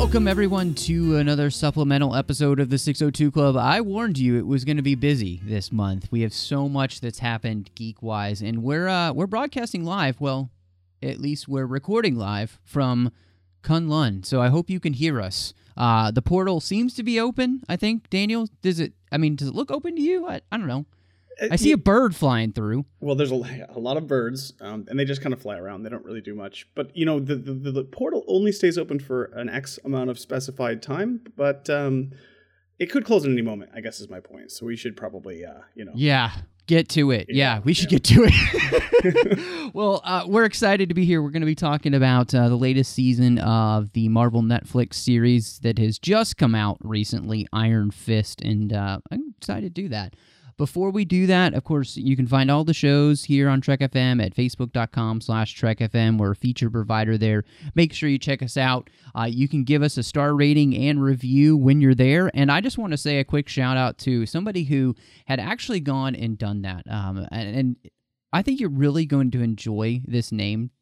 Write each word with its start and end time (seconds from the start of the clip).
Welcome, 0.00 0.26
everyone, 0.26 0.72
to 0.76 1.16
another 1.18 1.50
supplemental 1.50 2.16
episode 2.16 2.58
of 2.58 2.70
the 2.70 2.78
602 2.78 3.30
Club. 3.30 3.54
I 3.54 3.82
warned 3.82 4.16
you 4.16 4.38
it 4.38 4.46
was 4.46 4.64
going 4.64 4.78
to 4.78 4.82
be 4.82 4.94
busy 4.94 5.42
this 5.44 5.70
month. 5.70 6.08
We 6.10 6.22
have 6.22 6.32
so 6.32 6.70
much 6.70 7.02
that's 7.02 7.18
happened 7.18 7.68
geek 7.74 8.02
wise, 8.02 8.40
and 8.40 8.62
we're, 8.62 8.88
uh, 8.88 9.12
we're 9.12 9.26
broadcasting 9.26 9.84
live. 9.84 10.18
Well, 10.18 10.50
at 11.02 11.20
least 11.20 11.48
we're 11.48 11.66
recording 11.66 12.16
live 12.16 12.58
from 12.64 13.12
K'un-Lun. 13.62 14.22
So 14.22 14.40
I 14.40 14.48
hope 14.48 14.70
you 14.70 14.80
can 14.80 14.94
hear 14.94 15.20
us. 15.20 15.52
Uh, 15.76 16.10
the 16.10 16.22
portal 16.22 16.60
seems 16.62 16.94
to 16.94 17.02
be 17.02 17.20
open, 17.20 17.62
I 17.68 17.76
think. 17.76 18.08
Daniel, 18.08 18.48
does 18.62 18.80
it, 18.80 18.94
I 19.12 19.18
mean, 19.18 19.36
does 19.36 19.48
it 19.48 19.54
look 19.54 19.70
open 19.70 19.96
to 19.96 20.02
you? 20.02 20.26
I, 20.26 20.40
I 20.50 20.56
don't 20.56 20.66
know. 20.66 20.86
I 21.50 21.56
see 21.56 21.72
a 21.72 21.78
bird 21.78 22.14
flying 22.14 22.52
through. 22.52 22.84
Well, 23.00 23.14
there's 23.14 23.32
a, 23.32 23.34
a 23.70 23.78
lot 23.78 23.96
of 23.96 24.06
birds, 24.06 24.52
um, 24.60 24.86
and 24.88 24.98
they 24.98 25.04
just 25.04 25.22
kind 25.22 25.32
of 25.32 25.40
fly 25.40 25.56
around. 25.56 25.82
They 25.82 25.90
don't 25.90 26.04
really 26.04 26.20
do 26.20 26.34
much. 26.34 26.66
But 26.74 26.96
you 26.96 27.06
know, 27.06 27.20
the, 27.20 27.36
the 27.36 27.70
the 27.70 27.84
portal 27.84 28.24
only 28.26 28.52
stays 28.52 28.76
open 28.78 28.98
for 28.98 29.24
an 29.34 29.48
X 29.48 29.78
amount 29.84 30.10
of 30.10 30.18
specified 30.18 30.82
time, 30.82 31.22
but 31.36 31.70
um, 31.70 32.10
it 32.78 32.90
could 32.90 33.04
close 33.04 33.24
at 33.24 33.30
any 33.30 33.42
moment. 33.42 33.70
I 33.74 33.80
guess 33.80 34.00
is 34.00 34.08
my 34.08 34.20
point. 34.20 34.50
So 34.50 34.66
we 34.66 34.76
should 34.76 34.96
probably, 34.96 35.44
uh, 35.44 35.60
you 35.74 35.84
know, 35.84 35.92
Yeah, 35.94 36.32
get 36.66 36.88
to 36.90 37.10
it. 37.10 37.26
Yeah, 37.28 37.56
Yeah, 37.56 37.60
we 37.64 37.74
should 37.74 37.92
yeah. 37.92 37.98
get 37.98 38.04
to 38.04 38.26
it. 38.28 39.70
well, 39.74 40.00
uh, 40.04 40.24
we're 40.26 40.44
excited 40.44 40.88
to 40.88 40.94
be 40.94 41.04
here. 41.04 41.22
We're 41.22 41.30
going 41.30 41.42
to 41.42 41.46
be 41.46 41.54
talking 41.54 41.94
about 41.94 42.34
uh, 42.34 42.48
the 42.48 42.56
latest 42.56 42.92
season 42.92 43.38
of 43.38 43.92
the 43.92 44.08
Marvel 44.08 44.42
Netflix 44.42 44.94
series 44.94 45.58
that 45.60 45.78
has 45.78 45.98
just 45.98 46.36
come 46.36 46.54
out 46.54 46.78
recently, 46.80 47.46
Iron 47.52 47.90
Fist, 47.90 48.40
and 48.40 48.72
uh, 48.72 49.00
I'm 49.10 49.34
excited 49.38 49.74
to 49.74 49.82
do 49.82 49.88
that. 49.90 50.14
Before 50.60 50.90
we 50.90 51.06
do 51.06 51.26
that, 51.26 51.54
of 51.54 51.64
course, 51.64 51.96
you 51.96 52.14
can 52.16 52.26
find 52.26 52.50
all 52.50 52.64
the 52.64 52.74
shows 52.74 53.24
here 53.24 53.48
on 53.48 53.62
Trek 53.62 53.80
FM 53.80 54.22
at 54.22 54.34
facebook.com 54.34 55.22
slash 55.22 55.54
Trek 55.54 55.78
FM. 55.78 56.18
We're 56.18 56.32
a 56.32 56.36
feature 56.36 56.68
provider 56.68 57.16
there. 57.16 57.44
Make 57.74 57.94
sure 57.94 58.10
you 58.10 58.18
check 58.18 58.42
us 58.42 58.58
out. 58.58 58.90
Uh, 59.14 59.24
you 59.24 59.48
can 59.48 59.64
give 59.64 59.82
us 59.82 59.96
a 59.96 60.02
star 60.02 60.34
rating 60.34 60.76
and 60.76 61.02
review 61.02 61.56
when 61.56 61.80
you're 61.80 61.94
there. 61.94 62.30
And 62.34 62.52
I 62.52 62.60
just 62.60 62.76
want 62.76 62.90
to 62.90 62.98
say 62.98 63.20
a 63.20 63.24
quick 63.24 63.48
shout 63.48 63.78
out 63.78 63.96
to 64.00 64.26
somebody 64.26 64.64
who 64.64 64.94
had 65.24 65.40
actually 65.40 65.80
gone 65.80 66.14
and 66.14 66.36
done 66.36 66.60
that. 66.60 66.82
Um, 66.90 67.26
and, 67.32 67.56
and 67.56 67.76
I 68.30 68.42
think 68.42 68.60
you're 68.60 68.68
really 68.68 69.06
going 69.06 69.30
to 69.30 69.40
enjoy 69.40 70.02
this 70.06 70.30
name, 70.30 70.72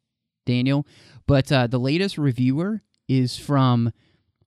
Daniel. 0.45 0.85
But 1.25 1.53
uh, 1.53 1.67
the 1.67 1.79
latest 1.79 2.17
reviewer 2.17 2.81
is 3.07 3.37
from 3.37 3.93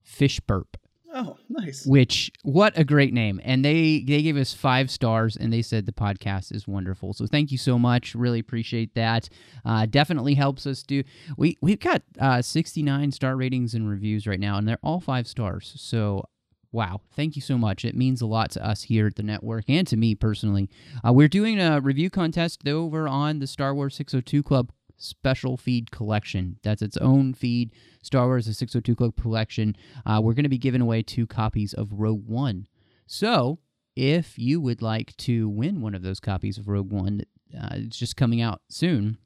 Fish 0.02 0.40
Burp 0.40 0.76
oh, 1.12 1.36
nice. 1.48 1.86
which 1.86 2.30
what 2.42 2.76
a 2.78 2.84
great 2.84 3.12
name 3.12 3.40
and 3.44 3.64
they 3.64 4.04
they 4.06 4.22
gave 4.22 4.36
us 4.36 4.52
five 4.52 4.90
stars 4.90 5.36
and 5.36 5.52
they 5.52 5.62
said 5.62 5.86
the 5.86 5.92
podcast 5.92 6.54
is 6.54 6.66
wonderful 6.66 7.12
so 7.12 7.26
thank 7.26 7.50
you 7.50 7.58
so 7.58 7.78
much 7.78 8.14
really 8.14 8.38
appreciate 8.38 8.94
that 8.94 9.28
uh, 9.64 9.86
definitely 9.86 10.34
helps 10.34 10.66
us 10.66 10.82
do 10.82 11.02
we 11.36 11.56
we've 11.60 11.80
got 11.80 12.02
uh, 12.20 12.40
69 12.42 13.12
star 13.12 13.36
ratings 13.36 13.74
and 13.74 13.88
reviews 13.88 14.26
right 14.26 14.40
now 14.40 14.56
and 14.56 14.66
they're 14.66 14.78
all 14.82 15.00
five 15.00 15.26
stars 15.26 15.72
so 15.76 16.24
Wow, 16.72 17.02
thank 17.14 17.36
you 17.36 17.42
so 17.42 17.58
much. 17.58 17.84
It 17.84 17.94
means 17.94 18.22
a 18.22 18.26
lot 18.26 18.50
to 18.52 18.66
us 18.66 18.84
here 18.84 19.06
at 19.06 19.16
the 19.16 19.22
network 19.22 19.66
and 19.68 19.86
to 19.88 19.96
me 19.98 20.14
personally. 20.14 20.70
Uh, 21.06 21.12
we're 21.12 21.28
doing 21.28 21.60
a 21.60 21.80
review 21.80 22.08
contest 22.08 22.66
over 22.66 23.06
on 23.06 23.40
the 23.40 23.46
Star 23.46 23.74
Wars 23.74 23.94
602 23.94 24.42
Club 24.42 24.72
special 25.02 25.56
feed 25.56 25.90
collection. 25.90 26.58
That's 26.62 26.82
its 26.82 26.96
own 26.96 27.34
feed, 27.34 27.72
Star 28.02 28.26
Wars 28.26 28.46
the 28.46 28.54
602 28.54 28.96
Club 28.96 29.16
collection. 29.20 29.76
Uh, 30.06 30.20
we're 30.22 30.34
going 30.34 30.44
to 30.44 30.48
be 30.48 30.58
giving 30.58 30.80
away 30.80 31.02
two 31.02 31.26
copies 31.26 31.74
of 31.74 31.92
Rogue 31.92 32.26
One. 32.26 32.66
So, 33.06 33.58
if 33.94 34.38
you 34.38 34.60
would 34.60 34.80
like 34.80 35.16
to 35.18 35.48
win 35.48 35.80
one 35.80 35.94
of 35.94 36.02
those 36.02 36.20
copies 36.20 36.56
of 36.56 36.68
Rogue 36.68 36.90
One, 36.90 37.22
uh, 37.54 37.68
it's 37.72 37.98
just 37.98 38.16
coming 38.16 38.40
out 38.40 38.62
soon. 38.68 39.18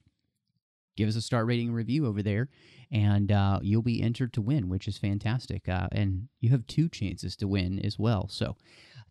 Give 0.97 1.09
us 1.09 1.16
a 1.16 1.22
star 1.22 1.44
rating 1.44 1.72
review 1.72 2.06
over 2.06 2.22
there, 2.22 2.48
and 2.91 3.31
uh, 3.31 3.60
you'll 3.62 3.82
be 3.82 4.03
entered 4.03 4.32
to 4.32 4.41
win, 4.41 4.69
which 4.69 4.88
is 4.88 4.97
fantastic. 4.97 5.69
Uh, 5.69 5.88
and 5.93 6.28
you 6.41 6.50
have 6.50 6.66
two 6.66 6.88
chances 6.88 7.37
to 7.37 7.47
win 7.47 7.78
as 7.84 7.98
well. 7.98 8.28
So, 8.28 8.56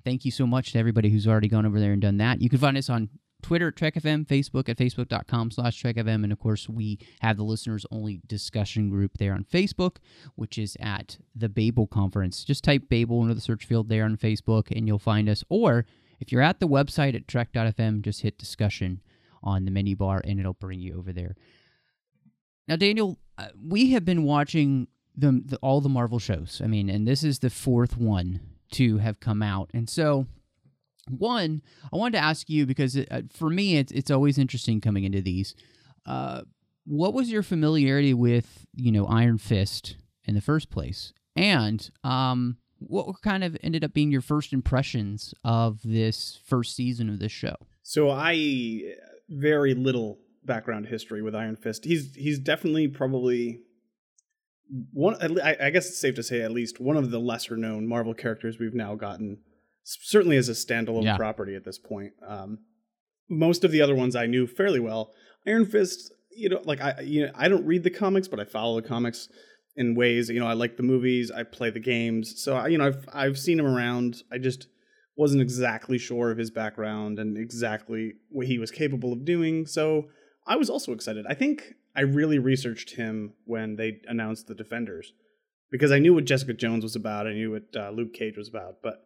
thank 0.03 0.25
you 0.25 0.31
so 0.31 0.47
much 0.47 0.71
to 0.71 0.79
everybody 0.79 1.09
who's 1.09 1.27
already 1.27 1.47
gone 1.47 1.65
over 1.65 1.79
there 1.79 1.93
and 1.93 2.01
done 2.01 2.17
that. 2.17 2.41
You 2.41 2.49
can 2.49 2.59
find 2.59 2.77
us 2.77 2.89
on 2.89 3.09
Twitter 3.45 3.67
at 3.67 3.75
TrekFM, 3.75 4.25
Facebook 4.25 4.67
at 4.69 4.77
Facebook.com 4.77 5.51
slash 5.51 5.79
TrekFM, 5.79 6.23
and 6.23 6.31
of 6.31 6.39
course, 6.39 6.67
we 6.67 6.97
have 7.21 7.37
the 7.37 7.43
listeners 7.43 7.85
only 7.91 8.19
discussion 8.25 8.89
group 8.89 9.19
there 9.19 9.33
on 9.33 9.43
Facebook, 9.43 9.97
which 10.33 10.57
is 10.57 10.75
at 10.79 11.19
the 11.35 11.47
Babel 11.47 11.85
Conference. 11.85 12.43
Just 12.43 12.63
type 12.63 12.89
Babel 12.89 13.21
into 13.21 13.35
the 13.35 13.41
search 13.41 13.63
field 13.63 13.87
there 13.87 14.03
on 14.03 14.17
Facebook, 14.17 14.75
and 14.75 14.87
you'll 14.87 14.97
find 14.97 15.29
us. 15.29 15.43
Or 15.47 15.85
if 16.19 16.31
you're 16.31 16.41
at 16.41 16.59
the 16.59 16.67
website 16.67 17.13
at 17.13 17.27
Trek.fm, 17.27 18.01
just 18.01 18.21
hit 18.21 18.39
discussion 18.39 18.99
on 19.43 19.65
the 19.65 19.71
menu 19.71 19.95
bar, 19.95 20.23
and 20.23 20.39
it'll 20.39 20.53
bring 20.53 20.79
you 20.79 20.97
over 20.97 21.13
there. 21.13 21.35
Now, 22.67 22.77
Daniel, 22.77 23.19
uh, 23.37 23.49
we 23.63 23.91
have 23.91 24.05
been 24.05 24.23
watching 24.23 24.87
the, 25.15 25.43
the 25.45 25.57
all 25.57 25.81
the 25.81 25.89
Marvel 25.89 26.17
shows. 26.17 26.61
I 26.63 26.67
mean, 26.67 26.89
and 26.89 27.07
this 27.07 27.23
is 27.23 27.37
the 27.37 27.51
fourth 27.51 27.95
one 27.95 28.39
to 28.71 28.97
have 28.97 29.19
come 29.19 29.43
out, 29.43 29.69
and 29.71 29.87
so 29.87 30.25
one, 31.09 31.61
I 31.91 31.97
wanted 31.97 32.17
to 32.17 32.23
ask 32.23 32.49
you 32.49 32.65
because 32.65 32.95
it, 32.95 33.07
uh, 33.11 33.21
for 33.31 33.49
me, 33.49 33.77
it's 33.77 33.91
it's 33.91 34.11
always 34.11 34.37
interesting 34.37 34.81
coming 34.81 35.03
into 35.03 35.21
these. 35.21 35.55
Uh, 36.05 36.41
what 36.85 37.13
was 37.13 37.31
your 37.31 37.43
familiarity 37.43 38.13
with 38.13 38.65
you 38.75 38.91
know 38.91 39.05
Iron 39.05 39.37
Fist 39.37 39.97
in 40.25 40.35
the 40.35 40.41
first 40.41 40.69
place, 40.69 41.13
and 41.35 41.89
um, 42.03 42.57
what 42.79 43.21
kind 43.21 43.43
of 43.43 43.57
ended 43.63 43.83
up 43.83 43.93
being 43.93 44.11
your 44.11 44.21
first 44.21 44.53
impressions 44.53 45.33
of 45.43 45.79
this 45.83 46.39
first 46.45 46.75
season 46.75 47.09
of 47.09 47.19
this 47.19 47.31
show? 47.31 47.55
So 47.83 48.09
I 48.09 48.81
very 49.29 49.73
little 49.73 50.19
background 50.43 50.87
history 50.87 51.21
with 51.21 51.35
Iron 51.35 51.55
Fist. 51.55 51.85
He's 51.85 52.15
he's 52.15 52.39
definitely 52.39 52.87
probably 52.87 53.61
one. 54.91 55.15
I, 55.41 55.55
I 55.59 55.69
guess 55.69 55.87
it's 55.87 55.99
safe 55.99 56.15
to 56.15 56.23
say 56.23 56.41
at 56.41 56.51
least 56.51 56.79
one 56.79 56.97
of 56.97 57.11
the 57.11 57.19
lesser 57.19 57.57
known 57.57 57.87
Marvel 57.87 58.13
characters 58.13 58.59
we've 58.59 58.73
now 58.73 58.95
gotten. 58.95 59.39
Certainly 59.87 60.37
as 60.37 60.49
a 60.49 60.53
standalone 60.53 61.03
Yeah. 61.03 61.15
property 61.15 61.55
at 61.55 61.63
this 61.63 61.77
point. 61.77 62.13
Um, 62.27 62.59
most 63.29 63.63
of 63.63 63.71
the 63.71 63.81
other 63.81 63.95
ones 63.95 64.15
I 64.15 64.25
knew 64.25 64.47
fairly 64.47 64.79
well. 64.79 65.13
Iron 65.47 65.65
Fist, 65.65 66.11
you 66.35 66.49
know, 66.49 66.61
like 66.65 66.81
I 66.81 67.01
you 67.01 67.25
know 67.25 67.31
I 67.35 67.47
don't 67.47 67.65
read 67.65 67.83
the 67.83 67.91
comics, 67.91 68.27
but 68.27 68.39
I 68.39 68.45
follow 68.45 68.81
the 68.81 68.87
comics 68.87 69.29
in 69.75 69.93
ways. 69.95 70.29
You 70.29 70.39
know, 70.39 70.47
I 70.47 70.53
like 70.53 70.77
the 70.77 70.83
movies, 70.83 71.29
I 71.31 71.43
play 71.43 71.69
the 71.69 71.79
games, 71.79 72.41
so 72.41 72.55
I, 72.55 72.67
you 72.67 72.77
know 72.77 72.87
I've 72.87 73.05
I've 73.13 73.37
seen 73.37 73.59
him 73.59 73.67
around. 73.67 74.23
I 74.31 74.37
just 74.39 74.67
wasn't 75.15 75.41
exactly 75.41 75.97
sure 75.97 76.31
of 76.31 76.37
his 76.37 76.51
background 76.51 77.19
and 77.19 77.37
exactly 77.37 78.13
what 78.29 78.47
he 78.47 78.57
was 78.57 78.71
capable 78.71 79.13
of 79.13 79.23
doing. 79.23 79.65
So 79.65 80.09
I 80.47 80.55
was 80.57 80.69
also 80.69 80.91
excited. 80.93 81.25
I 81.29 81.35
think 81.35 81.75
I 81.95 82.01
really 82.01 82.37
researched 82.39 82.95
him 82.95 83.33
when 83.45 83.75
they 83.77 84.01
announced 84.07 84.47
the 84.47 84.55
Defenders 84.55 85.13
because 85.71 85.91
I 85.91 85.99
knew 85.99 86.13
what 86.13 86.25
Jessica 86.25 86.53
Jones 86.53 86.83
was 86.83 86.95
about. 86.95 87.27
I 87.27 87.33
knew 87.33 87.51
what 87.51 87.63
uh, 87.75 87.91
Luke 87.91 88.13
Cage 88.13 88.35
was 88.35 88.49
about, 88.49 88.81
but 88.83 89.04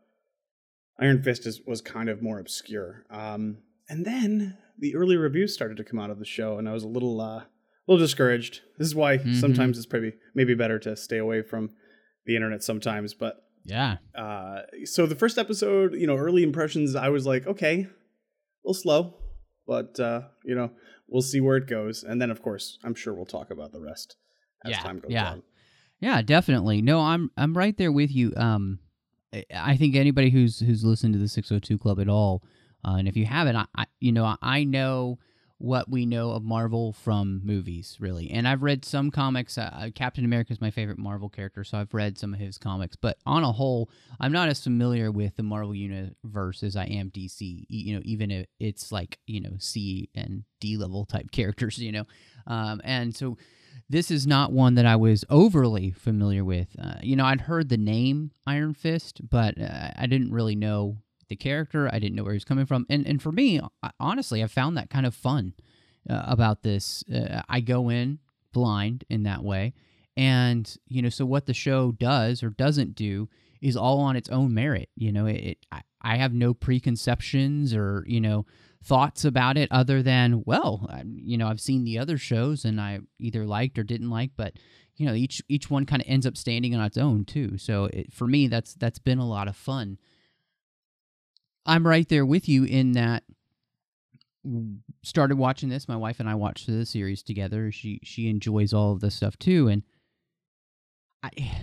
Iron 1.00 1.24
Fist 1.24 1.46
is, 1.46 1.62
was 1.66 1.82
kind 1.82 2.10
of 2.10 2.22
more 2.22 2.40
obscure. 2.40 3.06
Um, 3.10 3.60
and 3.88 4.06
then 4.06 4.58
the 4.78 4.96
early 4.96 5.18
reviews 5.18 5.54
started 5.54 5.78
to 5.78 5.84
come 5.84 6.00
out 6.00 6.10
of 6.10 6.20
the 6.20 6.26
show, 6.26 6.58
and 6.58 6.68
I 6.70 6.74
was 6.74 6.84
a 6.84 6.88
little, 6.88 7.20
uh, 7.22 7.40
a 7.44 7.48
little 7.88 8.04
discouraged. 8.06 8.62
This 8.78 8.88
is 8.88 8.96
why 8.96 9.18
Mhm. 9.18 9.36
sometimes 9.36 9.78
it's 9.78 9.92
maybe 9.92 10.14
maybe 10.36 10.54
better 10.56 10.78
to 10.80 10.96
stay 10.96 11.18
away 11.18 11.42
from 11.42 11.70
the 12.26 12.36
internet 12.36 12.64
sometimes. 12.64 13.14
But 13.14 13.44
Yeah, 13.66 13.98
uh, 14.16 14.62
so 14.86 15.06
the 15.06 15.16
first 15.16 15.38
episode, 15.38 15.94
you 15.96 16.06
know, 16.08 16.16
early 16.18 16.44
impressions, 16.44 16.96
I 16.96 17.10
was 17.10 17.26
like, 17.26 17.46
okay, 17.48 17.82
a 17.82 17.88
little 18.64 18.74
slow, 18.74 19.16
but 19.68 20.00
uh, 20.00 20.22
you 20.46 20.56
know, 20.56 20.72
we'll 21.08 21.22
see 21.22 21.42
where 21.42 21.58
it 21.58 21.68
goes. 21.68 22.04
And 22.04 22.22
then, 22.22 22.30
of 22.32 22.42
course, 22.42 22.78
I'm 22.84 22.96
sure 22.96 23.14
we'll 23.14 23.26
talk 23.26 23.52
about 23.52 23.72
the 23.72 23.82
rest 23.82 24.16
as 24.66 24.72
Yeah, 24.72 24.80
time 24.82 25.00
goes 25.00 25.12
yeah. 25.12 25.30
on. 25.32 25.44
Yeah, 26.00 26.22
definitely. 26.22 26.82
No, 26.82 27.00
I'm 27.02 27.32
I'm 27.36 27.56
right 27.58 27.76
there 27.78 27.92
with 27.92 28.12
you. 28.16 28.34
Um, 28.38 28.80
I- 29.54 29.78
think 29.78 29.96
anybody 29.96 30.30
who's 30.30 30.60
who's 30.60 30.84
listened 30.84 31.14
to 31.14 31.20
the 31.20 31.28
602 31.28 31.78
Club 31.78 32.00
at 32.00 32.10
all, 32.10 32.44
uh, 32.86 32.96
and 32.96 33.08
if 33.08 33.16
you 33.16 33.26
haven't, 33.26 33.56
I, 33.56 33.86
you 34.00 34.12
know 34.12 34.36
I 34.42 34.64
know 34.64 35.20
what 35.60 35.90
we 35.90 36.06
know 36.06 36.32
of 36.32 36.42
Marvel 36.42 36.94
from 36.94 37.42
movies, 37.44 37.98
really. 38.00 38.32
And 38.32 38.48
I've 38.48 38.64
read 38.64 38.86
some 38.86 39.12
comics. 39.12 39.58
Uh, 39.58 39.90
Captain 39.94 40.24
America 40.24 40.54
is 40.54 40.62
my 40.62 40.72
favorite 40.72 40.98
Marvel 40.98 41.28
character, 41.28 41.66
so 41.66 41.78
I've 41.78 41.94
read 41.94 42.18
some 42.18 42.34
of 42.34 42.40
his 42.40 42.58
comics. 42.58 42.96
But 42.96 43.18
on 43.26 43.44
a 43.44 43.52
whole, 43.52 43.90
I'm 44.22 44.32
not 44.32 44.48
as 44.48 44.64
familiar 44.64 45.12
with 45.12 45.36
the 45.36 45.44
Marvel 45.44 45.76
universe 45.76 46.64
as 46.64 46.78
I 46.78 46.86
am 46.86 47.12
DC. 47.12 47.66
You 47.68 47.96
know, 47.96 48.02
even 48.06 48.32
if 48.32 48.48
it's 48.60 48.92
like 48.92 49.20
you 49.28 49.42
know 49.42 49.52
C 49.60 50.10
and 50.16 50.44
D 50.62 50.78
level 50.78 51.06
type 51.06 51.30
characters. 51.32 51.78
You 51.78 51.92
know, 51.92 52.06
um, 52.48 52.80
and 52.86 53.16
so 53.16 53.38
this 53.90 54.12
is 54.12 54.28
not 54.28 54.52
one 54.52 54.76
that 54.76 54.86
I 54.86 54.96
was 54.96 55.26
overly 55.30 55.92
familiar 55.92 56.46
with. 56.46 56.68
Uh, 56.82 56.96
you 57.02 57.16
know, 57.16 57.26
I'd 57.26 57.42
heard 57.42 57.70
the 57.70 57.78
name 57.78 58.32
Iron 58.46 58.76
Fist, 58.76 59.28
but 59.28 59.60
uh, 59.60 59.90
I 59.96 60.06
didn't 60.06 60.32
really 60.32 60.56
know 60.56 60.98
the 61.28 61.36
character. 61.36 61.90
I 61.92 62.00
didn't 62.00 62.16
know 62.16 62.24
where 62.24 62.34
he 62.34 62.38
was 62.38 62.46
coming 62.46 62.68
from. 62.68 62.86
And 62.90 63.08
and 63.08 63.22
for 63.22 63.32
me, 63.32 63.60
honestly, 64.00 64.44
I 64.44 64.48
found 64.48 64.78
that 64.78 64.90
kind 64.90 65.06
of 65.06 65.16
fun 65.16 65.54
uh, 66.10 66.24
about 66.28 66.62
this. 66.62 67.04
Uh, 67.14 67.42
I 67.50 67.62
go 67.62 67.90
in 67.90 68.20
blind 68.54 69.06
in 69.10 69.24
that 69.24 69.44
way, 69.44 69.74
and 70.16 70.72
you 70.88 71.02
know, 71.02 71.10
so 71.10 71.26
what 71.26 71.48
the 71.48 71.54
show 71.54 71.92
does 71.92 72.44
or 72.44 72.52
doesn't 72.52 72.96
do 72.96 73.28
is 73.62 73.76
all 73.76 74.00
on 74.00 74.16
its 74.16 74.30
own 74.30 74.54
merit. 74.54 74.90
You 74.96 75.12
know, 75.12 75.26
it, 75.26 75.38
it 75.38 75.58
I, 75.72 75.82
I 76.02 76.18
have 76.18 76.34
no 76.34 76.54
preconceptions 76.54 77.74
or 77.74 78.04
you 78.08 78.22
know 78.22 78.46
thoughts 78.84 79.26
about 79.26 79.58
it 79.58 79.70
other 79.72 80.02
than 80.02 80.42
well 80.46 80.90
you 81.04 81.38
know 81.38 81.48
i've 81.48 81.60
seen 81.60 81.84
the 81.84 82.00
other 82.00 82.18
shows 82.18 82.64
and 82.64 82.80
i 82.80 83.00
either 83.20 83.46
liked 83.46 83.78
or 83.78 83.84
didn't 83.84 84.10
like 84.10 84.32
but 84.38 84.54
you 85.00 85.06
know 85.06 85.14
each 85.14 85.42
each 85.48 85.70
one 85.70 85.86
kind 85.86 86.02
of 86.02 86.08
ends 86.10 86.28
up 86.28 86.36
standing 86.38 86.76
on 86.76 86.86
its 86.86 86.98
own 86.98 87.24
too. 87.24 87.58
So 87.58 87.86
it, 87.86 88.14
for 88.14 88.28
me 88.28 88.48
that's 88.48 88.76
that's 88.76 89.00
been 89.00 89.18
a 89.18 89.28
lot 89.28 89.48
of 89.48 89.56
fun. 89.56 89.98
I'm 91.66 91.88
right 91.88 92.08
there 92.08 92.26
with 92.26 92.50
you 92.50 92.66
in 92.66 92.92
that 92.92 93.24
started 95.04 95.38
watching 95.38 95.70
this 95.70 95.88
my 95.88 95.96
wife 95.96 96.20
and 96.20 96.30
i 96.30 96.36
watched 96.36 96.68
the 96.68 96.86
series 96.86 97.24
together. 97.24 97.72
She 97.72 98.02
she 98.04 98.30
enjoys 98.30 98.74
all 98.74 98.92
of 98.92 99.00
this 99.00 99.16
stuff 99.16 99.40
too 99.40 99.70
and 99.70 99.84
i 101.24 101.30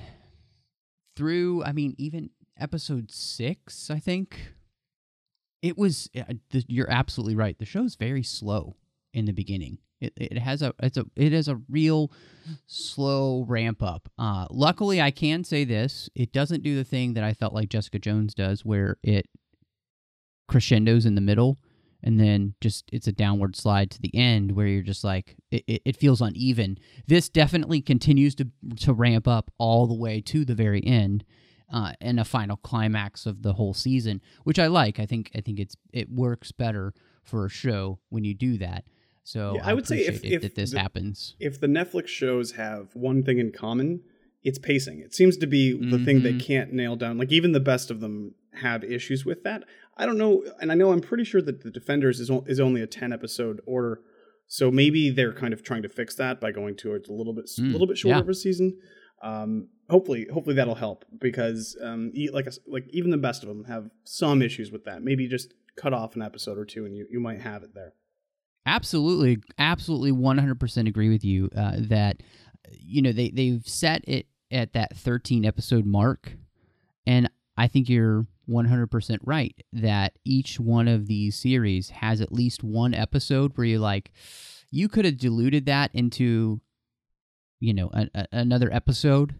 through 1.16 1.62
i 1.64 1.72
mean 1.72 1.94
even 1.96 2.28
episode 2.58 3.10
6 3.10 3.90
i 3.90 3.98
think 3.98 4.52
it 5.62 5.76
was 5.76 6.10
you're 6.50 6.90
absolutely 6.90 7.36
right. 7.36 7.58
The 7.58 7.64
show's 7.64 7.96
very 7.96 8.22
slow 8.22 8.76
in 9.12 9.24
the 9.24 9.32
beginning. 9.32 9.78
It, 10.00 10.12
it 10.16 10.38
has 10.38 10.62
a 10.62 10.74
it's 10.82 10.96
a 10.96 11.06
it 11.16 11.32
is 11.32 11.48
a 11.48 11.60
real 11.68 12.12
slow 12.66 13.44
ramp 13.48 13.82
up. 13.82 14.08
Uh, 14.18 14.46
luckily, 14.50 15.00
I 15.00 15.10
can 15.10 15.44
say 15.44 15.64
this: 15.64 16.10
it 16.14 16.32
doesn't 16.32 16.62
do 16.62 16.76
the 16.76 16.84
thing 16.84 17.14
that 17.14 17.24
I 17.24 17.32
felt 17.32 17.54
like 17.54 17.68
Jessica 17.68 17.98
Jones 17.98 18.34
does, 18.34 18.64
where 18.64 18.98
it 19.02 19.26
crescendos 20.48 21.06
in 21.06 21.14
the 21.16 21.20
middle 21.20 21.58
and 22.02 22.20
then 22.20 22.54
just 22.60 22.84
it's 22.92 23.08
a 23.08 23.12
downward 23.12 23.56
slide 23.56 23.90
to 23.90 24.00
the 24.00 24.14
end 24.14 24.52
where 24.52 24.66
you're 24.66 24.82
just 24.82 25.02
like 25.02 25.36
it, 25.50 25.64
it, 25.66 25.82
it 25.84 25.96
feels 25.96 26.20
uneven. 26.20 26.78
This 27.06 27.28
definitely 27.28 27.80
continues 27.80 28.34
to 28.36 28.48
to 28.80 28.92
ramp 28.92 29.26
up 29.26 29.50
all 29.58 29.86
the 29.86 29.94
way 29.94 30.20
to 30.22 30.44
the 30.44 30.54
very 30.54 30.84
end 30.86 31.24
uh, 31.72 31.92
and 32.00 32.20
a 32.20 32.24
final 32.24 32.56
climax 32.56 33.26
of 33.26 33.42
the 33.42 33.54
whole 33.54 33.74
season, 33.74 34.20
which 34.44 34.58
I 34.58 34.66
like. 34.68 35.00
I 35.00 35.06
think 35.06 35.30
I 35.34 35.40
think 35.40 35.58
it's 35.58 35.76
it 35.92 36.10
works 36.10 36.52
better 36.52 36.94
for 37.24 37.44
a 37.46 37.48
show 37.50 37.98
when 38.08 38.24
you 38.24 38.34
do 38.34 38.56
that. 38.58 38.84
So 39.24 39.54
Yeah, 39.56 39.62
I 39.66 39.74
would 39.74 39.86
say 39.86 40.04
if- 40.06 40.24
if 40.24 40.42
that 40.42 40.54
this 40.54 40.70
the- 40.70 40.78
happens. 40.78 41.34
if 41.40 41.58
the 41.60 41.66
Netflix 41.66 42.06
shows 42.08 42.52
have 42.52 42.94
one 42.94 43.24
thing 43.24 43.38
in 43.38 43.50
common, 43.50 44.02
it's 44.44 44.58
pacing. 44.60 45.00
It 45.00 45.12
seems 45.12 45.36
to 45.38 45.46
be 45.48 45.72
the 45.72 45.98
thing 45.98 46.22
they 46.22 46.34
Mhm. 46.34 46.40
can't 46.40 46.72
nail 46.72 46.94
down. 46.94 47.18
Like 47.18 47.32
even 47.32 47.50
the 47.50 47.58
best 47.58 47.90
of 47.90 47.98
them 48.00 48.34
have 48.52 48.84
issues 48.84 49.24
with 49.24 49.42
that. 49.42 49.64
I 49.96 50.06
don't 50.06 50.18
know, 50.18 50.44
and 50.60 50.70
I 50.70 50.76
know 50.76 50.92
I'm 50.92 51.00
pretty 51.00 51.24
sure 51.24 51.42
that 51.42 51.62
the 51.62 51.70
Defenders 51.72 52.20
is 52.20 52.30
o- 52.30 52.44
is 52.46 52.60
only 52.60 52.80
a 52.80 52.86
10 52.86 53.12
episode 53.12 53.60
order. 53.66 54.00
So 54.46 54.70
maybe 54.70 55.10
they're 55.10 55.32
kind 55.32 55.52
of 55.52 55.64
trying 55.64 55.82
to 55.82 55.88
fix 55.88 56.14
that 56.14 56.40
by 56.40 56.52
going 56.52 56.76
towards 56.76 57.08
a 57.08 57.12
little 57.12 57.32
bit 57.32 57.46
a 57.58 57.60
Mm, 57.60 57.72
little 57.72 57.88
bit 57.88 57.98
shorter 57.98 58.18
yeah. 58.18 58.22
of 58.22 58.28
a 58.28 58.34
season. 58.34 58.78
Um, 59.22 59.68
hopefully, 59.88 60.26
hopefully 60.32 60.56
that'll 60.56 60.74
help 60.74 61.04
because 61.20 61.76
um, 61.82 62.12
like 62.32 62.46
s- 62.46 62.58
like 62.66 62.86
even 62.90 63.10
the 63.10 63.16
best 63.16 63.42
of 63.42 63.48
them 63.48 63.64
have 63.64 63.90
some 64.04 64.42
issues 64.42 64.70
with 64.70 64.84
that. 64.84 65.02
Maybe 65.02 65.28
just 65.28 65.54
cut 65.76 65.92
off 65.92 66.16
an 66.16 66.22
episode 66.22 66.58
or 66.58 66.64
two, 66.64 66.84
and 66.86 66.96
you, 66.96 67.06
you 67.10 67.20
might 67.20 67.40
have 67.40 67.62
it 67.62 67.74
there. 67.74 67.92
Absolutely, 68.66 69.38
absolutely, 69.58 70.12
one 70.12 70.38
hundred 70.38 70.58
percent 70.58 70.88
agree 70.88 71.08
with 71.08 71.24
you 71.24 71.50
uh, 71.56 71.76
that 71.76 72.22
you 72.70 73.02
know 73.02 73.12
they 73.12 73.30
they've 73.30 73.66
set 73.66 74.02
it 74.08 74.26
at 74.50 74.72
that 74.72 74.96
thirteen 74.96 75.44
episode 75.44 75.86
mark, 75.86 76.32
and 77.06 77.30
I 77.56 77.68
think 77.68 77.88
you're 77.88 78.26
one 78.46 78.64
hundred 78.64 78.90
percent 78.90 79.22
right 79.24 79.54
that 79.72 80.14
each 80.24 80.58
one 80.58 80.88
of 80.88 81.06
these 81.06 81.36
series 81.36 81.90
has 81.90 82.20
at 82.20 82.32
least 82.32 82.64
one 82.64 82.94
episode 82.94 83.52
where 83.56 83.66
you're 83.66 83.78
like, 83.78 84.10
you 84.70 84.88
could 84.88 85.04
have 85.04 85.16
diluted 85.16 85.66
that 85.66 85.90
into, 85.94 86.60
you 87.60 87.74
know, 87.74 87.90
a, 87.92 88.08
a, 88.14 88.26
another 88.32 88.72
episode, 88.72 89.34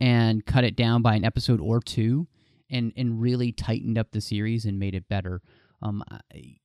and 0.00 0.44
cut 0.46 0.64
it 0.64 0.76
down 0.76 1.02
by 1.02 1.14
an 1.14 1.24
episode 1.24 1.60
or 1.60 1.80
two, 1.80 2.26
and 2.70 2.92
and 2.96 3.20
really 3.20 3.52
tightened 3.52 3.98
up 3.98 4.10
the 4.12 4.20
series 4.20 4.64
and 4.64 4.78
made 4.78 4.94
it 4.94 5.08
better. 5.08 5.42
Um, 5.82 6.02
I, 6.10 6.58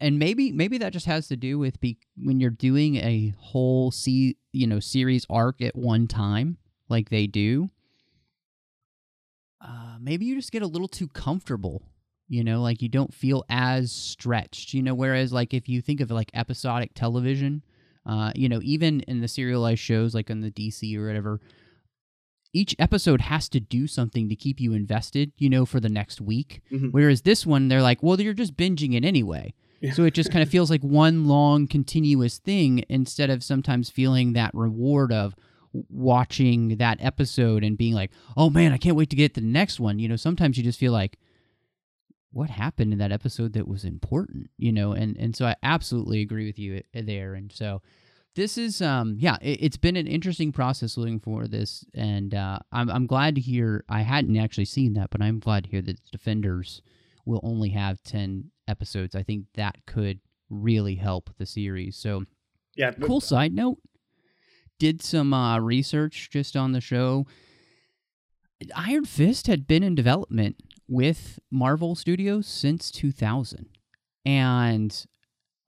and 0.00 0.18
maybe 0.18 0.52
maybe 0.52 0.78
that 0.78 0.92
just 0.92 1.06
has 1.06 1.28
to 1.28 1.36
do 1.36 1.58
with 1.58 1.80
be, 1.80 1.98
when 2.16 2.40
you're 2.40 2.50
doing 2.50 2.96
a 2.96 3.34
whole 3.38 3.90
see 3.90 4.36
you 4.52 4.66
know 4.66 4.80
series 4.80 5.26
arc 5.30 5.60
at 5.62 5.76
one 5.76 6.06
time 6.06 6.58
like 6.88 7.08
they 7.08 7.26
do 7.26 7.70
uh, 9.60 9.96
maybe 10.00 10.26
you 10.26 10.34
just 10.34 10.52
get 10.52 10.62
a 10.62 10.66
little 10.66 10.88
too 10.88 11.08
comfortable 11.08 11.82
you 12.28 12.44
know 12.44 12.60
like 12.60 12.82
you 12.82 12.88
don't 12.88 13.14
feel 13.14 13.44
as 13.48 13.90
stretched 13.92 14.74
you 14.74 14.82
know 14.82 14.94
whereas 14.94 15.32
like 15.32 15.54
if 15.54 15.68
you 15.68 15.80
think 15.80 16.00
of 16.00 16.10
like 16.10 16.30
episodic 16.34 16.92
television 16.94 17.62
uh, 18.04 18.32
you 18.34 18.48
know 18.48 18.60
even 18.62 19.00
in 19.02 19.20
the 19.20 19.28
serialized 19.28 19.80
shows 19.80 20.14
like 20.14 20.30
on 20.30 20.40
the 20.40 20.50
dc 20.50 20.96
or 20.96 21.06
whatever 21.06 21.40
each 22.52 22.74
episode 22.78 23.20
has 23.22 23.48
to 23.48 23.60
do 23.60 23.86
something 23.86 24.28
to 24.28 24.36
keep 24.36 24.60
you 24.60 24.72
invested 24.72 25.32
you 25.38 25.48
know 25.50 25.64
for 25.66 25.80
the 25.80 25.88
next 25.88 26.20
week 26.20 26.62
Mhm. 26.72 26.90
whereas 26.92 27.22
this 27.22 27.44
one 27.46 27.68
they're 27.68 27.82
like 27.82 28.02
well 28.02 28.20
you're 28.20 28.32
just 28.34 28.56
binging 28.56 28.94
it 28.94 29.04
anyway 29.04 29.52
Yeah. 29.80 29.92
so 29.92 30.04
it 30.04 30.14
just 30.14 30.30
kind 30.30 30.42
of 30.42 30.48
feels 30.48 30.70
like 30.70 30.82
one 30.82 31.26
long 31.26 31.66
continuous 31.66 32.38
thing 32.38 32.82
instead 32.88 33.28
of 33.30 33.42
sometimes 33.44 33.90
feeling 33.90 34.32
that 34.32 34.54
reward 34.54 35.12
of 35.12 35.34
watching 35.90 36.76
that 36.78 36.96
episode 37.00 37.62
and 37.62 37.76
being 37.76 37.92
like, 37.92 38.10
"Oh 38.36 38.48
man, 38.48 38.72
I 38.72 38.78
can't 38.78 38.96
wait 38.96 39.10
to 39.10 39.16
get 39.16 39.34
to 39.34 39.40
the 39.42 39.46
next 39.46 39.78
one." 39.78 39.98
You 39.98 40.08
know, 40.08 40.16
sometimes 40.16 40.56
you 40.56 40.64
just 40.64 40.78
feel 40.78 40.92
like 40.92 41.18
what 42.32 42.50
happened 42.50 42.92
in 42.92 42.98
that 42.98 43.12
episode 43.12 43.52
that 43.54 43.68
was 43.68 43.84
important, 43.84 44.48
you 44.56 44.72
know, 44.72 44.92
and 44.92 45.16
and 45.18 45.34
so 45.36 45.46
I 45.46 45.54
absolutely 45.62 46.20
agree 46.22 46.46
with 46.46 46.58
you 46.58 46.82
uh, 46.94 47.02
there 47.04 47.34
and 47.34 47.52
so 47.52 47.82
this 48.36 48.56
is 48.56 48.80
um 48.80 49.16
yeah 49.18 49.36
it, 49.42 49.58
it's 49.62 49.76
been 49.76 49.96
an 49.96 50.06
interesting 50.06 50.52
process 50.52 50.96
looking 50.96 51.18
for 51.18 51.48
this 51.48 51.84
and 51.94 52.34
uh 52.34 52.58
I'm, 52.70 52.88
I'm 52.88 53.06
glad 53.06 53.34
to 53.34 53.40
hear 53.40 53.84
i 53.88 54.02
hadn't 54.02 54.36
actually 54.36 54.66
seen 54.66 54.94
that 54.94 55.10
but 55.10 55.20
i'm 55.20 55.40
glad 55.40 55.64
to 55.64 55.70
hear 55.70 55.82
that 55.82 55.98
defenders 56.12 56.82
will 57.26 57.40
only 57.42 57.70
have 57.70 58.02
10 58.04 58.50
episodes. 58.68 59.14
I 59.14 59.22
think 59.22 59.46
that 59.54 59.84
could 59.86 60.20
really 60.48 60.94
help 60.94 61.30
the 61.36 61.44
series. 61.44 61.96
So 61.96 62.24
Yeah, 62.76 62.92
cool 62.92 63.20
side 63.20 63.52
note 63.52 63.78
did 64.78 65.02
some 65.02 65.34
uh, 65.34 65.58
research 65.58 66.30
just 66.30 66.56
on 66.56 66.72
the 66.72 66.80
show. 66.80 67.26
Iron 68.74 69.04
fist 69.04 69.48
had 69.48 69.66
been 69.66 69.82
in 69.82 69.94
development 69.94 70.56
with 70.88 71.38
marvel 71.50 71.94
studios 71.94 72.46
since 72.46 72.90
2000 72.90 73.68
and 74.24 75.06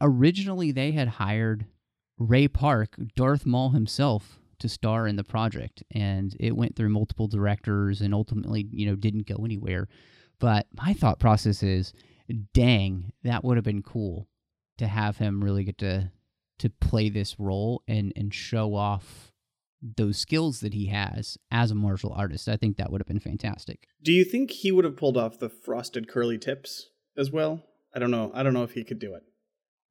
originally 0.00 0.70
they 0.70 0.92
had 0.92 1.08
hired 1.08 1.66
ray 2.18 2.48
park 2.48 2.96
darth 3.14 3.46
maul 3.46 3.70
himself 3.70 4.38
to 4.58 4.68
star 4.68 5.06
in 5.06 5.16
the 5.16 5.24
project 5.24 5.82
and 5.92 6.36
it 6.40 6.56
went 6.56 6.74
through 6.74 6.88
multiple 6.88 7.28
directors 7.28 8.00
and 8.00 8.12
ultimately 8.12 8.66
you 8.72 8.86
know 8.86 8.96
didn't 8.96 9.26
go 9.26 9.44
anywhere 9.44 9.88
but 10.38 10.66
my 10.72 10.92
thought 10.92 11.18
process 11.18 11.62
is 11.62 11.92
dang 12.52 13.12
that 13.22 13.44
would 13.44 13.56
have 13.56 13.64
been 13.64 13.82
cool 13.82 14.28
to 14.78 14.86
have 14.86 15.18
him 15.18 15.42
really 15.42 15.64
get 15.64 15.78
to 15.78 16.10
to 16.58 16.68
play 16.68 17.08
this 17.08 17.38
role 17.38 17.82
and 17.86 18.12
and 18.16 18.34
show 18.34 18.74
off 18.74 19.32
those 19.80 20.18
skills 20.18 20.60
that 20.60 20.74
he 20.74 20.86
has 20.86 21.38
as 21.50 21.70
a 21.70 21.74
martial 21.74 22.12
artist. 22.12 22.48
I 22.48 22.56
think 22.56 22.76
that 22.76 22.90
would 22.90 23.00
have 23.00 23.06
been 23.06 23.20
fantastic. 23.20 23.86
Do 24.02 24.12
you 24.12 24.24
think 24.24 24.50
he 24.50 24.72
would 24.72 24.84
have 24.84 24.96
pulled 24.96 25.16
off 25.16 25.38
the 25.38 25.48
frosted 25.48 26.08
curly 26.08 26.38
tips 26.38 26.90
as 27.16 27.30
well? 27.30 27.64
I 27.94 27.98
don't 27.98 28.10
know. 28.10 28.30
I 28.34 28.42
don't 28.42 28.54
know 28.54 28.64
if 28.64 28.72
he 28.72 28.84
could 28.84 28.98
do 28.98 29.14
it. 29.14 29.22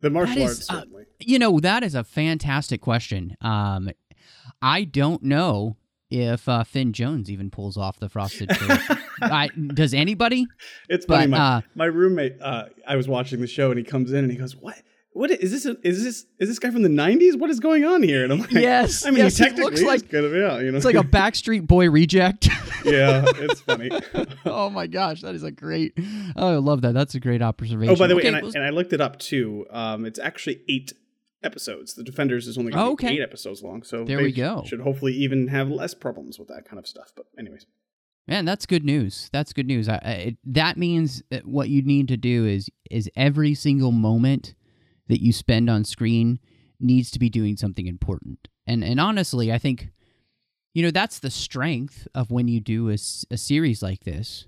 The 0.01 0.10
martial 0.10 0.44
is, 0.44 0.50
arts 0.50 0.70
uh, 0.70 0.74
certainly. 0.82 1.06
You 1.20 1.39
know, 1.39 1.60
that 1.60 1.84
is 1.84 1.96
a 1.96 2.04
fantastic 2.04 2.82
question. 2.82 3.36
Um, 3.42 3.89
I 4.62 4.84
don't 4.84 5.24
know 5.24 5.77
if 6.10 6.48
uh, 6.48 6.63
Finn 6.63 6.94
Jones 6.94 7.30
even 7.30 7.50
pulls 7.50 7.77
off 7.77 8.00
the 8.00 8.10
frosted. 8.10 8.50
I, 9.22 9.50
does 9.74 9.94
anybody? 9.94 10.48
it's 10.89 11.06
funny. 11.06 11.27
But 11.27 11.38
my, 11.38 11.38
uh, 11.38 11.62
my 11.75 11.86
roommate, 11.86 12.38
uh, 12.42 12.66
I 12.88 12.96
was 12.96 13.08
watching 13.08 13.42
the 13.42 13.48
show 13.48 13.72
and 13.72 13.77
he 13.77 13.84
comes 13.84 14.12
in 14.12 14.20
and 14.24 14.32
he 14.32 14.38
goes, 14.38 14.56
"What? 14.56 14.82
What 15.17 15.31
is 15.31 15.51
this? 15.51 15.65
A, 15.65 15.75
is 15.88 16.03
this 16.03 16.25
is 16.39 16.47
this 16.50 16.59
guy 16.59 16.69
from 16.69 16.83
the 16.83 16.89
'90s? 16.89 17.39
What 17.39 17.50
is 17.50 17.59
going 17.59 17.83
on 17.86 18.03
here?" 18.03 18.24
And 18.24 18.31
I'm 18.33 18.39
like, 18.39 18.51
Yes, 18.51 19.05
I 19.05 19.09
mean, 19.09 19.19
yes, 19.19 19.38
he 19.38 19.43
it 19.43 19.47
technically 19.47 19.71
looks 19.71 19.81
like- 19.83 20.12
kind 20.12 20.25
of 20.25 20.31
yeah, 20.33 20.59
you 20.59 20.71
know, 20.71 20.77
it's 20.77 20.86
like 20.86 20.95
a 20.95 21.00
Backstreet 21.03 21.65
Boy 21.65 21.89
reject. 21.89 22.47
yeah, 22.86 23.25
it's 23.38 23.62
funny. 23.62 23.89
oh 24.45 24.69
my 24.69 24.86
gosh, 24.86 25.21
that 25.21 25.33
is 25.33 25.41
a 25.43 25.51
great. 25.51 25.97
Oh, 26.36 26.53
I 26.53 26.57
love 26.57 26.81
that. 26.81 26.93
That's 26.93 27.15
a 27.15 27.19
great 27.19 27.41
observation. 27.41 27.93
oh, 27.93 27.97
by 27.97 28.05
the 28.07 28.15
way, 28.15 28.21
Okay, 28.21 28.27
and, 28.27 28.38
I, 28.38 28.39
and 28.41 28.63
I 28.63 28.69
looked 28.69 28.93
it 28.93 29.01
up 29.01 29.17
too. 29.17 29.65
Um, 29.71 30.05
it's 30.05 30.19
actually 30.19 30.62
eight 30.69 30.93
episodes. 31.43 31.95
The 31.95 32.03
Defenders 32.03 32.47
is 32.47 32.57
only 32.57 32.71
going 32.71 32.83
to 32.86 32.91
Oh, 32.91 32.95
be 32.95 33.05
okay. 33.07 33.15
eight 33.15 33.21
episodes 33.21 33.63
long, 33.63 33.81
so 33.83 34.03
There 34.03 34.19
we 34.21 34.31
go. 34.31 34.63
Should 34.67 34.81
hopefully 34.81 35.13
even 35.13 35.47
have 35.47 35.69
less 35.69 35.93
problems 35.93 36.38
with 36.38 36.47
that 36.50 36.65
kind 36.65 36.77
of 36.79 36.88
stuff. 36.88 37.12
But 37.15 37.25
anyways, 37.39 37.65
Man, 38.27 38.43
that's 38.45 38.65
good 38.65 38.83
news. 38.83 39.29
That's 39.31 39.53
good 39.53 39.67
news. 39.67 39.88
I, 39.88 39.95
I, 40.03 40.12
it, 40.12 40.38
that 40.45 40.77
means 40.77 41.24
that 41.31 41.45
what 41.47 41.69
you 41.69 41.81
need 41.81 42.07
to 42.09 42.17
do 42.17 42.45
is 42.45 42.69
is 42.91 43.09
every 43.15 43.53
single 43.55 43.91
moment 43.91 44.53
that 45.07 45.21
you 45.21 45.31
spend 45.31 45.69
on 45.69 45.83
screen 45.83 46.39
needs 46.79 47.11
to 47.11 47.19
be 47.19 47.29
doing 47.29 47.57
something 47.57 47.87
important. 47.87 48.47
And 48.65 48.83
and 48.83 48.99
honestly, 48.99 49.51
I 49.51 49.57
think 49.57 49.89
you 50.73 50.83
know 50.83 50.91
that's 50.91 51.19
the 51.19 51.31
strength 51.31 52.07
of 52.13 52.31
when 52.31 52.47
you 52.47 52.59
do 52.59 52.89
a 52.89 52.97
series 52.97 53.81
like 53.81 54.03
this, 54.03 54.47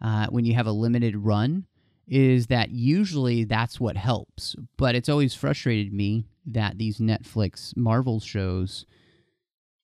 uh, 0.00 0.26
when 0.28 0.44
you 0.44 0.54
have 0.54 0.66
a 0.66 0.72
limited 0.72 1.16
run, 1.16 1.66
is 2.06 2.46
that 2.46 2.70
usually 2.70 3.44
that's 3.44 3.80
what 3.80 3.96
helps. 3.96 4.54
But 4.76 4.94
it's 4.94 5.08
always 5.08 5.34
frustrated 5.34 5.92
me 5.92 6.26
that 6.46 6.78
these 6.78 6.98
Netflix 6.98 7.76
Marvel 7.76 8.20
shows 8.20 8.86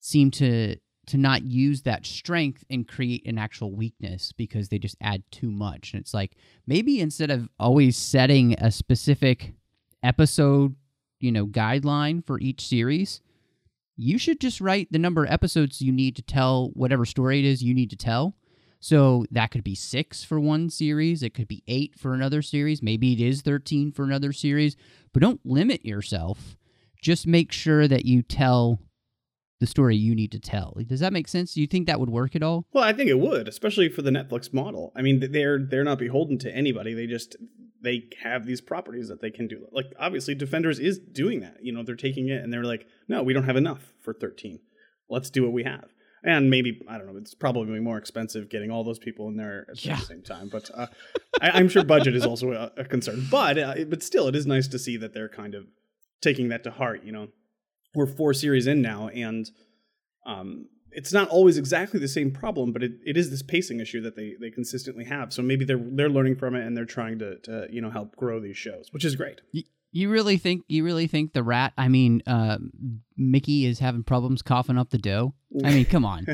seem 0.00 0.30
to 0.32 0.76
to 1.04 1.16
not 1.16 1.42
use 1.42 1.82
that 1.82 2.06
strength 2.06 2.64
and 2.70 2.86
create 2.86 3.26
an 3.26 3.36
actual 3.36 3.74
weakness 3.74 4.32
because 4.32 4.68
they 4.68 4.78
just 4.78 4.96
add 5.00 5.24
too 5.32 5.50
much. 5.50 5.92
And 5.92 6.00
it's 6.00 6.14
like 6.14 6.36
maybe 6.66 7.00
instead 7.00 7.30
of 7.30 7.48
always 7.58 7.96
setting 7.96 8.54
a 8.54 8.70
specific 8.70 9.54
episode, 10.02 10.74
you 11.20 11.32
know, 11.32 11.46
guideline 11.46 12.24
for 12.24 12.40
each 12.40 12.66
series, 12.66 13.20
you 13.96 14.18
should 14.18 14.40
just 14.40 14.60
write 14.60 14.88
the 14.90 14.98
number 14.98 15.24
of 15.24 15.30
episodes 15.30 15.82
you 15.82 15.92
need 15.92 16.16
to 16.16 16.22
tell 16.22 16.70
whatever 16.74 17.04
story 17.04 17.38
it 17.38 17.44
is 17.44 17.62
you 17.62 17.74
need 17.74 17.90
to 17.90 17.96
tell. 17.96 18.36
So 18.80 19.24
that 19.30 19.52
could 19.52 19.62
be 19.62 19.76
six 19.76 20.24
for 20.24 20.40
one 20.40 20.68
series, 20.68 21.22
it 21.22 21.34
could 21.34 21.46
be 21.46 21.62
eight 21.68 21.94
for 21.96 22.14
another 22.14 22.42
series, 22.42 22.82
maybe 22.82 23.12
it 23.12 23.20
is 23.20 23.42
13 23.42 23.92
for 23.92 24.02
another 24.02 24.32
series, 24.32 24.76
but 25.12 25.22
don't 25.22 25.40
limit 25.44 25.84
yourself. 25.84 26.56
Just 27.00 27.26
make 27.26 27.52
sure 27.52 27.86
that 27.86 28.04
you 28.04 28.22
tell 28.22 28.80
the 29.62 29.68
story 29.68 29.94
you 29.94 30.16
need 30.16 30.32
to 30.32 30.40
tell. 30.40 30.76
Does 30.88 30.98
that 30.98 31.12
make 31.12 31.28
sense? 31.28 31.54
Do 31.54 31.60
you 31.60 31.68
think 31.68 31.86
that 31.86 32.00
would 32.00 32.10
work 32.10 32.34
at 32.34 32.42
all? 32.42 32.66
Well, 32.72 32.82
I 32.82 32.92
think 32.92 33.08
it 33.08 33.20
would, 33.20 33.46
especially 33.46 33.88
for 33.88 34.02
the 34.02 34.10
Netflix 34.10 34.52
model. 34.52 34.92
I 34.96 35.02
mean, 35.02 35.20
they're 35.30 35.60
they're 35.60 35.84
not 35.84 36.00
beholden 36.00 36.36
to 36.38 36.52
anybody. 36.52 36.94
They 36.94 37.06
just 37.06 37.36
they 37.82 38.04
have 38.22 38.46
these 38.46 38.60
properties 38.60 39.08
that 39.08 39.20
they 39.20 39.30
can 39.30 39.48
do. 39.48 39.66
Like 39.72 39.92
obviously, 39.98 40.34
Defenders 40.34 40.78
is 40.78 40.98
doing 40.98 41.40
that. 41.40 41.56
You 41.62 41.72
know, 41.72 41.82
they're 41.82 41.96
taking 41.96 42.28
it 42.28 42.42
and 42.42 42.52
they're 42.52 42.64
like, 42.64 42.86
no, 43.08 43.22
we 43.22 43.32
don't 43.32 43.44
have 43.44 43.56
enough 43.56 43.92
for 44.00 44.12
13. 44.14 44.60
Let's 45.08 45.30
do 45.30 45.42
what 45.42 45.52
we 45.52 45.64
have. 45.64 45.86
And 46.24 46.48
maybe 46.50 46.80
I 46.88 46.98
don't 46.98 47.08
know. 47.12 47.16
It's 47.18 47.34
probably 47.34 47.80
more 47.80 47.98
expensive 47.98 48.48
getting 48.48 48.70
all 48.70 48.84
those 48.84 49.00
people 49.00 49.26
in 49.28 49.36
there 49.36 49.66
at 49.68 49.84
Yeah. 49.84 49.96
the 49.96 50.02
same 50.06 50.22
time. 50.22 50.48
But 50.48 50.70
uh, 50.72 50.86
I, 51.40 51.50
I'm 51.50 51.68
sure 51.68 51.82
budget 51.84 52.14
is 52.14 52.24
also 52.24 52.52
a, 52.52 52.70
a 52.80 52.84
concern. 52.84 53.26
But 53.30 53.58
uh, 53.58 53.74
but 53.88 54.02
still, 54.04 54.28
it 54.28 54.36
is 54.36 54.46
nice 54.46 54.68
to 54.68 54.78
see 54.78 54.96
that 54.98 55.12
they're 55.14 55.28
kind 55.28 55.56
of 55.56 55.66
taking 56.20 56.48
that 56.50 56.62
to 56.62 56.70
heart. 56.70 57.02
You 57.02 57.10
know, 57.10 57.28
we're 57.96 58.06
four 58.06 58.34
series 58.34 58.68
in 58.68 58.80
now, 58.82 59.08
and 59.08 59.50
um, 60.24 60.66
it's 60.94 61.12
not 61.12 61.28
always 61.28 61.58
exactly 61.58 61.98
the 61.98 62.08
same 62.08 62.30
problem, 62.30 62.72
but 62.72 62.82
it, 62.82 62.92
it 63.04 63.16
is 63.16 63.30
this 63.30 63.42
pacing 63.42 63.80
issue 63.80 64.00
that 64.02 64.16
they, 64.16 64.34
they 64.40 64.50
consistently 64.50 65.04
have. 65.04 65.32
So 65.32 65.42
maybe 65.42 65.64
they're 65.64 65.80
they're 65.80 66.10
learning 66.10 66.36
from 66.36 66.54
it 66.54 66.66
and 66.66 66.76
they're 66.76 66.84
trying 66.84 67.18
to, 67.20 67.38
to 67.38 67.66
you 67.70 67.80
know 67.80 67.90
help 67.90 68.16
grow 68.16 68.40
these 68.40 68.56
shows, 68.56 68.88
which 68.92 69.04
is 69.04 69.16
great. 69.16 69.40
You 69.94 70.10
really 70.10 70.38
think 70.38 70.64
you 70.68 70.84
really 70.84 71.06
think 71.06 71.32
the 71.32 71.42
rat? 71.42 71.72
I 71.76 71.88
mean, 71.88 72.22
uh, 72.26 72.58
Mickey 73.16 73.66
is 73.66 73.78
having 73.78 74.04
problems 74.04 74.42
coughing 74.42 74.78
up 74.78 74.90
the 74.90 74.98
dough. 74.98 75.34
I 75.64 75.72
mean, 75.72 75.84
come 75.84 76.04
on, 76.04 76.26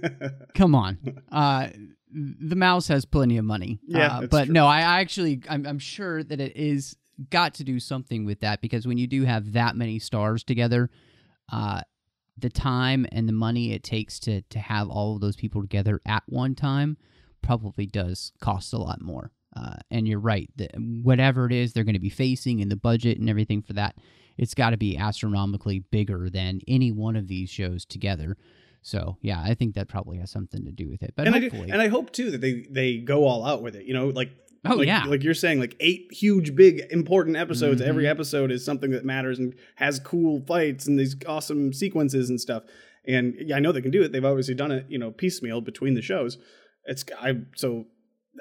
come 0.54 0.74
on. 0.74 0.98
Uh, 1.30 1.68
the 2.12 2.56
mouse 2.56 2.88
has 2.88 3.04
plenty 3.04 3.36
of 3.36 3.44
money. 3.44 3.78
Yeah, 3.86 4.18
uh, 4.18 4.26
but 4.26 4.44
true. 4.46 4.54
no, 4.54 4.66
I 4.66 4.78
I 4.78 5.00
actually 5.00 5.42
I'm, 5.48 5.66
I'm 5.66 5.78
sure 5.78 6.22
that 6.22 6.40
it 6.40 6.56
is 6.56 6.96
got 7.30 7.54
to 7.54 7.64
do 7.64 7.80
something 7.80 8.24
with 8.24 8.40
that 8.40 8.60
because 8.60 8.86
when 8.86 8.98
you 8.98 9.06
do 9.06 9.24
have 9.24 9.52
that 9.52 9.76
many 9.76 9.98
stars 9.98 10.44
together, 10.44 10.90
uh, 11.50 11.82
the 12.38 12.50
time 12.50 13.06
and 13.12 13.28
the 13.28 13.32
money 13.32 13.72
it 13.72 13.82
takes 13.82 14.18
to 14.20 14.42
to 14.42 14.58
have 14.58 14.88
all 14.88 15.14
of 15.14 15.20
those 15.20 15.36
people 15.36 15.60
together 15.60 16.00
at 16.06 16.22
one 16.26 16.54
time 16.54 16.96
probably 17.42 17.86
does 17.86 18.32
cost 18.40 18.72
a 18.72 18.78
lot 18.78 19.00
more. 19.00 19.30
Uh, 19.54 19.76
and 19.90 20.06
you're 20.06 20.20
right. 20.20 20.50
that 20.56 20.72
whatever 20.76 21.46
it 21.46 21.52
is 21.52 21.72
they're 21.72 21.84
going 21.84 21.94
to 21.94 22.00
be 22.00 22.10
facing 22.10 22.60
and 22.60 22.70
the 22.70 22.76
budget 22.76 23.18
and 23.18 23.30
everything 23.30 23.62
for 23.62 23.72
that, 23.72 23.96
it's 24.36 24.52
got 24.52 24.70
to 24.70 24.76
be 24.76 24.98
astronomically 24.98 25.78
bigger 25.90 26.28
than 26.28 26.60
any 26.68 26.92
one 26.92 27.16
of 27.16 27.26
these 27.26 27.48
shows 27.48 27.86
together. 27.86 28.36
So 28.82 29.16
yeah, 29.22 29.42
I 29.42 29.54
think 29.54 29.74
that 29.74 29.88
probably 29.88 30.18
has 30.18 30.30
something 30.30 30.64
to 30.64 30.72
do 30.72 30.88
with 30.90 31.02
it. 31.02 31.14
But 31.16 31.26
and 31.26 31.34
I 31.34 31.40
do, 31.40 31.50
and 31.52 31.80
I 31.80 31.88
hope 31.88 32.12
too 32.12 32.30
that 32.32 32.40
they 32.40 32.66
they 32.70 32.98
go 32.98 33.24
all 33.24 33.44
out 33.44 33.62
with 33.62 33.74
it. 33.74 33.86
You 33.86 33.94
know, 33.94 34.08
like 34.08 34.30
Oh, 34.70 34.76
like, 34.76 34.86
yeah. 34.86 35.04
like 35.04 35.22
you're 35.22 35.34
saying, 35.34 35.60
like 35.60 35.76
eight 35.80 36.12
huge, 36.12 36.54
big, 36.54 36.82
important 36.90 37.36
episodes. 37.36 37.80
Mm-hmm. 37.80 37.88
Every 37.88 38.06
episode 38.06 38.50
is 38.50 38.64
something 38.64 38.90
that 38.90 39.04
matters 39.04 39.38
and 39.38 39.54
has 39.76 39.98
cool 39.98 40.42
fights 40.46 40.86
and 40.86 40.98
these 40.98 41.16
awesome 41.26 41.72
sequences 41.72 42.30
and 42.30 42.40
stuff. 42.40 42.64
And 43.06 43.34
yeah, 43.38 43.56
I 43.56 43.60
know 43.60 43.72
they 43.72 43.82
can 43.82 43.90
do 43.90 44.02
it. 44.02 44.12
They've 44.12 44.24
obviously 44.24 44.54
done 44.54 44.72
it, 44.72 44.86
you 44.88 44.98
know, 44.98 45.10
piecemeal 45.10 45.60
between 45.60 45.94
the 45.94 46.02
shows. 46.02 46.38
It's 46.84 47.04
I 47.20 47.34
so 47.56 47.86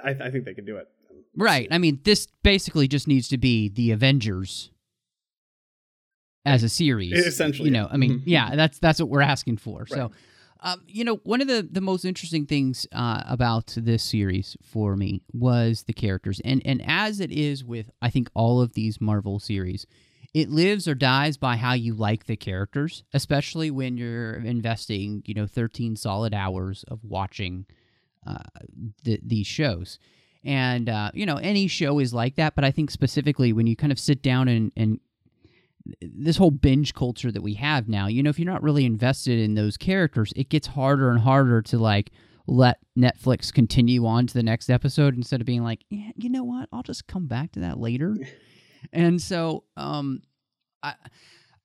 I, 0.03 0.11
I 0.11 0.31
think 0.31 0.45
they 0.45 0.53
can 0.53 0.65
do 0.65 0.77
it. 0.77 0.87
right. 1.35 1.67
I 1.71 1.77
mean, 1.77 1.99
this 2.03 2.27
basically 2.43 2.87
just 2.87 3.07
needs 3.07 3.27
to 3.29 3.37
be 3.37 3.69
the 3.69 3.91
Avengers 3.91 4.71
as 6.45 6.63
a 6.63 6.69
series. 6.69 7.13
Essentially, 7.13 7.69
you 7.69 7.73
know. 7.73 7.87
I 7.91 7.97
mean, 7.97 8.23
yeah, 8.25 8.55
that's 8.55 8.79
that's 8.79 8.99
what 8.99 9.09
we're 9.09 9.21
asking 9.21 9.57
for. 9.57 9.87
So. 9.87 10.11
Um, 10.65 10.81
you 10.87 11.03
know, 11.03 11.17
one 11.17 11.41
of 11.41 11.47
the, 11.47 11.67
the 11.69 11.79
most 11.79 12.05
interesting 12.05 12.47
things 12.47 12.87
uh, 12.91 13.21
about 13.27 13.75
this 13.77 14.03
series 14.03 14.57
for 14.63 14.95
me 14.95 15.21
was 15.31 15.83
the 15.83 15.93
characters, 15.93 16.41
and 16.43 16.59
and 16.65 16.81
as 16.87 17.19
it 17.19 17.31
is 17.31 17.63
with 17.63 17.91
I 18.01 18.09
think 18.09 18.31
all 18.33 18.59
of 18.59 18.73
these 18.73 18.99
Marvel 18.99 19.39
series, 19.39 19.85
it 20.33 20.49
lives 20.49 20.87
or 20.87 20.95
dies 20.95 21.37
by 21.37 21.55
how 21.55 21.73
you 21.73 21.93
like 21.93 22.25
the 22.25 22.35
characters, 22.35 23.03
especially 23.13 23.69
when 23.69 23.95
you're 23.95 24.37
investing 24.37 25.21
you 25.27 25.35
know 25.35 25.45
13 25.45 25.95
solid 25.97 26.33
hours 26.33 26.83
of 26.87 27.03
watching 27.03 27.67
uh, 28.25 28.39
th- 29.03 29.21
these 29.23 29.45
shows. 29.45 29.99
And 30.43 30.89
uh, 30.89 31.11
you 31.13 31.27
know, 31.27 31.37
any 31.37 31.67
show 31.67 31.99
is 31.99 32.11
like 32.11 32.37
that, 32.37 32.55
but 32.55 32.65
I 32.65 32.71
think 32.71 32.89
specifically 32.89 33.53
when 33.53 33.67
you 33.67 33.75
kind 33.75 33.91
of 33.91 33.99
sit 33.99 34.23
down 34.23 34.47
and 34.47 34.71
and 34.75 34.99
this 36.01 36.37
whole 36.37 36.51
binge 36.51 36.93
culture 36.93 37.31
that 37.31 37.43
we 37.43 37.53
have 37.55 37.87
now, 37.87 38.07
you 38.07 38.23
know, 38.23 38.29
if 38.29 38.39
you're 38.39 38.51
not 38.51 38.63
really 38.63 38.85
invested 38.85 39.39
in 39.39 39.55
those 39.55 39.77
characters, 39.77 40.33
it 40.35 40.49
gets 40.49 40.67
harder 40.67 41.09
and 41.09 41.19
harder 41.19 41.61
to 41.63 41.77
like 41.77 42.11
let 42.47 42.79
Netflix 42.97 43.51
continue 43.53 44.05
on 44.05 44.27
to 44.27 44.33
the 44.33 44.43
next 44.43 44.69
episode 44.69 45.15
instead 45.15 45.41
of 45.41 45.47
being 45.47 45.63
like, 45.63 45.83
yeah, 45.89 46.11
you 46.15 46.29
know 46.29 46.43
what, 46.43 46.69
I'll 46.71 46.83
just 46.83 47.07
come 47.07 47.27
back 47.27 47.51
to 47.53 47.59
that 47.61 47.79
later. 47.79 48.15
and 48.93 49.21
so, 49.21 49.63
um, 49.77 50.21
I 50.83 50.93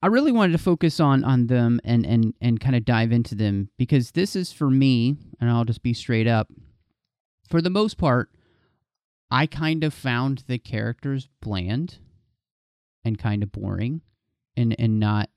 I 0.03 0.07
really 0.07 0.33
wanted 0.33 0.53
to 0.53 0.59
focus 0.59 0.99
on 0.99 1.25
on 1.25 1.47
them 1.47 1.81
and 1.85 2.07
and 2.07 2.35
and 2.41 2.59
kind 2.59 2.75
of 2.75 2.85
dive 2.85 3.13
into 3.13 3.35
them 3.35 3.69
because 3.77 4.13
this 4.13 4.35
is 4.35 4.53
for 4.53 4.71
me, 4.71 5.17
and 5.41 5.51
I'll 5.51 5.65
just 5.65 5.83
be 5.83 5.93
straight 5.93 6.27
up. 6.27 6.49
For 7.49 7.61
the 7.61 7.71
most 7.71 7.99
part, 7.99 8.31
I 9.31 9.47
kind 9.47 9.85
of 9.85 9.93
found 9.93 10.45
the 10.47 10.59
characters 10.59 11.29
bland 11.43 11.99
and 13.05 13.19
kind 13.19 13.43
of 13.43 13.53
boring 13.53 14.01
and 14.57 14.75
and 14.79 15.01
not 15.01 15.31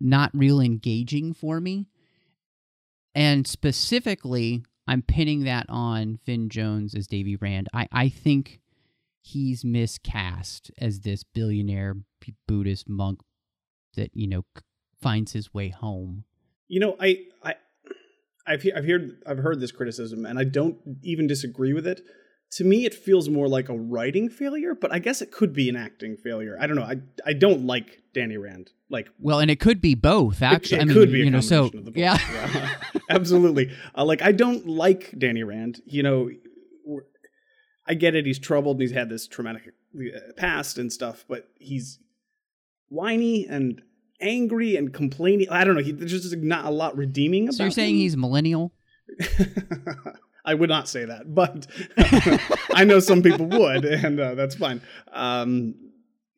not 0.00 0.30
real 0.34 0.60
engaging 0.60 1.32
for 1.32 1.60
me. 1.60 1.86
And 3.14 3.46
specifically, 3.46 4.62
I'm 4.86 5.02
pinning 5.02 5.44
that 5.44 5.66
on 5.68 6.18
Finn 6.24 6.48
Jones 6.48 6.94
as 6.94 7.06
Danny 7.06 7.36
Rand. 7.36 7.68
I, 7.74 7.88
I 7.90 8.08
think 8.08 8.60
he's 9.20 9.64
miscast 9.64 10.70
as 10.80 11.00
this 11.00 11.24
billionaire 11.24 11.96
Buddhist 12.46 12.88
monk 12.88 13.20
that, 13.96 14.10
you 14.14 14.28
know, 14.28 14.44
finds 15.00 15.32
his 15.32 15.52
way 15.52 15.68
home. 15.68 16.24
You 16.68 16.80
know, 16.80 16.96
I 17.00 17.24
I 17.42 17.54
I've 18.46 18.64
I've 18.74 18.86
heard 18.86 19.22
I've 19.26 19.38
heard 19.38 19.60
this 19.60 19.72
criticism, 19.72 20.24
and 20.24 20.38
I 20.38 20.44
don't 20.44 20.78
even 21.02 21.26
disagree 21.26 21.72
with 21.72 21.86
it. 21.86 22.02
To 22.52 22.64
me, 22.64 22.86
it 22.86 22.94
feels 22.94 23.28
more 23.28 23.46
like 23.46 23.68
a 23.68 23.76
writing 23.76 24.30
failure, 24.30 24.74
but 24.74 24.90
I 24.92 24.98
guess 24.98 25.20
it 25.20 25.30
could 25.30 25.52
be 25.52 25.68
an 25.68 25.76
acting 25.76 26.16
failure. 26.16 26.56
I 26.58 26.66
don't 26.66 26.76
know. 26.76 26.82
I 26.82 26.96
I 27.26 27.34
don't 27.34 27.66
like 27.66 28.02
Danny 28.14 28.38
Rand. 28.38 28.70
Like 28.88 29.10
Well, 29.18 29.38
and 29.38 29.50
it 29.50 29.60
could 29.60 29.80
be 29.82 29.94
both, 29.94 30.40
actually. 30.40 30.78
it, 30.78 30.82
I 30.82 30.84
mean, 30.86 30.94
could 30.94 31.12
be 31.12 31.20
a 31.20 31.24
you 31.26 31.30
know, 31.30 31.40
so 31.40 31.68
combination 31.68 31.78
of 31.78 31.84
the 31.84 31.90
both. 31.90 31.98
yeah. 32.00 32.74
absolutely. 33.10 33.70
Uh, 33.94 34.04
like 34.06 34.22
I 34.22 34.32
don't 34.32 34.66
like 34.66 35.14
Danny 35.18 35.42
Rand. 35.42 35.82
You 35.84 36.02
know, 36.02 36.30
I 37.86 37.94
get 37.94 38.14
it. 38.14 38.24
He's 38.24 38.38
troubled 38.38 38.76
and 38.76 38.82
he's 38.82 38.92
had 38.92 39.10
this 39.10 39.26
traumatic 39.26 39.74
uh, 39.94 40.32
past 40.36 40.78
and 40.78 40.90
stuff, 40.92 41.24
but 41.28 41.48
he's 41.58 41.98
whiny 42.88 43.46
and 43.46 43.82
angry 44.20 44.76
and 44.76 44.92
complaining. 44.92 45.48
I 45.50 45.64
don't 45.64 45.74
know. 45.74 45.82
He, 45.82 45.92
there's 45.92 46.12
just 46.12 46.36
not 46.36 46.64
a 46.64 46.70
lot 46.70 46.96
redeeming 46.96 47.44
about. 47.44 47.54
so 47.54 47.64
you're 47.64 47.70
saying 47.70 47.94
him. 47.94 48.00
he's 48.00 48.16
millennial? 48.16 48.72
I 50.48 50.54
would 50.54 50.70
not 50.70 50.88
say 50.88 51.04
that, 51.04 51.34
but 51.34 51.66
I 52.74 52.84
know 52.84 53.00
some 53.00 53.22
people 53.22 53.46
would, 53.46 53.84
and 53.84 54.18
uh, 54.18 54.34
that's 54.34 54.54
fine. 54.54 54.80
Um, 55.12 55.74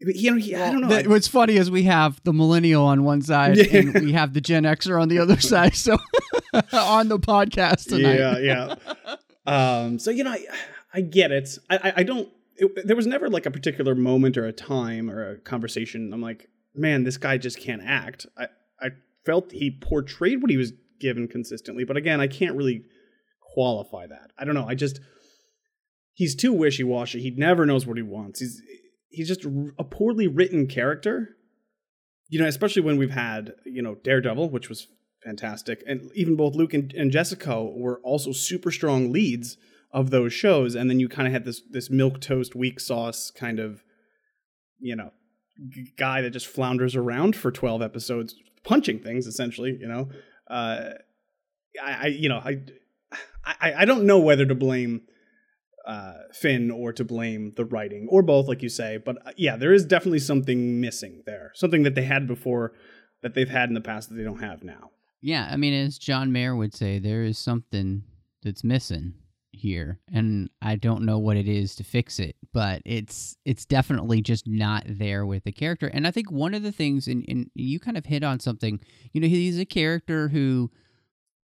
you 0.01 0.31
know, 0.33 0.37
he, 0.39 0.57
I 0.57 0.73
don't 0.73 0.81
know. 0.81 0.89
The- 0.89 1.09
what's 1.09 1.29
funny 1.29 1.57
is 1.57 1.71
we 1.71 1.85
have 1.85 2.21
the 2.25 2.33
millennial 2.33 2.85
on 2.87 3.05
one 3.05 3.23
side 3.23 3.57
Yeah. 3.57 3.77
and 3.79 3.95
we 3.95 4.13
have 4.13 4.33
the 4.35 4.41
Gen 4.41 4.65
Xer 4.65 5.01
on 5.01 5.09
the 5.09 5.19
other 5.21 5.39
side. 5.53 5.77
So 5.77 5.97
on 6.73 7.09
the 7.09 7.19
podcast 7.21 7.89
tonight. 7.89 8.19
Yeah, 8.19 8.39
yeah. 8.39 8.75
um, 9.47 9.99
so 10.01 10.11
you 10.11 10.25
know, 10.25 10.33
I, 10.33 10.45
I 10.93 11.01
get 11.03 11.31
it. 11.31 11.57
I, 11.69 11.77
I, 11.77 11.93
I 11.99 12.03
don't. 12.03 12.29
It, 12.57 12.87
there 12.87 12.97
was 12.97 13.07
never 13.07 13.29
like 13.29 13.47
a 13.47 13.51
particular 13.51 13.95
moment 13.95 14.37
or 14.37 14.47
a 14.47 14.53
time 14.53 15.09
or 15.11 15.31
a 15.33 15.39
conversation. 15.39 16.13
I'm 16.13 16.21
like, 16.21 16.49
man, 16.75 17.05
this 17.05 17.17
guy 17.17 17.39
just 17.39 17.61
can't 17.61 17.83
act. 17.85 18.27
I, 18.37 18.47
I 18.81 18.89
felt 19.25 19.53
he 19.53 19.71
portrayed 19.71 20.43
what 20.43 20.51
he 20.51 20.57
was 20.57 20.73
given 20.99 21.29
consistently, 21.29 21.85
but 21.85 21.97
again, 21.97 22.21
I 22.21 22.27
can't 22.27 22.57
really 22.57 22.85
qualify 23.61 24.07
that. 24.07 24.29
I 24.39 24.45
don't 24.45 24.55
know. 24.55 24.69
I 24.73 24.75
just 24.75 25.01
he's 26.15 26.35
too 26.35 26.53
wishy 26.53 26.85
washy. 26.85 27.21
He 27.21 27.31
never 27.31 27.67
knows 27.67 27.87
what 27.87 27.97
he 27.97 28.03
wants. 28.03 28.41
He's 28.41 28.63
he's 29.09 29.29
just 29.29 29.45
a 29.79 29.85
poorly 29.85 30.29
written 30.29 30.67
character. 30.67 31.37
you 32.31 32.39
know, 32.41 32.47
especially 32.47 32.83
when 32.83 32.97
we've 32.99 33.11
had 33.11 33.53
you 33.65 33.83
know 33.83 33.97
Daredevil, 33.97 34.51
which 34.51 34.69
was 34.69 34.87
fantastic, 35.25 35.83
and 35.87 36.11
even 36.15 36.37
both 36.37 36.55
Luke 36.55 36.75
and, 36.75 36.93
and 36.95 37.11
Jessica 37.13 37.63
were 37.65 38.01
also 38.03 38.33
super 38.33 38.71
strong 38.71 39.13
leads 39.13 39.57
of 39.93 40.11
those 40.11 40.33
shows, 40.33 40.75
and 40.77 40.89
then 40.89 41.01
you 41.01 41.09
kind 41.09 41.27
of 41.27 41.33
had 41.33 41.45
this 41.45 41.61
this 41.71 41.91
milk 41.91 42.21
toast 42.21 42.55
weak 42.55 42.79
sauce 42.81 43.31
kind 43.33 43.59
of, 43.59 43.83
you 44.79 44.97
know, 44.97 45.11
g- 45.69 45.93
guy 45.99 46.23
that 46.23 46.31
just 46.31 46.47
flounders 46.47 46.95
around 46.97 47.35
for 47.37 47.51
twelve 47.51 47.83
episodes, 47.83 48.35
punching 48.65 49.01
things 49.01 49.27
essentially. 49.27 49.77
You 49.81 49.89
know, 49.89 50.09
uh, 50.49 50.91
I, 51.83 51.93
I 51.93 52.07
you 52.07 52.29
know 52.29 52.39
I, 52.39 52.63
I 53.45 53.75
I 53.79 53.85
don't 53.85 54.05
know 54.05 54.19
whether 54.19 54.47
to 54.47 54.55
blame 54.55 55.03
uh, 55.87 56.15
Finn 56.33 56.71
or 56.71 56.93
to 56.93 57.05
blame 57.05 57.53
the 57.57 57.65
writing 57.65 58.07
or 58.11 58.23
both, 58.23 58.49
like 58.49 58.63
you 58.63 58.69
say. 58.69 58.99
But 58.99 59.27
uh, 59.27 59.33
yeah, 59.37 59.57
there 59.57 59.73
is 59.73 59.85
definitely 59.85 60.19
something 60.21 60.81
missing 60.81 61.23
there, 61.27 61.53
something 61.55 61.83
that 61.85 61.95
they 61.95 62.05
had 62.05 62.27
before 62.27 62.73
that 63.23 63.35
they've 63.35 63.49
had 63.49 63.69
in 63.69 63.75
the 63.75 63.81
past 63.81 64.09
that 64.09 64.15
they 64.15 64.23
don't 64.23 64.41
have 64.43 64.63
now. 64.63 64.91
Yeah, 65.21 65.49
I 65.51 65.57
mean, 65.57 65.75
as 65.75 65.99
John 65.99 66.33
Mayer 66.33 66.57
would 66.57 66.75
say, 66.75 66.99
there 66.99 67.25
is 67.25 67.39
something 67.39 68.05
that's 68.43 68.65
missing 68.65 69.15
here, 69.53 70.01
and 70.11 70.49
I 70.63 70.77
don't 70.77 71.05
know 71.05 71.19
what 71.19 71.37
it 71.37 71.47
is 71.47 71.75
to 71.77 71.85
fix 71.85 72.19
it, 72.19 72.37
but 72.55 72.81
it's 72.87 73.37
it's 73.45 73.67
definitely 73.67 74.23
just 74.23 74.47
not 74.47 74.85
there 74.87 75.27
with 75.27 75.45
the 75.45 75.53
character. 75.53 75.89
And 75.89 76.07
I 76.07 76.11
think 76.11 76.31
one 76.31 76.55
of 76.55 76.63
the 76.63 76.73
things, 76.73 77.07
and, 77.07 77.25
and 77.29 77.51
you 77.55 77.79
kind 77.79 77.99
of 77.99 78.07
hit 78.07 78.23
on 78.23 78.41
something, 78.41 78.81
you 79.13 79.21
know, 79.21 79.29
he's 79.29 79.59
a 79.59 79.67
character 79.67 80.29
who. 80.29 80.71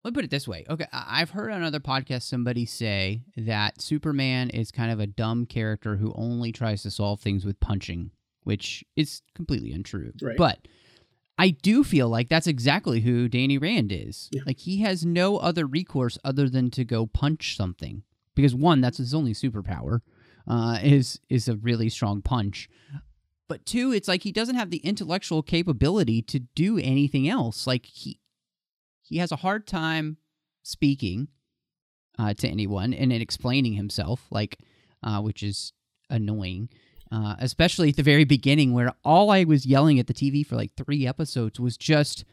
Let 0.04 0.12
me 0.12 0.16
put 0.16 0.24
it 0.24 0.30
this 0.30 0.46
way. 0.46 0.66
Okay, 0.68 0.86
I've 0.92 1.30
heard 1.30 1.50
on 1.50 1.62
other 1.62 1.80
podcasts 1.80 2.24
somebody 2.24 2.66
say 2.66 3.22
that 3.38 3.80
Superman 3.80 4.50
is 4.50 4.70
kind 4.70 4.92
of 4.92 5.00
a 5.00 5.06
dumb 5.06 5.46
character 5.46 5.96
who 5.96 6.12
only 6.14 6.52
tries 6.52 6.82
to 6.82 6.90
solve 6.90 7.20
things 7.20 7.46
with 7.46 7.58
punching, 7.58 8.10
which 8.42 8.84
is 8.96 9.22
completely 9.34 9.72
untrue. 9.72 10.12
Right. 10.20 10.36
But 10.36 10.68
I 11.38 11.50
do 11.50 11.82
feel 11.82 12.10
like 12.10 12.28
that's 12.28 12.46
exactly 12.46 13.00
who 13.00 13.28
Danny 13.28 13.56
Rand 13.56 13.92
is. 13.92 14.28
Yeah. 14.30 14.42
Like 14.46 14.58
he 14.58 14.82
has 14.82 15.06
no 15.06 15.38
other 15.38 15.66
recourse 15.66 16.18
other 16.22 16.50
than 16.50 16.70
to 16.72 16.84
go 16.84 17.06
punch 17.06 17.56
something. 17.56 18.02
Because 18.34 18.54
one, 18.54 18.82
that's 18.82 18.98
his 18.98 19.14
only 19.14 19.32
superpower, 19.32 20.00
uh, 20.46 20.78
is 20.82 21.18
is 21.30 21.48
a 21.48 21.56
really 21.56 21.88
strong 21.88 22.20
punch. 22.20 22.68
But 23.48 23.64
two, 23.64 23.92
it's 23.92 24.08
like 24.08 24.22
he 24.22 24.32
doesn't 24.32 24.56
have 24.56 24.70
the 24.70 24.78
intellectual 24.78 25.42
capability 25.42 26.20
to 26.22 26.40
do 26.40 26.78
anything 26.78 27.28
else. 27.28 27.66
Like 27.66 27.86
he 27.86 28.18
he 29.04 29.18
has 29.18 29.30
a 29.32 29.36
hard 29.36 29.66
time 29.66 30.16
speaking 30.62 31.28
uh, 32.18 32.34
to 32.34 32.48
anyone 32.48 32.92
and 32.94 33.12
in 33.12 33.20
explaining 33.20 33.74
himself, 33.74 34.26
like 34.30 34.58
uh, 35.02 35.20
which 35.20 35.42
is 35.42 35.72
annoying. 36.10 36.68
Uh, 37.12 37.36
especially 37.38 37.90
at 37.90 37.96
the 37.96 38.02
very 38.02 38.24
beginning, 38.24 38.72
where 38.72 38.92
all 39.04 39.30
I 39.30 39.44
was 39.44 39.66
yelling 39.66 40.00
at 40.00 40.08
the 40.08 40.14
TV 40.14 40.44
for 40.44 40.56
like 40.56 40.72
three 40.74 41.06
episodes 41.06 41.60
was 41.60 41.76
just, 41.76 42.24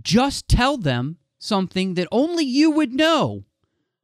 just 0.00 0.48
tell 0.48 0.78
them 0.78 1.18
something 1.38 1.94
that 1.94 2.08
only 2.10 2.44
you 2.44 2.70
would 2.70 2.94
know, 2.94 3.44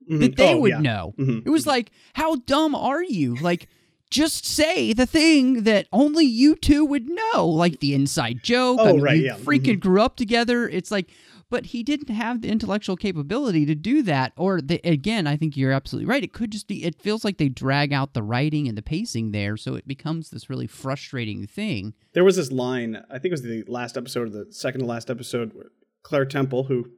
that 0.09 0.33
Mhm. 0.33 0.37
they 0.37 0.55
Oh, 0.55 0.59
would 0.61 0.71
yeah. 0.71 0.81
know. 0.81 1.15
Mhm. 1.19 1.47
It 1.47 1.51
was 1.51 1.67
like, 1.67 1.93
how 2.15 2.37
dumb 2.37 2.75
are 2.75 3.03
you? 3.03 3.37
Like, 3.37 3.69
just 4.11 4.45
say 4.45 4.93
the 4.93 5.07
thing 5.07 5.63
that 5.63 5.87
only 5.93 6.27
you 6.27 6.57
two 6.57 6.85
would 6.85 7.09
know, 7.09 7.47
like 7.49 7.81
the 7.81 7.95
inside 7.95 8.43
joke. 8.43 8.79
Oh, 8.81 8.89
I 8.89 8.93
mean, 8.93 9.01
right, 9.01 9.17
you 9.19 9.25
yeah. 9.27 9.37
freaking 9.37 9.77
Mhm. 9.77 9.81
grew 9.81 10.01
up 10.03 10.17
together. 10.17 10.69
It's 10.69 10.91
like, 10.91 11.11
but 11.51 11.67
he 11.67 11.83
didn't 11.83 12.11
have 12.11 12.43
the 12.43 12.49
intellectual 12.49 12.97
capability 12.97 13.65
to 13.67 13.75
do 13.75 14.03
that. 14.03 14.33
Or 14.37 14.61
the, 14.61 14.81
again, 14.85 15.27
I 15.27 15.37
think 15.37 15.57
you're 15.57 15.73
absolutely 15.73 16.09
right. 16.09 16.25
It 16.25 16.33
could 16.33 16.51
just 16.51 16.67
be. 16.69 16.85
It 16.85 17.01
feels 17.01 17.25
like 17.25 17.39
they 17.39 17.49
drag 17.49 17.93
out 17.93 18.15
the 18.15 18.23
writing 18.23 18.67
and 18.69 18.77
the 18.77 18.83
pacing 18.83 19.33
there, 19.33 19.57
so 19.57 19.75
it 19.75 19.87
becomes 19.87 20.31
this 20.31 20.51
really 20.51 20.67
frustrating 20.67 21.47
thing. 21.47 21.95
There 22.15 22.25
was 22.25 22.37
this 22.37 22.51
line, 22.53 23.03
I 23.11 23.15
think 23.19 23.27
it 23.27 23.31
was 23.33 23.43
the 23.43 23.65
last 23.69 23.97
episode, 23.97 24.27
or 24.27 24.31
the 24.31 24.53
second 24.53 24.81
to 24.81 24.87
last 24.87 25.11
episode, 25.11 25.53
where 25.55 25.71
Claire 26.03 26.25
Temple, 26.27 26.65
who, 26.65 26.91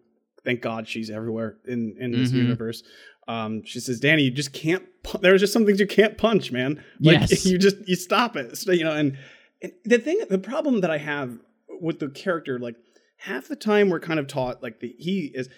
thank 0.45 0.61
God, 0.63 0.89
she's 0.89 1.11
everywhere 1.11 1.57
in 1.67 1.97
in 1.99 2.13
this 2.13 2.31
Mhm. 2.33 2.37
universe. 2.37 2.83
Um, 3.27 3.63
she 3.65 3.79
says, 3.81 4.01
"Danny, 4.01 4.23
you 4.23 4.31
just 4.31 4.53
can't. 4.55 4.85
Pu- 5.03 5.19
there's 5.19 5.41
just 5.43 5.53
some 5.53 5.67
things 5.67 5.79
you 5.81 5.87
can't 5.87 6.17
punch, 6.17 6.51
man. 6.51 6.83
Like 7.01 7.21
Yes. 7.31 7.45
you 7.47 7.59
just 7.59 7.77
you 7.87 7.95
stop 7.97 8.37
it. 8.37 8.57
So, 8.57 8.73
you 8.73 8.85
know, 8.85 8.93
and, 8.95 9.19
and 9.61 9.73
the 9.85 9.99
thing, 9.99 10.19
the 10.31 10.39
problem 10.39 10.81
that 10.81 10.91
I 10.91 10.97
have 10.99 11.39
with 11.81 11.99
the 11.99 12.09
character, 12.09 12.59
like 12.59 12.77
half 13.19 13.49
the 13.49 13.57
time 13.57 13.89
we're 13.91 14.01
kind 14.01 14.19
of 14.21 14.27
taught, 14.27 14.63
like 14.63 14.81
the 14.81 14.95
he 14.99 15.31
is." 15.35 15.49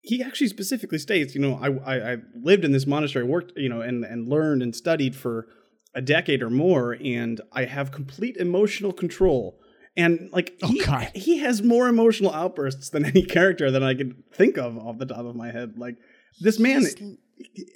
He 0.00 0.22
actually 0.22 0.46
specifically 0.48 0.98
states, 0.98 1.34
you 1.34 1.40
know, 1.40 1.58
I, 1.60 1.70
I 1.96 2.12
I 2.12 2.16
lived 2.40 2.64
in 2.64 2.70
this 2.72 2.86
monastery, 2.86 3.24
worked, 3.24 3.52
you 3.56 3.68
know, 3.68 3.80
and 3.80 4.04
and 4.04 4.28
learned 4.28 4.62
and 4.62 4.74
studied 4.74 5.16
for 5.16 5.48
a 5.94 6.00
decade 6.00 6.42
or 6.42 6.50
more, 6.50 6.96
and 7.02 7.40
I 7.52 7.64
have 7.64 7.90
complete 7.90 8.36
emotional 8.36 8.92
control. 8.92 9.58
And 9.96 10.30
like 10.32 10.56
Oh, 10.62 10.68
he, 10.68 10.84
God. 10.84 11.10
he 11.14 11.38
has 11.38 11.60
more 11.62 11.88
emotional 11.88 12.32
outbursts 12.32 12.90
than 12.90 13.04
any 13.04 13.24
character 13.24 13.70
that 13.72 13.82
I 13.82 13.94
could 13.94 14.22
think 14.32 14.56
of 14.56 14.78
off 14.78 14.98
the 14.98 15.06
top 15.06 15.24
of 15.26 15.34
my 15.34 15.50
head. 15.50 15.76
Like 15.76 15.96
this 16.40 16.60
man, 16.60 16.82
He's 16.82 16.94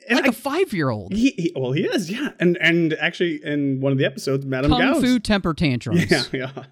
and 0.09 0.16
like 0.16 0.27
I- 0.27 0.29
a 0.29 0.33
five 0.33 0.72
year 0.72 0.90
old. 0.90 1.12
he, 1.12 1.31
he 1.37 1.53
well 1.57 1.72
he 1.72 1.85
is 1.85 2.11
yeah, 2.11 2.31
and 2.40 2.57
and 2.61 2.92
actually 2.94 3.40
in 3.44 3.81
one 3.81 3.92
of 3.92 3.98
the 3.98 4.05
episodes, 4.05 4.44
Madame 4.46 4.70
Kung 4.72 4.81
Gauss, 4.81 5.03
Fu 5.03 5.18
temper 5.18 5.55
tantrums. 5.55 6.11
yeah 6.11 6.25
yeah. 6.33 6.64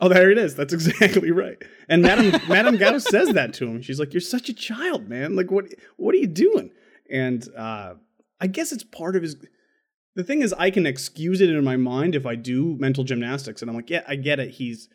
Oh, 0.00 0.08
there 0.08 0.30
it 0.30 0.38
is. 0.38 0.54
That's 0.54 0.72
exactly 0.78 1.30
right. 1.32 1.56
And 1.88 2.02
Madame 2.02 2.40
Madame 2.48 2.76
Gao 2.76 2.98
says 2.98 3.30
that 3.30 3.52
to 3.54 3.66
him. 3.66 3.82
She's 3.82 3.98
like, 3.98 4.14
"You're 4.14 4.20
such 4.20 4.48
a 4.48 4.54
child, 4.54 5.08
man. 5.08 5.34
Like 5.36 5.50
what 5.50 5.66
what 5.96 6.14
are 6.14 6.18
you 6.18 6.26
doing?" 6.28 6.70
And 7.10 7.46
uh, 7.56 7.94
I 8.40 8.46
guess 8.46 8.72
it's 8.72 8.84
part 8.84 9.16
of 9.16 9.22
his. 9.22 9.36
The 10.14 10.24
thing 10.24 10.42
is, 10.42 10.52
I 10.52 10.70
can 10.70 10.84
excuse 10.86 11.40
it 11.40 11.48
in 11.50 11.62
my 11.64 11.76
mind 11.76 12.14
if 12.16 12.26
I 12.26 12.34
do 12.34 12.76
mental 12.78 13.04
gymnastics, 13.04 13.62
and 13.62 13.70
I'm 13.70 13.76
like, 13.76 13.88
yeah, 13.88 14.02
I 14.08 14.16
get 14.16 14.40
it. 14.40 14.50
He's, 14.50 14.88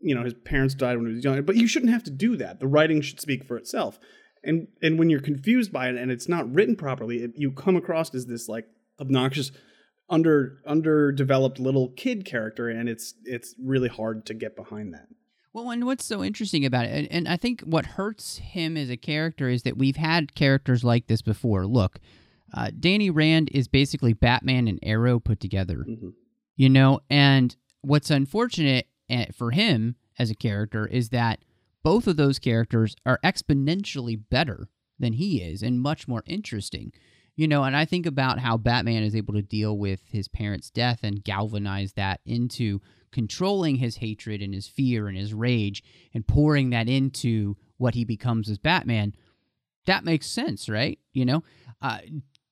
you 0.00 0.16
know, 0.16 0.24
his 0.24 0.34
parents 0.34 0.74
died 0.74 0.96
when 0.96 1.06
he 1.06 1.14
was 1.14 1.22
young, 1.24 1.40
but 1.42 1.54
you 1.54 1.68
shouldn't 1.68 1.92
have 1.92 2.02
to 2.04 2.10
do 2.10 2.36
that. 2.38 2.58
The 2.58 2.66
writing 2.66 3.00
should 3.00 3.20
speak 3.20 3.44
for 3.44 3.56
itself. 3.56 4.00
And 4.44 4.68
and 4.82 4.98
when 4.98 5.10
you're 5.10 5.20
confused 5.20 5.72
by 5.72 5.88
it 5.88 5.96
and 5.96 6.10
it's 6.10 6.28
not 6.28 6.52
written 6.52 6.76
properly, 6.76 7.22
it, 7.24 7.32
you 7.36 7.50
come 7.52 7.76
across 7.76 8.14
as 8.14 8.26
this 8.26 8.48
like 8.48 8.66
obnoxious, 9.00 9.50
under 10.08 10.60
underdeveloped 10.66 11.58
little 11.58 11.88
kid 11.90 12.24
character, 12.24 12.68
and 12.68 12.88
it's 12.88 13.14
it's 13.24 13.54
really 13.62 13.88
hard 13.88 14.24
to 14.26 14.34
get 14.34 14.56
behind 14.56 14.94
that. 14.94 15.08
Well, 15.52 15.70
and 15.70 15.84
what's 15.86 16.04
so 16.04 16.22
interesting 16.22 16.64
about 16.64 16.84
it, 16.84 16.90
and, 16.90 17.10
and 17.10 17.28
I 17.28 17.36
think 17.36 17.62
what 17.62 17.84
hurts 17.86 18.36
him 18.38 18.76
as 18.76 18.90
a 18.90 18.96
character 18.96 19.48
is 19.48 19.62
that 19.64 19.76
we've 19.78 19.96
had 19.96 20.34
characters 20.34 20.84
like 20.84 21.06
this 21.08 21.22
before. 21.22 21.66
Look, 21.66 21.98
uh, 22.54 22.70
Danny 22.78 23.10
Rand 23.10 23.50
is 23.52 23.66
basically 23.66 24.12
Batman 24.12 24.68
and 24.68 24.78
Arrow 24.82 25.18
put 25.18 25.40
together, 25.40 25.84
Mhm. 25.88 26.12
you 26.56 26.68
know, 26.68 27.00
and 27.10 27.56
what's 27.80 28.10
unfortunate 28.10 28.86
eh, 29.08 29.26
for 29.34 29.50
him 29.50 29.96
as 30.18 30.30
a 30.30 30.34
character 30.34 30.86
is 30.86 31.08
that 31.10 31.40
both 31.88 32.06
of 32.06 32.18
those 32.18 32.38
characters 32.38 32.94
are 33.06 33.18
exponentially 33.24 34.20
better 34.28 34.68
than 34.98 35.14
he 35.14 35.40
is 35.40 35.62
and 35.62 35.80
much 35.80 36.06
more 36.06 36.22
interesting. 36.26 36.92
You 37.34 37.48
know, 37.48 37.64
and 37.64 37.74
I 37.74 37.86
think 37.86 38.04
about 38.04 38.40
how 38.40 38.58
Batman 38.58 39.04
is 39.04 39.16
able 39.16 39.32
to 39.32 39.40
deal 39.40 39.78
with 39.78 40.02
his 40.10 40.28
parents' 40.28 40.68
death 40.68 41.00
and 41.02 41.24
galvanize 41.24 41.94
that 41.94 42.20
into 42.26 42.82
controlling 43.10 43.76
his 43.76 43.96
hatred 43.96 44.42
and 44.42 44.52
his 44.52 44.68
fear 44.68 45.08
and 45.08 45.16
his 45.16 45.32
rage 45.32 45.82
and 46.12 46.28
pouring 46.28 46.68
that 46.70 46.90
into 46.90 47.56
what 47.78 47.94
he 47.94 48.04
becomes 48.04 48.50
as 48.50 48.58
Batman. 48.58 49.14
That 49.86 50.04
makes 50.04 50.26
sense, 50.26 50.68
right? 50.68 50.98
You 51.14 51.24
know, 51.24 51.42
uh, 51.80 52.00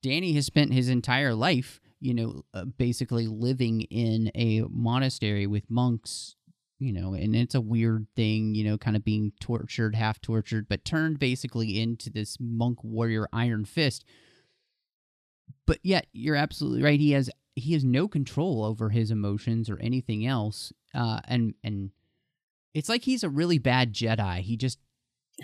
Danny 0.03 0.33
has 0.33 0.47
spent 0.47 0.73
his 0.73 0.89
entire 0.89 1.35
life, 1.35 1.79
you 2.01 2.15
know, 2.15 2.47
uh, 2.55 2.65
basically 2.65 3.27
living 3.27 3.83
in 3.83 4.33
a 4.35 4.63
monastery 4.71 5.47
with 5.47 5.69
monks, 5.69 6.37
you 6.79 6.93
know, 6.93 7.15
and 7.15 7.35
it's 7.35 7.55
a 7.55 7.61
weird 7.61 8.07
thing, 8.15 8.55
you 8.55 8.65
know, 8.65 8.77
kind 8.77 8.97
of 8.97 9.05
being 9.05 9.33
tortured, 9.41 9.95
half 9.95 10.21
tortured, 10.21 10.69
but 10.69 10.85
turned 10.85 11.19
basically 11.19 11.81
into 11.81 12.11
this 12.11 12.37
monk 12.39 12.85
warrior 12.85 13.29
iron 13.33 13.65
fist. 13.65 14.05
But 15.67 15.79
yet, 15.83 16.07
you're 16.13 16.37
absolutely 16.37 16.83
right. 16.83 17.01
He 17.01 17.13
has 17.13 17.31
he 17.55 17.73
has 17.73 17.85
no 17.85 18.09
control 18.09 18.65
over 18.65 18.91
his 18.91 19.11
emotions 19.11 19.71
or 19.71 19.79
anything 19.81 20.27
else, 20.27 20.73
uh, 20.95 21.21
and 21.27 21.55
and 21.65 21.91
it's 22.75 22.89
like 22.89 23.05
he's 23.05 23.25
a 23.25 23.31
really 23.31 23.59
bad 23.59 23.95
Jedi. 23.95 24.41
He 24.41 24.57
just 24.57 24.79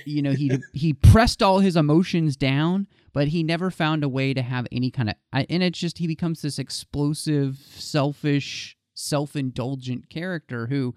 you 0.04 0.22
know 0.22 0.32
he 0.32 0.58
he 0.72 0.92
pressed 0.92 1.42
all 1.42 1.58
his 1.58 1.76
emotions 1.76 2.36
down 2.36 2.86
but 3.12 3.28
he 3.28 3.42
never 3.42 3.70
found 3.70 4.02
a 4.02 4.08
way 4.08 4.32
to 4.32 4.40
have 4.40 4.66
any 4.72 4.90
kind 4.90 5.10
of 5.10 5.14
and 5.32 5.62
it's 5.62 5.78
just 5.78 5.98
he 5.98 6.06
becomes 6.06 6.40
this 6.40 6.58
explosive 6.58 7.58
selfish 7.58 8.76
self-indulgent 8.94 10.08
character 10.08 10.66
who 10.66 10.94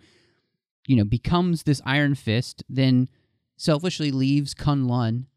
you 0.88 0.96
know 0.96 1.04
becomes 1.04 1.64
this 1.64 1.82
iron 1.86 2.16
fist 2.16 2.64
then 2.70 3.10
selfishly 3.58 4.12
leaves 4.12 4.54
K'un-Lun 4.54 5.28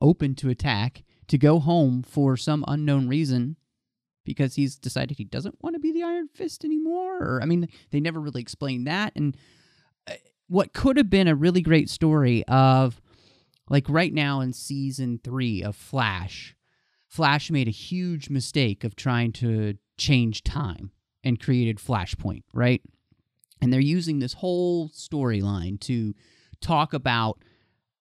open 0.00 0.34
to 0.36 0.48
attack 0.48 1.02
to 1.28 1.38
go 1.38 1.58
home 1.58 2.02
for 2.02 2.36
some 2.36 2.64
unknown 2.68 3.08
reason 3.08 3.56
because 4.24 4.54
he's 4.54 4.76
decided 4.76 5.18
he 5.18 5.24
doesn't 5.24 5.62
want 5.62 5.74
to 5.74 5.80
be 5.80 5.92
the 5.92 6.02
iron 6.02 6.28
fist 6.28 6.64
anymore 6.64 7.18
or 7.18 7.40
i 7.42 7.46
mean 7.46 7.68
they 7.90 8.00
never 8.00 8.20
really 8.20 8.40
explain 8.40 8.84
that 8.84 9.12
and 9.16 9.36
uh, 10.08 10.12
what 10.48 10.72
could 10.72 10.96
have 10.96 11.10
been 11.10 11.28
a 11.28 11.34
really 11.34 11.60
great 11.60 11.90
story 11.90 12.44
of 12.46 13.00
like 13.68 13.88
right 13.88 14.12
now 14.12 14.40
in 14.40 14.52
season 14.52 15.20
three 15.22 15.62
of 15.62 15.76
Flash, 15.76 16.54
Flash 17.08 17.50
made 17.50 17.68
a 17.68 17.72
huge 17.72 18.28
mistake 18.28 18.84
of 18.84 18.96
trying 18.96 19.32
to 19.32 19.74
change 19.96 20.42
time 20.42 20.90
and 21.22 21.40
created 21.40 21.78
Flashpoint, 21.78 22.42
right? 22.52 22.82
And 23.64 23.72
they're 23.72 23.80
using 23.80 24.18
this 24.20 24.34
whole 24.34 24.90
storyline 24.90 25.80
to 25.80 26.14
talk 26.60 26.92
about 26.92 27.38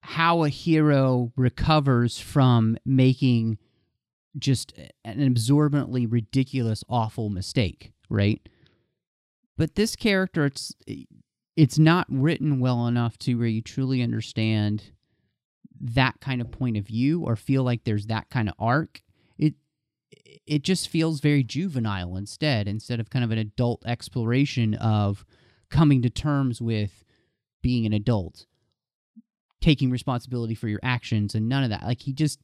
how 0.02 0.44
a 0.44 0.50
hero 0.50 1.32
recovers 1.36 2.20
from 2.20 2.78
making 2.86 3.58
just 4.38 4.74
an 5.06 5.22
absorbently 5.22 6.06
ridiculous 6.06 6.84
awful 6.90 7.30
mistake 7.30 7.94
right? 8.14 8.48
But 9.58 9.76
this 9.76 9.96
character 9.96 10.46
it's 10.46 10.74
it's 11.56 11.78
not 11.78 12.08
written 12.10 12.60
well 12.60 12.88
enough 12.88 13.18
to 13.20 13.36
where 13.36 13.48
you 13.48 13.62
truly 13.62 14.02
understand 14.02 14.92
that 15.80 16.22
kind 16.22 16.42
of 16.42 16.52
point 16.52 16.78
of 16.78 16.88
view 16.88 17.22
or 17.22 17.36
feel 17.36 17.64
like 17.64 17.84
there's 17.84 18.08
that 18.08 18.30
kind 18.30 18.48
of 18.48 18.56
arc. 18.58 19.02
It 19.38 19.56
it 20.46 20.64
just 20.64 20.88
feels 20.88 21.20
very 21.20 21.44
juvenile 21.44 22.16
instead 22.16 22.68
instead 22.68 23.00
of 23.00 23.10
kind 23.10 23.26
of 23.26 23.32
an 23.32 23.40
adult 23.40 23.84
exploration 23.86 24.76
of 24.76 25.26
coming 25.74 26.02
to 26.02 26.10
terms 26.10 26.62
with 26.62 27.04
being 27.62 27.86
an 27.86 27.94
adult 27.94 28.46
taking 29.62 29.90
responsibility 29.90 30.56
for 30.56 30.68
your 30.68 30.80
actions 30.84 31.34
and 31.36 31.48
none 31.50 31.64
of 31.64 31.70
that 31.70 31.84
like 31.84 32.02
he 32.02 32.14
just 32.14 32.40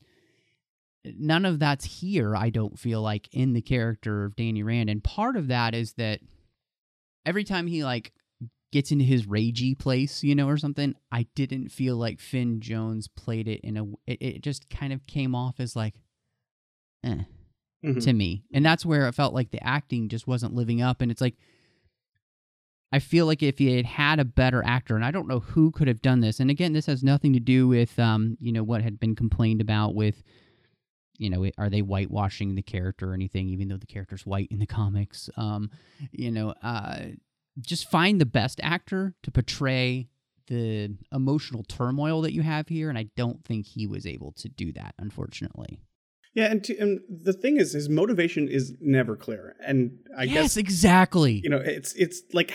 none 1.06 1.46
of 1.46 1.60
that's 1.60 1.86
here 1.86 2.36
i 2.36 2.50
don't 2.50 2.80
feel 2.80 3.02
like 3.02 3.28
in 3.34 3.54
the 3.54 3.62
character 3.62 4.26
of 4.26 4.36
danny 4.36 4.64
rand 4.64 4.90
and 4.90 5.04
part 5.04 5.36
of 5.36 5.48
that 5.48 5.74
is 5.76 5.94
that 5.94 6.20
every 7.26 7.44
time 7.44 7.68
he 7.68 7.84
like 7.84 8.14
gets 8.72 8.92
into 8.92 9.04
his 9.04 9.26
ragey 9.26 9.76
place, 9.78 10.24
you 10.24 10.36
know, 10.36 10.48
or 10.48 10.56
something, 10.56 10.94
I 11.12 11.26
didn't 11.34 11.70
feel 11.70 11.96
like 11.98 12.20
Finn 12.20 12.62
Jones 12.62 13.08
played 13.08 13.48
it 13.48 13.62
in 13.62 13.78
a. 13.78 13.86
It, 14.06 14.22
it 14.22 14.42
just 14.44 14.70
kind 14.70 14.94
of 14.94 15.08
came 15.08 15.34
off 15.34 15.60
as 15.60 15.76
like, 15.76 15.96
eh, 17.04 17.24
Mhm. 17.84 18.04
to 18.04 18.14
me, 18.14 18.44
and 18.54 18.64
that's 18.64 18.86
where 18.86 19.08
it 19.08 19.16
felt 19.16 19.34
like 19.34 19.50
the 19.50 19.64
acting 19.66 20.08
just 20.08 20.28
wasn't 20.28 20.54
living 20.54 20.84
up. 20.84 21.02
And 21.02 21.10
it's 21.12 21.20
like, 21.20 21.36
I 22.92 23.00
feel 23.00 23.26
like 23.26 23.44
if 23.44 23.60
he 23.60 23.76
had 23.76 23.86
had 23.86 24.20
a 24.20 24.26
better 24.26 24.64
actor, 24.66 24.96
and 24.96 25.06
I 25.06 25.12
don't 25.12 25.28
know 25.28 25.40
who 25.40 25.72
could 25.72 25.88
have 25.88 26.02
done 26.02 26.22
this. 26.22 26.40
And 26.40 26.50
again, 26.50 26.74
this 26.74 26.88
has 26.88 27.04
nothing 27.04 27.34
to 27.34 27.40
do 27.40 27.68
with, 27.68 27.98
um, 28.00 28.38
you 28.40 28.52
know, 28.52 28.64
what 28.64 28.82
had 28.82 29.00
been 29.00 29.16
complained 29.16 29.62
about 29.62 29.96
with. 29.96 30.24
You 31.22 31.30
know, 31.30 31.50
are 31.58 31.70
they 31.70 31.82
whitewashing 31.82 32.56
the 32.56 32.62
character 32.62 33.12
or 33.12 33.14
anything? 33.14 33.50
Even 33.50 33.68
though 33.68 33.76
the 33.76 33.86
character's 33.86 34.26
white 34.26 34.48
in 34.52 34.60
the 34.60 34.66
comics, 34.66 35.30
um, 35.36 35.70
you 36.14 36.32
know, 36.32 36.54
uh, 36.64 37.00
just 37.60 37.90
find 37.92 38.22
the 38.22 38.26
best 38.26 38.60
actor 38.64 39.14
to 39.24 39.32
portray 39.32 40.08
the 40.48 40.96
emotional 41.14 41.64
turmoil 41.64 42.22
that 42.22 42.34
you 42.34 42.42
have 42.42 42.68
here 42.68 42.90
and 42.90 42.98
i 42.98 43.08
don't 43.16 43.44
think 43.46 43.68
he 43.68 43.86
was 43.86 44.08
able 44.08 44.32
to 44.32 44.50
do 44.50 44.72
that 44.74 44.96
unfortunately 44.98 45.80
Yeah, 46.34 46.46
and 46.52 46.64
to, 46.64 46.78
and 46.78 47.00
the 47.08 47.34
thing 47.34 47.58
is, 47.58 47.74
his 47.74 47.90
motivation 47.90 48.48
is 48.48 48.74
never 48.80 49.16
clear, 49.16 49.56
and 49.66 49.92
I 50.16 50.24
yes 50.24 50.34
guess 50.34 50.58
exactly 50.58 51.42
you 51.44 51.50
know 51.50 51.58
it's 51.58 51.94
it's 51.94 52.22
like 52.34 52.52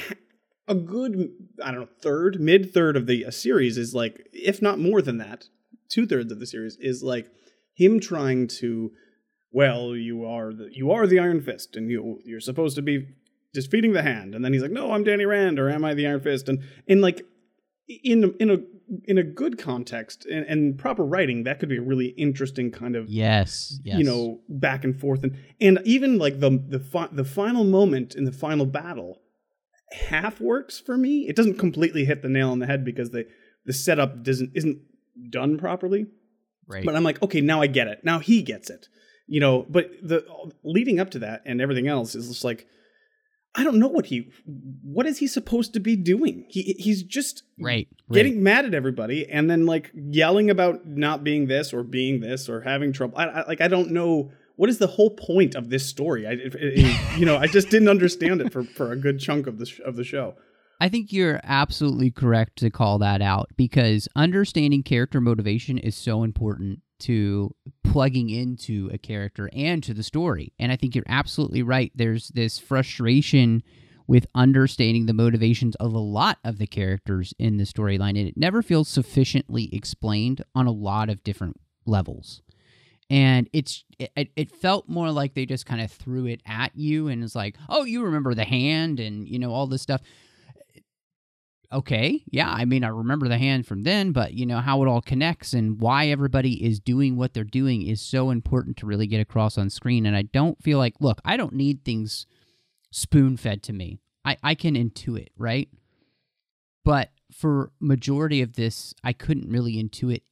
a 0.67 0.75
good 0.75 1.31
I 1.63 1.71
don't 1.71 1.81
know 1.81 1.89
third 2.01 2.41
mid 2.41 2.73
third 2.73 2.97
of 2.97 3.07
the 3.07 3.25
a 3.25 3.33
series 3.33 3.77
is 3.77 3.95
like 3.95 4.29
if 4.33 4.63
not 4.63 4.79
more 4.79 5.03
than 5.03 5.19
that 5.19 5.49
two 5.89 6.07
thirds 6.07 6.33
of 6.33 6.41
the 6.41 6.47
series 6.47 6.77
is 6.81 7.03
like 7.03 7.31
him 7.75 8.01
trying 8.01 8.47
to 8.47 8.93
well 9.51 9.95
you 9.95 10.25
are 10.25 10.53
the 10.53 10.71
you 10.73 10.91
are 10.91 11.07
the 11.07 11.19
Iron 11.19 11.41
Fist 11.41 11.77
and 11.77 11.91
you 11.91 12.21
you're 12.25 12.41
supposed 12.41 12.77
to 12.77 12.83
be 12.83 13.09
defeating 13.53 13.93
the 13.93 14.03
Hand. 14.03 14.35
And 14.35 14.45
then 14.45 14.53
he's 14.53 14.63
like 14.63 14.71
no 14.71 14.93
I'm 14.93 15.05
Danny 15.05 15.27
Rand 15.27 15.59
or 15.59 15.71
am 15.71 15.85
I 15.85 15.95
the 15.95 16.07
Iron 16.07 16.21
Fist? 16.21 16.49
And 16.49 16.63
in 16.87 17.01
like 17.01 17.27
in 17.87 18.35
in 18.41 18.51
a 18.51 18.59
in 19.05 19.17
a 19.17 19.23
good 19.23 19.59
context 19.59 20.27
and, 20.27 20.45
and 20.47 20.79
proper 20.79 21.05
writing 21.05 21.45
that 21.45 21.59
could 21.59 21.71
be 21.71 21.79
a 21.79 21.83
really 21.83 22.09
interesting 22.09 22.71
kind 22.71 22.97
of 22.97 23.09
yes 23.09 23.79
yes. 23.83 23.99
you 23.99 24.05
know 24.05 24.41
back 24.49 24.85
and 24.85 24.99
forth. 24.99 25.23
And 25.25 25.37
and 25.61 25.81
even 25.85 26.19
like 26.19 26.41
the 26.41 26.63
the 26.69 26.81
fi- 26.81 27.09
the 27.13 27.25
final 27.25 27.65
moment 27.65 28.15
in 28.15 28.25
the 28.25 28.33
final 28.33 28.67
battle 28.67 29.21
half 29.93 30.41
works 30.41 30.81
for 30.81 30.97
me. 30.97 31.29
It 31.29 31.37
doesn't 31.37 31.59
completely 31.59 32.05
hit 32.05 32.23
the 32.23 32.29
nail 32.29 32.51
on 32.51 32.59
the 32.59 32.67
head 32.67 32.85
because 32.85 33.11
the 33.11 33.27
the 33.65 33.73
setup 33.73 34.23
doesn't 34.23 34.53
isn't 34.55 34.79
done 35.31 35.59
properly. 35.59 36.07
Right. 36.67 36.85
But 36.85 36.97
i'm 36.97 37.05
like 37.05 37.23
okay 37.23 37.41
now 37.41 37.61
i 37.61 37.67
get 37.67 37.89
it. 37.89 38.01
Now 38.05 38.19
he 38.19 38.43
gets 38.43 38.71
it. 38.71 38.89
You 39.27 39.41
know 39.41 39.67
but 39.69 39.91
the 40.03 40.25
leading 40.63 41.01
up 41.01 41.11
to 41.13 41.21
that 41.21 41.43
and 41.47 41.61
everything 41.61 41.89
else 41.89 42.15
is 42.15 42.29
just 42.29 42.45
like 42.45 42.67
i 43.55 43.63
don't 43.63 43.79
know 43.79 43.89
what 43.89 44.07
he 44.07 44.31
what 44.83 45.07
is 45.07 45.19
he 45.19 45.27
supposed 45.27 45.73
to 45.75 45.81
be 45.81 45.97
doing? 45.97 46.47
He 46.49 46.75
he's 46.79 47.03
just 47.03 47.43
right 47.59 47.89
right. 48.09 48.15
getting 48.15 48.43
mad 48.43 48.65
at 48.65 48.75
everybody 48.75 49.29
and 49.29 49.51
then 49.51 49.67
like 49.67 49.91
yelling 49.95 50.51
about 50.51 50.87
not 50.87 51.25
being 51.25 51.47
this 51.47 51.73
or 51.73 51.83
being 51.83 52.21
this 52.21 52.49
or 52.49 52.63
having 52.63 52.93
trouble. 52.93 53.17
I, 53.19 53.27
I 53.27 53.47
like 53.47 53.61
I 53.61 53.69
don't 53.69 53.91
know 53.91 54.33
what 54.57 54.69
is 54.71 54.79
the 54.79 54.87
whole 54.87 55.11
point 55.11 55.55
of 55.55 55.69
this 55.71 55.87
story. 55.87 56.27
I 56.27 56.33
it, 56.33 56.55
it- 56.55 57.19
you 57.19 57.27
know 57.27 57.37
I 57.37 57.47
just 57.47 57.71
didn't 57.71 57.89
understand 57.89 58.41
it 58.41 58.53
for 58.53 58.65
for 58.65 58.93
a 58.93 58.97
good 58.97 59.19
chunk 59.21 59.47
of 59.47 59.59
the 59.59 59.67
sh- 59.67 59.81
of 59.85 59.97
the 59.97 60.05
show. 60.05 60.35
I 60.81 60.89
think 60.89 61.13
you're 61.13 61.41
absolutely 61.45 62.11
correct 62.11 62.57
to 62.57 62.69
call 62.71 62.99
that 62.99 63.23
out 63.23 63.49
because 63.57 64.09
understanding 64.17 64.83
character 64.83 65.21
motivation 65.21 65.79
is 65.79 65.95
so 65.95 66.25
important 66.25 66.81
to 67.01 67.55
plugging 67.85 68.29
into 68.29 68.91
a 68.93 68.99
character 68.99 69.49
and 69.53 69.83
to 69.85 69.95
the 69.95 70.03
story. 70.03 70.53
And 70.59 70.73
I 70.73 70.77
think 70.77 70.95
you're 70.95 71.05
absolutely 71.07 71.63
right. 71.63 71.93
There's 71.95 72.29
this 72.29 72.59
frustration 72.59 73.63
with 74.07 74.27
understanding 74.35 75.07
the 75.07 75.13
motivations 75.15 75.75
of 75.77 75.93
a 75.95 75.99
lot 75.99 76.39
of 76.45 76.59
the 76.59 76.67
characters 76.67 77.33
in 77.39 77.57
the 77.57 77.65
storyline, 77.65 78.11
and 78.19 78.29
it 78.29 78.37
never 78.37 78.61
feels 78.61 78.89
sufficiently 78.89 79.71
explained 79.73 80.43
on 80.55 80.67
a 80.67 80.73
lot 80.73 81.09
of 81.09 81.23
different 81.25 81.59
levels. 81.87 82.43
And 83.11 83.49
it's 83.53 83.85
it, 83.99 84.31
it 84.35 84.51
felt 84.51 84.89
more 84.89 85.11
like 85.11 85.35
they 85.35 85.47
just 85.47 85.67
kind 85.67 85.81
of 85.81 85.91
threw 85.91 86.27
it 86.27 86.41
at 86.47 86.73
you 86.75 87.09
and 87.09 87.23
it's 87.23 87.35
like, 87.35 87.57
oh, 87.69 87.85
you 87.85 88.03
remember 88.05 88.35
the 88.35 88.45
hand 88.45 88.99
and 88.99 89.29
you 89.29 89.39
know 89.39 89.53
all 89.53 89.67
this 89.67 89.83
stuff 89.83 90.01
okay, 91.75 92.23
yeah, 92.31 92.49
I 92.49 92.65
mean, 92.65 92.85
I 92.85 92.89
remember 92.89 93.27
the 93.27 93.37
hand 93.37 93.67
from 93.67 93.83
then, 93.83 94.13
but 94.13 94.33
you 94.33 94.47
know 94.47 94.61
how 94.61 94.83
it 94.83 94.89
all 94.89 95.03
connects 95.03 95.53
and 95.53 95.81
why 95.81 96.07
everybody 96.07 96.65
is 96.65 96.79
doing 96.79 97.17
what 97.17 97.35
they're 97.35 97.45
doing 97.45 97.83
is 97.83 98.01
so 98.01 98.31
important 98.31 98.77
to 98.79 98.87
really 98.87 99.09
get 99.09 99.21
across 99.21 99.59
on 99.59 99.69
screen. 99.69 100.07
And 100.07 100.17
I 100.17 100.23
don't 100.23 100.63
feel 100.63 100.79
like, 100.79 100.95
look, 101.01 101.21
I 101.25 101.37
don't 101.37 101.53
need 101.53 101.85
things 101.85 102.27
spoon 102.93 103.37
fed 103.37 103.63
to 103.65 103.73
me. 103.73 103.99
I, 104.25 104.37
I 104.43 104.55
can 104.55 104.77
intuit, 104.77 105.29
right? 105.37 105.69
But 106.85 107.11
for 107.33 107.73
majority 107.81 108.41
of 108.41 108.55
this, 108.55 108.95
I 109.03 109.13
couldn't 109.13 109.51
really 109.51 109.83
intuit 109.83 110.23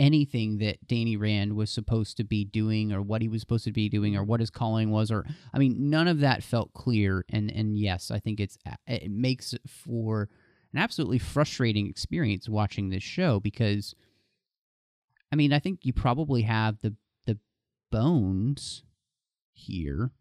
anything 0.00 0.56
that 0.58 0.78
Danny 0.88 1.14
Rand 1.14 1.54
was 1.54 1.70
supposed 1.70 2.16
to 2.16 2.24
be 2.24 2.42
doing 2.42 2.90
or 2.90 3.02
what 3.02 3.20
he 3.20 3.28
was 3.28 3.42
supposed 3.42 3.64
to 3.64 3.72
be 3.72 3.90
doing 3.90 4.16
or 4.16 4.24
what 4.24 4.40
his 4.40 4.48
calling 4.48 4.90
was 4.90 5.10
or 5.10 5.26
I 5.52 5.58
mean 5.58 5.90
none 5.90 6.08
of 6.08 6.20
that 6.20 6.42
felt 6.42 6.72
clear. 6.72 7.24
And 7.28 7.52
and 7.52 7.78
yes 7.78 8.10
I 8.10 8.18
think 8.18 8.40
it's 8.40 8.56
it 8.86 9.10
makes 9.10 9.52
it 9.52 9.60
for 9.68 10.30
an 10.72 10.80
absolutely 10.80 11.18
frustrating 11.18 11.86
experience 11.86 12.48
watching 12.48 12.88
this 12.88 13.02
show 13.02 13.40
because 13.40 13.94
I 15.30 15.36
mean 15.36 15.52
I 15.52 15.58
think 15.58 15.80
you 15.82 15.92
probably 15.92 16.42
have 16.42 16.80
the 16.80 16.96
the 17.26 17.38
bones 17.92 18.82
here 19.52 20.12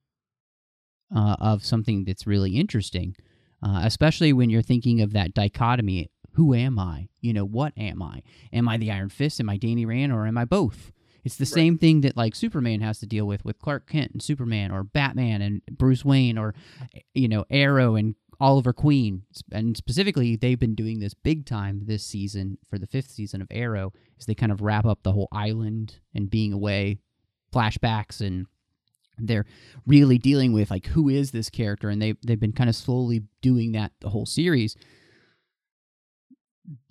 uh, 1.16 1.38
of 1.40 1.64
something 1.64 2.04
that's 2.04 2.28
really 2.28 2.58
interesting 2.58 3.16
uh, 3.64 3.82
especially 3.84 4.34
when 4.34 4.50
you're 4.50 4.62
thinking 4.62 5.00
of 5.00 5.14
that 5.14 5.34
dichotomy 5.34 6.10
who 6.34 6.54
am 6.54 6.80
I? 6.80 7.10
You 7.22 7.34
know, 7.34 7.46
what 7.46 7.74
am 7.78 8.02
I? 8.02 8.22
Am 8.54 8.68
I 8.68 8.78
the 8.78 8.92
Iron 8.92 9.10
Fist? 9.10 9.40
Am 9.40 9.50
I 9.50 9.58
Danny 9.58 9.86
Rand? 9.86 10.12
Or 10.12 10.26
am 10.26 10.38
I 10.38 10.46
both? 10.46 10.92
It's 11.24 11.36
the 11.36 11.46
same 11.46 11.78
thing 11.78 12.02
that 12.02 12.16
like 12.16 12.34
Superman 12.36 12.82
has 12.82 13.00
to 13.00 13.06
deal 13.06 13.26
with 13.26 13.44
with 13.44 13.60
Clark 13.60 13.90
Kent 13.90 14.12
and 14.14 14.22
Superman, 14.22 14.72
or 14.72 14.84
Batman 14.84 15.42
and 15.42 15.62
Bruce 15.70 16.06
Wayne, 16.06 16.38
or 16.38 16.56
you 17.14 17.28
know 17.28 17.46
Arrow 17.50 17.96
and 17.96 18.16
Oliver 18.40 18.74
Queen. 18.74 19.24
And 19.52 19.76
specifically, 19.76 20.36
they've 20.36 20.60
been 20.60 20.76
doing 20.76 21.00
this 21.00 21.14
big 21.14 21.46
time 21.46 21.82
this 21.86 22.06
season 22.06 22.58
for 22.68 22.80
the 22.80 22.88
fifth 22.88 23.12
season 23.12 23.42
of 23.42 23.48
Arrow, 23.52 23.92
as 24.18 24.26
they 24.26 24.36
kind 24.36 24.52
of 24.52 24.62
wrap 24.62 24.86
up 24.86 25.04
the 25.04 25.12
whole 25.12 25.28
island 25.32 26.00
and 26.16 26.30
being 26.30 26.54
away, 26.54 27.00
flashbacks 27.54 28.22
and 28.22 28.48
they're 29.22 29.46
really 29.86 30.18
dealing 30.18 30.54
with 30.54 30.72
like 30.72 30.88
who 30.88 31.10
is 31.10 31.32
this 31.32 31.50
character 31.50 31.90
and 31.90 32.02
they 32.02 32.14
they've 32.26 32.40
been 32.40 32.54
kind 32.54 32.70
of 32.70 32.76
slowly 32.76 33.24
doing 33.42 33.74
that 33.74 33.92
the 34.00 34.10
whole 34.10 34.26
series 34.26 34.78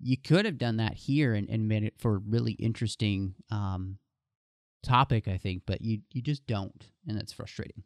you 0.01 0.17
could 0.17 0.45
have 0.45 0.59
done 0.59 0.79
that 0.79 0.95
here 0.95 1.35
and, 1.35 1.49
and 1.49 1.69
made 1.69 1.85
it 1.85 1.95
for 1.99 2.17
a 2.17 2.19
really 2.19 2.53
interesting 2.53 3.35
um, 3.51 3.99
topic, 4.83 5.29
I 5.29 5.37
think, 5.39 5.63
but 5.67 5.83
you 5.83 6.01
you 6.13 6.23
just 6.23 6.47
don't, 6.47 6.91
and 7.07 7.17
that's 7.17 7.33
frustrating. 7.33 7.83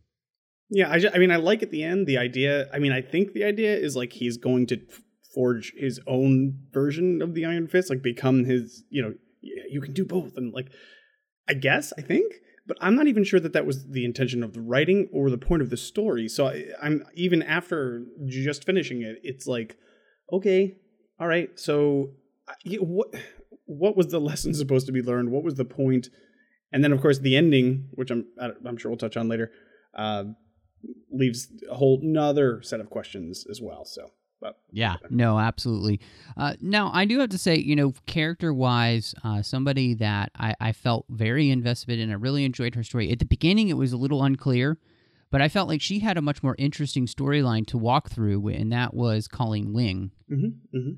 Yeah, 0.71 0.91
I, 0.91 0.99
ju- 0.99 1.11
I 1.13 1.19
mean 1.19 1.31
I 1.31 1.37
like 1.37 1.63
at 1.63 1.71
the 1.71 1.83
end 1.83 2.07
the 2.07 2.19
idea. 2.19 2.69
I 2.73 2.79
mean 2.79 2.93
I 2.93 3.03
think 3.03 3.33
the 3.33 3.45
idea 3.45 3.77
is 3.77 3.97
like 3.97 4.13
he's 4.13 4.37
going 4.37 4.67
to 4.69 4.81
forge 5.35 5.73
his 5.77 6.01
own 6.07 6.59
version 6.73 7.21
of 7.23 7.35
the 7.35 7.45
Iron 7.45 7.69
Fist, 7.69 7.91
like 7.91 8.03
become 8.03 8.45
his. 8.45 8.85
You 8.91 9.03
know, 9.03 9.15
you 9.41 9.81
can 9.81 9.93
do 9.93 10.05
both, 10.05 10.37
and 10.37 10.53
like 10.53 10.71
I 11.49 11.55
guess 11.55 11.93
I 11.99 12.03
think. 12.03 12.33
But 12.65 12.79
I'm 12.81 12.95
not 12.95 13.09
even 13.09 13.25
sure 13.25 13.41
that 13.41 13.55
that 13.55 13.67
was 13.67 13.89
the 13.89 14.05
intention 14.05 14.45
of 14.45 14.53
the 14.53 14.61
writing 14.61 15.09
or 15.13 15.31
the 15.31 15.37
point 15.37 15.63
of 15.63 15.71
the 15.71 15.77
story. 15.77 16.29
So 16.29 16.47
I, 16.47 16.67
I'm 16.81 17.05
even 17.15 17.43
after 17.43 18.05
just 18.29 18.65
finishing 18.65 19.03
it, 19.03 19.17
it's 19.25 19.49
like, 19.49 19.77
okay, 20.33 20.77
all 21.23 21.29
right. 21.29 21.51
So 21.55 22.11
what 22.81 23.15
what 23.67 23.97
was 23.97 24.09
the 24.09 24.21
lesson 24.21 24.53
supposed 24.63 24.87
to 24.87 24.93
be 24.93 25.03
learned? 25.03 25.31
What 25.31 25.45
was 25.45 25.55
the 25.55 25.65
point? 25.65 26.09
And 26.73 26.83
then 26.83 26.93
of 26.93 27.01
course 27.01 27.21
the 27.21 27.37
ending, 27.37 27.89
which 27.93 28.11
I'm 28.11 28.27
I'm 28.41 28.77
sure 28.77 28.91
we'll 28.91 28.99
touch 28.99 29.17
on 29.17 29.29
later, 29.29 29.53
uh, 29.95 30.25
leaves 31.13 31.47
a 31.71 31.77
whole 31.77 32.01
another 32.03 32.61
set 32.63 32.81
of 32.81 32.91
questions 32.91 33.47
as 33.49 33.61
well. 33.63 33.85
So 33.85 34.11
But 34.41 34.59
Yeah, 34.73 34.97
no, 35.11 35.39
absolutely. 35.39 36.01
Uh, 36.37 36.55
now, 36.61 36.91
I 36.93 37.05
do 37.05 37.21
have 37.21 37.29
to 37.29 37.39
say, 37.39 37.57
you 37.57 37.77
know, 37.77 37.95
character 38.07 38.53
wise, 38.53 39.15
uh, 39.23 39.43
somebody 39.43 39.95
that 39.95 40.33
I, 40.37 40.57
I 40.61 40.73
felt 40.73 41.07
very 41.09 41.51
invested 41.51 42.01
in. 42.01 42.11
I 42.11 42.15
really 42.15 42.45
enjoyed 42.45 42.75
her 42.75 42.83
story. 42.83 43.13
At 43.13 43.21
the 43.21 43.27
beginning, 43.27 43.69
it 43.69 43.77
was 43.77 43.93
a 43.93 43.97
little 43.97 44.25
unclear, 44.25 44.77
but 45.31 45.41
I 45.41 45.49
felt 45.49 45.69
like 45.69 45.81
she 45.81 46.01
had 46.01 46.19
a 46.19 46.23
much 46.23 46.43
more 46.43 46.57
interesting 46.59 47.07
storyline 47.07 47.67
to 47.69 47.79
walk 47.79 48.11
through, 48.11 48.49
and 48.49 48.73
that 48.73 48.93
was 48.93 49.29
Colleen 49.29 49.73
Wing 49.73 50.11
mm-hmm, 50.31 50.77
mm-hmm. 50.77 50.93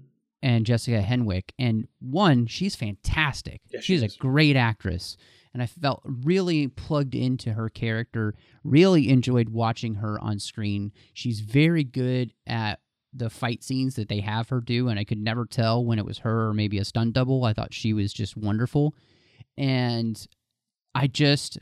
And 0.45 0.67
Jessica 0.67 1.01
Henwick. 1.03 1.51
And 1.59 1.89
one, 2.01 2.47
she's 2.47 2.77
fantastic. 2.77 3.63
Yeah, 3.71 3.81
she 3.81 3.99
she's 3.99 4.03
a 4.03 4.19
great 4.19 4.57
actress. 4.57 5.17
And 5.55 5.63
I 5.63 5.67
felt 5.67 6.03
really 6.05 6.69
plugged 6.69 7.15
into 7.15 7.55
her 7.55 7.71
character, 7.71 8.35
really 8.63 9.09
enjoyed 9.09 9.49
watching 9.49 9.95
her 9.95 10.21
on 10.21 10.39
screen. 10.39 10.93
She's 11.15 11.41
very 11.41 11.83
good 11.85 12.33
at 12.47 12.81
the 13.13 13.31
fight 13.31 13.63
scenes 13.63 13.95
that 13.95 14.09
they 14.09 14.21
have 14.21 14.49
her 14.49 14.61
do, 14.61 14.89
and 14.89 14.99
I 14.99 15.05
could 15.05 15.19
never 15.21 15.47
tell 15.47 15.85
when 15.85 15.99
it 16.01 16.05
was 16.05 16.19
her 16.19 16.49
or 16.49 16.55
maybe 16.55 16.79
a 16.79 16.85
stunt 16.85 17.13
double. 17.15 17.45
I 17.45 17.53
thought 17.53 17.73
she 17.73 17.93
was 17.93 18.13
just 18.13 18.37
wonderful. 18.37 18.95
And 19.57 20.27
I 20.95 21.07
just, 21.07 21.59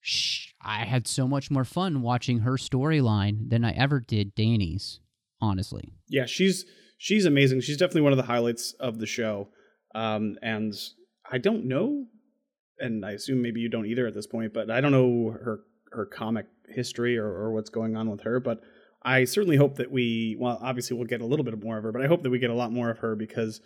sh- 0.00 0.52
I 0.62 0.84
had 0.84 1.08
so 1.08 1.26
much 1.26 1.50
more 1.50 1.64
fun 1.64 2.00
watching 2.02 2.38
her 2.40 2.52
storyline 2.52 3.50
than 3.50 3.64
I 3.64 3.72
ever 3.72 3.98
did 4.00 4.34
Danny's, 4.36 5.00
honestly. 5.40 5.92
yeah, 6.08 6.26
she's 6.26 6.64
she's 7.04 7.26
amazing. 7.26 7.60
She's 7.60 7.76
definitely 7.76 8.00
one 8.00 8.14
of 8.14 8.16
the 8.16 8.22
highlights 8.22 8.72
of 8.80 8.98
the 8.98 9.06
show. 9.06 9.48
Um, 9.94 10.38
and 10.40 10.72
I 11.30 11.36
don't 11.36 11.66
know, 11.66 12.06
and 12.78 13.04
I 13.04 13.10
assume 13.10 13.42
maybe 13.42 13.60
you 13.60 13.68
don't 13.68 13.84
either 13.84 14.06
at 14.06 14.14
this 14.14 14.26
point, 14.26 14.54
but 14.54 14.70
I 14.70 14.80
don't 14.80 14.90
know 14.90 15.30
her 15.32 15.60
her 15.92 16.06
comic 16.06 16.46
history 16.66 17.18
or, 17.18 17.26
or 17.26 17.52
what's 17.52 17.68
going 17.68 17.94
on 17.94 18.10
with 18.10 18.22
her. 18.22 18.40
But 18.40 18.60
I 19.02 19.24
certainly 19.24 19.56
hope 19.56 19.76
that 19.76 19.92
we, 19.92 20.34
well, 20.40 20.58
obviously 20.62 20.96
we'll 20.96 21.06
get 21.06 21.20
a 21.20 21.26
little 21.26 21.44
bit 21.44 21.62
more 21.62 21.76
of 21.76 21.84
her, 21.84 21.92
but 21.92 22.02
I 22.02 22.06
hope 22.06 22.22
that 22.22 22.30
we 22.30 22.38
get 22.38 22.50
a 22.50 22.54
lot 22.54 22.72
more 22.72 22.90
of 22.90 22.98
her 22.98 23.14
because 23.14 23.60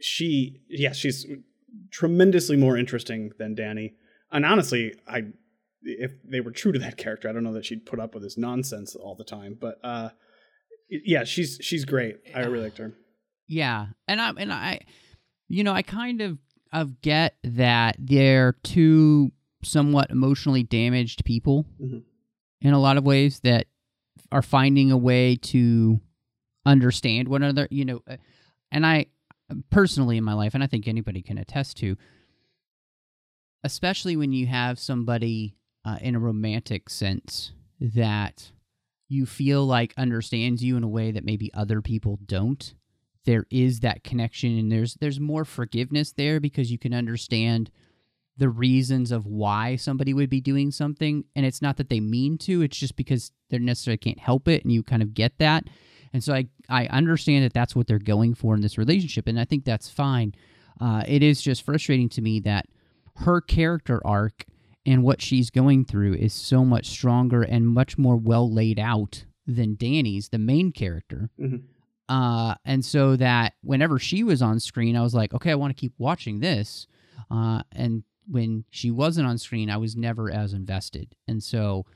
she, 0.00 0.62
yeah, 0.68 0.92
she's 0.92 1.26
tremendously 1.90 2.56
more 2.56 2.78
interesting 2.78 3.32
than 3.38 3.56
Danny. 3.56 3.94
And 4.30 4.46
honestly, 4.46 4.94
I 5.08 5.24
if 5.82 6.12
they 6.24 6.40
were 6.40 6.52
true 6.52 6.72
to 6.72 6.78
that 6.78 6.96
character, 6.96 7.28
I 7.28 7.32
don't 7.32 7.44
know 7.44 7.52
that 7.52 7.66
she'd 7.66 7.84
put 7.84 8.00
up 8.00 8.14
with 8.14 8.22
this 8.22 8.38
nonsense 8.38 8.94
all 8.94 9.16
the 9.16 9.24
time. 9.24 9.58
But 9.60 9.78
uh, 9.84 10.10
yeah, 11.04 11.24
she's 11.24 11.58
she's 11.60 11.84
great. 11.84 12.16
I 12.34 12.40
really 12.40 12.64
liked 12.64 12.78
her. 12.78 12.92
Yeah, 13.48 13.86
and 14.08 14.20
I 14.20 14.30
and 14.38 14.52
I, 14.52 14.80
you 15.48 15.64
know, 15.64 15.72
I 15.72 15.82
kind 15.82 16.20
of 16.20 16.38
of 16.72 17.00
get 17.00 17.36
that 17.44 17.96
they're 17.98 18.54
two 18.62 19.32
somewhat 19.62 20.10
emotionally 20.10 20.62
damaged 20.62 21.24
people 21.24 21.64
Mhm. 21.80 22.02
in 22.60 22.72
a 22.74 22.78
lot 22.80 22.96
of 22.96 23.04
ways 23.04 23.40
that 23.40 23.66
are 24.32 24.42
finding 24.42 24.90
a 24.90 24.96
way 24.96 25.36
to 25.36 26.00
understand 26.66 27.28
one 27.28 27.42
another. 27.42 27.68
You 27.70 27.84
know, 27.84 28.02
uh, 28.08 28.16
and 28.72 28.84
I 28.86 29.06
personally 29.70 30.16
in 30.16 30.24
my 30.24 30.32
life, 30.34 30.54
and 30.54 30.62
I 30.64 30.66
think 30.66 30.88
anybody 30.88 31.22
can 31.22 31.38
attest 31.38 31.76
to, 31.78 31.96
especially 33.62 34.16
when 34.16 34.32
you 34.32 34.46
have 34.46 34.78
somebody 34.78 35.56
uh, 35.84 35.98
in 36.00 36.14
a 36.14 36.18
romantic 36.20 36.88
sense 36.90 37.52
that 37.80 38.50
you 39.08 39.26
feel 39.26 39.64
like 39.66 39.94
understands 39.96 40.62
you 40.62 40.76
in 40.76 40.82
a 40.82 40.88
way 40.88 41.10
that 41.10 41.24
maybe 41.24 41.52
other 41.54 41.80
people 41.80 42.18
don't 42.24 42.74
there 43.24 43.46
is 43.50 43.80
that 43.80 44.04
connection 44.04 44.58
and 44.58 44.70
there's 44.70 44.94
there's 44.94 45.20
more 45.20 45.44
forgiveness 45.44 46.12
there 46.12 46.40
because 46.40 46.70
you 46.70 46.78
can 46.78 46.94
understand 46.94 47.70
the 48.36 48.48
reasons 48.48 49.12
of 49.12 49.26
why 49.26 49.76
somebody 49.76 50.12
would 50.12 50.28
be 50.28 50.40
doing 50.40 50.72
something. 50.72 51.24
And 51.36 51.46
it's 51.46 51.62
not 51.62 51.76
that 51.76 51.88
they 51.88 52.00
mean 52.00 52.36
to 52.38 52.62
it's 52.62 52.76
just 52.76 52.96
because 52.96 53.32
they 53.50 53.58
necessarily 53.58 53.98
can't 53.98 54.18
help 54.18 54.48
it 54.48 54.64
and 54.64 54.72
you 54.72 54.82
kind 54.82 55.02
of 55.02 55.14
get 55.14 55.38
that. 55.38 55.64
And 56.12 56.22
so 56.22 56.32
i 56.34 56.46
i 56.68 56.86
understand 56.86 57.44
that 57.44 57.52
that's 57.52 57.74
what 57.74 57.86
they're 57.86 57.98
going 57.98 58.34
for 58.34 58.54
in 58.54 58.60
this 58.60 58.78
relationship 58.78 59.26
and 59.26 59.38
i 59.38 59.44
think 59.44 59.64
that's 59.64 59.88
fine. 59.88 60.34
Uh, 60.80 61.04
it 61.06 61.22
is 61.22 61.40
just 61.40 61.62
frustrating 61.62 62.08
to 62.08 62.20
me 62.20 62.40
that 62.40 62.66
her 63.18 63.40
character 63.40 64.04
arc 64.04 64.44
and 64.86 65.02
what 65.02 65.20
she's 65.22 65.50
going 65.50 65.84
through 65.84 66.14
is 66.14 66.32
so 66.32 66.64
much 66.64 66.86
stronger 66.86 67.42
and 67.42 67.66
much 67.68 67.96
more 67.98 68.16
well 68.16 68.50
laid 68.52 68.78
out 68.78 69.24
than 69.46 69.74
danny's 69.76 70.28
the 70.30 70.38
main 70.38 70.72
character 70.72 71.30
Mhm. 71.40 71.62
uh, 72.08 72.54
and 72.64 72.84
so 72.84 73.16
that 73.16 73.54
whenever 73.62 73.98
she 73.98 74.22
was 74.22 74.42
on 74.42 74.60
screen, 74.60 74.94
I 74.96 75.00
was 75.02 75.14
like, 75.14 75.32
okay, 75.34 75.50
I 75.50 75.54
want 75.54 75.74
to 75.74 75.80
keep 75.80 75.94
watching 75.98 76.40
this. 76.40 76.86
Uh, 77.30 77.62
and 77.72 78.04
when 78.28 78.64
she 78.70 78.90
wasn't 78.90 79.26
on 79.26 79.38
screen, 79.38 79.70
I 79.70 79.76
was 79.78 79.96
never 79.96 80.30
as 80.30 80.52
invested. 80.52 81.14
And 81.28 81.42
so, 81.42 81.86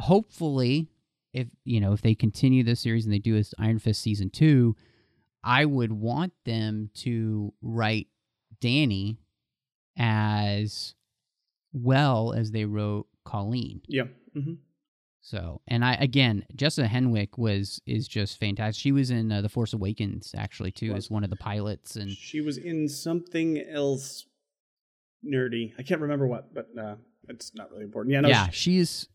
hopefully, 0.00 0.88
if 1.34 1.48
you 1.64 1.78
know 1.80 1.92
if 1.92 2.00
they 2.02 2.14
continue 2.14 2.62
this 2.62 2.80
series 2.80 3.04
and 3.04 3.12
they 3.12 3.18
do 3.18 3.34
this 3.34 3.52
Iron 3.58 3.78
Fist 3.78 4.00
season 4.00 4.30
two, 4.30 4.76
I 5.44 5.64
would 5.66 5.92
want 5.92 6.32
them 6.44 6.90
to 7.04 7.52
write 7.60 8.08
Danny 8.60 9.18
as 9.96 10.94
well 11.72 12.32
as 12.32 12.50
they 12.50 12.64
wrote 12.64 13.06
Colleen. 13.24 13.82
Yeah. 13.86 14.04
hmm 14.34 14.54
So, 15.20 15.60
and 15.68 15.84
I 15.84 15.94
again, 15.94 16.44
Jessica 16.54 16.88
Henwick 16.88 17.36
was 17.38 17.80
is 17.86 18.08
just 18.08 18.38
fantastic. 18.38 18.80
She 18.80 18.92
was 18.92 19.10
in 19.10 19.30
uh, 19.32 19.42
the 19.42 19.48
Force 19.48 19.72
Awakens 19.72 20.34
actually 20.36 20.70
too, 20.72 20.92
as 20.94 21.10
one 21.10 21.24
of 21.24 21.30
the 21.30 21.36
pilots, 21.36 21.96
and 21.96 22.10
She 22.10 22.40
was 22.40 22.56
in 22.58 22.88
something 22.88 23.58
else 23.68 24.26
nerdy. 25.24 25.72
I 25.78 25.82
can't 25.82 26.00
remember 26.00 26.26
what, 26.26 26.54
but 26.54 26.68
uh, 26.80 26.96
it's 27.28 27.54
not 27.54 27.70
really 27.70 27.84
important. 27.84 28.12
Yeah. 28.14 28.20
No, 28.20 28.28
yeah, 28.28 28.48
she- 28.50 28.70
she's 28.78 29.08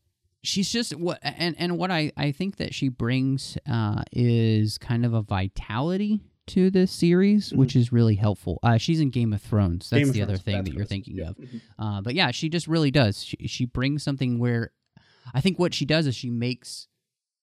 she's 0.43 0.69
just 0.71 0.95
what 0.97 1.19
and 1.23 1.55
and 1.57 1.77
what 1.77 1.89
I 1.89 2.11
I 2.17 2.31
think 2.33 2.57
that 2.57 2.73
she 2.73 2.89
brings 2.89 3.57
uh, 3.67 4.03
is 4.11 4.77
kind 4.77 5.05
of 5.05 5.13
a 5.13 5.21
vitality 5.21 6.21
to 6.47 6.69
this 6.69 6.91
series, 6.91 7.53
which 7.53 7.75
is 7.75 7.91
really 7.91 8.15
helpful. 8.15 8.59
Uh, 8.63 8.77
she's 8.77 8.99
in 8.99 9.09
Game 9.09 9.33
of 9.33 9.41
Thrones. 9.41 9.89
That's 9.89 10.01
Mm-hmm. 10.01 10.09
Of 10.09 10.13
the 10.15 10.21
other 10.21 10.37
thing 10.37 10.63
that 10.63 10.73
you're 10.73 10.85
thinking 10.85 11.15
Yeah. 11.17 11.29
of. 11.29 11.37
Mhm. 11.37 11.61
Uh, 11.79 12.01
but 12.01 12.15
yeah, 12.15 12.31
she 12.31 12.49
just 12.49 12.67
really 12.67 12.91
does. 12.91 13.23
She, 13.23 13.37
she 13.47 13.65
brings 13.65 14.03
something 14.03 14.39
where 14.39 14.71
I 15.33 15.41
think 15.41 15.57
what 15.59 15.73
she 15.73 15.85
does 15.85 16.05
is 16.07 16.15
she 16.15 16.29
makes 16.29 16.87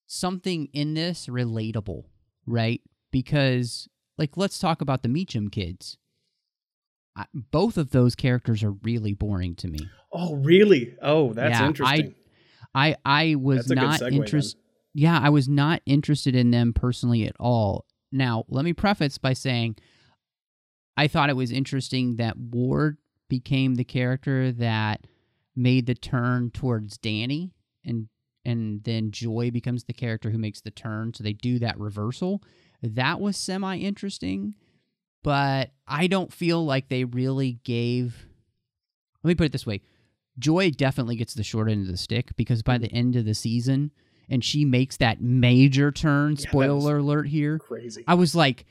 something 0.07 0.69
in 0.73 0.95
this 0.95 1.27
relatable, 1.29 2.05
right? 2.47 2.81
Because, 3.11 3.89
like, 4.19 4.37
let's 4.37 4.59
talk 4.59 4.81
about 4.83 5.03
the 5.03 5.09
Meachum 5.09 5.51
kids. 5.51 5.97
I, 7.17 7.25
both 7.33 7.77
of 7.79 7.91
those 7.91 8.15
characters 8.15 8.63
are 8.63 8.73
really 8.73 9.15
boring 9.15 9.55
to 9.57 9.69
me. 9.69 9.81
Oh, 10.13 10.37
really? 10.37 10.95
Oh, 11.03 11.33
that's 11.33 11.59
Yeah, 11.59 11.65
I- 11.65 11.69
interesting. 11.69 12.15
I 12.75 12.97
I 13.05 13.35
was 13.35 13.67
a 13.67 13.75
good 13.75 13.83
not 13.83 14.03
interested. 14.03 14.61
Yeah, 14.95 15.19
I 15.19 15.31
was 15.31 15.49
not 15.49 15.83
interested 15.87 16.37
in 16.37 16.51
them 16.53 16.73
personally 16.73 17.25
at 17.27 17.35
all. 17.41 17.85
Now, 18.13 18.45
let 18.49 18.65
me 18.65 18.73
preface 18.73 19.19
by 19.19 19.33
saying 19.33 19.77
I 20.97 21.09
thought 21.09 21.31
it 21.31 21.37
was 21.37 21.53
interesting 21.53 22.17
that 22.17 22.37
Ward 22.37 22.99
became 23.29 23.77
the 23.77 23.85
character 23.85 24.53
that 24.53 25.07
made 25.57 25.87
the 25.87 25.95
turn 25.95 26.51
towards 26.51 26.99
Danny 26.99 27.53
and 27.85 28.09
and 28.45 28.83
then 28.85 29.11
Joy 29.11 29.51
becomes 29.51 29.85
the 29.85 29.93
character 29.93 30.31
who 30.31 30.39
makes 30.39 30.61
the 30.61 30.71
turn 30.71 31.13
so 31.13 31.23
they 31.23 31.35
do 31.35 31.59
that 31.59 31.79
reversal. 31.79 32.43
That 32.83 33.21
was 33.21 33.37
semi 33.37 33.77
interesting, 33.77 34.55
but 35.23 35.71
I 35.87 36.07
don't 36.07 36.33
feel 36.33 36.65
like 36.65 36.89
they 36.89 37.05
really 37.05 37.61
gave 37.65 38.27
Let 39.23 39.29
me 39.29 39.35
put 39.35 39.47
it 39.47 39.53
this 39.53 39.67
way. 39.67 39.83
Joy 40.39 40.71
definitely 40.71 41.17
gets 41.17 41.35
the 41.35 41.43
short 41.43 41.71
end 41.71 41.83
of 41.83 41.89
the 41.89 41.97
stick 41.97 42.35
because 42.37 42.63
by 42.63 42.79
the 42.79 42.89
mm-hmm. 42.89 42.97
end 42.97 43.17
of 43.17 43.25
the 43.25 43.35
season 43.35 43.91
and 44.31 44.45
she 44.45 44.65
makes 44.65 44.97
that 44.99 45.21
major 45.21 45.91
turn, 45.93 46.35
that 46.35 46.43
spoiler 46.43 46.99
alert 46.99 47.27
here. 47.29 47.59
Crazy. 47.59 48.05
I 48.07 48.15
was 48.15 48.35
like, 48.35 48.65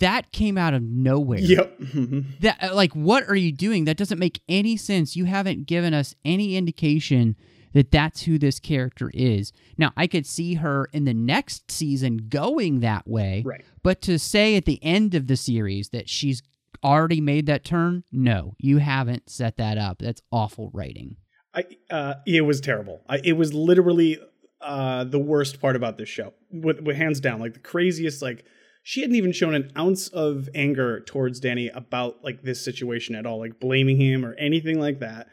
that 0.00 0.30
came 0.32 0.58
out 0.58 0.74
of 0.74 0.82
nowhere. 0.82 1.38
Yep. 1.40 1.80
That 2.40 2.58
uh, 2.62 2.74
like, 2.74 2.92
what 2.92 3.28
are 3.28 3.34
you 3.36 3.50
doing? 3.52 3.84
That 3.86 3.96
doesn't 3.96 4.18
make 4.18 4.40
any 4.48 4.76
sense. 4.76 5.16
You 5.16 5.24
haven't 5.24 5.66
given 5.66 5.94
us 5.94 6.14
any 6.24 6.56
indication 6.56 7.36
that 7.72 7.90
that's 7.90 8.22
who 8.22 8.38
this 8.38 8.60
character 8.60 9.10
is. 9.14 9.52
Now, 9.78 9.92
I 9.96 10.06
could 10.06 10.26
see 10.26 10.54
her 10.54 10.88
in 10.92 11.04
the 11.06 11.14
next 11.14 11.70
season 11.70 12.28
going 12.28 12.80
that 12.80 13.08
way, 13.08 13.42
Right. 13.44 13.64
but 13.82 14.00
to 14.02 14.18
say 14.18 14.54
at 14.56 14.64
the 14.64 14.78
end 14.84 15.14
of 15.14 15.26
the 15.26 15.36
series 15.36 15.88
that 15.88 16.08
she's 16.08 16.42
already 16.84 17.20
made 17.20 17.46
that 17.46 17.64
turn, 17.64 18.04
no, 18.12 18.54
you 18.58 18.78
haven't 18.78 19.28
set 19.30 19.56
that 19.56 19.76
up. 19.78 19.98
That's 19.98 20.22
awful 20.30 20.70
writing. 20.72 21.16
I 21.54 21.64
uh, 21.90 22.14
it 22.26 22.42
was 22.42 22.60
terrible. 22.60 23.02
I, 23.08 23.20
it 23.24 23.32
was 23.34 23.54
literally 23.54 24.18
uh, 24.64 25.04
the 25.04 25.18
worst 25.18 25.60
part 25.60 25.76
about 25.76 25.98
this 25.98 26.08
show, 26.08 26.32
with, 26.50 26.80
with 26.80 26.96
hands 26.96 27.20
down, 27.20 27.40
like 27.40 27.52
the 27.54 27.60
craziest. 27.60 28.22
Like 28.22 28.44
she 28.82 29.00
hadn't 29.00 29.16
even 29.16 29.32
shown 29.32 29.54
an 29.54 29.70
ounce 29.76 30.08
of 30.08 30.48
anger 30.54 31.00
towards 31.00 31.40
Danny 31.40 31.68
about 31.68 32.22
like 32.24 32.42
this 32.42 32.64
situation 32.64 33.14
at 33.14 33.26
all, 33.26 33.38
like 33.38 33.60
blaming 33.60 34.00
him 34.00 34.24
or 34.24 34.34
anything 34.34 34.80
like 34.80 35.00
that. 35.00 35.28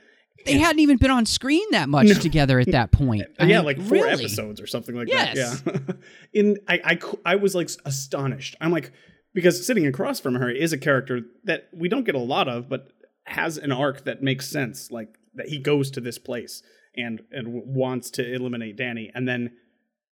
They 0.45 0.57
hadn't 0.57 0.79
even 0.79 0.97
been 0.97 1.11
on 1.11 1.25
screen 1.27 1.65
that 1.71 1.87
much 1.87 2.07
No. 2.07 2.13
together 2.15 2.59
at 2.59 2.71
that 2.71 2.91
point. 2.91 3.27
I 3.39 3.45
yeah, 3.45 3.57
mean, 3.57 3.65
like 3.65 3.77
four 3.79 3.97
really? 4.05 4.23
episodes 4.25 4.59
or 4.59 4.65
something 4.67 4.95
like 4.95 5.07
Yes. 5.07 5.61
that. 5.61 5.81
Yeah. 5.87 5.93
In 6.33 6.57
I, 6.67 6.81
I 6.83 6.99
I 7.33 7.35
was 7.35 7.53
like 7.53 7.69
astonished. 7.85 8.55
I'm 8.59 8.71
like 8.71 8.91
because 9.33 9.65
sitting 9.65 9.85
across 9.85 10.19
from 10.19 10.35
her 10.35 10.49
is 10.49 10.73
a 10.73 10.77
character 10.77 11.21
that 11.43 11.69
we 11.73 11.87
don't 11.89 12.05
get 12.05 12.15
a 12.15 12.19
lot 12.19 12.47
of, 12.47 12.67
but 12.69 12.91
has 13.25 13.57
an 13.57 13.71
arc 13.71 14.03
that 14.05 14.23
makes 14.23 14.49
sense. 14.49 14.89
Like 14.89 15.17
that 15.35 15.47
he 15.49 15.59
goes 15.59 15.91
to 15.91 16.01
this 16.01 16.17
place 16.17 16.63
and 16.95 17.21
and 17.31 17.47
wants 17.65 18.09
to 18.11 18.33
eliminate 18.33 18.77
Danny, 18.77 19.11
and 19.13 19.27
then 19.27 19.51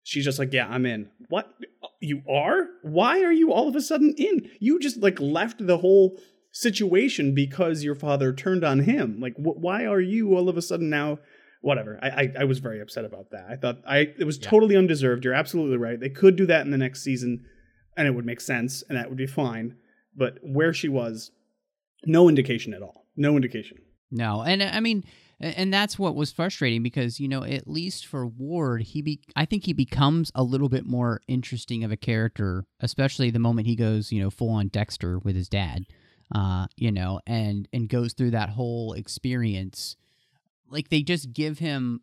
she's 0.03 0.25
just 0.25 0.39
like, 0.39 0.53
"Yeah, 0.53 0.67
I'm 0.67 0.85
in." 0.85 1.09
What? 1.29 1.53
you 1.99 2.21
are? 2.29 2.67
Why 2.81 3.21
are 3.21 3.31
you 3.31 3.51
all 3.51 3.67
of 3.67 3.75
a 3.75 3.81
sudden 3.81 4.13
in? 4.17 4.49
You 4.59 4.79
just 4.79 4.97
like 4.97 5.19
left 5.19 5.65
the 5.65 5.77
whole 5.77 6.19
situation 6.51 7.35
because 7.35 7.83
your 7.83 7.95
father 7.95 8.33
turned 8.33 8.63
on 8.63 8.79
him. 8.79 9.19
Like, 9.19 9.35
wh- 9.35 9.61
why 9.61 9.85
are 9.85 9.99
you 9.99 10.35
all 10.35 10.49
of 10.49 10.57
a 10.57 10.61
sudden 10.61 10.89
now? 10.89 11.19
Whatever. 11.61 11.99
I, 12.01 12.09
I 12.09 12.33
I 12.39 12.43
was 12.45 12.59
very 12.59 12.79
upset 12.79 13.03
about 13.03 13.31
that. 13.31 13.47
I 13.49 13.57
thought 13.57 13.79
I 13.85 14.13
it 14.17 14.25
was 14.25 14.37
totally 14.37 14.77
undeserved. 14.77 15.25
You're 15.25 15.33
absolutely 15.33 15.77
right. 15.77 15.99
They 15.99 16.09
could 16.09 16.37
do 16.37 16.45
that 16.45 16.65
in 16.65 16.71
the 16.71 16.77
next 16.77 17.03
season, 17.03 17.45
and 17.97 18.07
it 18.07 18.11
would 18.11 18.25
make 18.25 18.39
sense, 18.39 18.81
and 18.87 18.97
that 18.97 19.09
would 19.09 19.17
be 19.17 19.27
fine. 19.27 19.75
But 20.15 20.39
where 20.41 20.73
she 20.73 20.87
was, 20.87 21.31
no 22.05 22.29
indication 22.29 22.73
at 22.73 22.81
all. 22.81 23.05
No 23.17 23.35
indication. 23.35 23.77
No, 24.09 24.41
and 24.41 24.63
I 24.63 24.79
mean, 24.79 25.03
and 25.39 25.73
that's 25.73 25.97
what 25.97 26.15
was 26.15 26.31
frustrating 26.31 26.83
because 26.83 27.19
you 27.19 27.27
know, 27.27 27.43
at 27.43 27.67
least 27.67 28.05
for 28.05 28.25
Ward, 28.27 28.81
he 28.81 29.01
be 29.01 29.21
I 29.35 29.45
think 29.45 29.65
he 29.65 29.73
becomes 29.73 30.31
a 30.35 30.43
little 30.43 30.69
bit 30.69 30.85
more 30.85 31.21
interesting 31.27 31.83
of 31.83 31.91
a 31.91 31.97
character, 31.97 32.65
especially 32.79 33.31
the 33.31 33.39
moment 33.39 33.67
he 33.67 33.75
goes, 33.75 34.11
you 34.11 34.21
know, 34.21 34.29
full 34.29 34.49
on 34.49 34.67
Dexter 34.67 35.19
with 35.19 35.35
his 35.35 35.49
dad, 35.49 35.85
uh, 36.33 36.67
you 36.75 36.91
know, 36.91 37.21
and 37.25 37.67
and 37.71 37.87
goes 37.87 38.13
through 38.13 38.31
that 38.31 38.49
whole 38.49 38.93
experience. 38.93 39.95
Like 40.69 40.89
they 40.89 41.01
just 41.01 41.33
give 41.33 41.59
him 41.59 42.01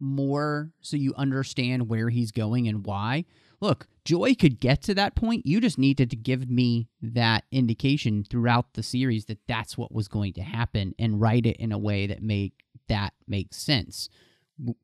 more 0.00 0.72
so 0.80 0.96
you 0.96 1.14
understand 1.16 1.88
where 1.88 2.10
he's 2.10 2.32
going 2.32 2.66
and 2.66 2.84
why. 2.84 3.24
Look, 3.62 3.86
Joy 4.04 4.34
could 4.34 4.58
get 4.58 4.82
to 4.82 4.94
that 4.96 5.14
point. 5.14 5.46
You 5.46 5.60
just 5.60 5.78
needed 5.78 6.10
to 6.10 6.16
give 6.16 6.50
me 6.50 6.88
that 7.00 7.44
indication 7.52 8.24
throughout 8.28 8.74
the 8.74 8.82
series 8.82 9.26
that 9.26 9.38
that's 9.46 9.78
what 9.78 9.94
was 9.94 10.08
going 10.08 10.32
to 10.32 10.42
happen 10.42 10.96
and 10.98 11.20
write 11.20 11.46
it 11.46 11.58
in 11.58 11.70
a 11.70 11.78
way 11.78 12.08
that 12.08 12.20
make 12.24 12.64
that 12.88 13.14
makes 13.28 13.58
sense. 13.58 14.08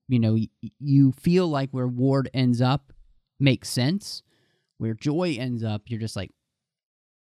You 0.06 0.20
know, 0.20 0.38
you 0.78 1.10
feel 1.10 1.48
like 1.48 1.70
where 1.72 1.88
Ward 1.88 2.30
ends 2.32 2.60
up 2.60 2.92
makes 3.40 3.68
sense. 3.68 4.22
Where 4.76 4.94
Joy 4.94 5.36
ends 5.40 5.64
up, 5.64 5.82
you're 5.86 5.98
just 5.98 6.14
like, 6.14 6.30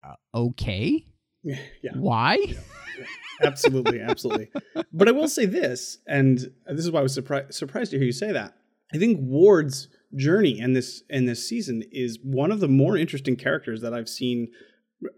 uh, 0.02 0.16
okay, 0.34 1.06
Yeah. 1.44 1.92
why? 1.94 2.38
absolutely, 3.40 4.00
absolutely. 4.00 4.50
But 4.92 5.06
I 5.06 5.12
will 5.12 5.28
say 5.28 5.46
this, 5.46 5.98
and 6.08 6.38
this 6.66 6.84
is 6.84 6.90
why 6.90 6.98
I 6.98 7.04
was 7.04 7.14
surprised 7.14 7.54
surprised 7.54 7.92
to 7.92 7.98
hear 7.98 8.06
you 8.06 8.12
say 8.12 8.32
that. 8.32 8.56
I 8.92 8.98
think 8.98 9.18
Ward's 9.20 9.88
journey 10.16 10.58
and 10.60 10.74
this 10.76 11.02
in 11.10 11.26
this 11.26 11.48
season 11.48 11.82
is 11.92 12.18
one 12.22 12.50
of 12.52 12.60
the 12.60 12.68
more 12.68 12.96
interesting 12.96 13.36
characters 13.36 13.80
that 13.82 13.92
I've 13.94 14.08
seen. 14.08 14.48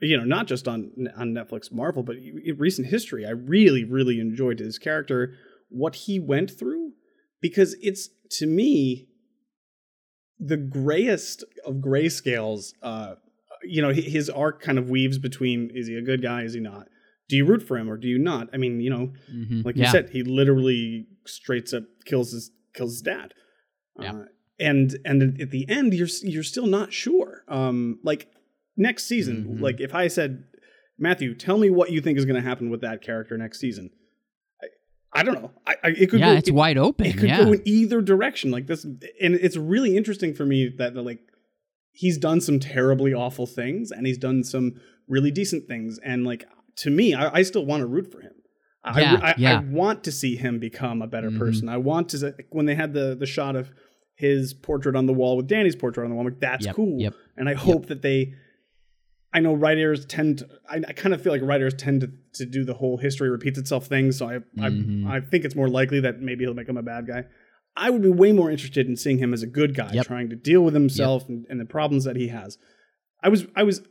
You 0.03 0.17
know, 0.17 0.25
not 0.25 0.47
just 0.49 0.67
on 0.67 0.91
on 1.17 1.33
Netflix 1.33 1.71
Marvel, 1.73 2.03
but 2.03 2.17
in 2.17 2.57
recent 2.59 2.89
history. 2.89 3.25
I 3.25 3.31
really, 3.31 3.85
really 3.85 4.19
enjoyed 4.19 4.59
his 4.59 4.79
character, 4.79 5.35
what 5.69 5.95
he 5.95 6.19
went 6.19 6.51
through, 6.51 6.93
because 7.41 7.77
it's 7.81 8.09
to 8.39 8.47
me 8.47 9.07
the 10.41 10.57
grayest 10.57 11.45
of 11.65 11.77
grayscales. 11.77 12.73
Uh, 12.83 13.15
you 13.63 13.81
know, 13.81 13.93
his 13.93 14.29
arc 14.29 14.61
kind 14.61 14.79
of 14.79 14.91
weaves 14.91 15.19
between 15.19 15.71
is 15.75 15.87
he 15.87 15.95
a 15.95 16.03
good 16.03 16.23
guy, 16.23 16.43
is 16.43 16.55
he 16.55 16.61
not? 16.61 16.89
Do 17.29 17.37
you 17.37 17.45
root 17.45 17.63
for 17.63 17.77
him 17.77 17.89
or 17.91 17.97
do 17.97 18.07
you 18.09 18.19
not? 18.19 18.49
I 18.53 18.57
mean, 18.57 18.81
you 18.81 18.91
know, 18.91 19.13
Mhm. 19.33 19.65
like 19.65 19.77
you 19.77 19.83
Yeah. 19.83 19.93
said, 19.93 20.11
he 20.11 20.23
literally 20.23 21.07
straight 21.27 21.73
up 21.75 21.85
kills 22.05 22.33
his 22.33 22.51
kills 22.75 22.93
his 22.95 23.03
dad. 23.03 23.35
Yeah. 24.01 24.13
Uh, 24.13 24.25
and 24.59 24.97
and 25.05 25.40
at 25.40 25.51
the 25.51 25.69
end, 25.69 25.95
you're 25.95 26.09
you're 26.23 26.42
still 26.42 26.66
not 26.66 26.92
sure. 26.92 27.42
Um, 27.49 27.99
like 28.03 28.29
next 28.77 29.05
season, 29.07 29.57
Mhm. 29.59 29.61
like 29.61 29.81
if 29.81 29.95
I 29.95 30.09
said, 30.09 30.45
Matthew, 30.99 31.35
tell 31.35 31.59
me 31.59 31.71
what 31.71 31.90
you 31.92 32.01
think 32.01 32.19
is 32.19 32.25
going 32.25 32.37
to 32.42 32.47
happen 32.49 32.71
with 32.71 32.81
that 32.83 33.03
character 33.03 33.37
next 33.37 33.61
season. 33.61 33.90
I, 34.62 35.21
I 35.21 35.23
don't 35.23 35.35
know. 35.42 35.51
I, 35.66 35.75
I 35.85 35.88
it 35.88 36.11
could 36.11 36.21
yeah, 36.21 36.33
go, 36.33 36.38
it's 36.38 36.49
it, 36.49 36.55
wide 36.55 36.79
open. 36.79 37.07
it 37.07 37.14
could 37.19 37.29
yeah. 37.29 37.45
go 37.45 37.53
in 37.53 37.62
either 37.64 38.01
direction. 38.01 38.51
Like 38.51 38.66
this, 38.66 38.85
and 38.85 39.35
it's 39.35 39.57
really 39.57 39.97
interesting 39.97 40.35
for 40.35 40.47
me 40.47 40.69
that 40.79 40.95
like 40.97 41.21
he's 41.92 42.19
done 42.19 42.40
some 42.40 42.59
terribly 42.61 43.14
awful 43.14 43.47
things 43.47 43.90
and 43.90 44.07
he's 44.07 44.19
done 44.19 44.45
some 44.45 44.75
really 45.09 45.31
decent 45.31 45.66
things. 45.69 45.99
And 46.05 46.25
like 46.27 46.47
to 46.77 46.90
me, 46.90 47.14
I, 47.14 47.37
I 47.38 47.42
still 47.42 47.64
want 47.64 47.81
to 47.83 47.87
root 47.87 48.11
for 48.12 48.21
him. 48.21 48.33
I, 48.85 49.01
Yeah, 49.01 49.21
I, 49.23 49.35
yeah. 49.38 49.59
I 49.59 49.64
want 49.64 50.05
to 50.05 50.12
see 50.12 50.37
him 50.37 50.59
become 50.61 51.03
a 51.03 51.07
better 51.07 51.31
Mhm. 51.31 51.38
person. 51.38 51.69
I 51.69 51.77
want 51.79 52.11
to 52.11 52.19
like, 52.19 52.47
when 52.51 52.66
they 52.66 52.75
had 52.75 52.92
the 52.92 53.16
the 53.19 53.27
shot 53.27 53.57
of 53.57 53.71
his 54.17 54.53
portrait 54.55 54.97
on 54.97 55.07
the 55.07 55.13
wall 55.13 55.37
with 55.37 55.47
Danny's 55.47 55.77
portrait 55.77 56.05
on 56.05 56.11
the 56.11 56.17
wall. 56.17 56.27
I'm 56.27 56.33
like, 56.33 56.41
that's 56.41 56.67
Yep, 56.67 56.75
cool. 56.75 56.99
yep, 57.01 57.15
And 57.37 57.49
I 57.49 57.55
hope 57.55 57.87
that 57.87 58.03
they. 58.03 58.35
I 59.33 59.41
know 59.41 59.53
writers 59.55 60.07
tend. 60.07 60.39
To, 60.39 60.49
I, 60.69 60.77
I 60.89 60.93
kind 60.95 61.15
of 61.15 61.21
feel 61.23 61.33
like 61.33 61.43
writers 61.43 61.75
tend 61.75 62.01
to, 62.01 62.11
to 62.35 62.47
do 62.47 62.65
the 62.65 62.73
whole 62.75 62.97
history 62.97 63.29
repeats 63.29 63.59
itself 63.59 63.87
thing. 63.87 64.11
So 64.13 64.29
I, 64.29 64.39
Mhm. 64.59 65.07
I 65.07 65.17
I 65.17 65.21
think 65.21 65.45
it's 65.45 65.55
more 65.55 65.69
likely 65.69 66.01
that 66.01 66.21
maybe 66.21 66.45
he'll 66.45 66.55
make 66.55 66.69
him 66.69 66.79
a 66.79 66.83
bad 66.83 67.07
guy. 67.07 67.25
I 67.77 67.91
would 67.91 68.01
be 68.01 68.09
way 68.09 68.33
more 68.33 68.51
interested 68.51 68.87
in 68.89 68.97
seeing 68.97 69.19
him 69.19 69.35
as 69.35 69.43
a 69.43 69.47
good 69.47 69.75
guy, 69.75 69.91
Yep. 69.93 70.07
trying 70.07 70.31
to 70.31 70.37
deal 70.37 70.63
with 70.63 70.73
himself 70.73 71.29
and, 71.29 71.45
and 71.51 71.61
the 71.61 71.67
problems 71.67 72.05
that 72.05 72.17
he 72.17 72.29
has. 72.29 72.57
I 73.23 73.29
was 73.29 73.47
I 73.55 73.65
was 73.65 73.83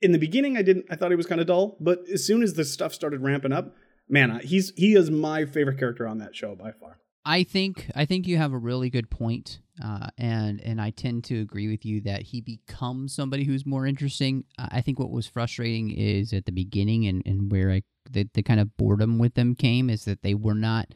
in 0.00 0.12
the 0.12 0.18
beginning. 0.18 0.56
I 0.56 0.62
didn't. 0.62 0.86
I 0.88 0.96
thought 0.96 1.10
he 1.10 1.16
was 1.16 1.26
kind 1.26 1.40
of 1.42 1.46
dull, 1.46 1.76
but 1.78 1.98
as 2.10 2.24
soon 2.24 2.42
as 2.42 2.54
the 2.54 2.64
stuff 2.64 2.94
started 2.94 3.20
ramping 3.20 3.52
up, 3.52 3.74
man, 4.08 4.30
I- 4.30 4.40
he's 4.42 4.72
he 4.76 4.94
is 4.94 5.10
my 5.10 5.44
favorite 5.44 5.78
character 5.78 6.06
on 6.08 6.16
that 6.18 6.34
show 6.34 6.54
by 6.54 6.72
far. 6.72 6.96
I 7.24 7.44
think 7.44 7.90
I 7.94 8.04
think 8.04 8.26
you 8.26 8.36
have 8.36 8.52
a 8.52 8.58
really 8.58 8.90
good 8.90 9.08
point, 9.08 9.60
uh, 9.82 10.08
and 10.18 10.60
and 10.60 10.80
I 10.80 10.90
tend 10.90 11.24
to 11.24 11.40
agree 11.40 11.68
with 11.68 11.84
you 11.84 12.00
that 12.02 12.22
he 12.22 12.40
becomes 12.40 13.14
somebody 13.14 13.44
who's 13.44 13.64
more 13.64 13.86
interesting. 13.86 14.44
I 14.58 14.80
think 14.80 14.98
what 14.98 15.10
was 15.10 15.26
frustrating 15.26 15.90
is 15.92 16.32
at 16.32 16.46
the 16.46 16.52
beginning 16.52 17.06
and, 17.06 17.22
and 17.24 17.50
where 17.52 17.70
I 17.70 17.82
the, 18.10 18.28
the 18.34 18.42
kind 18.42 18.58
of 18.58 18.76
boredom 18.76 19.18
with 19.18 19.34
them 19.34 19.54
came 19.54 19.88
is 19.88 20.04
that 20.06 20.22
they 20.22 20.34
were 20.34 20.54
not 20.54 20.88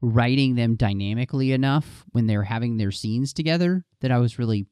writing 0.00 0.56
them 0.56 0.74
dynamically 0.74 1.52
enough 1.52 2.04
when 2.10 2.26
they 2.26 2.36
were 2.36 2.44
having 2.44 2.76
their 2.76 2.90
scenes 2.90 3.32
together. 3.32 3.84
That 4.00 4.10
I 4.10 4.18
was 4.18 4.38
really, 4.38 4.66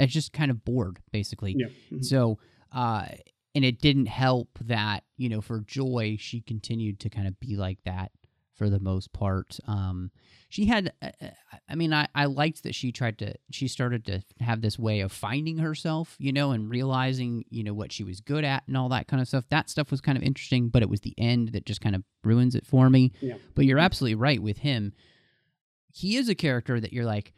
just 0.00 0.32
kind 0.32 0.50
of 0.50 0.64
bored 0.64 0.98
basically. 1.12 1.54
Yeah. 1.58 1.66
Mhm. 1.92 2.04
So, 2.04 2.38
uh, 2.72 3.06
and 3.54 3.64
it 3.64 3.80
didn't 3.80 4.06
help 4.06 4.58
that 4.62 5.04
you 5.18 5.28
know 5.28 5.42
for 5.42 5.60
Joy 5.60 6.16
she 6.18 6.40
continued 6.40 7.00
to 7.00 7.10
kind 7.10 7.26
of 7.28 7.38
be 7.38 7.56
like 7.56 7.80
that 7.84 8.12
for 8.56 8.70
the 8.70 8.80
most 8.80 9.12
part. 9.12 9.58
Um, 9.68 10.10
she 10.48 10.66
had, 10.66 10.92
uh, 11.02 11.10
uh, 11.20 11.28
I 11.68 11.74
mean, 11.74 11.92
I, 11.92 12.08
I 12.14 12.24
liked 12.24 12.62
that 12.62 12.74
she 12.74 12.92
tried 12.92 13.18
to, 13.18 13.34
she 13.50 13.68
started 13.68 14.04
to 14.06 14.22
have 14.40 14.62
this 14.62 14.78
way 14.78 15.00
of 15.00 15.12
finding 15.12 15.58
herself, 15.58 16.16
you 16.18 16.32
know, 16.32 16.52
and 16.52 16.70
realizing, 16.70 17.44
you 17.50 17.62
know, 17.62 17.74
what 17.74 17.92
she 17.92 18.04
was 18.04 18.20
good 18.20 18.44
at 18.44 18.62
and 18.66 18.76
all 18.76 18.88
that 18.88 19.08
kind 19.08 19.20
of 19.20 19.28
stuff. 19.28 19.44
That 19.50 19.68
stuff 19.68 19.90
was 19.90 20.00
kind 20.00 20.16
of 20.16 20.24
interesting, 20.24 20.68
but 20.68 20.82
it 20.82 20.88
was 20.88 21.00
the 21.00 21.14
end 21.18 21.50
that 21.52 21.66
just 21.66 21.80
kind 21.80 21.94
of 21.94 22.02
ruins 22.24 22.54
it 22.54 22.66
for 22.66 22.88
me. 22.88 23.12
Yeah. 23.20 23.36
But 23.54 23.66
you're 23.66 23.78
absolutely 23.78 24.14
right 24.14 24.42
with 24.42 24.58
him. 24.58 24.92
He 25.92 26.16
is 26.16 26.28
a 26.28 26.34
character 26.34 26.80
that 26.80 26.92
you're 26.92 27.04
like, 27.04 27.32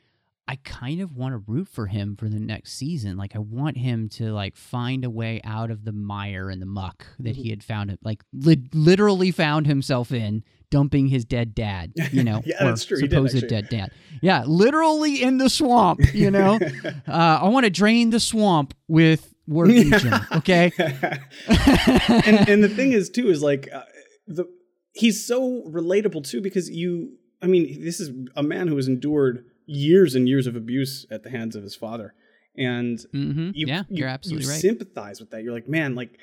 I 0.48 0.56
kind 0.64 1.02
of 1.02 1.14
want 1.14 1.34
to 1.34 1.42
root 1.46 1.68
for 1.68 1.86
him 1.86 2.16
for 2.16 2.26
the 2.26 2.40
next 2.40 2.72
season. 2.72 3.18
Like 3.18 3.36
I 3.36 3.38
want 3.38 3.76
him 3.76 4.08
to 4.10 4.32
like 4.32 4.56
find 4.56 5.04
a 5.04 5.10
way 5.10 5.42
out 5.44 5.70
of 5.70 5.84
the 5.84 5.92
mire 5.92 6.48
and 6.48 6.62
the 6.62 6.66
muck 6.66 7.06
that 7.18 7.36
he 7.36 7.50
had 7.50 7.62
found 7.62 7.90
it 7.90 7.98
like 8.02 8.24
li- 8.32 8.64
literally 8.72 9.30
found 9.30 9.66
himself 9.66 10.10
in 10.10 10.42
dumping 10.70 11.08
his 11.08 11.26
dead 11.26 11.54
dad, 11.54 11.92
you 12.12 12.24
know, 12.24 12.40
Yeah, 12.46 12.64
that's 12.64 12.86
true. 12.86 12.98
Did, 12.98 13.10
supposed 13.10 13.34
actually. 13.36 13.48
dead 13.48 13.68
dad. 13.68 13.90
Yeah, 14.22 14.44
literally 14.46 15.22
in 15.22 15.36
the 15.36 15.50
swamp, 15.50 16.00
you 16.14 16.30
know. 16.30 16.58
uh, 17.06 17.38
I 17.42 17.48
want 17.48 17.64
to 17.64 17.70
drain 17.70 18.08
the 18.08 18.20
swamp 18.20 18.72
with 18.88 19.34
Ward 19.46 19.68
Meachum, 19.68 20.32
okay? 20.38 20.72
and 22.26 22.48
and 22.48 22.64
the 22.64 22.68
thing 22.68 22.92
is 22.92 23.10
too 23.10 23.28
is 23.28 23.42
like 23.42 23.68
uh, 23.72 23.82
the 24.26 24.46
he's 24.94 25.26
so 25.26 25.62
relatable 25.68 26.26
too 26.26 26.40
because 26.40 26.70
you 26.70 27.18
I 27.42 27.46
mean 27.46 27.84
this 27.84 28.00
is 28.00 28.10
a 28.34 28.42
man 28.42 28.68
who 28.68 28.76
has 28.76 28.88
endured 28.88 29.44
years 29.68 30.14
and 30.14 30.26
years 30.26 30.46
of 30.46 30.56
abuse 30.56 31.06
at 31.10 31.22
the 31.22 31.30
hands 31.30 31.54
of 31.54 31.62
his 31.62 31.76
father. 31.76 32.14
And 32.56 32.98
hmm 33.12 33.50
you, 33.54 33.66
yeah, 33.66 33.84
you, 33.88 33.98
you're 33.98 34.08
absolutely 34.08 34.46
you 34.46 34.50
right. 34.50 34.60
sympathize 34.60 35.20
with 35.20 35.30
that. 35.30 35.42
You're 35.42 35.52
like 35.52 35.68
man 35.68 35.94
like 35.94 36.18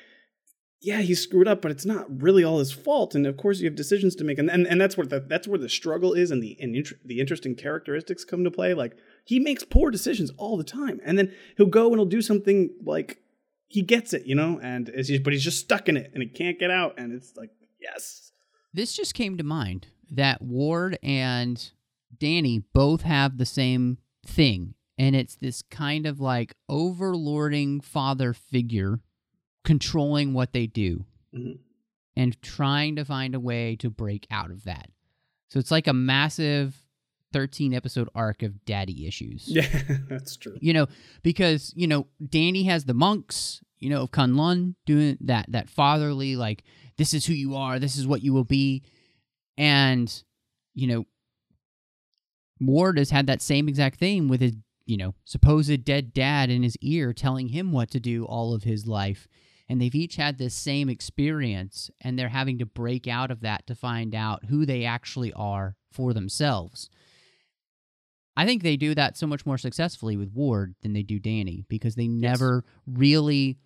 yeah 0.82 1.00
he 1.00 1.14
screwed 1.14 1.48
up 1.48 1.62
but 1.62 1.70
it's 1.70 1.86
not 1.86 2.22
really 2.22 2.42
all 2.44 2.58
his 2.58 2.72
fault. 2.72 3.14
And 3.14 3.26
of 3.26 3.36
course 3.36 3.60
you 3.60 3.66
have 3.66 3.76
decisions 3.76 4.16
to 4.16 4.24
make. 4.24 4.38
And 4.38 4.50
and, 4.50 4.66
and 4.66 4.80
that's 4.80 4.96
where 4.96 5.06
the 5.06 5.20
that's 5.20 5.46
where 5.46 5.58
the 5.58 5.68
struggle 5.68 6.12
is 6.12 6.30
and 6.30 6.42
the 6.42 6.56
and 6.60 6.74
inter- 6.74 6.98
the 7.04 7.20
interesting 7.20 7.54
characteristics 7.54 8.24
come 8.24 8.42
to 8.44 8.50
play. 8.50 8.74
Like 8.74 8.96
he 9.24 9.38
makes 9.38 9.64
poor 9.64 9.90
decisions 9.90 10.32
all 10.36 10.56
the 10.56 10.64
time. 10.64 11.00
And 11.04 11.16
then 11.16 11.32
he'll 11.56 11.66
go 11.66 11.86
and 11.86 11.96
he'll 11.96 12.04
do 12.04 12.22
something 12.22 12.70
like 12.84 13.20
he 13.68 13.80
gets 13.80 14.12
it 14.12 14.26
you 14.26 14.34
know? 14.34 14.58
And 14.60 14.88
it's 14.88 15.08
just, 15.08 15.22
but 15.22 15.32
he's 15.32 15.44
just 15.44 15.60
stuck 15.60 15.88
in 15.88 15.96
it 15.96 16.10
and 16.12 16.22
he 16.22 16.28
can't 16.28 16.58
get 16.58 16.72
out. 16.72 16.98
And 16.98 17.12
it's 17.12 17.36
like 17.36 17.50
yes. 17.80 18.32
This 18.74 18.92
just 18.92 19.14
came 19.14 19.38
to 19.38 19.44
mind 19.44 19.86
that 20.10 20.42
Ward 20.42 20.98
and 21.02 21.72
Danny 22.18 22.58
both 22.72 23.02
have 23.02 23.38
the 23.38 23.46
same 23.46 23.98
thing, 24.26 24.74
and 24.98 25.14
it's 25.16 25.36
this 25.36 25.62
kind 25.62 26.06
of 26.06 26.20
like 26.20 26.54
overlording 26.70 27.82
father 27.82 28.32
figure 28.32 29.00
controlling 29.64 30.32
what 30.32 30.52
they 30.52 30.66
do 30.66 31.04
Mhm. 31.34 31.58
and 32.16 32.40
trying 32.42 32.96
to 32.96 33.04
find 33.04 33.34
a 33.34 33.40
way 33.40 33.76
to 33.76 33.90
break 33.90 34.26
out 34.30 34.50
of 34.50 34.64
that. 34.64 34.90
So 35.50 35.58
it's 35.58 35.70
like 35.70 35.86
a 35.86 35.92
massive 35.92 36.76
13 37.32 37.74
episode 37.74 38.08
arc 38.14 38.42
of 38.42 38.64
daddy 38.64 39.06
issues. 39.06 39.44
yeah 39.48 39.66
that's 40.08 40.36
true 40.36 40.56
You 40.60 40.72
know, 40.72 40.86
because, 41.22 41.72
you 41.76 41.86
know, 41.86 42.06
Danny 42.26 42.64
has 42.64 42.84
the 42.84 42.94
monks, 42.94 43.60
you 43.78 43.90
know, 43.90 44.02
of 44.02 44.10
K'un-Lun 44.12 44.76
doing 44.86 45.18
that 45.20 45.46
that 45.50 45.68
fatherly 45.68 46.36
like 46.36 46.62
this 46.96 47.12
is 47.12 47.26
who 47.26 47.34
you 47.34 47.54
are, 47.56 47.78
this 47.78 47.96
is 47.96 48.06
what 48.06 48.22
you 48.22 48.32
will 48.32 48.44
be. 48.44 48.82
And, 49.58 50.22
you 50.74 50.86
know, 50.86 51.06
Ward 52.60 52.98
has 52.98 53.10
had 53.10 53.26
that 53.26 53.42
same 53.42 53.68
exact 53.68 53.98
thing 53.98 54.28
with 54.28 54.40
his 54.40 54.54
you 54.86 54.96
know, 54.96 55.14
supposed 55.24 55.84
dead 55.84 56.14
dad 56.14 56.48
in 56.48 56.62
his 56.62 56.76
ear 56.80 57.12
telling 57.12 57.48
him 57.48 57.72
what 57.72 57.90
to 57.90 58.00
do 58.00 58.24
all 58.24 58.54
of 58.54 58.62
his 58.62 58.86
life. 58.86 59.26
And 59.68 59.80
they've 59.80 59.94
each 59.94 60.14
had 60.14 60.38
this 60.38 60.54
same 60.54 60.88
experience, 60.88 61.90
and 62.00 62.16
they're 62.16 62.28
having 62.28 62.58
to 62.58 62.66
break 62.66 63.08
out 63.08 63.32
of 63.32 63.40
that 63.40 63.66
to 63.66 63.74
find 63.74 64.14
out 64.14 64.44
who 64.44 64.64
they 64.64 64.84
actually 64.84 65.32
are 65.32 65.74
for 65.90 66.14
themselves. 66.14 66.88
I 68.36 68.46
think 68.46 68.62
they 68.62 68.76
do 68.76 68.94
that 68.94 69.16
so 69.16 69.26
much 69.26 69.44
more 69.44 69.58
successfully 69.58 70.16
with 70.16 70.32
Ward 70.32 70.76
than 70.82 70.92
they 70.92 71.02
do 71.02 71.18
Danny 71.18 71.64
because 71.68 71.96
they 71.96 72.06
never 72.06 72.64
really 72.86 73.58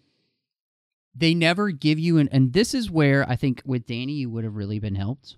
they 1.13 1.35
never 1.35 1.73
give 1.73 1.99
you 1.99 2.19
an 2.19 2.29
and 2.31 2.53
this 2.53 2.73
is 2.73 2.89
where 2.89 3.29
I 3.29 3.35
think 3.35 3.63
with 3.67 3.85
Danny 3.85 4.13
you 4.13 4.31
would 4.31 4.45
have 4.45 4.55
really 4.55 4.79
been 4.79 4.95
helped. 4.95 5.37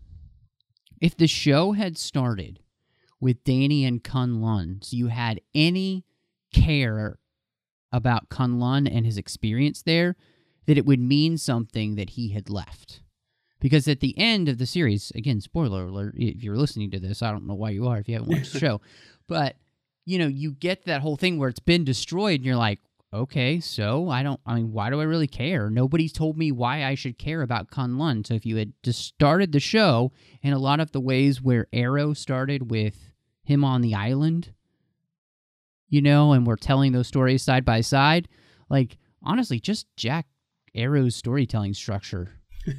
If 1.01 1.17
the 1.17 1.27
show 1.27 1.73
had 1.73 1.97
started 1.97 2.61
with 3.23 3.45
Danny 3.45 3.85
and 3.85 4.03
K'un-Lun, 4.03 4.81
so 4.83 4.97
you 4.97 5.07
had 5.07 5.41
any 5.55 6.05
care 6.53 7.21
about 7.93 8.29
K'un-Lun 8.29 8.89
and 8.89 9.07
his 9.07 9.17
experience 9.17 9.81
there, 9.83 10.17
that 10.67 10.77
it 10.77 10.85
would 10.85 10.99
mean 10.99 11.39
something 11.39 11.95
that 11.95 12.11
he 12.11 12.31
had 12.31 12.51
left. 12.51 13.01
Because 13.61 13.87
at 13.87 14.01
the 14.01 14.19
end 14.19 14.49
of 14.49 14.59
the 14.59 14.67
series, 14.67 15.13
again, 15.15 15.41
spoiler 15.41 15.85
alert, 15.85 16.15
if 16.17 16.43
you're 16.43 16.57
listening 16.57 16.91
to 16.91 16.99
this, 16.99 17.23
I 17.23 17.31
don't 17.31 17.47
know 17.47 17.55
why 17.55 17.71
you 17.71 17.87
are 17.87 17.99
if 17.99 18.09
you 18.09 18.15
haven't 18.15 18.31
watched 18.31 18.55
the 18.55 18.59
show, 18.67 18.81
but 19.29 19.55
you 20.05 20.19
know, 20.19 20.27
you 20.27 20.51
get 20.51 20.87
that 20.87 21.01
whole 21.01 21.17
thing 21.17 21.39
where 21.39 21.49
it's 21.49 21.61
been 21.61 21.85
destroyed 21.85 22.41
and 22.41 22.45
you're 22.45 22.57
like, 22.57 22.81
okay, 23.15 23.61
so 23.61 24.09
I 24.09 24.25
don't, 24.25 24.41
I 24.45 24.57
mean, 24.57 24.73
why 24.73 24.91
do 24.91 25.01
I 25.01 25.05
really 25.05 25.29
care? 25.29 25.71
Nobody's 25.71 26.13
told 26.13 26.37
me 26.37 26.51
why 26.51 26.85
I 26.85 26.97
should 26.97 27.19
care 27.19 27.43
about 27.43 27.71
K'un-Lun. 27.71 28.25
So 28.25 28.35
if 28.35 28.45
you 28.45 28.57
had 28.57 28.73
just 28.83 29.01
started 29.01 29.53
the 29.53 29.61
show 29.61 30.11
in 30.43 30.53
a 30.53 30.59
lot 30.59 30.81
of 30.81 30.91
the 30.91 31.01
ways 31.01 31.41
where 31.41 31.69
Arrow 31.73 32.15
started 32.15 32.69
with 32.69 33.12
him 33.43 33.65
on 33.65 33.81
the 33.81 33.95
island, 33.95 34.53
you 35.89 36.01
know, 36.01 36.33
and 36.33 36.47
we're 36.47 36.57
telling 36.57 36.93
those 36.93 37.09
stories 37.09 37.43
side 37.43 37.65
by 37.65 37.81
side, 37.81 38.29
like, 38.69 38.99
honestly, 39.23 39.61
just 39.61 39.87
Jack 39.97 40.27
Arrow's 40.75 41.17
storytelling 41.17 41.75
structure. 41.75 42.31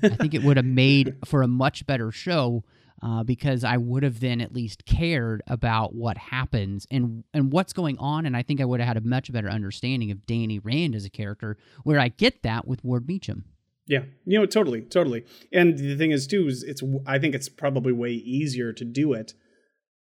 I 0.02 0.10
think 0.10 0.34
it 0.34 0.44
would 0.44 0.58
have 0.58 0.66
made 0.66 1.16
for 1.26 1.42
a 1.42 1.48
much 1.48 1.86
better 1.86 2.12
show 2.12 2.64
uh, 3.04 3.24
because 3.24 3.64
I 3.64 3.78
would 3.78 4.04
have 4.04 4.20
then 4.20 4.40
at 4.40 4.54
least 4.54 4.86
cared 4.86 5.44
about 5.48 5.94
what 5.94 6.18
happens 6.18 6.88
and 6.90 7.26
and 7.34 7.52
what's 7.52 7.74
going 7.74 7.98
on, 7.98 8.26
and 8.26 8.36
I 8.36 8.44
think 8.44 8.62
I 8.62 8.66
would 8.66 8.80
have 8.80 8.88
had 8.88 8.98
a 8.98 9.02
much 9.02 9.32
better 9.32 9.50
understanding 9.50 10.10
of 10.10 10.26
Danny 10.26 10.60
Rand 10.60 10.96
as 10.96 11.04
a 11.04 11.10
character. 11.10 11.58
Where 11.84 12.00
I 12.00 12.08
get 12.08 12.44
that 12.44 12.66
with 12.66 12.84
Ward 12.84 13.06
Meachum. 13.06 13.44
Yeah, 13.86 14.04
you 14.26 14.40
know, 14.40 14.46
totally, 14.46 14.82
totally. 14.82 15.26
And 15.52 15.78
the 15.78 15.98
thing 15.98 16.12
is, 16.12 16.26
too, 16.26 16.48
is 16.48 16.64
it's 16.64 16.82
I 17.06 17.20
think 17.20 17.36
it's 17.36 17.50
probably 17.50 17.92
way 17.92 18.12
easier 18.12 18.72
to 18.72 18.86
do 18.86 19.12
it. 19.12 19.34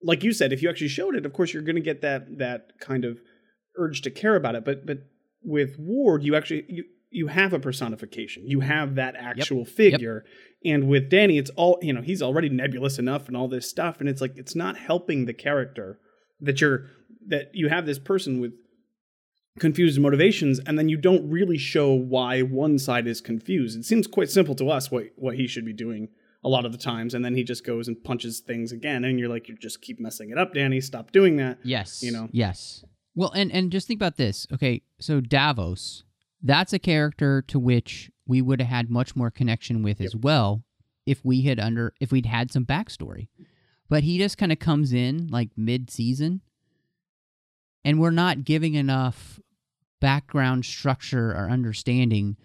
Like 0.02 0.22
you 0.22 0.32
said, 0.32 0.52
if 0.52 0.62
you 0.62 0.70
actually 0.70 0.88
showed 0.88 1.14
it, 1.16 1.26
of 1.26 1.32
course, 1.32 1.52
you're 1.52 1.62
going 1.62 1.76
to 1.76 1.82
get 1.82 2.02
that 2.02 2.38
that 2.38 2.78
kind 2.80 3.04
of 3.04 3.18
urge 3.76 4.02
to 4.02 4.10
care 4.10 4.36
about 4.36 4.54
it. 4.54 4.64
But 4.64 4.86
but 4.86 4.98
with 5.42 5.76
Ward, 5.78 6.22
you 6.22 6.36
actually 6.36 6.64
you 6.68 6.84
you 7.10 7.28
have 7.28 7.52
a 7.52 7.58
personification. 7.58 8.46
You 8.46 8.60
have 8.60 8.96
that 8.96 9.16
actual 9.16 9.58
yep. 9.58 9.68
figure. 9.68 10.24
Yep. 10.24 10.74
And 10.74 10.88
with 10.88 11.08
Danny, 11.08 11.38
it's 11.38 11.50
all, 11.50 11.78
you 11.80 11.92
know, 11.92 12.02
he's 12.02 12.22
already 12.22 12.48
nebulous 12.48 12.98
enough 12.98 13.28
and 13.28 13.36
all 13.36 13.48
this 13.48 13.68
stuff. 13.68 14.00
And 14.00 14.08
it's 14.08 14.20
like, 14.20 14.36
it's 14.36 14.54
not 14.54 14.76
helping 14.76 15.24
the 15.24 15.32
character 15.32 15.98
that 16.40 16.60
you're, 16.60 16.86
that 17.26 17.50
you 17.54 17.68
have 17.68 17.86
this 17.86 17.98
person 17.98 18.40
with 18.40 18.52
confused 19.58 20.00
motivations 20.00 20.60
and 20.60 20.78
then 20.78 20.88
you 20.88 20.96
don't 20.96 21.28
really 21.28 21.58
show 21.58 21.92
why 21.92 22.42
one 22.42 22.78
side 22.78 23.06
is 23.06 23.20
confused. 23.20 23.78
It 23.78 23.84
seems 23.84 24.06
quite 24.06 24.30
simple 24.30 24.54
to 24.56 24.70
us 24.70 24.90
what, 24.90 25.04
what 25.16 25.36
he 25.36 25.46
should 25.46 25.64
be 25.64 25.72
doing 25.72 26.08
a 26.44 26.48
lot 26.48 26.64
of 26.64 26.72
the 26.72 26.78
times. 26.78 27.14
And 27.14 27.24
then 27.24 27.34
he 27.34 27.44
just 27.44 27.64
goes 27.64 27.88
and 27.88 28.02
punches 28.02 28.40
things 28.40 28.72
again. 28.72 29.04
And 29.04 29.18
you're 29.18 29.28
like, 29.28 29.48
you 29.48 29.56
just 29.56 29.82
keep 29.82 30.00
messing 30.00 30.30
it 30.30 30.38
up, 30.38 30.54
Danny. 30.54 30.80
Stop 30.80 31.12
doing 31.12 31.36
that. 31.36 31.58
Yes. 31.62 32.02
You 32.02 32.12
know? 32.12 32.28
Yes. 32.32 32.84
Well, 33.14 33.32
and, 33.34 33.50
and 33.52 33.72
just 33.72 33.88
think 33.88 33.98
about 33.98 34.16
this. 34.16 34.46
Okay. 34.52 34.82
So 35.00 35.20
Davos, 35.20 36.04
that's 36.42 36.72
a 36.72 36.78
character 36.78 37.42
to 37.48 37.58
which 37.58 38.10
we 38.26 38.40
would 38.40 38.60
have 38.60 38.68
had 38.68 38.90
much 38.90 39.16
more 39.16 39.30
connection 39.30 39.82
with 39.82 40.00
yep. 40.00 40.06
as 40.06 40.16
well 40.16 40.62
if 41.06 41.24
we 41.24 41.42
had 41.42 41.58
under 41.58 41.94
if 42.00 42.12
we'd 42.12 42.26
had 42.26 42.52
some 42.52 42.64
backstory. 42.64 43.28
But 43.88 44.04
he 44.04 44.18
just 44.18 44.38
kind 44.38 44.52
of 44.52 44.58
comes 44.58 44.92
in 44.92 45.28
like 45.28 45.48
mid 45.56 45.90
season 45.90 46.42
and 47.84 47.98
we're 47.98 48.10
not 48.10 48.44
giving 48.44 48.74
enough 48.74 49.40
background 50.00 50.64
structure 50.64 51.30
or 51.30 51.48
understanding 51.50 52.36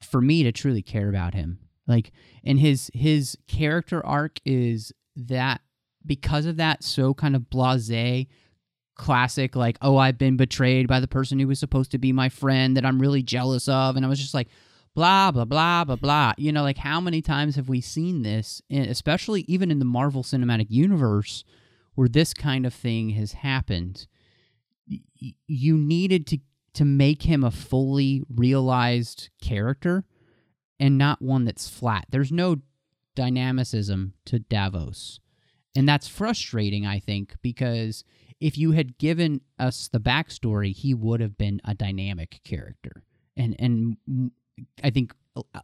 for 0.00 0.20
me 0.20 0.42
to 0.44 0.52
truly 0.52 0.82
care 0.82 1.08
about 1.08 1.34
him. 1.34 1.58
Like 1.86 2.12
and 2.44 2.58
his 2.58 2.90
his 2.94 3.36
character 3.46 4.04
arc 4.04 4.40
is 4.44 4.92
that 5.16 5.60
because 6.06 6.46
of 6.46 6.56
that 6.56 6.82
so 6.82 7.14
kind 7.14 7.36
of 7.36 7.42
blasé 7.42 8.26
classic 8.96 9.56
like 9.56 9.76
oh 9.82 9.96
i've 9.96 10.18
been 10.18 10.36
betrayed 10.36 10.86
by 10.86 11.00
the 11.00 11.08
person 11.08 11.38
who 11.38 11.48
was 11.48 11.58
supposed 11.58 11.90
to 11.90 11.98
be 11.98 12.12
my 12.12 12.28
friend 12.28 12.76
that 12.76 12.86
i'm 12.86 13.00
really 13.00 13.22
jealous 13.22 13.68
of. 13.68 13.96
And 13.96 14.04
i 14.04 14.08
was 14.08 14.20
just 14.20 14.34
like 14.34 14.48
blah 14.94 15.30
blah 15.30 15.44
blah 15.44 15.84
blah 15.84 15.96
blah. 15.96 16.32
You 16.38 16.52
know 16.52 16.62
like 16.62 16.78
how 16.78 17.00
many 17.00 17.20
times 17.20 17.56
have 17.56 17.68
we 17.68 17.80
seen 17.80 18.22
this 18.22 18.62
and 18.70 18.86
especially 18.86 19.42
even 19.42 19.70
in 19.70 19.78
the 19.78 19.84
marvel 19.84 20.22
cinematic 20.22 20.66
universe 20.70 21.44
where 21.94 22.08
this 22.08 22.32
kind 22.32 22.66
of 22.66 22.72
thing 22.72 23.10
has 23.10 23.32
happened? 23.32 24.06
You 24.86 25.76
needed 25.76 26.26
to 26.28 26.38
to 26.74 26.84
make 26.84 27.22
him 27.22 27.44
a 27.44 27.50
fully 27.50 28.22
realized 28.28 29.30
character 29.40 30.04
and 30.78 30.98
not 30.98 31.22
one 31.22 31.44
that's 31.44 31.68
flat 31.68 32.06
there's 32.10 32.32
no 32.32 32.56
dynamicism 33.14 34.14
to 34.24 34.38
davos 34.38 35.20
and 35.76 35.88
that's 35.88 36.08
frustrating 36.08 36.86
i 36.86 36.98
think 36.98 37.34
because 37.42 38.04
if 38.44 38.58
you 38.58 38.72
had 38.72 38.98
given 38.98 39.40
us 39.58 39.88
the 39.88 40.00
backstory, 40.00 40.74
he 40.74 40.92
would 40.92 41.20
have 41.20 41.38
been 41.38 41.62
a 41.64 41.74
dynamic 41.74 42.40
character, 42.44 43.02
and 43.36 43.56
and 43.58 44.30
I 44.82 44.90
think 44.90 45.14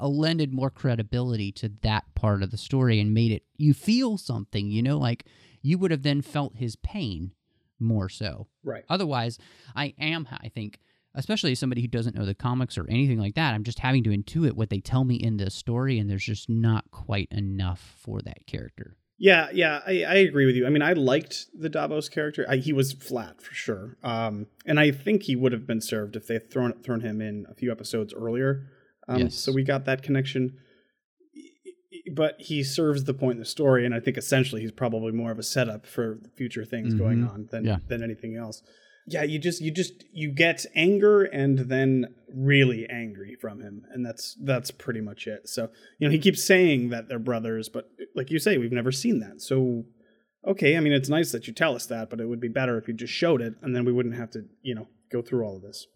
lended 0.00 0.52
more 0.52 0.70
credibility 0.70 1.52
to 1.52 1.70
that 1.82 2.04
part 2.14 2.42
of 2.42 2.50
the 2.50 2.56
story 2.56 2.98
and 2.98 3.14
made 3.14 3.32
it 3.32 3.42
you 3.58 3.74
feel 3.74 4.16
something. 4.16 4.70
You 4.70 4.82
know, 4.82 4.98
like 4.98 5.26
you 5.60 5.76
would 5.76 5.90
have 5.90 6.02
then 6.02 6.22
felt 6.22 6.56
his 6.56 6.76
pain 6.76 7.32
more 7.78 8.08
so. 8.08 8.46
Right. 8.64 8.84
Otherwise, 8.88 9.38
I 9.76 9.94
am. 9.98 10.26
I 10.30 10.48
think 10.48 10.80
especially 11.14 11.52
as 11.52 11.58
somebody 11.58 11.80
who 11.80 11.88
doesn't 11.88 12.14
know 12.14 12.24
the 12.24 12.34
comics 12.34 12.78
or 12.78 12.86
anything 12.88 13.18
like 13.18 13.34
that, 13.34 13.54
I'm 13.54 13.64
just 13.64 13.80
having 13.80 14.04
to 14.04 14.10
intuit 14.10 14.52
what 14.52 14.70
they 14.70 14.80
tell 14.80 15.04
me 15.04 15.16
in 15.16 15.36
the 15.36 15.50
story, 15.50 15.98
and 15.98 16.08
there's 16.08 16.24
just 16.24 16.48
not 16.48 16.90
quite 16.90 17.28
enough 17.30 17.96
for 17.98 18.22
that 18.22 18.46
character. 18.46 18.96
Yeah, 19.18 19.48
yeah, 19.52 19.80
I, 19.86 20.04
I 20.04 20.14
agree 20.14 20.46
with 20.46 20.56
you. 20.56 20.66
I 20.66 20.70
mean, 20.70 20.80
I 20.80 20.94
liked 20.94 21.46
the 21.52 21.68
Davos 21.68 22.08
character. 22.08 22.46
I, 22.48 22.56
he 22.56 22.72
was 22.72 22.92
flat 22.92 23.42
for 23.42 23.52
sure, 23.52 23.98
um, 24.02 24.46
and 24.64 24.80
I 24.80 24.92
think 24.92 25.24
he 25.24 25.36
would 25.36 25.52
have 25.52 25.66
been 25.66 25.82
served 25.82 26.16
if 26.16 26.26
they 26.26 26.34
had 26.34 26.50
thrown 26.50 26.72
thrown 26.82 27.00
him 27.00 27.20
in 27.20 27.46
a 27.50 27.54
few 27.54 27.70
episodes 27.70 28.14
earlier. 28.14 28.70
Um, 29.08 29.22
yes. 29.22 29.34
So 29.34 29.52
we 29.52 29.62
got 29.62 29.84
that 29.84 30.02
connection, 30.02 30.56
but 32.14 32.36
he 32.40 32.62
serves 32.62 33.04
the 33.04 33.12
point 33.12 33.32
in 33.32 33.40
the 33.40 33.44
story, 33.44 33.84
and 33.84 33.94
I 33.94 34.00
think 34.00 34.16
essentially 34.16 34.62
he's 34.62 34.72
probably 34.72 35.12
more 35.12 35.32
of 35.32 35.38
a 35.38 35.42
setup 35.42 35.84
for 35.84 36.20
future 36.36 36.64
things 36.64 36.94
mm-hmm. 36.94 37.02
going 37.02 37.28
on 37.28 37.48
than 37.50 37.64
yeah. 37.66 37.76
than 37.88 38.02
anything 38.02 38.36
else 38.36 38.62
yeah 39.12 39.22
you 39.22 39.38
just 39.38 39.60
you 39.60 39.70
just 39.70 40.04
you 40.12 40.30
get 40.30 40.64
anger 40.74 41.22
and 41.22 41.58
then 41.58 42.14
really 42.34 42.88
angry 42.88 43.36
from 43.40 43.60
him 43.60 43.84
and 43.92 44.04
that's 44.04 44.36
that's 44.42 44.70
pretty 44.70 45.00
much 45.00 45.26
it. 45.26 45.48
So 45.48 45.70
you 45.98 46.06
know 46.06 46.12
he 46.12 46.18
keeps 46.18 46.44
saying 46.44 46.90
that 46.90 47.08
they're 47.08 47.18
brothers 47.18 47.68
but 47.68 47.90
like 48.14 48.30
you 48.30 48.38
say 48.38 48.58
we've 48.58 48.72
never 48.72 48.92
seen 48.92 49.20
that. 49.20 49.40
So 49.40 49.84
okay 50.46 50.76
i 50.76 50.80
mean 50.80 50.92
it's 50.94 51.10
nice 51.10 51.32
that 51.32 51.46
you 51.46 51.52
tell 51.52 51.74
us 51.74 51.84
that 51.84 52.08
but 52.08 52.18
it 52.18 52.24
would 52.24 52.40
be 52.40 52.48
better 52.48 52.78
if 52.78 52.88
you 52.88 52.94
just 52.94 53.12
showed 53.12 53.42
it 53.42 53.52
and 53.60 53.76
then 53.76 53.84
we 53.84 53.92
wouldn't 53.92 54.14
have 54.14 54.30
to 54.30 54.42
you 54.62 54.74
know 54.74 54.88
go 55.12 55.20
through 55.20 55.44
all 55.44 55.56
of 55.56 55.62
this. 55.62 55.86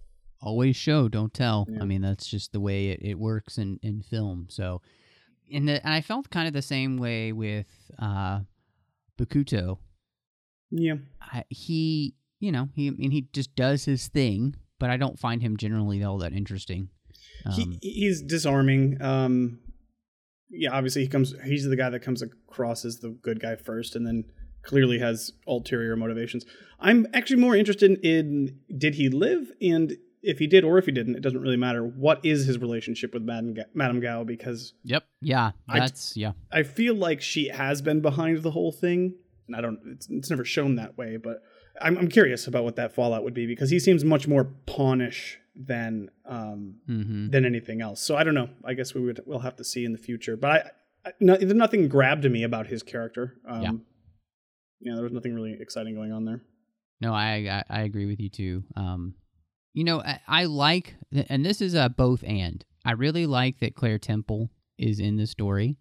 Always 0.42 0.76
show 0.76 1.08
don't 1.08 1.32
tell. 1.32 1.66
Yeah. 1.68 1.82
i 1.82 1.84
mean 1.84 2.02
that's 2.02 2.26
just 2.26 2.52
the 2.52 2.60
way 2.60 2.88
it, 2.88 3.00
it 3.02 3.18
works 3.18 3.58
in 3.58 3.78
in 3.82 4.02
film. 4.02 4.46
So 4.50 4.82
in 5.48 5.66
the 5.66 5.84
and 5.84 5.94
i 5.94 6.00
felt 6.00 6.30
kind 6.30 6.46
of 6.48 6.54
the 6.54 6.62
same 6.62 6.96
way 6.96 7.32
with 7.32 7.66
uh 7.98 8.40
bakuto 9.18 9.78
yeah. 10.76 10.94
I, 11.20 11.44
he 11.48 12.14
you 12.40 12.52
know, 12.52 12.68
he 12.74 12.88
I 12.88 12.90
mean 12.90 13.10
he 13.10 13.28
just 13.32 13.54
does 13.56 13.84
his 13.84 14.08
thing, 14.08 14.56
but 14.78 14.90
I 14.90 14.96
don't 14.96 15.18
find 15.18 15.42
him 15.42 15.56
generally 15.56 16.02
all 16.02 16.18
that 16.18 16.32
interesting. 16.32 16.88
Um, 17.46 17.52
he, 17.52 17.78
he's 17.80 18.22
disarming. 18.22 19.00
Um, 19.02 19.60
yeah, 20.50 20.72
obviously 20.72 21.02
he 21.02 21.08
comes. 21.08 21.34
He's 21.44 21.64
the 21.64 21.76
guy 21.76 21.90
that 21.90 22.00
comes 22.00 22.22
across 22.22 22.84
as 22.84 23.00
the 23.00 23.10
good 23.10 23.40
guy 23.40 23.56
first, 23.56 23.96
and 23.96 24.06
then 24.06 24.24
clearly 24.62 24.98
has 24.98 25.32
ulterior 25.46 25.96
motivations. 25.96 26.44
I'm 26.80 27.06
actually 27.12 27.40
more 27.40 27.56
interested 27.56 27.98
in 28.04 28.58
did 28.76 28.94
he 28.94 29.08
live, 29.08 29.50
and 29.60 29.96
if 30.22 30.38
he 30.38 30.46
did 30.46 30.64
or 30.64 30.78
if 30.78 30.86
he 30.86 30.92
didn't, 30.92 31.16
it 31.16 31.22
doesn't 31.22 31.40
really 31.40 31.56
matter. 31.56 31.84
What 31.84 32.24
is 32.24 32.46
his 32.46 32.58
relationship 32.58 33.12
with 33.12 33.22
Madame 33.22 33.54
Ga- 33.54 33.64
Madame 33.74 34.00
Gao? 34.00 34.24
Because 34.24 34.74
yep, 34.82 35.04
yeah, 35.20 35.52
that's 35.68 36.16
I, 36.16 36.20
yeah. 36.20 36.32
I 36.52 36.62
feel 36.62 36.94
like 36.94 37.20
she 37.20 37.48
has 37.48 37.82
been 37.82 38.00
behind 38.00 38.42
the 38.42 38.50
whole 38.50 38.72
thing, 38.72 39.14
and 39.46 39.56
I 39.56 39.60
don't. 39.60 39.80
It's, 39.86 40.08
it's 40.10 40.30
never 40.30 40.44
shown 40.44 40.76
that 40.76 40.96
way, 40.96 41.16
but 41.16 41.42
I'm, 41.80 41.98
I'm 41.98 42.08
curious 42.08 42.46
about 42.46 42.64
what 42.64 42.76
that 42.76 42.94
fallout 42.94 43.24
would 43.24 43.34
be 43.34 43.46
because 43.46 43.70
he 43.70 43.78
seems 43.78 44.04
much 44.04 44.28
more 44.28 44.44
pawnish 44.66 45.38
than 45.56 46.10
um, 46.26 46.76
mm-hmm. 46.88 47.30
than 47.30 47.44
anything 47.44 47.80
else. 47.80 48.00
So 48.00 48.16
I 48.16 48.24
don't 48.24 48.34
know. 48.34 48.48
I 48.64 48.74
guess 48.74 48.94
we 48.94 49.00
would 49.00 49.20
we'll 49.26 49.40
have 49.40 49.56
to 49.56 49.64
see 49.64 49.84
in 49.84 49.92
the 49.92 49.98
future. 49.98 50.36
But 50.36 50.50
I, 50.50 51.08
I 51.08 51.12
no, 51.20 51.36
nothing 51.36 51.88
grabbed 51.88 52.30
me 52.30 52.42
about 52.42 52.66
his 52.66 52.82
character. 52.82 53.34
Um, 53.46 53.62
yeah. 53.62 53.72
Yeah, 54.80 54.94
there 54.96 55.04
was 55.04 55.12
nothing 55.12 55.34
really 55.34 55.56
exciting 55.58 55.94
going 55.94 56.12
on 56.12 56.24
there. 56.24 56.42
No, 57.00 57.14
I, 57.14 57.64
I 57.70 57.78
I 57.78 57.82
agree 57.82 58.06
with 58.06 58.20
you 58.20 58.28
too. 58.28 58.64
Um, 58.76 59.14
you 59.72 59.84
know, 59.84 60.00
I, 60.00 60.20
I 60.28 60.44
like, 60.44 60.94
and 61.28 61.44
this 61.44 61.60
is 61.60 61.74
a 61.74 61.88
both 61.88 62.22
and. 62.24 62.64
I 62.84 62.92
really 62.92 63.26
like 63.26 63.60
that 63.60 63.74
Claire 63.74 63.98
Temple 63.98 64.50
is 64.78 65.00
in 65.00 65.16
the 65.16 65.26
story, 65.26 65.78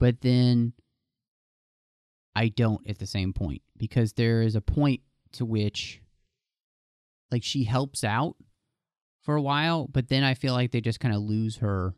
but 0.00 0.22
then 0.22 0.72
I 2.34 2.48
don't 2.48 2.80
at 2.88 2.98
the 2.98 3.06
same 3.06 3.32
point 3.32 3.62
because 3.76 4.14
there 4.14 4.42
is 4.42 4.56
a 4.56 4.60
point 4.60 5.02
to 5.32 5.44
which, 5.44 6.00
like, 7.30 7.42
she 7.42 7.64
helps 7.64 8.04
out 8.04 8.36
for 9.22 9.36
a 9.36 9.42
while, 9.42 9.88
but 9.90 10.08
then 10.08 10.24
I 10.24 10.34
feel 10.34 10.52
like 10.52 10.72
they 10.72 10.80
just 10.80 11.00
kind 11.00 11.14
of 11.14 11.22
lose 11.22 11.58
her, 11.58 11.94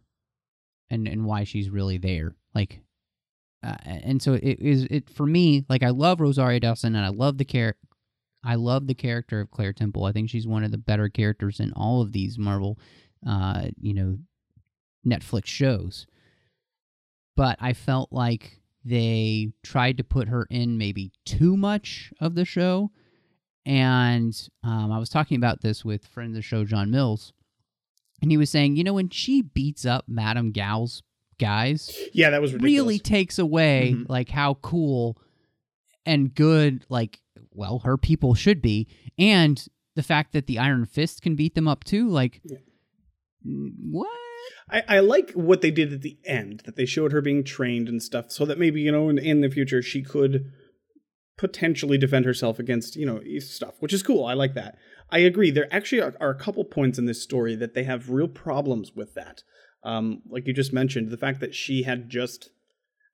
and 0.91 1.09
and 1.09 1.25
why 1.25 1.45
she's 1.45 1.71
really 1.71 1.99
there. 1.99 2.35
Like, 2.55 2.81
uh, 3.63 3.77
and 3.85 4.21
so 4.21 4.35
it 4.35 4.61
is 4.61 4.85
it 4.91 5.09
for 5.09 5.27
me. 5.27 5.65
Like, 5.69 5.83
I 5.83 5.91
love 5.91 6.21
Rosario 6.21 6.59
Dawson, 6.59 6.95
and 6.95 7.05
I 7.05 7.09
love 7.09 7.39
the 7.39 7.45
character. 7.45 7.89
I 8.45 8.57
love 8.57 8.87
the 8.87 8.95
character 8.95 9.41
of 9.41 9.51
Claire 9.51 9.73
Temple. 9.73 10.05
I 10.05 10.13
think 10.13 10.29
she's 10.29 10.47
one 10.47 10.65
of 10.65 10.71
the 10.71 10.79
better 10.79 11.09
characters 11.09 11.61
in 11.61 11.73
all 11.73 12.03
of 12.03 12.13
these 12.13 12.39
Marvel, 12.39 12.79
uh, 13.27 13.69
you 13.81 13.95
know, 13.95 14.19
Netflix 15.07 15.47
shows. 15.47 16.07
But 17.37 17.57
I 17.59 17.73
felt 17.73 18.13
like 18.13 18.61
they 18.85 19.53
tried 19.63 19.97
to 19.97 20.05
put 20.05 20.29
her 20.29 20.47
in 20.51 20.77
maybe 20.77 21.11
too 21.25 21.57
much 21.57 22.13
of 22.21 22.35
the 22.35 22.45
show. 22.45 22.91
And 23.67 24.49
um, 24.63 24.93
I 24.93 24.99
was 24.99 25.09
talking 25.09 25.37
about 25.37 25.63
this 25.63 25.85
with 25.85 26.07
friend 26.07 26.31
of 26.31 26.35
the 26.35 26.43
show, 26.43 26.65
John 26.65 26.91
Mills, 26.91 27.33
and 28.21 28.31
he 28.31 28.37
was 28.37 28.51
saying, 28.51 28.77
you 28.77 28.85
know, 28.85 28.95
when 28.95 29.09
she 29.11 29.43
beats 29.43 29.87
up 29.87 30.05
Madame 30.07 30.53
Gao's 30.53 31.03
guys, 31.41 31.97
Yeah, 32.13 32.31
that 32.31 32.41
was 32.41 32.53
ridiculous. 32.53 32.79
really 32.85 32.99
takes 32.99 33.39
away 33.39 33.95
Mhm. 33.97 34.09
like 34.09 34.29
how 34.29 34.55
cool 34.55 35.17
and 36.07 36.35
good 36.35 36.85
like 36.89 37.21
well 37.51 37.81
her 37.81 37.97
people 37.97 38.35
should 38.35 38.61
be 38.63 38.87
and 39.19 39.67
the 39.97 40.03
fact 40.03 40.33
that 40.33 40.47
the 40.47 40.59
iron 40.59 40.85
fist 40.87 41.23
can 41.23 41.35
beat 41.35 41.55
them 41.55 41.67
up 41.67 41.83
too 41.83 42.09
like 42.09 42.41
Yeah. 42.45 42.59
what 43.43 44.09
I, 44.71 44.83
I 44.89 45.01
like 45.01 45.33
what 45.33 45.61
they 45.61 45.71
did 45.71 45.93
at 45.93 46.03
the 46.03 46.17
end, 46.25 46.63
that 46.67 46.77
they 46.77 46.87
showed 46.87 47.13
her 47.13 47.21
being 47.21 47.45
trained 47.45 47.89
and 47.89 48.03
stuff, 48.03 48.31
so 48.31 48.45
that 48.47 48.59
maybe, 48.59 48.81
you 48.81 48.91
know, 48.93 49.09
in, 49.09 49.19
in 49.19 49.41
the 49.41 49.51
future 49.51 49.83
she 49.83 50.03
could 50.03 50.53
potentially 51.37 51.99
defend 51.99 52.25
herself 52.25 52.59
against, 52.59 52.97
you 52.97 53.07
know, 53.07 53.21
stuff, 53.41 53.75
which 53.81 53.93
is 53.93 54.03
cool. 54.03 54.25
I 54.25 54.35
like 54.35 54.55
that. 54.55 54.77
I 55.11 55.19
agree. 55.19 55.51
There 55.51 55.73
actually 55.73 56.01
are, 56.01 56.15
are 56.21 56.31
a 56.31 56.39
couple 56.39 56.65
points 56.65 56.99
in 56.99 57.07
this 57.07 57.23
story 57.23 57.57
that 57.57 57.75
they 57.75 57.85
have 57.85 58.11
real 58.11 58.29
problems 58.29 58.93
with 58.95 59.15
that. 59.15 59.43
Um, 59.83 60.23
like 60.29 60.47
you 60.47 60.55
just 60.55 60.73
mentioned, 60.73 61.11
the 61.11 61.17
fact 61.17 61.41
that 61.41 61.55
she 61.55 61.83
had 61.83 62.09
just 62.09 62.51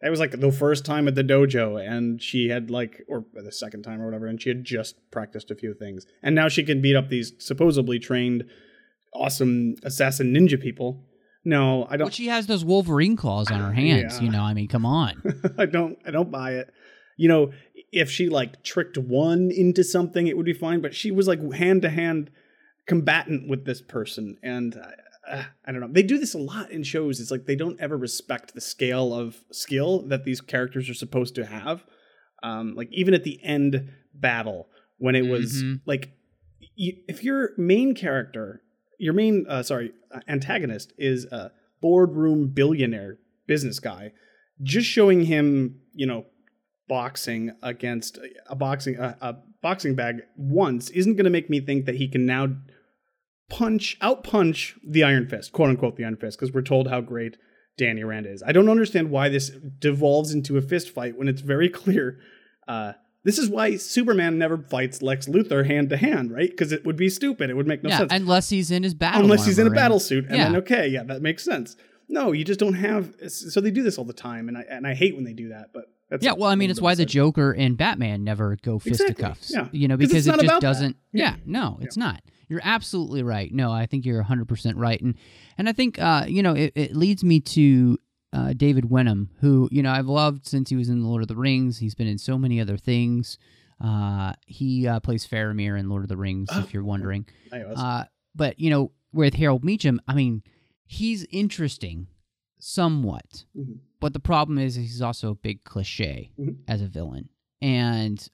that 0.03 0.11
was 0.11 0.21
like 0.21 0.41
the 0.41 0.53
first 0.53 0.85
time 0.87 1.09
at 1.09 1.15
the 1.15 1.25
dojo 1.25 1.79
and 1.79 2.23
she 2.23 2.49
had 2.49 2.71
like 2.71 3.03
or 3.09 3.25
the 3.35 3.53
second 3.53 3.83
time 3.83 4.01
or 4.01 4.07
whatever 4.07 4.27
and 4.27 4.41
she 4.41 4.49
had 4.49 4.65
just 4.65 4.95
practiced 5.11 5.51
a 5.51 5.55
few 5.55 5.75
things 5.75 6.07
and 6.23 6.35
now 6.35 6.49
she 6.49 6.63
can 6.63 6.81
beat 6.81 6.97
up 6.97 7.11
these 7.11 7.33
supposedly 7.39 7.99
trained 7.99 8.45
awesome 9.13 9.75
assassin 9.83 10.33
ninja 10.33 10.59
people 10.59 11.05
no 11.45 11.87
i 11.91 11.97
don't 11.99 12.15
she 12.15 12.29
has 12.29 12.47
those 12.47 12.65
wolverine 12.65 13.15
claws 13.17 13.51
on 13.51 13.61
her 13.61 13.73
hands 13.75 14.17
Yeah. 14.19 14.25
you 14.25 14.31
know 14.31 14.43
i 14.43 14.55
mean 14.55 14.69
come 14.69 14.87
on 14.87 15.23
i 15.59 15.67
don't 15.67 15.99
i 16.07 16.11
don't 16.11 16.31
buy 16.31 16.53
it 16.53 16.73
you 17.19 17.29
know 17.29 17.51
if 17.93 18.11
she 18.11 18.29
like 18.29 18.63
tricked 18.63 18.97
one 18.99 19.51
into 19.51 19.83
something 19.85 20.27
it 20.27 20.37
would 20.37 20.47
be 20.47 20.53
fine 20.53 20.81
but 20.81 20.95
she 20.95 21.11
was 21.11 21.27
like 21.29 21.41
hand 21.53 21.83
to 21.83 21.91
hand 21.91 22.31
combatant 22.87 23.49
with 23.49 23.65
this 23.65 23.81
person 23.83 24.37
and 24.43 24.77
uh, 24.77 25.43
i 25.67 25.71
don't 25.71 25.81
know. 25.81 25.89
They 25.93 26.03
do 26.03 26.19
this 26.19 26.35
a 26.35 26.39
lot 26.39 26.71
in 26.73 26.83
shows. 26.83 27.21
It's 27.21 27.31
like 27.31 27.47
they 27.47 27.55
don't 27.55 27.79
ever 27.81 27.97
respect 27.97 28.53
the 28.55 28.61
scale 28.61 29.15
of 29.15 29.45
skill 29.53 30.03
that 30.09 30.25
these 30.25 30.41
characters 30.41 30.91
are 30.91 30.95
supposed 30.95 31.35
to 31.37 31.45
have. 31.47 31.85
Um 32.43 32.75
like 32.75 32.89
even 32.91 33.15
at 33.15 33.23
the 33.23 33.39
end 33.45 33.91
battle 34.15 34.69
when 34.99 35.15
it 35.15 35.27
was 35.31 35.63
Mhm. 35.63 35.81
like 35.87 36.11
if 36.77 37.23
your 37.23 37.51
main 37.57 37.95
character 37.95 38.63
your 38.99 39.15
main 39.15 39.47
uh, 39.49 39.63
sorry 39.63 39.93
uh, 40.13 40.21
antagonist 40.27 40.93
is 40.99 41.27
a 41.27 41.53
boardroom 41.81 42.49
billionaire 42.49 43.19
business 43.47 43.79
guy 43.79 44.13
just 44.63 44.87
showing 44.89 45.25
him 45.25 45.81
you 45.95 46.07
know 46.07 46.27
boxing 46.91 47.53
against 47.63 48.19
a 48.49 48.57
boxing 48.57 48.99
a, 48.99 49.17
a 49.21 49.37
boxing 49.63 49.95
bag 49.95 50.23
once 50.37 50.91
isn't 50.91 51.15
going 51.15 51.25
to 51.25 51.31
make 51.31 51.49
me 51.49 51.61
think 51.61 51.87
that 51.87 51.95
he 51.95 52.09
can 52.09 52.27
now 52.27 52.49
punch 53.49 53.97
out 54.01 54.25
punch 54.25 54.77
the 54.85 55.05
iron 55.05 55.29
fist 55.29 55.53
quote 55.53 55.71
unquote 55.71 55.95
the 55.95 56.05
iron 56.05 56.17
fist 56.17 56.37
because 56.37 56.53
we're 56.53 56.63
told 56.63 56.89
how 56.89 57.01
great 57.01 57.37
danny 57.79 58.03
rand 58.03 58.27
is 58.27 58.43
i 58.45 58.51
don't 58.51 58.69
understand 58.69 59.09
why 59.09 59.29
this 59.29 59.51
devolves 59.79 60.35
into 60.35 60.57
a 60.57 60.61
fist 60.61 60.91
fight 60.91 61.17
when 61.17 61.29
it's 61.29 61.43
very 61.43 61.69
clear 61.69 62.19
uh 62.67 62.93
this 63.23 63.39
is 63.39 63.51
why 63.51 63.77
Superman 63.77 64.39
never 64.39 64.57
fights 64.57 65.03
Lex 65.03 65.29
Luthor 65.29 65.67
hand 65.67 65.91
to 65.91 65.99
hand, 65.99 66.33
right? 66.33 66.49
Because 66.49 66.73
it 66.73 66.87
would 66.87 66.97
be 66.97 67.11
stupid. 67.11 67.51
It 67.51 67.55
would 67.55 67.67
make 67.67 67.83
no 67.83 67.91
yeah 67.91 67.99
sense 67.99 68.13
unless 68.15 68.49
he's 68.49 68.71
in 68.71 68.83
his 68.83 68.95
battle 68.95 69.25
unless 69.25 69.45
he's 69.45 69.59
in 69.59 69.67
a 69.67 69.71
battle 69.71 70.01
suit 70.01 70.25
and 70.25 70.39
yeah. 70.39 70.45
then 70.45 70.57
okay 70.57 70.89
yeah 70.89 71.03
that 71.03 71.21
makes 71.21 71.45
sense 71.45 71.77
no 72.09 72.33
you 72.33 72.47
just 72.47 72.59
don't 72.59 72.75
have 72.75 73.15
so 73.29 73.61
they 73.61 73.71
do 73.71 73.83
this 73.83 73.99
all 73.99 74.07
the 74.07 74.15
time 74.15 74.49
and 74.49 74.57
i 74.57 74.65
and 74.71 74.87
i 74.87 74.95
hate 74.95 75.15
when 75.15 75.25
they 75.25 75.35
do 75.35 75.51
that 75.51 75.69
but 75.75 75.85
that's 76.11 76.25
yeah, 76.25 76.33
well, 76.33 76.51
I 76.51 76.55
mean, 76.57 76.71
it's 76.71 76.81
why 76.81 76.95
the 76.95 77.07
Joker 77.07 77.53
and 77.53 77.77
Batman 77.77 78.25
never 78.25 78.57
go 78.63 78.77
Exactly, 78.77 79.15
fisticuffs. 79.15 79.53
yeah. 79.53 79.69
You 79.73 79.89
know, 79.89 79.97
'Cause 79.97 80.09
because 80.09 80.27
it 80.27 80.41
just 80.41 80.61
doesn't. 80.61 80.97
Yeah. 81.13 81.31
Yeah, 81.31 81.37
no, 81.47 81.79
it's 81.81 81.97
not. 81.97 82.23
You're 82.49 82.61
absolutely 82.65 83.23
right. 83.23 83.53
No, 83.55 83.71
I 83.71 83.87
think 83.87 84.05
you're 84.05 84.19
100 84.19 84.47
percent 84.49 84.77
right, 84.77 85.01
and 85.01 85.15
and 85.57 85.69
I 85.69 85.73
think 85.73 85.99
uh, 86.01 86.25
you 86.29 86.43
know 86.43 86.55
it, 86.55 86.73
it 86.75 86.97
leads 86.97 87.23
me 87.23 87.39
to 87.41 87.97
uh, 88.33 88.53
David 88.55 88.91
Wenham, 88.91 89.31
who 89.41 89.69
you 89.71 89.83
know 89.83 89.93
I've 89.93 90.09
loved 90.09 90.47
since 90.47 90.69
he 90.71 90.77
was 90.77 90.89
in 90.89 91.01
the 91.01 91.07
Lord 91.07 91.23
of 91.23 91.29
the 91.29 91.37
Rings. 91.37 91.79
He's 91.79 91.95
been 91.95 92.09
in 92.09 92.19
so 92.19 92.37
many 92.37 92.61
other 92.61 92.77
things. 92.77 93.39
Uh, 93.81 94.33
he 94.47 94.87
uh, 94.87 94.99
plays 95.01 95.27
Faramir 95.27 95.79
in 95.79 95.89
Lord 95.89 96.03
of 96.03 96.09
the 96.09 96.17
Rings, 96.17 96.49
if 96.53 96.75
you're 96.75 96.85
wondering. 96.85 97.25
Uh, 97.53 98.05
but 98.35 98.59
you 98.59 98.69
know, 98.69 98.91
with 99.13 99.35
Harold 99.35 99.63
Meachum, 99.65 99.99
I 100.09 100.15
mean, 100.15 100.43
he's 100.87 101.25
interesting, 101.31 102.09
somewhat. 102.59 103.45
Mhm. 103.57 103.79
But 104.01 104.13
the 104.15 104.21
problem 104.21 104.59
is, 104.59 104.75
he's 104.77 105.03
also 105.03 105.31
a 105.31 105.35
big 105.35 105.63
cliche 105.65 106.33
Mhm. 106.39 106.57
as 106.67 106.81
a 106.83 106.87
villain, 106.89 107.29
and 107.61 108.27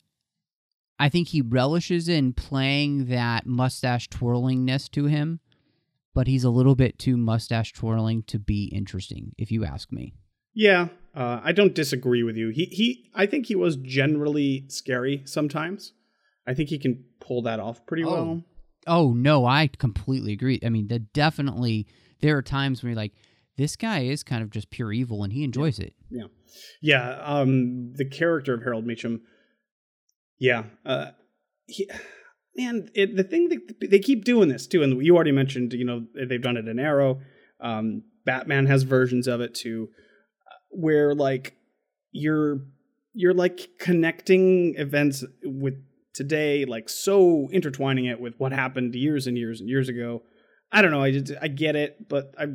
I 0.99 1.09
think 1.09 1.29
he 1.29 1.43
relishes 1.43 2.09
in 2.09 2.33
playing 2.33 3.07
that 3.07 3.47
mustache 3.47 4.09
twirlingness 4.09 4.89
to 4.91 5.07
him. 5.07 5.41
But 6.15 6.27
he's 6.29 6.45
a 6.45 6.51
little 6.51 6.75
bit 6.75 6.99
too 6.99 7.19
mustache 7.19 7.75
twirling 7.75 8.23
to 8.29 8.39
be 8.39 8.65
interesting, 8.67 9.35
if 9.37 9.53
you 9.53 9.65
ask 9.65 9.93
me. 9.93 10.15
yeah 10.59 10.89
uh, 11.15 11.39
i 11.45 11.53
don't 11.53 11.75
disagree 11.75 12.23
with 12.23 12.35
you 12.35 12.49
he 12.49 12.65
he 12.67 13.11
i 13.15 13.27
think 13.27 13.45
he 13.45 13.55
was 13.55 13.77
generally 13.77 14.65
scary 14.69 15.21
sometimes 15.27 15.93
i 16.47 16.55
think 16.55 16.71
he 16.71 16.79
can 16.79 17.05
pull 17.21 17.43
that 17.43 17.61
off 17.61 17.85
pretty 17.87 18.05
Oh. 18.05 18.11
well 18.11 18.43
Oh 18.87 19.13
no, 19.13 19.45
I 19.45 19.67
completely 19.67 20.33
agree. 20.33 20.61
I 20.65 20.69
mean, 20.69 20.87
that 20.89 21.13
definitely 21.13 21.87
there 22.21 22.37
are 22.39 22.43
times 22.43 22.83
where 22.83 22.91
you're 22.91 22.97
like, 22.97 23.13
this 23.57 23.77
guy 23.77 24.01
is 24.01 24.23
kind 24.23 24.43
of 24.43 24.51
just 24.51 24.71
pure 24.71 24.93
evil, 24.93 25.23
and 25.23 25.33
he 25.33 25.45
enjoys 25.45 25.79
it. 25.79 25.95
yeah. 26.11 26.25
Yeah 26.81 27.21
um 27.23 27.93
the 27.95 28.05
character 28.05 28.55
of 28.55 28.63
harold 28.63 28.87
meachum 28.87 29.21
yeah 30.39 30.65
uh 30.87 31.11
he, 31.67 31.89
man 32.57 32.89
it, 32.95 33.17
the 33.17 33.25
thing 33.25 33.49
that 33.49 33.91
they 33.91 33.99
keep 33.99 34.25
doing 34.25 34.49
this 34.49 34.67
too 34.67 34.83
and 34.83 35.05
you 35.05 35.15
already 35.15 35.33
mentioned 35.33 35.73
you 35.73 35.85
know 35.85 36.07
they've 36.29 36.41
done 36.43 36.57
it 36.57 36.69
in 36.69 36.79
arrow 36.79 37.21
um 37.61 38.03
batman 38.25 38.67
has 38.67 38.85
versions 38.85 39.27
of 39.27 39.41
it 39.41 39.55
too 39.55 39.89
uh, 40.51 40.55
where 40.71 41.15
like 41.15 41.55
you're 42.13 42.61
you're 43.13 43.35
like 43.35 43.69
connecting 43.79 44.75
events 44.77 45.25
with 45.45 45.75
today 46.15 46.65
like 46.65 46.89
so 46.89 47.49
intertwining 47.53 48.07
it 48.07 48.21
with 48.21 48.35
what 48.39 48.53
happened 48.53 48.95
years 48.95 49.27
and 49.27 49.37
years 49.37 49.61
and 49.61 49.69
years 49.69 49.89
ago. 49.89 50.23
I 50.73 50.81
don't 50.83 50.91
know 50.91 51.03
i 51.03 51.11
just 51.13 51.33
i 51.43 51.49
get 51.49 51.77
it 51.77 52.09
but 52.09 52.35
i 52.39 52.47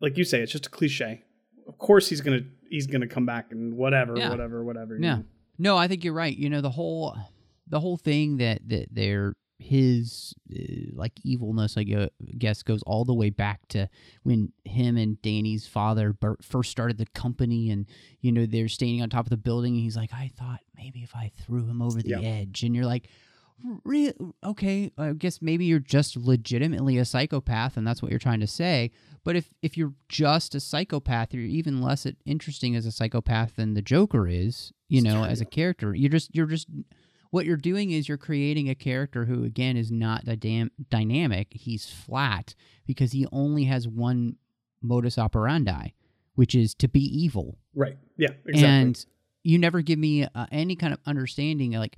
like 0.00 0.16
you 0.16 0.24
say 0.24 0.40
it's 0.40 0.52
just 0.52 0.66
a 0.66 0.70
cliche 0.70 1.22
of 1.68 1.78
course 1.78 2.08
he's 2.08 2.20
gonna 2.20 2.40
he's 2.68 2.86
gonna 2.86 3.06
come 3.06 3.26
back 3.26 3.52
and 3.52 3.74
whatever 3.76 4.16
Yeah. 4.16 4.30
whatever 4.30 4.64
whatever 4.64 4.96
Yeah. 4.96 5.16
know. 5.16 5.24
No, 5.58 5.76
I 5.76 5.88
think 5.88 6.04
you're 6.04 6.14
right. 6.14 6.34
You 6.36 6.48
know, 6.48 6.60
the 6.62 6.70
whole 6.70 7.14
the 7.68 7.80
whole 7.80 7.96
thing 7.98 8.38
that 8.38 8.66
that 8.68 8.88
they're 8.90 9.34
his 9.58 10.32
uh, 10.50 10.62
like 10.94 11.12
evilness, 11.22 11.76
I 11.76 11.84
guess, 12.38 12.62
goes 12.62 12.82
all 12.84 13.04
the 13.04 13.12
way 13.14 13.28
back 13.28 13.68
to 13.68 13.88
when 14.22 14.52
him 14.64 14.96
and 14.96 15.20
Danny's 15.20 15.66
father 15.66 16.14
Bert 16.14 16.42
first 16.42 16.70
started 16.70 16.96
the 16.96 17.04
company, 17.14 17.70
and 17.70 17.84
you 18.22 18.32
know 18.32 18.46
they're 18.46 18.68
standing 18.68 19.02
on 19.02 19.10
top 19.10 19.26
of 19.26 19.30
the 19.30 19.36
building, 19.36 19.74
and 19.74 19.82
he's 19.82 19.96
like, 19.96 20.14
"I 20.14 20.30
thought 20.34 20.60
maybe 20.76 21.02
if 21.02 21.14
I 21.14 21.30
threw 21.44 21.66
him 21.66 21.82
over 21.82 22.00
the 22.00 22.08
Yeah. 22.08 22.20
edge," 22.20 22.62
and 22.62 22.74
you're 22.74 22.86
like. 22.86 23.08
Re- 23.84 24.12
okay, 24.44 24.90
I 24.96 25.12
guess 25.12 25.40
maybe 25.42 25.64
you're 25.64 25.78
just 25.78 26.16
legitimately 26.16 26.98
a 26.98 27.04
psychopath, 27.04 27.76
and 27.76 27.86
that's 27.86 28.02
what 28.02 28.10
you're 28.10 28.18
trying 28.18 28.40
to 28.40 28.46
say. 28.46 28.90
But 29.24 29.36
if 29.36 29.50
if 29.62 29.76
you're 29.76 29.94
just 30.08 30.54
a 30.54 30.60
psychopath, 30.60 31.34
you're 31.34 31.44
even 31.44 31.80
less 31.82 32.06
interesting 32.24 32.74
as 32.76 32.86
a 32.86 32.92
psychopath 32.92 33.56
than 33.56 33.74
the 33.74 33.82
Joker 33.82 34.26
is. 34.26 34.72
You 34.88 35.02
know, 35.02 35.24
as 35.24 35.40
a 35.40 35.44
character, 35.44 35.94
you're 35.94 36.10
just 36.10 36.34
you're 36.34 36.46
just 36.46 36.68
what 37.30 37.46
you're 37.46 37.56
doing 37.56 37.90
is 37.90 38.08
you're 38.08 38.18
creating 38.18 38.68
a 38.68 38.74
character 38.74 39.24
who 39.24 39.44
again 39.44 39.76
is 39.76 39.90
not 39.90 40.24
dynam- 40.24 40.70
dynamic. 40.88 41.48
He's 41.52 41.88
flat 41.88 42.54
because 42.86 43.12
he 43.12 43.26
only 43.30 43.64
has 43.64 43.86
one 43.86 44.36
modus 44.82 45.18
operandi, 45.18 45.90
which 46.34 46.54
is 46.54 46.74
to 46.76 46.88
be 46.88 47.00
evil. 47.00 47.58
right 47.74 47.98
yeah 48.16 48.30
exactly 48.46 48.68
And 48.68 49.06
you 49.42 49.58
never 49.58 49.80
give 49.80 49.98
me 49.98 50.24
uh, 50.24 50.46
any 50.52 50.76
kind 50.76 50.92
of 50.92 50.98
understanding. 51.06 51.72
Like 51.72 51.96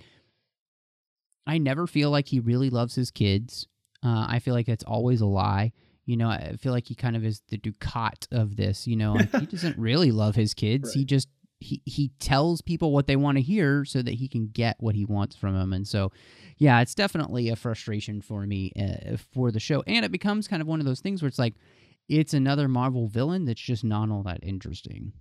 I 1.47 1.59
never 1.59 1.87
feel 1.87 2.11
like 2.11 2.29
he 2.29 2.41
really 2.41 2.71
loves 2.71 2.95
his 2.95 3.11
kids. 3.11 3.67
Uh, 4.05 4.27
I 4.29 4.39
feel 4.39 4.55
like 4.55 4.69
it's 4.69 4.85
always 4.85 5.21
a 5.21 5.27
lie. 5.27 5.73
You 6.05 6.17
know, 6.17 6.29
I 6.29 6.57
feel 6.57 6.73
like 6.73 6.89
he 6.89 6.95
kind 6.95 7.17
of 7.17 7.25
is 7.25 7.43
the 7.49 7.59
Ducat 7.59 8.27
of 8.33 8.57
this. 8.57 8.87
You 8.87 8.97
know, 8.97 9.15
like 9.15 9.35
he 9.35 9.47
doesn't 9.51 9.79
really 9.79 10.11
love 10.11 10.35
his 10.35 10.55
kids. 10.55 10.93
He 10.93 11.05
just 11.05 11.29
he 11.61 11.81
he 11.85 12.11
tells 12.19 12.61
people 12.61 12.93
what 12.93 13.07
they 13.07 13.17
want 13.17 13.39
to 13.39 13.43
hear 13.43 13.85
so 13.85 14.03
that 14.03 14.15
he 14.15 14.29
can 14.29 14.49
get 14.49 14.77
what 14.81 14.95
he 14.95 15.05
wants 15.05 15.37
from 15.37 15.55
them. 15.55 15.73
And 15.73 15.87
so, 15.87 16.13
yeah, 16.59 16.81
it's 16.81 16.95
definitely 16.95 17.49
a 17.49 17.57
frustration 17.57 18.21
for 18.21 18.47
me 18.47 18.73
uh, 18.79 19.17
for 19.33 19.53
the 19.53 19.61
show. 19.61 19.83
And 19.87 20.05
it 20.05 20.11
becomes 20.13 20.49
kind 20.49 20.61
of 20.61 20.69
one 20.69 20.81
of 20.81 20.87
those 20.87 21.01
things 21.01 21.23
where 21.23 21.29
it's 21.29 21.39
like 21.39 21.55
it's 22.09 22.35
another 22.35 22.69
Marvel 22.69 23.07
villain 23.07 23.45
that's 23.45 23.61
just 23.61 23.85
not 23.85 24.11
all 24.11 24.25
that 24.25 24.41
interesting. 24.43 25.13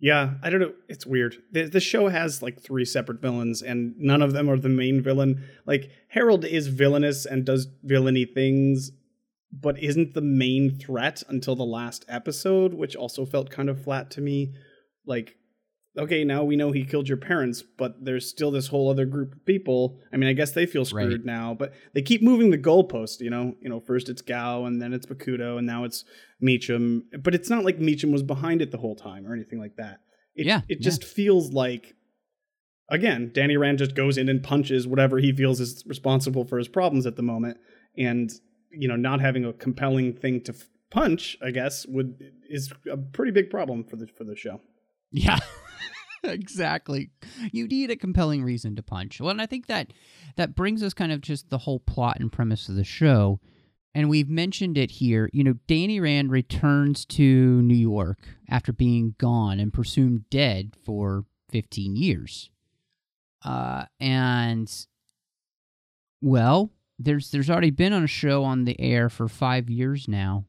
Yeah, 0.00 0.34
I 0.42 0.50
don't 0.50 0.60
know. 0.60 0.74
It's 0.88 1.06
weird. 1.06 1.42
The, 1.50 1.64
the 1.68 1.80
show 1.80 2.08
has 2.08 2.40
like 2.40 2.60
three 2.60 2.84
separate 2.84 3.20
villains, 3.20 3.62
and 3.62 3.94
none 3.98 4.22
of 4.22 4.32
them 4.32 4.48
are 4.48 4.58
the 4.58 4.68
main 4.68 5.02
villain. 5.02 5.42
Like 5.66 5.90
Harold 6.08 6.44
is 6.44 6.68
villainous 6.68 7.26
and 7.26 7.44
does 7.44 7.66
villainy 7.82 8.24
things, 8.24 8.92
but 9.52 9.78
isn't 9.82 10.14
the 10.14 10.20
main 10.20 10.78
threat 10.78 11.24
until 11.28 11.56
the 11.56 11.64
last 11.64 12.04
episode, 12.08 12.74
which 12.74 12.94
also 12.94 13.26
felt 13.26 13.50
kind 13.50 13.68
of 13.68 13.82
flat 13.82 14.10
to 14.12 14.20
me. 14.20 14.54
Like, 15.04 15.36
okay, 15.98 16.24
now 16.24 16.44
we 16.44 16.56
know 16.56 16.70
he 16.72 16.84
killed 16.84 17.08
your 17.08 17.16
parents, 17.18 17.62
but 17.76 18.04
there's 18.04 18.28
still 18.28 18.50
this 18.50 18.68
whole 18.68 18.88
other 18.90 19.04
group 19.04 19.32
of 19.34 19.44
people. 19.44 19.98
I 20.12 20.16
mean, 20.16 20.28
I 20.28 20.32
guess 20.32 20.52
they 20.52 20.64
feel 20.66 20.84
screwed 20.84 21.12
Right. 21.12 21.24
now, 21.24 21.54
but 21.54 21.72
they 21.94 22.02
keep 22.02 22.22
moving 22.22 22.50
the 22.50 22.58
goalpost. 22.58 23.20
You 23.20 23.30
know, 23.30 23.54
you 23.60 23.68
know, 23.68 23.80
first 23.80 24.08
it's 24.08 24.22
Gao, 24.22 24.64
and 24.64 24.80
then 24.80 24.92
it's 24.92 25.06
Bakuto, 25.06 25.58
and 25.58 25.66
now 25.66 25.84
it's 25.84 26.04
Meachum. 26.42 27.02
But 27.22 27.34
it's 27.34 27.50
not 27.50 27.64
like 27.64 27.78
Meachum 27.78 28.12
was 28.12 28.22
behind 28.22 28.62
it 28.62 28.70
the 28.70 28.78
whole 28.78 28.96
time 28.96 29.26
or 29.26 29.34
anything 29.34 29.58
like 29.58 29.76
that. 29.76 30.00
It, 30.34 30.46
Yeah, 30.46 30.62
it 30.68 30.78
yeah. 30.80 30.84
just 30.84 31.04
feels 31.04 31.52
like 31.52 31.94
again, 32.90 33.30
Danny 33.34 33.56
Rand 33.56 33.78
just 33.78 33.94
goes 33.94 34.16
in 34.16 34.28
and 34.28 34.42
punches 34.42 34.86
whatever 34.86 35.18
he 35.18 35.32
feels 35.32 35.60
is 35.60 35.84
responsible 35.86 36.44
for 36.44 36.56
his 36.58 36.68
problems 36.68 37.06
at 37.06 37.16
the 37.16 37.22
moment, 37.22 37.58
and 37.96 38.30
you 38.70 38.86
know, 38.88 38.96
not 38.96 39.20
having 39.20 39.44
a 39.44 39.52
compelling 39.52 40.12
thing 40.14 40.40
to 40.42 40.52
f- 40.52 40.68
punch, 40.90 41.36
I 41.42 41.50
guess, 41.50 41.86
would 41.86 42.18
is 42.48 42.72
a 42.90 42.96
pretty 42.96 43.32
big 43.32 43.50
problem 43.50 43.84
for 43.84 43.96
the 43.96 44.06
for 44.06 44.24
the 44.24 44.36
show. 44.36 44.60
Yeah. 45.10 45.38
exactly. 46.22 47.10
You 47.52 47.66
need 47.66 47.90
a 47.90 47.96
compelling 47.96 48.42
reason 48.42 48.76
to 48.76 48.82
punch. 48.82 49.20
Well, 49.20 49.30
and 49.30 49.42
I 49.42 49.46
think 49.46 49.66
that 49.66 49.92
that 50.36 50.54
brings 50.54 50.82
us 50.82 50.94
kind 50.94 51.12
of 51.12 51.20
just 51.20 51.50
the 51.50 51.58
whole 51.58 51.80
plot 51.80 52.18
and 52.20 52.32
premise 52.32 52.68
of 52.68 52.76
the 52.76 52.84
show. 52.84 53.40
And 53.94 54.08
we've 54.08 54.28
mentioned 54.28 54.78
it 54.78 54.92
here. 54.92 55.28
You 55.32 55.44
know, 55.44 55.54
Danny 55.66 55.98
Rand 55.98 56.30
returns 56.30 57.04
to 57.06 57.62
New 57.62 57.74
York 57.74 58.18
after 58.48 58.72
being 58.72 59.14
gone 59.18 59.58
and 59.58 59.72
presumed 59.72 60.28
dead 60.30 60.74
for 60.84 61.24
15 61.50 61.96
years. 61.96 62.50
Uh, 63.44 63.84
and 63.98 64.70
well, 66.20 66.70
there's 66.98 67.30
there's 67.30 67.48
already 67.48 67.70
been 67.70 67.92
on 67.92 68.04
a 68.04 68.08
show 68.08 68.44
on 68.44 68.64
the 68.64 68.78
air 68.80 69.08
for 69.08 69.28
five 69.28 69.70
years 69.70 70.08
now 70.08 70.44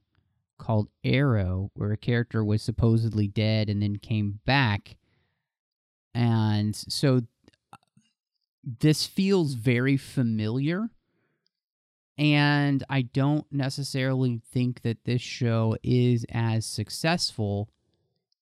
called 0.58 0.90
Arrow, 1.04 1.72
where 1.74 1.92
a 1.92 1.98
character 1.98 2.44
was 2.44 2.62
supposedly 2.62 3.28
dead 3.28 3.70
and 3.70 3.82
then 3.82 3.96
came 3.98 4.40
back. 4.46 4.98
And 6.14 6.76
so 6.76 7.22
uh, 7.72 7.78
this 8.64 9.06
feels 9.06 9.54
very 9.54 9.98
familiar. 9.98 10.90
And 12.18 12.84
I 12.90 13.04
don't 13.04 13.46
necessarily 13.52 14.42
think 14.52 14.82
that 14.82 15.06
this 15.06 15.22
show 15.22 15.78
is 15.84 16.26
as 16.30 16.66
successful 16.66 17.70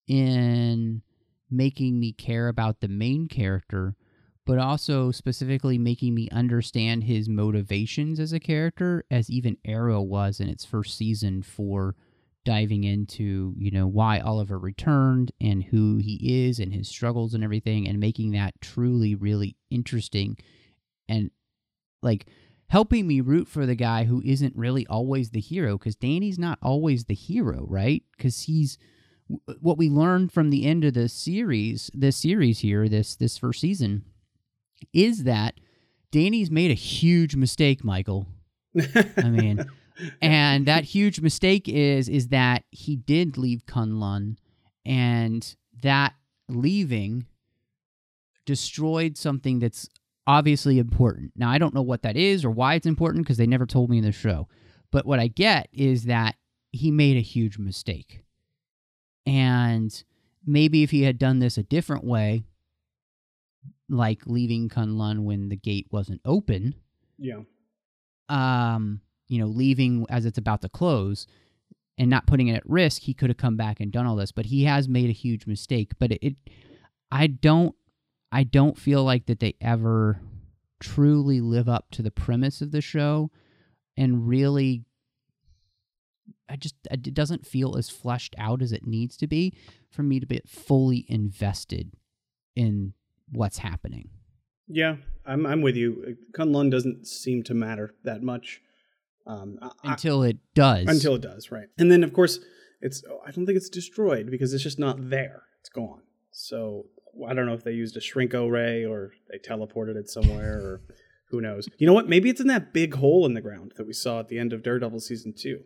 in 0.08 1.04
making 1.52 2.00
me 2.00 2.12
care 2.12 2.48
about 2.48 2.80
the 2.80 2.88
main 2.88 3.28
character, 3.28 3.96
but 4.46 4.58
also 4.58 5.12
specifically 5.12 5.78
making 5.78 6.16
me 6.16 6.28
understand 6.32 7.04
his 7.04 7.30
motivations 7.30 8.20
as 8.20 8.34
a 8.34 8.40
character, 8.40 9.06
as 9.12 9.30
even 9.30 9.58
Arrow 9.64 10.02
was 10.02 10.40
in 10.40 10.50
its 10.50 10.66
first 10.66 10.98
season 10.98 11.44
for 11.44 11.96
diving 12.48 12.86
into, 12.86 13.54
you 13.58 13.70
know, 13.70 13.86
why 13.86 14.20
Oliver 14.20 14.58
returned 14.58 15.34
and 15.42 15.66
who 15.66 15.98
he 15.98 16.48
is 16.48 16.60
and 16.60 16.74
his 16.74 16.88
struggles 16.88 17.34
and 17.34 17.44
everything, 17.44 17.86
and 17.86 18.00
making 18.00 18.32
that 18.32 18.62
truly, 18.62 19.16
really 19.16 19.58
interesting 19.70 20.38
and 21.10 21.30
like 22.02 22.26
helping 22.70 23.06
me 23.06 23.20
root 23.20 23.50
for 23.50 23.66
the 23.66 23.76
guy 23.76 24.06
who 24.06 24.22
isn't 24.24 24.56
really 24.56 24.88
always 24.88 25.32
the 25.32 25.42
hero 25.42 25.78
because 25.78 25.98
Danny's 25.98 26.40
not 26.40 26.58
always 26.62 27.04
the 27.04 27.14
hero, 27.14 27.66
right? 27.68 28.02
Because 28.16 28.44
he's 28.44 28.78
uh, 29.50 29.56
what 29.60 29.78
we 29.78 29.90
learned 29.90 30.32
from 30.32 30.50
the 30.50 30.66
end 30.66 30.86
of 30.86 30.94
the 30.94 31.10
series, 31.10 31.92
this 31.94 32.16
series 32.16 32.60
here, 32.60 32.88
this 32.88 33.14
this 33.14 33.38
first 33.38 33.60
season, 33.60 34.06
is 34.94 35.26
that 35.26 35.56
Danny's 36.12 36.50
made 36.50 36.72
a 36.72 36.76
huge 36.76 37.36
mistake, 37.36 37.84
Michael. 37.84 38.26
I 39.18 39.30
mean, 39.30 39.66
and 40.22 40.66
that 40.66 40.84
huge 40.84 41.22
mistake 41.22 41.68
is 41.68 42.08
is 42.10 42.28
that 42.30 42.64
he 42.72 42.96
did 42.96 43.38
leave 43.38 43.66
K'un-Lun, 43.66 44.38
and 44.86 45.56
that 45.82 46.14
leaving 46.50 47.26
destroyed 48.46 49.18
something 49.18 49.60
that's 49.60 49.90
obviously 50.26 50.80
important. 50.80 51.32
Now 51.36 51.50
I 51.50 51.58
don't 51.58 51.74
know 51.74 51.82
what 51.82 52.02
that 52.04 52.16
is 52.18 52.44
or 52.46 52.50
why 52.50 52.76
it's 52.76 52.86
important 52.88 53.26
because 53.26 53.38
they 53.38 53.48
never 53.48 53.66
told 53.66 53.90
me 53.90 53.98
in 53.98 54.04
the 54.04 54.12
show. 54.12 54.48
But 54.92 55.06
what 55.06 55.20
I 55.20 55.28
get 55.28 55.68
is 55.74 56.04
that 56.06 56.36
he 56.72 56.92
made 56.92 57.18
a 57.18 57.22
huge 57.22 57.58
mistake. 57.58 58.24
And 59.26 59.92
maybe 60.46 60.84
if 60.84 60.92
he 60.92 61.02
had 61.04 61.18
done 61.18 61.40
this 61.40 61.58
a 61.58 61.64
different 61.64 62.06
way, 62.06 62.44
like 63.90 64.22
leaving 64.26 64.70
K'un-Lun 64.70 65.26
when 65.26 65.50
the 65.50 65.56
gate 65.58 65.88
wasn't 65.92 66.22
open, 66.26 66.76
Yeah. 67.18 67.42
um, 68.30 69.02
you 69.28 69.40
know, 69.40 69.48
leaving 69.48 70.06
as 70.10 70.26
it's 70.26 70.38
about 70.38 70.62
to 70.62 70.70
close 70.70 71.28
and 71.98 72.10
not 72.10 72.28
putting 72.28 72.48
it 72.48 72.56
at 72.56 72.70
risk, 72.70 73.04
he 73.04 73.14
could 73.14 73.30
have 73.30 73.38
come 73.38 73.58
back 73.58 73.80
and 73.80 73.92
done 73.92 74.06
all 74.06 74.16
this. 74.16 74.32
But 74.32 74.46
he 74.48 74.66
has 74.66 74.88
made 74.88 75.10
a 75.10 75.14
huge 75.14 75.48
mistake. 75.48 75.94
But 76.00 76.12
it, 76.12 76.20
it 76.24 76.36
I 77.12 77.28
don't, 77.28 77.76
I 78.32 78.44
don't 78.44 78.78
feel 78.78 79.04
like 79.04 79.26
that 79.28 79.40
they 79.40 79.56
ever 79.62 80.22
truly 80.80 81.42
live 81.42 81.68
up 81.68 81.90
to 81.92 82.02
the 82.02 82.12
premise 82.12 82.62
of 82.62 82.72
the 82.72 82.82
show, 82.82 83.32
and 83.96 84.28
really, 84.28 84.84
I 86.48 86.56
just 86.56 86.76
it 86.92 87.14
doesn't 87.14 87.48
feel 87.48 87.78
as 87.78 87.90
fleshed 87.90 88.36
out 88.38 88.62
as 88.62 88.72
it 88.72 88.86
needs 88.86 89.18
to 89.18 89.28
be 89.28 89.54
for 89.90 90.04
me 90.04 90.20
to 90.20 90.26
be 90.26 90.42
fully 90.46 91.06
invested 91.08 91.92
in 92.56 92.94
what's 93.32 93.60
happening. 93.60 94.10
Yeah, 94.68 94.98
I'm 95.26 95.46
I'm 95.46 95.62
with 95.62 95.76
you. 95.76 96.18
K'un-Lun 96.34 96.70
doesn't 96.70 97.08
seem 97.08 97.44
to 97.44 97.54
matter 97.54 97.96
that 98.04 98.22
much. 98.22 98.62
Um, 99.28 99.60
I- 99.62 99.68
I- 99.84 99.92
Until 99.92 100.24
it 100.24 100.38
does. 100.56 100.88
until 100.88 101.16
it 101.16 101.22
does, 101.22 101.52
right? 101.52 101.68
And 101.78 101.92
then 101.92 102.04
of 102.04 102.14
course 102.14 102.40
it's 102.82 103.04
I 103.26 103.32
don't 103.32 103.46
think 103.46 103.58
it's 103.58 103.70
destroyed 103.70 104.30
because 104.32 104.54
it's 104.54 104.64
just 104.64 104.80
not 104.80 105.10
there. 105.10 105.44
It's 105.60 105.70
gone. 105.70 106.02
So 106.32 106.86
I 107.28 107.34
don't 107.34 107.46
know 107.46 107.54
if 107.54 107.64
they 107.64 107.72
used 107.74 107.98
a 107.98 108.00
shrinko 108.00 108.50
ray 108.50 108.86
or 108.86 109.12
they 109.30 109.38
teleported 109.40 109.96
it 109.96 110.10
somewhere 110.10 110.60
or 110.60 110.82
who 111.30 111.42
knows. 111.42 111.68
You 111.78 111.88
know 111.88 111.94
what? 111.94 112.08
Maybe 112.08 112.30
it's 112.30 112.40
in 112.40 112.48
that 112.48 112.74
big 112.74 112.96
hole 112.96 113.26
in 113.26 113.34
the 113.34 113.42
ground 113.42 113.74
that 113.78 113.86
we 113.88 113.94
saw 113.94 114.20
at 114.20 114.30
the 114.30 114.40
end 114.40 114.54
of 114.54 114.64
Daredevil 114.64 115.00
season 115.02 115.34
two. 115.36 115.62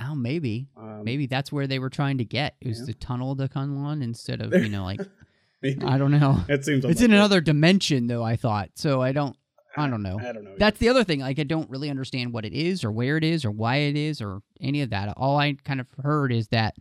Oh, 0.00 0.14
maybe. 0.14 0.68
Um, 0.76 1.04
Maybe 1.04 1.26
that's 1.26 1.50
where 1.50 1.66
they 1.66 1.78
were 1.78 1.88
trying 1.88 2.18
to 2.18 2.24
get. 2.24 2.56
It 2.60 2.68
was 2.68 2.80
Yeah. 2.80 2.86
the 2.86 2.94
tunnel 2.94 3.34
to 3.36 3.48
K'un-Lun 3.48 4.02
instead 4.02 4.42
of, 4.42 4.52
you 4.52 4.68
know, 4.68 4.84
like. 4.84 5.00
I 5.64 5.96
don't 5.96 6.10
know. 6.12 6.44
It 6.50 6.64
seems 6.66 6.84
It's 6.84 7.00
in 7.00 7.12
another 7.12 7.40
dimension 7.40 8.06
though, 8.06 8.22
I 8.22 8.36
thought. 8.36 8.70
So 8.74 9.00
I 9.00 9.12
don't 9.12 9.36
I 9.76 9.88
don't 9.88 10.02
know. 10.02 10.18
I 10.18 10.32
don't 10.32 10.44
know. 10.44 10.54
That's 10.56 10.78
the 10.78 10.88
other 10.88 11.04
thing. 11.04 11.20
Like 11.20 11.38
I 11.38 11.44
don't 11.44 11.70
really 11.70 11.90
understand 11.90 12.32
what 12.32 12.44
it 12.44 12.52
is 12.52 12.84
or 12.84 12.90
where 12.90 13.16
it 13.16 13.24
is 13.24 13.44
or 13.44 13.50
why 13.50 13.76
it 13.76 13.96
is 13.96 14.20
or 14.20 14.40
any 14.60 14.82
of 14.82 14.90
that. 14.90 15.12
All 15.16 15.38
I 15.38 15.54
kind 15.64 15.80
of 15.80 15.86
heard 16.02 16.32
is 16.32 16.48
that 16.48 16.76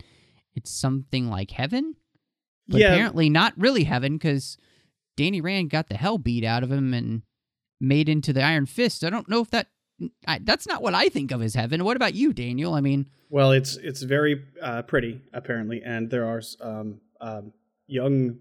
it's 0.55 0.71
something 0.71 1.29
like 1.29 1.51
heaven, 1.51 1.95
but 2.67 2.79
yeah, 2.79 2.93
apparently 2.93 3.29
not 3.29 3.53
really 3.57 3.83
heaven 3.83 4.13
because 4.13 4.57
Danny 5.17 5.41
Rand 5.41 5.69
got 5.69 5.89
the 5.89 5.97
hell 5.97 6.17
beat 6.17 6.43
out 6.43 6.63
of 6.63 6.71
him 6.71 6.93
and 6.93 7.23
made 7.79 8.07
into 8.09 8.31
the 8.33 8.41
Iron 8.41 8.65
Fist. 8.65 9.03
I 9.03 9.09
don't 9.09 9.29
know 9.29 9.41
if 9.41 9.49
that 9.51 9.67
I, 10.27 10.39
that's 10.41 10.67
not 10.67 10.81
what 10.81 10.93
I 10.93 11.09
think 11.09 11.31
of 11.31 11.41
as 11.41 11.55
heaven. 11.55 11.83
What 11.83 11.95
about 11.97 12.15
you, 12.15 12.33
Daniel? 12.33 12.73
I 12.73 12.81
mean, 12.81 13.07
Well, 13.29 13.51
it's 13.51 13.75
it's 13.77 14.01
very 14.01 14.43
uh, 14.61 14.81
pretty 14.83 15.21
apparently, 15.33 15.81
and 15.83 16.09
there 16.09 16.25
are 16.25 16.41
um, 16.61 16.99
um, 17.21 17.53
young 17.87 18.37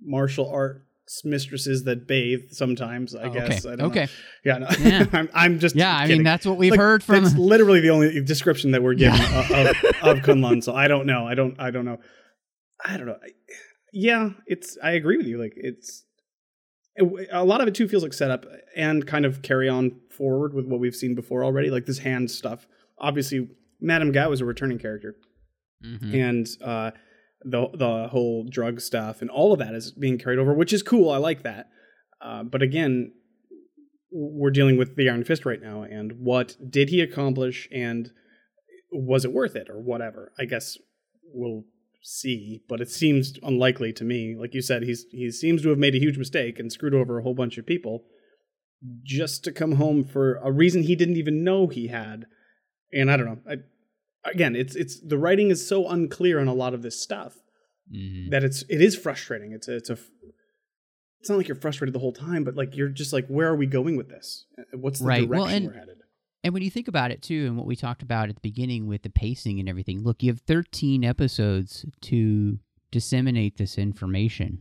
martial 0.00 0.50
arts 0.50 0.80
mistresses 1.24 1.84
that 1.84 2.06
bathe 2.08 2.50
sometimes. 2.50 3.14
I 3.14 3.24
Oh, 3.24 3.30
guess. 3.30 3.64
okay. 3.66 3.72
I 3.72 3.76
don't 3.76 3.78
know. 3.78 3.84
Okay. 4.02 4.08
Yeah. 4.44 4.58
No. 4.58 4.68
Yeah. 4.80 5.06
I'm, 5.12 5.28
I'm 5.34 5.58
just. 5.58 5.76
yeah, 5.76 5.94
I 5.96 6.06
mean 6.06 6.22
that's 6.22 6.46
what 6.46 6.56
we've 6.56 6.70
Like, 6.70 6.80
heard 6.80 7.02
from. 7.04 7.24
That's 7.24 7.36
literally 7.38 7.80
the 7.80 7.90
only 7.90 8.20
description 8.22 8.70
that 8.72 8.82
we're 8.82 8.94
given 8.94 9.18
Yeah. 9.20 9.40
of, 9.40 9.50
of, 9.50 9.76
of 10.18 10.24
K'un-Lun. 10.24 10.62
So 10.62 10.74
I 10.74 10.88
don't 10.88 11.06
know. 11.06 11.26
I 11.26 11.34
don't. 11.34 11.58
I 11.60 11.70
don't 11.70 11.84
know. 11.84 11.98
I 12.84 12.96
don't 12.96 13.06
know. 13.06 13.18
I, 13.22 13.28
yeah, 13.92 14.30
it's. 14.46 14.76
I 14.82 14.92
agree 14.92 15.16
with 15.16 15.26
you. 15.26 15.38
Like 15.40 15.52
it's. 15.56 16.04
it- 16.96 17.28
a 17.32 17.44
lot 17.44 17.60
of 17.60 17.68
it 17.68 17.74
too 17.74 17.88
feels 17.88 18.02
like 18.02 18.12
setup 18.12 18.46
and 18.76 19.06
kind 19.06 19.24
of 19.24 19.42
carry 19.42 19.68
on 19.68 20.00
forward 20.10 20.54
with 20.54 20.66
what 20.66 20.80
we've 20.80 20.94
seen 20.96 21.14
before 21.14 21.44
already, 21.44 21.70
like 21.70 21.86
this 21.86 21.98
hand 21.98 22.30
stuff. 22.30 22.66
Obviously, 22.98 23.48
Madame 23.80 24.12
Gao 24.12 24.30
is 24.32 24.40
a 24.40 24.44
returning 24.44 24.78
character, 24.78 25.16
Mhm. 25.84 26.14
and 26.14 26.48
uh, 26.62 26.90
the 27.44 27.68
the 27.74 28.08
whole 28.08 28.44
drug 28.44 28.80
stuff 28.80 29.20
and 29.20 29.30
all 29.30 29.52
of 29.52 29.58
that 29.58 29.74
is 29.74 29.92
being 29.92 30.18
carried 30.18 30.38
over, 30.38 30.54
which 30.54 30.72
is 30.72 30.82
cool. 30.82 31.10
I 31.10 31.18
like 31.18 31.42
that. 31.42 31.68
Uh, 32.20 32.42
but 32.42 32.62
again, 32.62 33.12
we're 34.10 34.50
dealing 34.50 34.76
with 34.76 34.96
the 34.96 35.08
Iron 35.08 35.24
Fist 35.24 35.44
right 35.44 35.60
now, 35.60 35.82
and 35.82 36.12
what 36.20 36.56
did 36.70 36.88
he 36.88 37.00
accomplish, 37.00 37.68
and 37.72 38.10
was 38.92 39.24
it 39.24 39.32
worth 39.32 39.56
it, 39.56 39.68
or 39.68 39.80
whatever? 39.80 40.32
I 40.38 40.44
guess 40.44 40.78
we'll 41.24 41.64
see, 42.02 42.62
but 42.68 42.80
it 42.80 42.90
seems 42.90 43.34
unlikely 43.42 43.92
to 43.94 44.04
me. 44.04 44.36
Like 44.38 44.54
you 44.54 44.62
said, 44.62 44.84
he's 44.84 45.04
he 45.10 45.30
seems 45.30 45.62
to 45.62 45.70
have 45.70 45.78
made 45.78 45.94
a 45.94 46.00
huge 46.00 46.16
mistake 46.16 46.58
and 46.58 46.72
screwed 46.72 46.94
over 46.94 47.18
a 47.18 47.22
whole 47.22 47.34
bunch 47.34 47.58
of 47.58 47.66
people 47.66 48.04
just 49.02 49.44
to 49.44 49.52
come 49.52 49.72
home 49.72 50.04
for 50.04 50.36
a 50.36 50.52
reason 50.52 50.82
he 50.82 50.96
didn't 50.96 51.16
even 51.16 51.44
know 51.44 51.66
he 51.66 51.88
had. 51.88 52.26
And 52.92 53.10
I 53.10 53.16
don't 53.16 53.26
know. 53.26 53.38
I, 53.50 53.56
again, 54.24 54.56
it's 54.56 54.74
it's 54.74 55.00
the 55.00 55.18
writing 55.18 55.50
is 55.50 55.66
so 55.66 55.88
unclear 55.88 56.40
on 56.40 56.48
a 56.48 56.54
lot 56.54 56.74
of 56.74 56.82
this 56.82 57.00
stuff 57.00 57.34
Mhm. 57.94 58.30
that 58.30 58.42
it's 58.44 58.62
it 58.68 58.80
is 58.80 58.96
frustrating. 58.96 59.52
It's 59.52 59.68
a, 59.68 59.76
it's 59.76 59.90
a 59.90 59.98
it's 61.20 61.28
not 61.30 61.36
like 61.36 61.48
you're 61.48 61.56
frustrated 61.56 61.94
the 61.94 61.98
whole 61.98 62.12
time, 62.12 62.44
but 62.44 62.54
like 62.54 62.76
you're 62.76 62.88
just 62.90 63.12
like, 63.12 63.26
where 63.28 63.48
are 63.48 63.56
we 63.56 63.66
going 63.66 63.96
with 63.96 64.08
this? 64.08 64.44
What's 64.72 64.98
the 65.00 65.06
Right. 65.06 65.26
direction 65.28 65.30
Well, 65.38 65.46
and- 65.46 65.66
we're 65.66 65.72
headed? 65.72 65.98
And 66.42 66.52
when 66.52 66.62
you 66.62 66.70
think 66.70 66.88
about 66.88 67.10
it 67.10 67.22
too, 67.22 67.46
and 67.46 67.56
what 67.56 67.64
we 67.66 67.74
talked 67.76 68.02
about 68.02 68.28
at 68.28 68.34
the 68.34 68.40
beginning 68.42 68.86
with 68.86 69.00
the 69.02 69.08
pacing 69.08 69.58
and 69.60 69.66
everything, 69.68 70.02
look, 70.02 70.22
you 70.22 70.30
have 70.30 70.40
13 70.40 71.02
episodes 71.02 71.86
to 72.02 72.58
disseminate 72.90 73.56
this 73.56 73.78
information. 73.78 74.58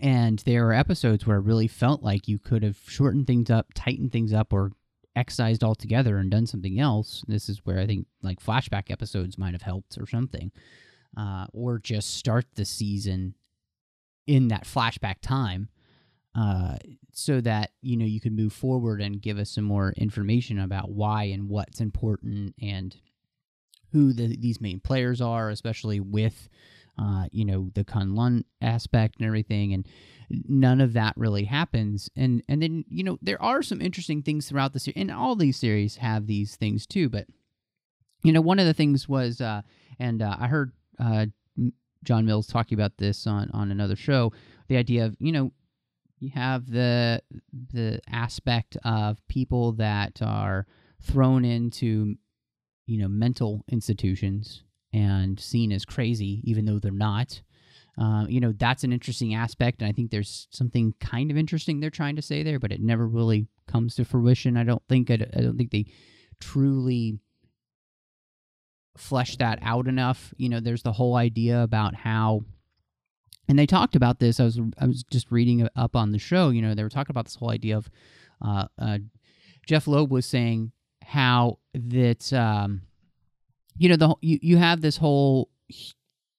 And 0.00 0.38
there 0.40 0.66
are 0.68 0.72
episodes 0.72 1.26
where 1.26 1.36
it 1.36 1.44
really 1.44 1.68
felt 1.68 2.02
like 2.02 2.26
you 2.28 2.38
could 2.38 2.62
have 2.62 2.78
shortened 2.86 3.26
things 3.26 3.50
up, 3.50 3.72
tightened 3.74 4.12
things 4.12 4.32
up, 4.32 4.50
or 4.52 4.72
excised 5.16 5.64
altogether 5.64 6.18
and 6.18 6.30
done 6.30 6.46
something 6.46 6.78
else. 6.78 7.24
This 7.26 7.48
is 7.48 7.64
where 7.64 7.78
I 7.78 7.86
think 7.86 8.06
like 8.22 8.40
flashback 8.40 8.90
episodes 8.90 9.38
might 9.38 9.54
have 9.54 9.62
helped 9.62 9.98
or 9.98 10.06
something. 10.06 10.52
Uh, 11.16 11.46
or 11.52 11.78
just 11.78 12.14
start 12.14 12.44
the 12.54 12.64
season 12.66 13.34
in 14.26 14.48
that 14.48 14.64
flashback 14.64 15.16
time 15.22 15.70
uh, 16.34 16.76
so 17.12 17.40
that 17.40 17.70
you 17.80 17.96
know 17.96 18.04
you 18.04 18.20
could 18.20 18.36
move 18.36 18.52
forward 18.52 19.00
and 19.00 19.22
give 19.22 19.38
us 19.38 19.50
some 19.50 19.64
more 19.64 19.92
information 19.96 20.58
about 20.58 20.90
why 20.90 21.24
and 21.24 21.48
what's 21.48 21.80
important 21.80 22.54
and 22.60 22.96
who 23.92 24.12
the, 24.12 24.36
these 24.36 24.60
main 24.60 24.78
players 24.78 25.22
are, 25.22 25.48
especially 25.48 26.00
with 26.00 26.50
uh, 26.98 27.26
you 27.30 27.44
know 27.44 27.70
the 27.74 27.84
K'un-Lun 27.84 28.44
aspect 28.60 29.16
and 29.18 29.26
everything, 29.26 29.72
and 29.72 29.86
none 30.30 30.80
of 30.80 30.94
that 30.94 31.14
really 31.16 31.44
happens. 31.44 32.10
And 32.16 32.42
and 32.48 32.62
then 32.62 32.84
you 32.88 33.04
know 33.04 33.18
there 33.22 33.42
are 33.42 33.62
some 33.62 33.80
interesting 33.80 34.22
things 34.22 34.48
throughout 34.48 34.72
the 34.72 34.80
series, 34.80 35.00
and 35.00 35.10
all 35.10 35.36
these 35.36 35.56
series 35.56 35.96
have 35.96 36.26
these 36.26 36.56
things 36.56 36.86
too. 36.86 37.08
But 37.08 37.26
you 38.22 38.32
know 38.32 38.40
one 38.40 38.58
of 38.58 38.66
the 38.66 38.74
things 38.74 39.08
was, 39.08 39.40
uh, 39.40 39.62
and 39.98 40.22
uh, 40.22 40.36
I 40.38 40.46
heard 40.46 40.72
uh, 40.98 41.26
John 42.04 42.24
Mills 42.24 42.46
talking 42.46 42.78
about 42.78 42.96
this 42.98 43.26
on 43.26 43.50
on 43.52 43.70
another 43.70 43.96
show, 43.96 44.32
the 44.68 44.76
idea 44.76 45.04
of 45.04 45.16
you 45.18 45.32
know 45.32 45.52
you 46.18 46.30
have 46.30 46.70
the 46.70 47.20
the 47.72 48.00
aspect 48.10 48.76
of 48.84 49.18
people 49.28 49.72
that 49.72 50.22
are 50.22 50.66
thrown 51.02 51.44
into 51.44 52.14
you 52.86 52.98
know 52.98 53.08
mental 53.08 53.64
institutions 53.68 54.62
and 54.92 55.38
seen 55.38 55.72
as 55.72 55.84
crazy 55.84 56.40
even 56.44 56.64
though 56.64 56.78
they're 56.78 56.92
not 56.92 57.42
uh, 57.98 58.26
you 58.28 58.40
know 58.40 58.52
that's 58.52 58.84
an 58.84 58.92
interesting 58.92 59.34
aspect 59.34 59.80
and 59.80 59.88
i 59.88 59.92
think 59.92 60.10
there's 60.10 60.48
something 60.50 60.94
kind 61.00 61.30
of 61.30 61.36
interesting 61.36 61.80
they're 61.80 61.90
trying 61.90 62.16
to 62.16 62.22
say 62.22 62.42
there 62.42 62.58
but 62.58 62.72
it 62.72 62.80
never 62.80 63.06
really 63.06 63.46
comes 63.66 63.94
to 63.94 64.04
fruition 64.04 64.56
i 64.56 64.64
don't 64.64 64.82
think 64.88 65.10
i 65.10 65.16
don't 65.16 65.56
think 65.56 65.70
they 65.70 65.86
truly 66.40 67.18
flesh 68.96 69.36
that 69.36 69.58
out 69.62 69.86
enough 69.86 70.32
you 70.36 70.48
know 70.48 70.60
there's 70.60 70.82
the 70.82 70.92
whole 70.92 71.16
idea 71.16 71.62
about 71.62 71.94
how 71.94 72.40
and 73.48 73.58
they 73.58 73.66
talked 73.66 73.96
about 73.96 74.18
this. 74.18 74.40
I 74.40 74.44
was 74.44 74.60
I 74.78 74.86
was 74.86 75.04
just 75.04 75.30
reading 75.30 75.68
up 75.76 75.94
on 75.94 76.12
the 76.12 76.18
show. 76.18 76.50
You 76.50 76.62
know, 76.62 76.74
they 76.74 76.82
were 76.82 76.88
talking 76.88 77.12
about 77.12 77.26
this 77.26 77.36
whole 77.36 77.50
idea 77.50 77.76
of 77.76 77.88
uh, 78.44 78.66
uh, 78.78 78.98
Jeph 79.66 79.86
Loeb 79.86 80.10
was 80.10 80.26
saying 80.26 80.72
how 81.02 81.58
that 81.74 82.32
um, 82.32 82.82
you 83.78 83.88
know 83.88 83.96
the 83.96 84.14
you 84.20 84.38
you 84.42 84.56
have 84.56 84.80
this 84.80 84.96
whole 84.96 85.50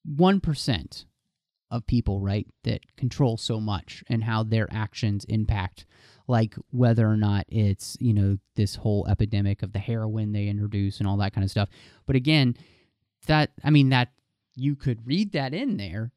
one 0.04 0.40
percent 0.40 1.06
of 1.70 1.86
people 1.86 2.22
right 2.22 2.48
that 2.64 2.96
control 2.96 3.38
so 3.38 3.60
much 3.60 4.04
and 4.08 4.24
how 4.24 4.44
their 4.44 4.68
actions 4.72 5.26
impact 5.26 5.86
like 6.28 6.56
whether 6.72 7.08
or 7.08 7.18
not 7.18 7.46
it's 7.50 7.98
you 8.00 8.14
know 8.14 8.38
this 8.56 8.76
whole 8.76 9.08
epidemic 9.08 9.64
of 9.64 9.74
the 9.74 9.80
heroin 9.80 10.32
they 10.32 10.48
introduce 10.48 11.00
and 11.00 11.08
all 11.08 11.18
that 11.18 11.34
kind 11.34 11.44
of 11.44 11.52
stuff. 11.52 11.70
But 12.06 12.16
again 12.16 12.56
that 13.26 13.52
i 13.64 13.70
mean 13.70 13.90
that 13.90 14.10
you 14.56 14.76
could 14.76 15.06
read 15.06 15.34
that 15.34 15.54
in 15.54 15.78
there 15.78 16.12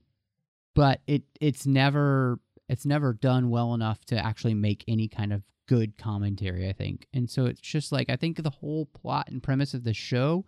but 0.75 1.01
it 1.07 1.23
it's 1.41 1.67
never 1.67 2.39
it's 2.69 2.87
never 2.87 3.13
done 3.13 3.51
well 3.51 3.75
enough 3.75 4.05
to 4.05 4.17
actually 4.17 4.55
make 4.55 4.85
any 4.87 5.09
kind 5.09 5.33
of 5.33 5.43
good 5.67 5.97
commentary 5.99 6.69
i 6.69 6.73
think. 6.73 7.07
And 7.13 7.29
so 7.29 7.47
it's 7.47 7.61
just 7.61 7.91
like 7.91 8.11
i 8.11 8.17
think 8.17 8.43
the 8.43 8.51
whole 8.51 8.87
plot 8.87 9.29
and 9.29 9.43
premise 9.43 9.75
of 9.75 9.85
the 9.85 9.95
show 9.95 10.45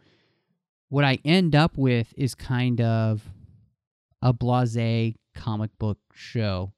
what 0.93 1.05
i 1.05 1.19
end 1.25 1.55
up 1.55 1.77
with 1.77 2.13
is 2.17 2.35
kind 2.35 2.81
of 2.81 3.23
a 4.21 4.33
blase 4.33 5.15
comic 5.35 5.71
book 5.79 5.99
show 6.15 6.73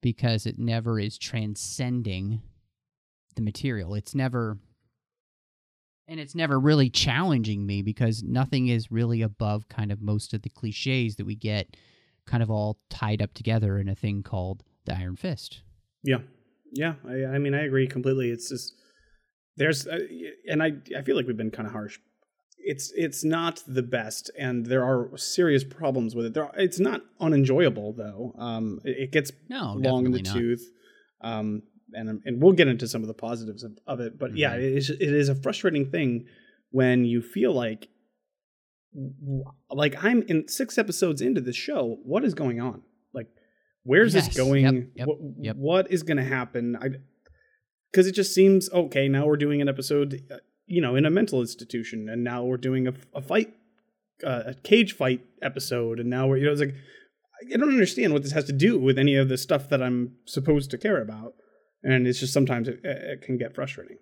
because 0.00 0.46
it 0.46 0.58
never 0.58 0.98
is 0.98 1.18
transcending 1.18 2.40
the 3.36 3.42
material 3.42 3.94
it's 3.94 4.14
never 4.14 4.58
and 6.08 6.20
it's 6.20 6.34
never 6.34 6.58
really 6.60 6.90
challenging 6.90 7.66
me 7.66 7.82
because 7.82 8.22
nothing 8.22 8.68
is 8.68 8.90
really 8.90 9.22
above 9.22 9.68
kind 9.68 9.90
of 9.90 10.02
most 10.02 10.34
of 10.34 10.42
the 10.42 10.50
cliches 10.50 11.16
that 11.16 11.26
we 11.26 11.34
get 11.34 11.76
kind 12.26 12.42
of 12.42 12.50
all 12.50 12.78
tied 12.90 13.22
up 13.22 13.32
together 13.34 13.78
in 13.78 13.88
a 13.88 13.94
thing 13.94 14.22
called 14.22 14.62
the 14.86 14.94
Iron 14.94 15.16
Fist. 15.16 15.62
Yeah, 16.02 16.18
yeah. 16.72 16.94
I, 17.06 17.24
I 17.24 17.38
mean, 17.38 17.54
I 17.54 17.64
agree 17.64 17.86
completely. 17.86 18.30
It's 18.30 18.48
just 18.48 18.74
there's, 19.56 19.86
uh, 19.86 19.98
and 20.48 20.62
I 20.62 20.72
I 20.96 21.02
feel 21.02 21.16
like 21.16 21.26
we've 21.26 21.36
been 21.36 21.50
kind 21.50 21.66
of 21.66 21.72
harsh. 21.72 21.98
It's 22.66 22.92
it's 22.96 23.22
not 23.24 23.62
the 23.66 23.82
best, 23.82 24.30
and 24.38 24.64
there 24.66 24.84
are 24.84 25.16
serious 25.16 25.64
problems 25.64 26.14
with 26.14 26.26
it. 26.26 26.34
There, 26.34 26.44
are, 26.44 26.54
it's 26.58 26.80
not 26.80 27.02
unenjoyable 27.20 27.92
though. 27.92 28.34
Um, 28.38 28.80
it, 28.84 28.96
it 29.04 29.12
gets 29.12 29.30
No, 29.48 29.74
long 29.74 30.06
in 30.06 30.12
the 30.12 30.22
not. 30.22 30.34
tooth. 30.34 30.64
Um, 31.20 31.62
and 31.92 32.22
and 32.24 32.42
we'll 32.42 32.52
get 32.54 32.68
into 32.68 32.88
some 32.88 33.02
of 33.02 33.08
the 33.08 33.14
positives 33.14 33.62
of, 33.64 33.72
of 33.86 34.00
it. 34.00 34.18
But 34.18 34.36
yeah, 34.36 34.54
Mhm. 34.54 34.58
it 34.58 34.72
is 34.78 34.90
it 34.90 35.00
is 35.02 35.28
a 35.28 35.34
frustrating 35.34 35.90
thing 35.90 36.26
when 36.70 37.04
you 37.04 37.20
feel 37.22 37.52
like 37.52 37.88
like 39.70 40.02
I'm 40.02 40.22
in 40.22 40.48
six 40.48 40.78
episodes 40.78 41.20
into 41.20 41.40
this 41.40 41.56
show. 41.56 41.98
What 42.04 42.24
is 42.24 42.34
going 42.34 42.60
on? 42.60 42.82
Like, 43.12 43.28
where's 43.82 44.14
Yes, 44.14 44.28
this 44.28 44.36
going? 44.36 44.64
yep, 44.64 44.74
yep, 44.94 45.06
what, 45.08 45.18
yep. 45.38 45.56
what 45.56 45.90
is 45.90 46.02
going 46.02 46.16
to 46.18 46.24
happen? 46.24 46.76
I 46.80 46.88
because 47.90 48.06
it 48.06 48.12
just 48.12 48.34
seems 48.34 48.70
okay. 48.72 49.08
Now 49.08 49.26
we're 49.26 49.36
doing 49.36 49.60
an 49.62 49.68
episode, 49.68 50.20
uh, 50.30 50.36
you 50.66 50.80
know, 50.80 50.96
in 50.96 51.04
a 51.04 51.10
mental 51.10 51.40
institution, 51.40 52.08
and 52.08 52.24
now 52.24 52.44
we're 52.44 52.56
doing 52.56 52.86
a, 52.86 52.92
a 53.14 53.20
fight, 53.20 53.52
uh, 54.24 54.42
a 54.46 54.54
cage 54.54 54.94
fight 54.94 55.20
episode, 55.42 56.00
and 56.00 56.08
now 56.08 56.26
we're 56.26 56.38
you 56.38 56.46
know 56.46 56.52
it's 56.52 56.60
like 56.60 56.74
I 57.52 57.56
don't 57.56 57.68
understand 57.68 58.12
what 58.12 58.22
this 58.22 58.32
has 58.32 58.44
to 58.44 58.52
do 58.52 58.78
with 58.78 58.98
any 58.98 59.16
of 59.16 59.28
the 59.28 59.36
stuff 59.36 59.68
that 59.68 59.82
I'm 59.82 60.16
supposed 60.26 60.70
to 60.70 60.78
care 60.78 61.00
about, 61.00 61.34
and 61.82 62.06
it's 62.06 62.20
just 62.20 62.32
sometimes 62.32 62.68
it, 62.68 62.80
it 62.84 63.22
can 63.22 63.36
get 63.36 63.54
frustrating. 63.54 63.98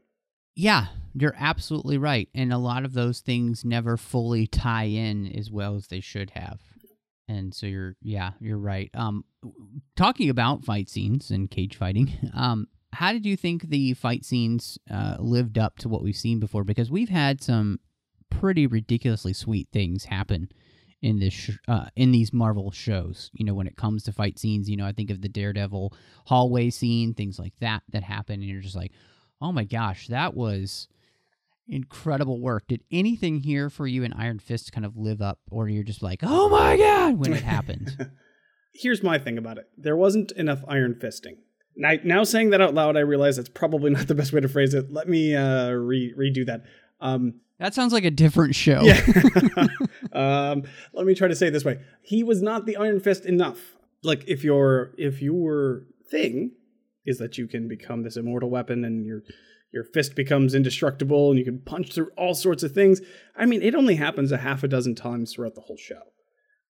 Yeah, 0.54 0.88
you're 1.14 1.34
absolutely 1.38 1.98
right. 1.98 2.28
And 2.34 2.52
a 2.52 2.58
lot 2.58 2.84
of 2.84 2.92
those 2.92 3.20
things 3.20 3.64
never 3.64 3.96
fully 3.96 4.46
tie 4.46 4.84
in 4.84 5.26
as 5.36 5.50
well 5.50 5.76
as 5.76 5.86
they 5.86 6.00
should 6.00 6.30
have. 6.30 6.60
And 7.28 7.54
so 7.54 7.66
you're 7.66 7.96
yeah, 8.02 8.32
you're 8.40 8.58
right. 8.58 8.90
Um 8.94 9.24
talking 9.96 10.28
about 10.28 10.64
fight 10.64 10.88
scenes 10.88 11.30
and 11.30 11.50
cage 11.50 11.76
fighting, 11.76 12.12
um 12.34 12.68
how 12.92 13.12
did 13.12 13.24
you 13.24 13.36
think 13.36 13.68
the 13.68 13.94
fight 13.94 14.24
scenes 14.24 14.78
uh, 14.90 15.16
lived 15.18 15.58
up 15.58 15.78
to 15.78 15.88
what 15.88 16.02
we've 16.02 16.16
seen 16.16 16.40
before 16.40 16.64
because 16.64 16.90
we've 16.90 17.08
had 17.08 17.42
some 17.42 17.80
pretty 18.30 18.66
ridiculously 18.66 19.32
sweet 19.32 19.68
things 19.72 20.04
happen 20.04 20.48
in 21.00 21.18
this 21.18 21.34
sh- 21.34 21.58
uh, 21.68 21.86
in 21.96 22.12
these 22.12 22.32
Marvel 22.32 22.70
shows. 22.70 23.30
You 23.34 23.44
know, 23.44 23.54
when 23.54 23.66
it 23.66 23.76
comes 23.76 24.04
to 24.04 24.12
fight 24.12 24.38
scenes, 24.38 24.70
you 24.70 24.76
know, 24.76 24.86
I 24.86 24.92
think 24.92 25.10
of 25.10 25.20
the 25.20 25.28
Daredevil 25.28 25.92
hallway 26.26 26.70
scene, 26.70 27.14
things 27.14 27.38
like 27.38 27.54
that 27.60 27.82
that 27.90 28.02
happen, 28.04 28.40
and 28.40 28.44
you're 28.44 28.62
just 28.62 28.76
like, 28.76 28.92
oh 29.40 29.52
my 29.52 29.64
gosh, 29.64 30.06
that 30.08 30.34
was 30.34 30.88
incredible 31.66 32.40
work. 32.40 32.66
Did 32.68 32.82
anything 32.90 33.40
here 33.40 33.68
for 33.70 33.86
you 33.86 34.02
in 34.04 34.12
Iron 34.12 34.38
Fist 34.38 34.72
kind 34.72 34.86
of 34.86 34.96
live 34.96 35.20
up, 35.20 35.40
or 35.50 35.68
you're 35.68 35.82
just 35.82 36.02
like, 36.02 36.20
oh 36.22 36.48
my 36.48 36.76
god, 36.76 37.18
when 37.18 37.32
it 37.32 37.42
happened? 37.42 38.10
Here's 38.74 39.02
my 39.02 39.18
thing 39.18 39.36
about 39.36 39.58
it: 39.58 39.66
there 39.76 39.96
wasn't 39.96 40.32
enough 40.32 40.62
iron 40.68 40.94
fisting. 40.94 41.38
Now, 41.76 41.94
now 42.04 42.24
saying 42.24 42.50
that 42.50 42.60
out 42.60 42.74
loud, 42.74 42.96
I 42.96 43.00
realize 43.00 43.36
that's 43.36 43.48
probably 43.48 43.90
not 43.92 44.08
the 44.08 44.14
best 44.14 44.32
way 44.32 44.40
to 44.40 44.48
phrase 44.48 44.74
it. 44.74 44.92
Let 44.92 45.08
me 45.08 45.34
uh, 45.34 45.70
re- 45.70 46.14
redo 46.18 46.46
that. 46.46 46.64
Um, 47.00 47.40
that 47.58 47.74
sounds 47.74 47.92
like 47.92 48.04
a 48.04 48.10
different 48.10 48.54
show. 48.54 48.82
Yeah. 48.82 49.00
um, 50.12 50.64
let 50.92 51.06
me 51.06 51.14
try 51.14 51.28
to 51.28 51.36
say 51.36 51.48
it 51.48 51.52
this 51.52 51.64
way. 51.64 51.80
He 52.02 52.22
was 52.22 52.42
not 52.42 52.66
the 52.66 52.76
Iron 52.76 53.00
Fist 53.00 53.24
enough. 53.24 53.76
Like 54.02 54.24
if 54.26 54.42
your 54.42 54.94
if 54.98 55.22
your 55.22 55.84
thing 56.10 56.52
is 57.06 57.18
that 57.18 57.38
you 57.38 57.46
can 57.46 57.68
become 57.68 58.02
this 58.02 58.16
immortal 58.16 58.50
weapon 58.50 58.84
and 58.84 59.06
your 59.06 59.22
your 59.72 59.84
fist 59.84 60.14
becomes 60.14 60.54
indestructible 60.54 61.30
and 61.30 61.38
you 61.38 61.44
can 61.44 61.60
punch 61.60 61.92
through 61.92 62.10
all 62.16 62.34
sorts 62.34 62.62
of 62.62 62.72
things. 62.72 63.00
I 63.36 63.46
mean, 63.46 63.62
it 63.62 63.74
only 63.74 63.94
happens 63.94 64.30
a 64.30 64.38
half 64.38 64.62
a 64.62 64.68
dozen 64.68 64.94
times 64.94 65.32
throughout 65.32 65.54
the 65.54 65.62
whole 65.62 65.78
show. 65.78 66.02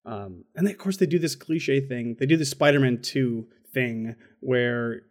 Um, 0.04 0.44
and 0.54 0.66
then, 0.66 0.74
of 0.74 0.78
course, 0.78 0.96
they 0.96 1.06
do 1.06 1.18
this 1.18 1.34
cliche 1.34 1.80
thing. 1.80 2.16
They 2.18 2.26
do 2.26 2.36
the 2.36 2.44
Spider-Man 2.44 3.00
Two 3.02 3.46
thing 3.72 4.16
where, 4.40 5.02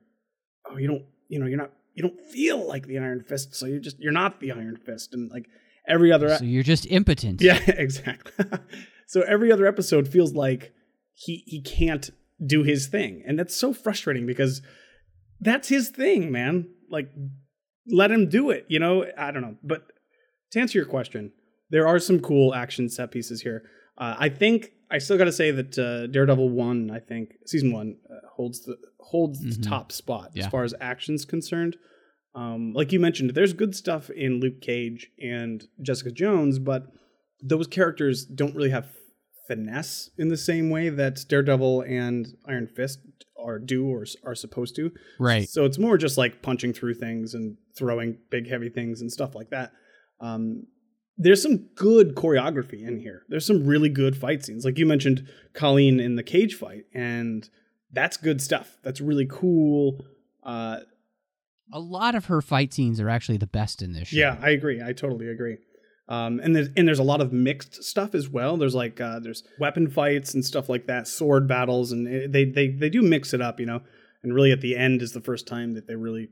oh, 0.70 0.78
you 0.78 0.88
don't, 0.88 1.04
you 1.28 1.40
know, 1.40 1.46
you're 1.46 1.58
not 1.58 1.72
you 2.00 2.04
don't 2.04 2.20
feel 2.32 2.66
like 2.66 2.88
the 2.88 2.98
Iron 2.98 3.24
Fist, 3.28 3.56
so 3.56 3.66
you're 3.66 3.82
just 3.82 4.00
you're 4.00 4.14
not 4.14 4.40
the 4.40 4.54
Iron 4.54 4.78
Fist, 4.78 5.14
and 5.14 5.30
like 5.30 5.48
every 5.88 6.12
other 6.14 6.36
So 6.38 6.46
you're 6.46 6.64
just 6.64 6.88
impotent. 6.90 7.42
yeah, 7.42 7.60
exactly. 7.68 8.46
so 9.08 9.22
every 9.22 9.52
other 9.52 9.66
episode 9.66 10.08
feels 10.08 10.34
like 10.34 10.72
he 11.14 11.44
he 11.46 11.62
can't 11.62 12.10
do 12.46 12.64
his 12.64 12.88
thing, 12.88 13.24
and 13.28 13.38
that's 13.38 13.56
so 13.56 13.74
frustrating 13.74 14.26
because 14.26 14.62
that's 15.42 15.68
his 15.68 15.90
thing, 15.90 16.32
man. 16.32 16.70
Like, 16.90 17.10
let 17.92 18.12
him 18.12 18.30
do 18.30 18.50
it. 18.50 18.66
You 18.70 18.80
know, 18.80 19.06
I 19.18 19.32
don't 19.32 19.42
know. 19.42 19.56
But 19.62 19.84
to 20.52 20.60
answer 20.62 20.78
your 20.78 20.88
question, 20.88 21.34
there 21.70 21.86
are 21.88 22.00
some 22.00 22.20
cool 22.20 22.54
action 22.54 22.90
set 22.90 23.12
pieces 23.12 23.42
here. 23.42 23.64
Uh, 23.98 24.16
I 24.18 24.30
think 24.30 24.72
I 24.92 24.98
still 24.98 25.18
got 25.18 25.26
to 25.26 25.32
say 25.32 25.52
that 25.52 25.78
uh, 25.78 26.08
Daredevil 26.08 26.50
one, 26.50 26.90
I 26.92 27.00
think 27.00 27.36
season 27.46 27.72
one 27.72 27.98
uh, 28.10 28.28
holds 28.36 28.62
the 28.66 28.78
holds 29.00 29.40
the 29.40 29.62
Mhm. 29.62 29.68
top 29.68 29.92
spot 29.92 30.32
as 30.38 30.48
far 30.48 30.64
as 30.64 30.74
action's 30.82 31.26
concerned. 31.26 31.78
Um, 32.36 32.74
like 32.74 32.92
you 32.92 33.00
mentioned, 33.00 33.32
there's 33.32 33.54
good 33.54 33.76
stuff 33.76 34.10
in 34.12 34.40
Luke 34.40 34.62
Cage 34.62 35.10
and 35.22 35.68
Jessica 35.82 36.12
Jones, 36.12 36.60
but 36.60 36.86
those 37.42 37.68
characters 37.68 38.26
don't 38.26 38.56
really 38.56 38.70
have 38.70 38.88
finesse 39.48 40.12
in 40.18 40.28
the 40.28 40.38
same 40.38 40.70
way 40.70 40.90
that 40.90 41.26
Daredevil 41.28 41.82
and 41.82 42.28
Iron 42.46 42.68
Fist 42.68 43.00
are 43.38 43.58
do 43.58 43.88
or 43.88 44.06
are 44.24 44.36
supposed 44.36 44.76
to. 44.76 44.92
Right. 45.20 45.50
So 45.50 45.66
it's 45.66 45.80
more 45.80 45.98
just 45.98 46.18
like 46.18 46.42
punching 46.44 46.74
through 46.74 46.96
things 46.96 47.34
and 47.34 47.58
throwing 47.78 48.18
big 48.30 48.48
heavy 48.48 48.70
things 48.70 49.02
and 49.02 49.12
stuff 49.12 49.34
like 49.34 49.50
that. 49.50 49.72
Um, 50.20 50.68
there's 51.22 51.42
some 51.44 51.68
good 51.76 52.16
choreography 52.16 52.88
in 52.88 52.98
here. 53.00 53.24
There's 53.30 53.46
some 53.46 53.66
really 53.68 53.90
good 53.90 54.16
fight 54.18 54.44
scenes. 54.46 54.64
Like 54.66 54.78
you 54.80 54.86
mentioned 54.86 55.28
Colleen 55.54 56.00
in 56.00 56.16
the 56.16 56.24
cage 56.24 56.56
fight 56.56 56.86
and 56.94 57.48
that's 57.92 58.18
good 58.18 58.42
stuff. 58.42 58.78
That's 58.84 59.02
really 59.02 59.28
cool. 59.30 60.00
Uh, 60.44 60.78
A 61.74 61.80
lot 61.80 62.16
of 62.16 62.26
her 62.26 62.42
fight 62.42 62.74
scenes 62.74 63.00
are 63.02 63.10
actually 63.10 63.38
the 63.38 63.48
best 63.48 63.82
in 63.82 63.92
this 63.94 64.08
show. 64.08 64.18
yeah, 64.18 64.38
I 64.42 64.52
agree. 64.52 64.82
I 64.82 64.94
totally 64.94 65.28
agree. 65.28 65.58
Um, 66.08 66.40
and 66.40 66.56
there's 66.56 66.70
and 66.76 66.88
there's 66.88 66.98
a 67.00 67.04
lot 67.04 67.22
of 67.22 67.32
mixed 67.32 67.84
stuff 67.84 68.16
as 68.16 68.28
well. 68.28 68.58
There's 68.58 68.74
like 68.74 69.00
uh, 69.00 69.20
there's 69.20 69.44
weapon 69.60 69.88
fights 69.88 70.34
and 70.34 70.44
stuff 70.44 70.68
like 70.68 70.88
that, 70.88 71.08
sword 71.08 71.48
battles, 71.48 71.92
and 71.92 72.08
it, 72.08 72.32
they 72.32 72.46
they 72.46 72.70
they 72.70 72.90
do 72.90 73.04
mix 73.04 73.32
it 73.32 73.42
up, 73.42 73.60
you 73.60 73.68
know. 73.68 73.82
And 74.24 74.34
really, 74.34 74.52
at 74.52 74.62
the 74.62 74.76
end 74.76 75.04
is 75.04 75.12
the 75.14 75.22
first 75.22 75.46
time 75.48 75.76
that 75.76 75.86
they 75.86 75.96
really 75.96 76.30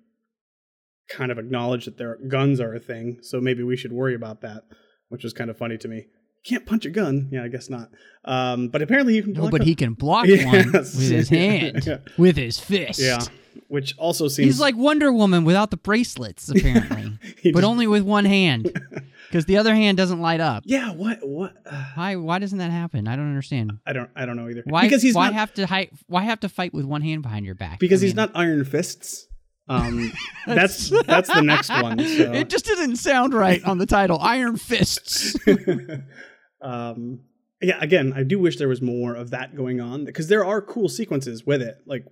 kind 1.09 1.31
of 1.31 1.37
acknowledge 1.39 1.85
that 1.85 1.97
their 1.97 2.17
guns 2.27 2.59
are 2.59 2.73
a 2.73 2.79
thing. 2.79 3.19
So 3.21 3.39
maybe 3.41 3.63
we 3.63 3.77
should 3.77 3.93
worry 3.93 4.15
about 4.15 4.41
that, 4.41 4.63
which 5.09 5.23
was 5.23 5.33
kind 5.33 5.49
of 5.49 5.57
funny 5.57 5.77
to 5.77 5.87
me. 5.87 6.07
Can't 6.43 6.65
punch 6.65 6.85
a 6.85 6.89
gun, 6.89 7.29
yeah, 7.31 7.43
I 7.43 7.49
guess 7.49 7.69
not. 7.69 7.89
Um, 8.23 8.69
but 8.69 8.81
apparently 8.81 9.15
you 9.15 9.23
can. 9.23 9.33
No, 9.33 9.49
but 9.49 9.61
a- 9.61 9.65
he 9.65 9.75
can 9.75 9.93
block 9.93 10.27
Yes. 10.27 10.45
one 10.45 10.71
with 10.71 11.09
his 11.09 11.29
hand, 11.41 11.85
Yeah. 11.85 11.97
with 12.17 12.37
his 12.37 12.57
fist. 12.59 12.99
yeah, 12.99 13.19
which 13.67 13.97
also 13.97 14.27
seems 14.29 14.45
He's 14.45 14.59
like 14.59 14.77
Wonder 14.77 15.11
Woman 15.11 15.43
without 15.43 15.71
the 15.71 15.77
bracelets, 15.77 16.47
apparently, 16.55 17.17
but 17.43 17.51
just- 17.53 17.63
only 17.63 17.85
with 17.87 18.03
one 18.03 18.23
hand, 18.23 18.71
because 19.27 19.43
the 19.45 19.57
other 19.57 19.75
hand 19.75 19.97
doesn't 19.97 20.21
light 20.21 20.39
up. 20.39 20.63
yeah. 20.65 20.91
What 20.93 21.19
what? 21.27 21.53
Uh, 21.65 21.83
Why? 21.95 22.15
Why 22.15 22.39
doesn't 22.39 22.59
that 22.59 22.71
happen? 22.71 23.09
I 23.09 23.17
don't 23.17 23.27
understand. 23.27 23.79
I 23.85 23.91
don't 23.91 24.09
I 24.15 24.25
don't 24.25 24.37
know 24.37 24.47
either. 24.47 24.63
Why? 24.65 24.83
because 24.83 25.01
he's 25.01 25.15
why 25.15 25.25
not 25.25 25.33
have 25.33 25.53
to 25.55 25.65
hi- 25.67 25.89
Why 26.07 26.23
have 26.23 26.39
to 26.41 26.49
fight 26.49 26.73
with 26.73 26.85
one 26.85 27.01
hand 27.01 27.23
behind 27.23 27.45
your 27.45 27.55
back? 27.55 27.79
because 27.79 28.01
I 28.01 28.05
he's 28.05 28.15
mean, 28.15 28.27
not 28.27 28.31
Iron 28.35 28.63
Fists. 28.63 29.26
Um, 29.67 30.13
that's 30.47 30.89
that's 31.05 31.33
the 31.33 31.41
next 31.41 31.69
one. 31.69 31.99
So. 31.99 32.33
It 32.33 32.49
just 32.49 32.65
didn't 32.65 32.97
sound 32.97 33.33
right 33.33 33.63
on 33.63 33.77
the 33.77 33.85
title. 33.85 34.19
Iron 34.19 34.57
Fists. 34.57 35.35
um, 36.61 37.21
yeah, 37.61 37.77
again, 37.81 38.13
I 38.15 38.23
do 38.23 38.39
wish 38.39 38.57
there 38.57 38.67
was 38.67 38.81
more 38.81 39.15
of 39.15 39.31
that 39.31 39.55
going 39.55 39.81
on 39.81 40.05
because 40.05 40.27
there 40.27 40.45
are 40.45 40.61
cool 40.61 40.89
sequences 40.89 41.45
with 41.45 41.61
it, 41.61 41.77
like 41.85 42.05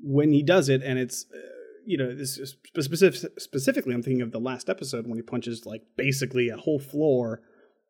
when 0.00 0.32
he 0.32 0.42
does 0.42 0.68
it, 0.68 0.82
and 0.82 0.98
it's 0.98 1.26
uh, 1.34 1.38
you 1.86 1.98
know 1.98 2.14
this 2.14 2.38
is 2.38 2.56
specific, 2.80 3.30
specifically. 3.38 3.94
I'm 3.94 4.02
thinking 4.02 4.22
of 4.22 4.32
the 4.32 4.40
last 4.40 4.68
episode 4.68 5.06
when 5.06 5.16
he 5.16 5.22
punches 5.22 5.66
like 5.66 5.82
basically 5.96 6.48
a 6.48 6.56
whole 6.56 6.78
floor 6.78 7.42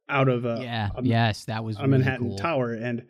out 0.08 0.28
of 0.28 0.44
a, 0.44 0.58
yeah. 0.60 0.90
a, 0.96 1.02
yes, 1.02 1.44
that 1.46 1.64
was 1.64 1.76
a 1.76 1.80
really 1.80 1.90
Manhattan 1.92 2.28
cool. 2.28 2.38
Tower, 2.38 2.72
and 2.72 3.04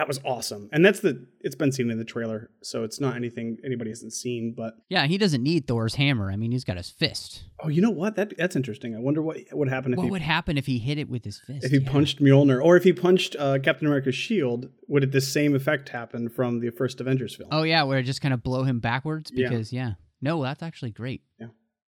that 0.00 0.08
was 0.08 0.18
awesome. 0.24 0.70
And 0.72 0.82
that's 0.82 1.00
the 1.00 1.26
it's 1.40 1.54
been 1.54 1.72
seen 1.72 1.90
in 1.90 1.98
the 1.98 2.04
trailer, 2.04 2.50
so 2.62 2.84
it's 2.84 2.98
not 3.00 3.16
anything 3.16 3.58
anybody 3.62 3.90
hasn't 3.90 4.14
seen, 4.14 4.54
but. 4.56 4.74
Yeah, 4.88 5.06
he 5.06 5.18
doesn't 5.18 5.42
need 5.42 5.66
Thor's 5.66 5.94
hammer. 5.96 6.30
I 6.32 6.36
mean, 6.36 6.52
he's 6.52 6.64
got 6.64 6.78
his 6.78 6.88
fist. 6.90 7.44
Oh, 7.62 7.68
you 7.68 7.82
know 7.82 7.90
what? 7.90 8.16
That 8.16 8.32
that's 8.38 8.56
interesting. 8.56 8.96
I 8.96 8.98
wonder 8.98 9.20
what 9.20 9.36
would 9.52 9.68
happen 9.68 9.92
if 9.92 9.98
What 9.98 10.04
he 10.04 10.10
would 10.10 10.22
happen 10.22 10.56
if 10.56 10.64
he 10.64 10.78
hit 10.78 10.96
it 10.96 11.10
with 11.10 11.24
his 11.24 11.38
fist? 11.38 11.64
if 11.64 11.70
he 11.70 11.78
Yeah. 11.78 11.90
punched 11.90 12.18
Mjolnir, 12.20 12.64
or 12.64 12.76
if 12.78 12.84
he 12.84 12.92
punched 12.94 13.36
uh, 13.38 13.58
Captain 13.58 13.86
America's 13.86 14.14
shield. 14.14 14.70
Would 14.88 15.04
it 15.04 15.12
the 15.12 15.20
same 15.20 15.54
effect 15.54 15.90
happen 15.90 16.28
from 16.28 16.60
the 16.60 16.70
first 16.70 17.00
Avengers 17.00 17.36
film? 17.36 17.50
Oh 17.52 17.62
yeah, 17.62 17.82
where 17.84 17.98
it 17.98 18.04
just 18.04 18.22
kind 18.22 18.34
of 18.34 18.42
blow 18.42 18.64
him 18.64 18.80
backwards 18.80 19.30
because 19.30 19.72
yeah. 19.72 19.92
No, 20.22 20.42
that's 20.42 20.62
actually 20.62 20.90
great. 20.90 21.22
Yeah. 21.38 21.48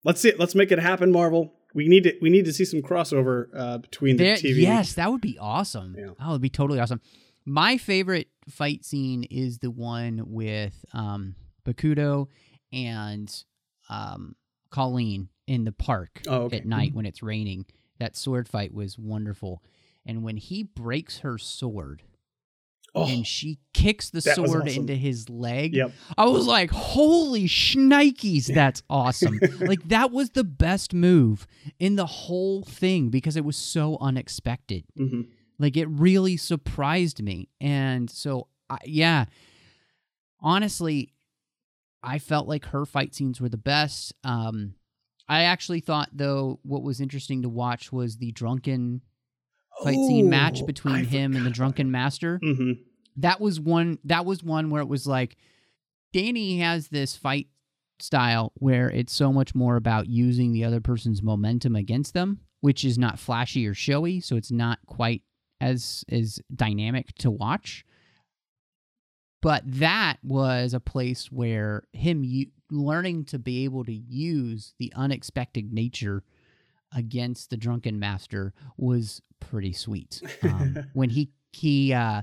Let's 0.05 0.20
see. 0.20 0.30
it. 0.30 0.40
Let's 0.40 0.55
make 0.55 0.72
it 0.72 0.78
happen, 0.78 1.12
Marvel. 1.12 1.53
We 1.74 1.86
need 1.86 2.03
to. 2.05 2.14
We 2.20 2.30
need 2.30 2.46
to 2.46 2.53
see 2.53 2.64
some 2.64 2.80
crossover 2.82 3.46
uh, 3.55 3.78
between 3.78 4.16
the 4.16 4.24
There- 4.24 4.36
TV. 4.36 4.62
yes, 4.62 4.94
that 4.94 5.12
would 5.12 5.20
be 5.20 5.38
awesome. 5.38 5.94
Yeah. 5.96 6.11
That 6.18 6.28
would 6.30 6.40
be 6.40 6.48
totally 6.51 6.80
awesome. 6.80 7.01
My 7.51 7.78
favorite 7.78 8.28
fight 8.48 8.84
scene 8.84 9.24
is 9.24 9.59
the 9.59 9.72
one 9.72 10.22
with 10.26 10.84
um, 10.92 11.34
Bakuto 11.66 12.28
and 12.72 13.28
um, 13.88 14.36
Colleen 14.70 15.30
in 15.48 15.64
the 15.64 15.72
park 15.72 16.22
Oh, 16.28 16.42
okay. 16.42 16.59
at 16.59 16.64
night 16.64 16.94
when 16.94 17.07
it's 17.07 17.24
raining. 17.24 17.66
That 17.98 18.16
sword 18.16 18.48
fight 18.48 18.72
was 18.72 18.96
wonderful. 18.96 19.64
And 20.07 20.22
when 20.22 20.36
he 20.36 20.62
breaks 20.62 21.18
her 21.18 21.38
sword 21.38 22.05
Oh, 22.94 23.07
and 23.09 23.24
she 23.26 23.59
kicks 23.74 24.11
the 24.11 24.20
sword 24.20 24.62
awesome. 24.68 24.82
into 24.82 24.94
his 24.96 25.28
leg, 25.28 25.74
yep. 25.74 25.92
I 26.18 26.24
was 26.26 26.46
like, 26.46 26.70
holy 26.70 27.46
shnikes, 27.46 28.46
that's 28.55 28.82
awesome. 28.90 29.38
like, 29.61 29.88
that 29.88 30.11
was 30.12 30.30
the 30.30 30.42
best 30.44 30.92
move 30.92 31.46
in 31.78 31.94
the 31.96 32.07
whole 32.07 32.62
thing 32.64 33.09
because 33.09 33.36
it 33.36 33.44
was 33.44 33.57
so 33.57 33.96
unexpected. 34.01 34.84
hmm 34.96 35.22
Like, 35.61 35.76
it 35.76 35.86
really 35.88 36.36
surprised 36.36 37.22
me. 37.22 37.50
And 37.61 38.11
so, 38.11 38.48
I, 38.68 38.78
yeah, 38.84 39.26
honestly, 40.40 41.12
I 42.02 42.18
felt 42.18 42.48
like 42.48 42.66
her 42.66 42.86
fight 42.86 43.14
scenes 43.14 43.40
were 43.40 43.48
the 43.48 43.56
best. 43.56 44.14
Um, 44.24 44.74
I 45.28 45.42
actually 45.42 45.80
thought, 45.80 46.08
though, 46.12 46.58
what 46.62 46.82
was 46.82 47.00
interesting 47.00 47.42
to 47.42 47.48
watch 47.48 47.92
was 47.92 48.16
the 48.16 48.32
drunken 48.32 49.02
fight 49.84 50.00
scene 50.00 50.28
match 50.28 50.61
Oh, 50.62 50.66
between 50.66 50.94
I 50.96 51.04
him 51.04 51.36
and 51.36 51.46
the 51.46 51.50
drunken 51.50 51.90
master 51.90 52.38
hmm 52.42 52.72
that 53.16 53.40
was 53.40 53.58
one 53.58 53.98
that 54.04 54.24
was 54.26 54.42
one 54.42 54.70
where 54.70 54.82
it 54.82 54.88
was 54.88 55.06
like 55.06 55.36
Danny 56.12 56.58
has 56.58 56.88
this 56.88 57.16
fight 57.16 57.48
style 57.98 58.52
where 58.56 58.90
it's 58.90 59.12
so 59.12 59.32
much 59.32 59.54
more 59.54 59.76
about 59.76 60.06
using 60.06 60.52
the 60.52 60.64
other 60.64 60.80
person's 60.80 61.22
momentum 61.22 61.76
against 61.76 62.14
them, 62.14 62.40
which 62.61 62.84
is 62.84 62.98
not 62.98 63.18
flashy 63.18 63.66
or 63.66 63.74
showy, 63.74 64.20
so 64.20 64.36
it's 64.36 64.50
not 64.50 64.78
quite 64.86 65.22
as 65.61 66.04
as 66.11 66.40
dynamic 66.54 67.14
to 67.16 67.30
watch. 67.30 67.84
But 69.42 69.62
that 69.66 70.18
was 70.22 70.74
a 70.74 70.80
place 70.80 71.32
where 71.32 71.84
him 71.92 72.24
u- 72.24 72.50
learning 72.70 73.24
to 73.26 73.38
be 73.38 73.64
able 73.64 73.84
to 73.84 73.92
use 73.92 74.74
the 74.78 74.92
unexpected 74.94 75.72
nature 75.72 76.22
against 76.94 77.48
the 77.50 77.56
drunken 77.56 77.98
master 77.98 78.52
was 78.76 79.22
pretty 79.40 79.72
sweet. 79.72 80.20
Um, 80.42 80.76
when 80.92 81.08
he 81.11 81.30
he 81.52 81.92
uh, 81.94 82.22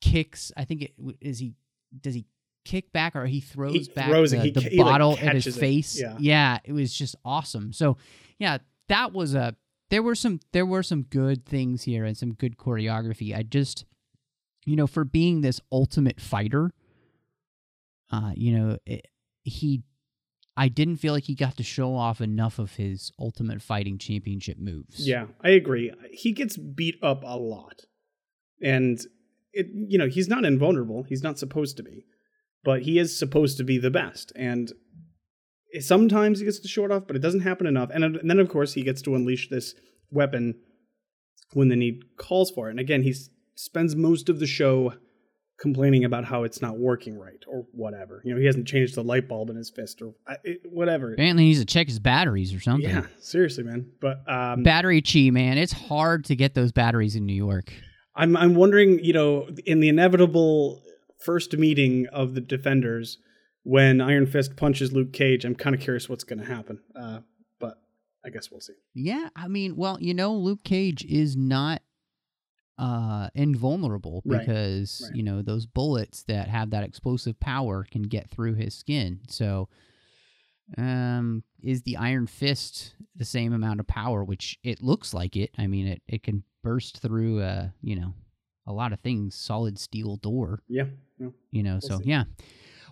kicks, 0.00 0.50
I 0.56 0.64
think 0.64 0.82
it 0.82 0.94
is 1.20 1.38
he 1.38 1.52
does 2.00 2.14
he 2.14 2.24
kick 2.64 2.92
back 2.92 3.16
or 3.16 3.26
he 3.26 3.40
throws 3.40 3.88
back 3.88 4.08
throws 4.10 4.30
the, 4.30 4.40
He 4.40 4.50
the 4.50 4.60
he, 4.60 4.76
like, 4.78 4.86
bottle 4.86 5.18
at 5.20 5.34
his 5.34 5.46
it. 5.46 5.54
face. 5.60 6.02
Yeah. 6.18 6.58
it 6.64 6.72
was 6.72 6.92
just 6.92 7.16
awesome. 7.24 7.72
So 7.72 7.96
yeah, 8.38 8.58
that 8.88 9.12
was 9.12 9.34
a 9.34 9.56
there 9.90 10.02
were 10.02 10.14
some 10.14 10.40
there 10.52 10.66
were 10.66 10.82
some 10.82 11.02
good 11.02 11.46
things 11.46 11.84
here 11.84 12.04
and 12.04 12.16
some 12.16 12.34
good 12.34 12.56
choreography. 12.56 13.36
I 13.36 13.42
just 13.42 13.84
you 14.64 14.76
know 14.76 14.86
for 14.86 15.04
being 15.04 15.40
this 15.40 15.60
ultimate 15.72 16.20
fighter, 16.20 16.72
uh, 18.10 18.32
you 18.34 18.56
know 18.56 18.78
it, 18.86 19.06
he. 19.42 19.82
I 20.56 20.66
didn't 20.66 20.96
feel 20.96 21.12
like 21.12 21.24
he 21.24 21.36
got 21.36 21.56
to 21.58 21.62
show 21.62 21.94
off 21.94 22.20
enough 22.20 22.58
of 22.58 22.74
his 22.74 23.12
ultimate 23.20 23.62
fighting 23.62 23.96
championship 23.96 24.58
moves. 24.58 25.06
Yeah, 25.06 25.26
I 25.40 25.50
agree. 25.50 25.92
He 26.10 26.32
gets 26.32 26.56
beat 26.56 26.96
up 27.00 27.22
a 27.22 27.38
lot, 27.38 27.82
and 28.60 28.98
it 29.52 29.66
you 29.72 29.98
know 29.98 30.08
he's 30.08 30.28
not 30.28 30.44
invulnerable. 30.44 31.04
He's 31.04 31.22
not 31.22 31.38
supposed 31.38 31.76
to 31.76 31.84
be, 31.84 32.06
but 32.64 32.82
he 32.82 32.98
is 32.98 33.16
supposed 33.16 33.56
to 33.58 33.64
be 33.64 33.78
the 33.78 33.90
best. 33.90 34.32
And 34.34 34.72
sometimes 35.80 36.38
he 36.38 36.44
gets 36.44 36.60
the 36.60 36.68
short 36.68 36.90
off, 36.90 37.06
but 37.06 37.16
it 37.16 37.20
doesn't 37.20 37.40
happen 37.40 37.66
enough. 37.66 37.90
And, 37.92 38.04
and 38.04 38.30
then 38.30 38.38
of 38.38 38.48
course 38.48 38.74
he 38.74 38.82
gets 38.82 39.02
to 39.02 39.14
unleash 39.14 39.48
this 39.48 39.74
weapon 40.10 40.54
when 41.52 41.68
the 41.68 41.76
need 41.76 42.16
calls 42.16 42.50
for 42.50 42.68
it. 42.68 42.72
And 42.72 42.80
again, 42.80 43.02
he 43.02 43.14
spends 43.54 43.96
most 43.96 44.28
of 44.28 44.38
the 44.38 44.46
show 44.46 44.94
complaining 45.58 46.04
about 46.04 46.24
how 46.24 46.44
it's 46.44 46.62
not 46.62 46.78
working 46.78 47.18
right 47.18 47.42
or 47.48 47.66
whatever. 47.72 48.22
You 48.24 48.32
know, 48.32 48.40
he 48.40 48.46
hasn't 48.46 48.68
changed 48.68 48.94
the 48.94 49.02
light 49.02 49.28
bulb 49.28 49.50
in 49.50 49.56
his 49.56 49.70
fist 49.70 50.00
or 50.00 50.14
it, 50.44 50.60
whatever. 50.64 51.12
Apparently, 51.12 51.44
he 51.44 51.48
needs 51.50 51.60
to 51.60 51.66
check 51.66 51.88
his 51.88 51.98
batteries 51.98 52.54
or 52.54 52.60
something. 52.60 52.88
Yeah, 52.88 53.06
seriously, 53.18 53.64
man. 53.64 53.90
But 54.00 54.22
um, 54.28 54.62
Battery 54.62 55.02
chi, 55.02 55.30
man. 55.30 55.58
It's 55.58 55.72
hard 55.72 56.24
to 56.26 56.36
get 56.36 56.54
those 56.54 56.72
batteries 56.72 57.16
in 57.16 57.26
New 57.26 57.34
York. 57.34 57.72
I'm 58.14 58.36
I'm 58.36 58.54
wondering, 58.54 59.04
you 59.04 59.12
know, 59.12 59.48
in 59.66 59.80
the 59.80 59.88
inevitable 59.88 60.82
first 61.20 61.56
meeting 61.56 62.06
of 62.12 62.34
the 62.34 62.40
defenders, 62.40 63.18
when 63.62 64.00
Iron 64.00 64.26
Fist 64.26 64.56
punches 64.56 64.92
Luke 64.92 65.12
Cage, 65.12 65.44
I'm 65.44 65.54
kind 65.54 65.74
of 65.74 65.80
curious 65.80 66.08
what's 66.08 66.24
going 66.24 66.38
to 66.38 66.44
happen. 66.44 66.80
Uh, 66.94 67.20
but 67.60 67.78
I 68.24 68.30
guess 68.30 68.50
we'll 68.50 68.60
see. 68.60 68.74
Yeah, 68.94 69.28
I 69.36 69.48
mean, 69.48 69.76
well, 69.76 69.98
you 70.00 70.14
know, 70.14 70.34
Luke 70.34 70.64
Cage 70.64 71.04
is 71.04 71.36
not 71.36 71.82
uh 72.78 73.28
invulnerable 73.34 74.22
because 74.24 75.02
right. 75.04 75.16
you 75.16 75.22
know 75.24 75.42
those 75.42 75.66
bullets 75.66 76.22
that 76.28 76.46
have 76.46 76.70
that 76.70 76.84
explosive 76.84 77.38
power 77.40 77.84
can 77.90 78.02
get 78.02 78.30
through 78.30 78.54
his 78.54 78.72
skin. 78.72 79.18
So 79.28 79.68
um 80.76 81.42
is 81.60 81.82
the 81.82 81.96
iron 81.96 82.28
fist 82.28 82.94
the 83.16 83.24
same 83.24 83.52
amount 83.52 83.80
of 83.80 83.88
power 83.88 84.22
which 84.22 84.58
it 84.62 84.80
looks 84.80 85.12
like 85.12 85.34
it. 85.36 85.50
I 85.58 85.66
mean 85.66 85.88
it 85.88 86.02
it 86.06 86.22
can 86.22 86.44
burst 86.62 87.00
through 87.00 87.40
uh, 87.40 87.68
you 87.82 87.96
know, 87.96 88.14
a 88.66 88.72
lot 88.72 88.92
of 88.92 89.00
things, 89.00 89.34
solid 89.34 89.76
steel 89.78 90.16
door 90.16 90.62
Yeah. 90.68 90.84
yeah. 91.18 91.30
you 91.50 91.64
know 91.64 91.80
so 91.80 91.98
see. 91.98 92.04
yeah 92.04 92.24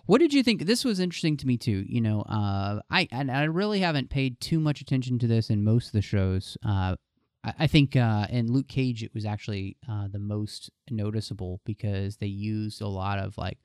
what 0.07 0.19
did 0.19 0.33
you 0.33 0.41
think 0.43 0.65
this 0.65 0.83
was 0.83 0.99
interesting 0.99 1.37
to 1.37 1.45
me 1.47 1.57
too 1.57 1.85
you 1.87 2.01
know 2.01 2.21
uh 2.21 2.79
i 2.89 3.07
and 3.11 3.29
i 3.31 3.43
really 3.43 3.79
haven't 3.79 4.09
paid 4.09 4.39
too 4.39 4.59
much 4.59 4.81
attention 4.81 5.19
to 5.19 5.27
this 5.27 5.49
in 5.49 5.63
most 5.63 5.87
of 5.87 5.93
the 5.93 6.01
shows 6.01 6.57
uh 6.65 6.95
i, 7.43 7.53
I 7.59 7.67
think 7.67 7.95
uh 7.95 8.25
in 8.29 8.51
luke 8.51 8.67
cage 8.67 9.03
it 9.03 9.13
was 9.13 9.25
actually 9.25 9.77
uh 9.87 10.07
the 10.11 10.19
most 10.19 10.69
noticeable 10.89 11.61
because 11.65 12.17
they 12.17 12.27
used 12.27 12.81
a 12.81 12.87
lot 12.87 13.19
of 13.19 13.37
like 13.37 13.59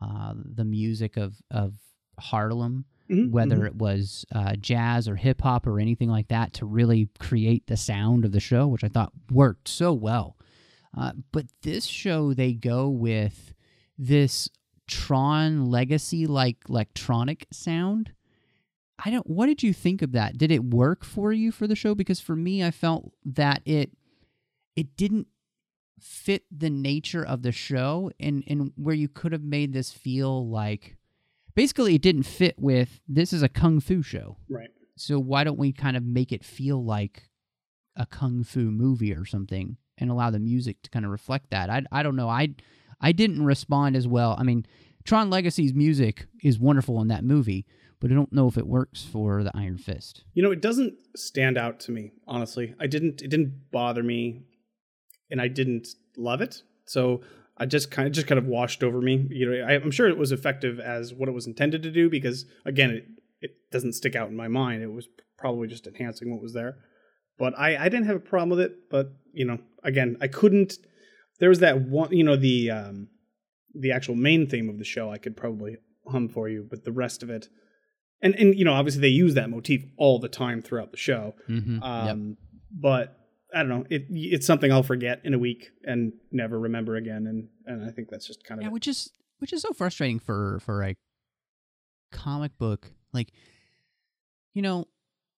uh 0.00 0.32
the 0.34 0.64
music 0.64 1.16
of 1.16 1.34
of 1.50 1.74
harlem 2.18 2.84
Mhm, 3.10 3.32
whether 3.32 3.56
mhm. 3.56 3.66
it 3.66 3.74
was 3.74 4.24
uh, 4.32 4.54
jazz 4.54 5.08
or 5.08 5.16
hip 5.16 5.42
hop 5.42 5.66
or 5.66 5.80
anything 5.80 6.08
like 6.08 6.28
that, 6.28 6.52
to 6.52 6.64
really 6.64 7.08
create 7.18 7.66
the 7.66 7.76
sound 7.76 8.24
of 8.24 8.30
the 8.30 8.38
show, 8.38 8.68
which 8.68 8.84
I 8.84 8.88
thought 8.88 9.10
worked 9.32 9.66
so 9.66 9.92
well. 9.92 10.36
Uh, 10.96 11.14
but 11.32 11.46
this 11.62 11.86
show, 11.86 12.32
they 12.34 12.52
go 12.52 12.88
with 12.88 13.52
this 13.98 14.48
Tron 14.90 15.66
Legacy 15.66 16.26
like 16.26 16.56
electronic 16.68 17.46
sound. 17.52 18.12
I 19.02 19.10
don't. 19.10 19.26
What 19.26 19.46
did 19.46 19.62
you 19.62 19.72
think 19.72 20.02
of 20.02 20.12
that? 20.12 20.36
Did 20.36 20.50
it 20.50 20.64
work 20.64 21.04
for 21.04 21.32
you 21.32 21.52
for 21.52 21.66
the 21.66 21.76
show? 21.76 21.94
Because 21.94 22.20
for 22.20 22.36
me, 22.36 22.62
I 22.64 22.70
felt 22.70 23.12
that 23.24 23.62
it 23.64 23.92
it 24.76 24.96
didn't 24.96 25.28
fit 26.00 26.44
the 26.50 26.70
nature 26.70 27.24
of 27.24 27.42
the 27.42 27.52
show, 27.52 28.10
and 28.18 28.42
and 28.48 28.72
where 28.76 28.94
you 28.94 29.08
could 29.08 29.32
have 29.32 29.44
made 29.44 29.72
this 29.72 29.92
feel 29.92 30.48
like 30.48 30.96
basically 31.54 31.94
it 31.94 32.02
didn't 32.02 32.24
fit 32.24 32.56
with 32.58 33.00
this 33.08 33.32
is 33.32 33.42
a 33.42 33.48
kung 33.48 33.80
fu 33.80 34.02
show. 34.02 34.36
Right. 34.48 34.70
So 34.96 35.18
why 35.18 35.44
don't 35.44 35.58
we 35.58 35.72
kind 35.72 35.96
of 35.96 36.04
make 36.04 36.32
it 36.32 36.44
feel 36.44 36.84
like 36.84 37.30
a 37.96 38.06
kung 38.06 38.42
fu 38.42 38.70
movie 38.70 39.14
or 39.14 39.24
something 39.24 39.76
and 39.96 40.10
allow 40.10 40.30
the 40.30 40.38
music 40.38 40.82
to 40.82 40.90
kind 40.90 41.04
of 41.04 41.12
reflect 41.12 41.50
that? 41.50 41.70
I 41.70 41.84
I 41.92 42.02
don't 42.02 42.16
know. 42.16 42.28
I 42.28 42.54
I 43.00 43.12
didn't 43.12 43.44
respond 43.44 43.96
as 43.96 44.06
well. 44.06 44.36
I 44.38 44.42
mean, 44.42 44.66
Tron 45.04 45.30
Legacy's 45.30 45.74
music 45.74 46.26
is 46.42 46.58
wonderful 46.58 47.00
in 47.00 47.08
that 47.08 47.24
movie, 47.24 47.66
but 48.00 48.10
I 48.10 48.14
don't 48.14 48.32
know 48.32 48.48
if 48.48 48.58
it 48.58 48.66
works 48.66 49.04
for 49.04 49.42
the 49.42 49.50
Iron 49.54 49.78
Fist. 49.78 50.24
You 50.34 50.42
know, 50.42 50.50
it 50.50 50.60
doesn't 50.60 50.94
stand 51.16 51.56
out 51.56 51.80
to 51.80 51.92
me, 51.92 52.12
honestly. 52.26 52.74
I 52.78 52.86
didn't 52.86 53.22
it 53.22 53.28
didn't 53.28 53.70
bother 53.70 54.02
me 54.02 54.42
and 55.30 55.40
I 55.40 55.48
didn't 55.48 55.88
love 56.16 56.40
it. 56.40 56.62
So 56.84 57.22
I 57.56 57.66
just 57.66 57.90
kind 57.90 58.06
of 58.06 58.12
just 58.12 58.26
kind 58.26 58.38
of 58.38 58.46
washed 58.46 58.82
over 58.82 59.00
me. 59.00 59.26
You 59.30 59.50
know, 59.50 59.66
I, 59.66 59.74
I'm 59.74 59.90
sure 59.90 60.08
it 60.08 60.18
was 60.18 60.32
effective 60.32 60.80
as 60.80 61.14
what 61.14 61.28
it 61.28 61.32
was 61.32 61.46
intended 61.46 61.82
to 61.82 61.90
do 61.90 62.10
because 62.10 62.46
again, 62.64 62.90
it 62.90 63.06
it 63.42 63.50
doesn't 63.70 63.94
stick 63.94 64.14
out 64.14 64.28
in 64.28 64.36
my 64.36 64.48
mind. 64.48 64.82
It 64.82 64.92
was 64.92 65.08
probably 65.38 65.68
just 65.68 65.86
enhancing 65.86 66.30
what 66.30 66.42
was 66.42 66.52
there. 66.52 66.76
But 67.38 67.58
I 67.58 67.76
I 67.76 67.88
didn't 67.88 68.06
have 68.06 68.16
a 68.16 68.20
problem 68.20 68.50
with 68.50 68.60
it, 68.60 68.90
but 68.90 69.12
you 69.32 69.44
know, 69.44 69.58
again, 69.82 70.16
I 70.20 70.28
couldn't 70.28 70.78
there 71.40 71.48
was 71.48 71.58
that 71.60 71.80
one, 71.82 72.12
you 72.12 72.22
know, 72.24 72.36
the 72.36 72.70
um 72.70 73.08
the 73.74 73.92
actual 73.92 74.14
main 74.14 74.46
theme 74.48 74.68
of 74.68 74.78
the 74.78 74.84
show 74.84 75.10
I 75.10 75.18
could 75.18 75.36
probably 75.36 75.76
hum 76.06 76.28
for 76.28 76.48
you, 76.48 76.66
but 76.68 76.84
the 76.84 76.92
rest 76.92 77.22
of 77.22 77.30
it 77.30 77.48
and 78.22 78.34
and 78.36 78.54
you 78.58 78.64
know 78.64 78.72
obviously 78.74 79.00
they 79.00 79.08
use 79.08 79.34
that 79.34 79.48
motif 79.50 79.82
all 79.96 80.18
the 80.18 80.28
time 80.28 80.60
throughout 80.62 80.90
the 80.90 80.96
show 80.98 81.34
Mm-hmm. 81.48 81.82
um 81.82 82.36
but 82.70 83.16
i 83.54 83.58
don't 83.60 83.68
know 83.70 83.84
it 83.88 84.04
it's 84.10 84.46
something 84.46 84.70
i'll 84.70 84.82
forget 84.82 85.20
in 85.24 85.32
a 85.32 85.38
week 85.38 85.70
and 85.84 86.12
never 86.30 86.58
remember 86.60 86.96
again 86.96 87.26
and 87.26 87.48
and 87.64 87.82
i 87.88 87.90
think 87.90 88.08
that's 88.10 88.26
just 88.26 88.44
kind 88.44 88.60
of 88.60 88.64
Yeah, 88.64 88.70
which 88.70 88.86
is 88.86 89.10
which 89.38 89.52
is 89.54 89.62
so 89.62 89.72
frustrating 89.72 90.18
for 90.18 90.60
for 90.60 90.82
a 90.84 90.94
comic 92.12 92.56
book. 92.58 92.92
Like, 93.12 93.32
you 94.54 94.62
know, 94.62 94.86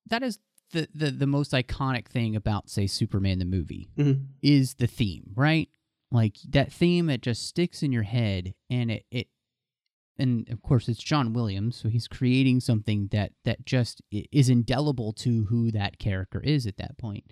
that 0.07 0.23
is 0.23 0.39
the 0.73 0.89
the 0.95 1.11
the 1.11 1.27
most 1.27 1.53
iconic 1.53 2.09
thing 2.09 2.35
about 2.37 2.69
say 2.71 2.87
Superman 2.87 3.39
the 3.39 3.45
movie 3.45 3.91
Mhm. 3.97 4.27
is 4.43 4.75
the 4.75 4.87
theme, 4.87 5.33
right? 5.35 5.69
Like 6.13 6.37
that 6.51 6.71
theme 6.71 7.09
it 7.09 7.23
just 7.23 7.47
sticks 7.47 7.83
in 7.83 7.91
your 7.91 8.03
head 8.03 8.55
and 8.69 8.91
it 8.91 9.07
it 9.11 9.29
and 10.19 10.49
of 10.51 10.63
course 10.63 10.89
it's 10.89 11.03
John 11.03 11.33
Williams, 11.33 11.77
so 11.77 11.89
he's 11.89 12.07
creating 12.07 12.61
something 12.61 13.09
that 13.13 13.33
that 13.45 13.65
just 13.65 14.03
is 14.11 14.51
indelible 14.51 15.13
to 15.15 15.47
who 15.47 15.71
that 15.73 15.99
character 15.99 16.41
is 16.41 16.67
at 16.67 16.77
that 16.77 16.99
point. 16.99 17.25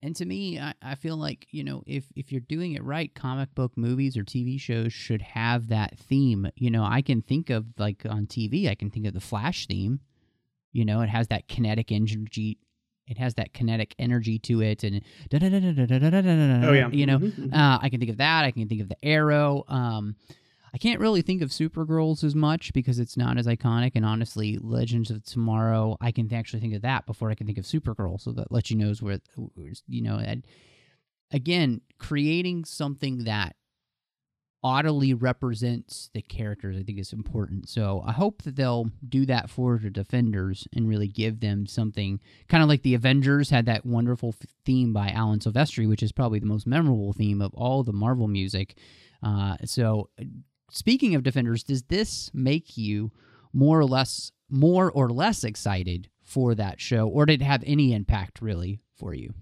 And 0.00 0.14
to 0.16 0.24
me, 0.24 0.60
I, 0.60 0.74
I 0.80 0.94
feel 0.94 1.16
like, 1.16 1.48
you 1.50 1.64
know, 1.64 1.82
if, 1.84 2.04
if 2.14 2.30
you're 2.30 2.40
doing 2.40 2.74
it 2.74 2.84
right, 2.84 3.12
comic 3.12 3.52
book 3.54 3.76
movies 3.76 4.16
or 4.16 4.22
TV 4.22 4.60
shows 4.60 4.92
should 4.92 5.22
have 5.22 5.68
that 5.68 5.98
theme. 5.98 6.48
You 6.54 6.70
know, 6.70 6.84
I 6.84 7.02
can 7.02 7.20
think 7.20 7.50
of, 7.50 7.66
like, 7.78 8.06
on 8.08 8.26
TV, 8.26 8.68
I 8.68 8.76
can 8.76 8.90
think 8.90 9.06
of 9.06 9.14
the 9.14 9.20
Flash 9.20 9.66
theme. 9.66 9.98
You 10.72 10.84
know, 10.84 11.00
it 11.00 11.08
has 11.08 11.26
that 11.28 11.48
kinetic 11.48 11.90
energy. 11.90 12.58
It 13.08 13.18
has 13.18 13.34
that 13.34 13.52
kinetic 13.54 13.94
energy 13.98 14.38
to 14.40 14.60
it. 14.60 14.84
And 14.84 15.02
oh 16.64 16.72
yeah 16.72 16.88
you 16.88 17.06
know, 17.06 17.20
uh, 17.52 17.78
I 17.80 17.88
can 17.88 17.98
think 18.00 18.10
of 18.10 18.18
that. 18.18 18.44
I 18.44 18.50
can 18.50 18.68
think 18.68 18.82
of 18.82 18.88
the 18.88 19.02
Arrow. 19.04 19.64
Um, 19.68 20.16
I 20.72 20.78
can't 20.78 21.00
really 21.00 21.22
think 21.22 21.42
of 21.42 21.50
Supergirls 21.50 22.22
as 22.22 22.34
much 22.34 22.72
because 22.72 22.98
it's 22.98 23.16
not 23.16 23.38
as 23.38 23.46
iconic. 23.46 23.92
And 23.94 24.04
honestly, 24.04 24.58
Legends 24.60 25.10
of 25.10 25.24
Tomorrow, 25.24 25.96
I 26.00 26.12
can 26.12 26.32
actually 26.32 26.60
think 26.60 26.74
of 26.74 26.82
that 26.82 27.06
before 27.06 27.30
I 27.30 27.34
can 27.34 27.46
think 27.46 27.58
of 27.58 27.64
Supergirl. 27.64 28.20
So 28.20 28.32
that 28.32 28.52
lets 28.52 28.70
you 28.70 28.76
knows 28.76 29.02
where, 29.02 29.18
you 29.88 30.02
know, 30.02 30.18
and 30.18 30.46
again, 31.30 31.80
creating 31.98 32.64
something 32.64 33.24
that 33.24 33.56
audibly 34.62 35.14
represents 35.14 36.10
the 36.14 36.22
characters, 36.22 36.76
I 36.76 36.82
think 36.82 36.98
is 36.98 37.12
important. 37.12 37.68
So 37.68 38.02
I 38.06 38.12
hope 38.12 38.42
that 38.42 38.56
they'll 38.56 38.90
do 39.08 39.24
that 39.26 39.50
for 39.50 39.78
the 39.78 39.90
Defenders 39.90 40.66
and 40.74 40.88
really 40.88 41.08
give 41.08 41.40
them 41.40 41.66
something 41.66 42.20
kind 42.48 42.62
of 42.62 42.68
like 42.68 42.82
the 42.82 42.94
Avengers 42.94 43.50
had 43.50 43.66
that 43.66 43.86
wonderful 43.86 44.34
theme 44.64 44.92
by 44.92 45.10
Alan 45.10 45.38
Silvestri, 45.38 45.88
which 45.88 46.02
is 46.02 46.12
probably 46.12 46.40
the 46.40 46.46
most 46.46 46.66
memorable 46.66 47.12
theme 47.12 47.40
of 47.40 47.54
all 47.54 47.82
the 47.82 47.92
Marvel 47.92 48.28
music. 48.28 48.76
Uh, 49.22 49.56
so, 49.64 50.10
uh, 50.20 50.24
speaking 50.70 51.14
of 51.14 51.22
Defenders, 51.22 51.62
does 51.62 51.82
this 51.84 52.30
make 52.34 52.76
you 52.76 53.12
more 53.52 53.78
or 53.78 53.86
less 53.86 54.32
more 54.50 54.90
or 54.90 55.10
less 55.10 55.44
excited 55.44 56.08
for 56.24 56.54
that 56.54 56.80
show, 56.80 57.06
or 57.06 57.26
did 57.26 57.42
it 57.42 57.44
have 57.44 57.62
any 57.66 57.92
impact 57.92 58.40
really 58.40 58.80
for 58.96 59.14
you? 59.14 59.34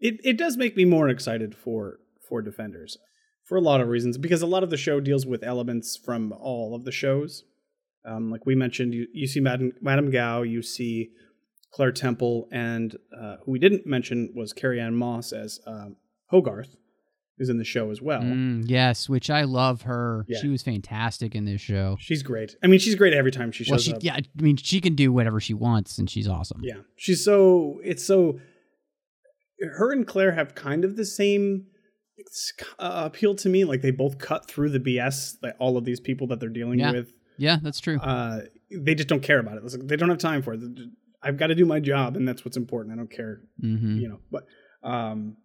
it, 0.00 0.20
it 0.24 0.36
does 0.36 0.56
make 0.56 0.76
me 0.76 0.84
more 0.84 1.08
excited 1.08 1.54
for 1.54 1.98
for 2.20 2.42
defenders 2.42 2.98
for 3.46 3.56
a 3.56 3.60
lot 3.60 3.80
of 3.80 3.88
reasons 3.88 4.18
because 4.18 4.42
a 4.42 4.46
lot 4.46 4.62
of 4.62 4.70
the 4.70 4.76
show 4.76 5.00
deals 5.00 5.24
with 5.24 5.42
elements 5.42 5.96
from 5.96 6.32
all 6.32 6.74
of 6.74 6.84
the 6.84 6.92
shows 6.92 7.44
um, 8.04 8.30
like 8.30 8.44
we 8.46 8.54
mentioned 8.54 8.92
you, 8.94 9.06
you 9.12 9.26
see 9.26 9.40
madam, 9.40 9.72
madam 9.80 10.10
gao 10.10 10.42
you 10.42 10.62
see 10.62 11.10
claire 11.72 11.92
temple 11.92 12.48
and 12.52 12.96
uh, 13.18 13.36
who 13.44 13.52
we 13.52 13.58
didn't 13.58 13.86
mention 13.86 14.32
was 14.34 14.52
carrie 14.52 14.80
ann 14.80 14.94
moss 14.94 15.32
as 15.32 15.60
um, 15.66 15.96
hogarth 16.26 16.76
who's 17.38 17.50
in 17.50 17.58
the 17.58 17.64
show 17.64 17.90
as 17.90 18.00
well 18.00 18.22
Mm, 18.22 18.64
yes, 18.66 19.10
which 19.10 19.28
I 19.28 19.42
love 19.42 19.82
her. 19.82 20.24
Yeah. 20.26 20.38
She 20.40 20.48
was 20.48 20.62
fantastic 20.62 21.34
in 21.34 21.44
this 21.44 21.60
show. 21.60 21.96
she's 22.00 22.22
great 22.22 22.56
i 22.62 22.66
mean 22.66 22.80
she's 22.80 22.94
great 22.94 23.12
every 23.12 23.30
time 23.30 23.52
she 23.52 23.62
shows 23.62 23.70
Well, 23.72 23.78
she, 23.78 23.92
up 23.92 23.98
yeah, 24.02 24.14
I 24.14 24.42
mean, 24.42 24.56
she 24.56 24.80
can 24.80 24.94
do 24.94 25.12
whatever 25.12 25.38
she 25.38 25.52
wants, 25.52 25.98
and 25.98 26.08
she's 26.08 26.26
awesome. 26.26 26.60
Yeah, 26.64 26.78
she's 26.96 27.22
so 27.22 27.78
it's 27.84 28.02
so. 28.04 28.40
Her 29.60 29.92
and 29.92 30.06
Claire 30.06 30.32
have 30.32 30.54
kind 30.54 30.84
of 30.84 30.96
the 30.96 31.04
same 31.04 31.66
uh, 32.78 33.02
appeal 33.06 33.34
to 33.36 33.48
me. 33.48 33.64
Like 33.64 33.82
they 33.82 33.90
both 33.90 34.18
cut 34.18 34.48
through 34.48 34.70
the 34.70 34.80
BS 34.80 35.40
that 35.40 35.56
all 35.58 35.76
of 35.76 35.84
these 35.84 36.00
people 36.00 36.26
that 36.28 36.40
they're 36.40 36.48
dealing 36.48 36.78
Yeah. 36.78 36.92
with. 36.92 37.12
Yeah, 37.38 37.58
that's 37.62 37.80
true. 37.80 37.98
Uh, 37.98 38.40
they 38.70 38.94
just 38.94 39.08
don't 39.08 39.22
care 39.22 39.38
about 39.38 39.58
it. 39.58 39.64
Like, 39.64 39.86
they 39.86 39.96
don't 39.96 40.08
have 40.08 40.18
time 40.18 40.42
for 40.42 40.54
it. 40.54 40.60
I've 41.22 41.36
got 41.36 41.48
to 41.48 41.54
do 41.54 41.66
my 41.66 41.80
job, 41.80 42.16
and 42.16 42.26
that's 42.26 42.44
what's 42.44 42.56
important. 42.56 42.94
I 42.94 42.96
don't 42.96 43.10
care, 43.10 43.40
hmm 43.60 43.98
you 43.98 44.08
know. 44.08 44.20
But 44.30 44.46
um, 44.82 45.36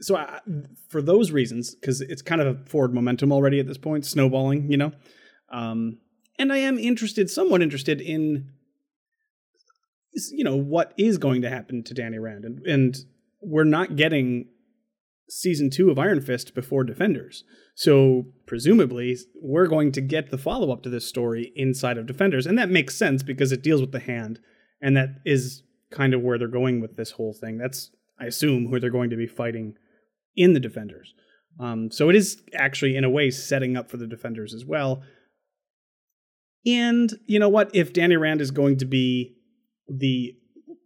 so 0.00 0.16
I, 0.16 0.40
for 0.88 1.00
those 1.00 1.30
reasons, 1.30 1.74
because 1.74 2.00
it's 2.02 2.20
kind 2.22 2.40
of 2.42 2.46
a 2.46 2.64
forward 2.66 2.92
momentum 2.92 3.32
already 3.32 3.60
at 3.60 3.66
this 3.66 3.78
point, 3.78 4.04
snowballing, 4.04 4.70
you 4.70 4.76
know. 4.76 4.92
Um, 5.50 5.98
and 6.38 6.52
I 6.52 6.58
am 6.58 6.78
interested, 6.78 7.30
somewhat 7.30 7.62
interested 7.62 8.00
in 8.00 8.50
you 10.32 10.44
know 10.44 10.56
what 10.56 10.92
is 10.98 11.16
going 11.18 11.42
to 11.42 11.50
happen 11.50 11.82
to 11.84 11.94
Danny 11.94 12.18
Rand, 12.18 12.44
and, 12.44 12.66
and 12.66 12.96
we're 13.40 13.64
not 13.64 13.96
getting 13.96 14.48
season 15.28 15.70
two 15.70 15.90
of 15.90 15.98
Iron 15.98 16.20
Fist 16.20 16.54
before 16.54 16.84
Defenders, 16.84 17.44
so 17.74 18.24
presumably 18.46 19.16
we're 19.40 19.66
going 19.66 19.92
to 19.92 20.00
get 20.00 20.30
the 20.30 20.38
follow 20.38 20.72
up 20.72 20.82
to 20.82 20.90
this 20.90 21.06
story 21.06 21.52
inside 21.54 21.98
of 21.98 22.06
Defenders, 22.06 22.46
and 22.46 22.58
that 22.58 22.70
makes 22.70 22.96
sense 22.96 23.22
because 23.22 23.52
it 23.52 23.62
deals 23.62 23.80
with 23.80 23.92
the 23.92 24.00
hand, 24.00 24.40
and 24.80 24.96
that 24.96 25.20
is 25.24 25.62
kind 25.90 26.14
of 26.14 26.22
where 26.22 26.38
they're 26.38 26.48
going 26.48 26.80
with 26.80 26.96
this 26.96 27.12
whole 27.12 27.32
thing. 27.32 27.58
That's 27.58 27.90
I 28.20 28.26
assume 28.26 28.66
who 28.66 28.80
they're 28.80 28.90
going 28.90 29.10
to 29.10 29.16
be 29.16 29.26
fighting 29.26 29.74
in 30.36 30.52
the 30.54 30.60
Defenders. 30.60 31.14
Um, 31.60 31.90
so 31.90 32.08
it 32.08 32.16
is 32.16 32.42
actually 32.54 32.96
in 32.96 33.04
a 33.04 33.10
way 33.10 33.30
setting 33.30 33.76
up 33.76 33.90
for 33.90 33.96
the 33.96 34.06
Defenders 34.06 34.54
as 34.54 34.64
well. 34.64 35.02
And 36.66 37.12
you 37.26 37.38
know 37.38 37.48
what? 37.48 37.70
If 37.74 37.92
Danny 37.92 38.16
Rand 38.16 38.40
is 38.40 38.50
going 38.50 38.78
to 38.78 38.84
be 38.84 39.36
the 39.88 40.34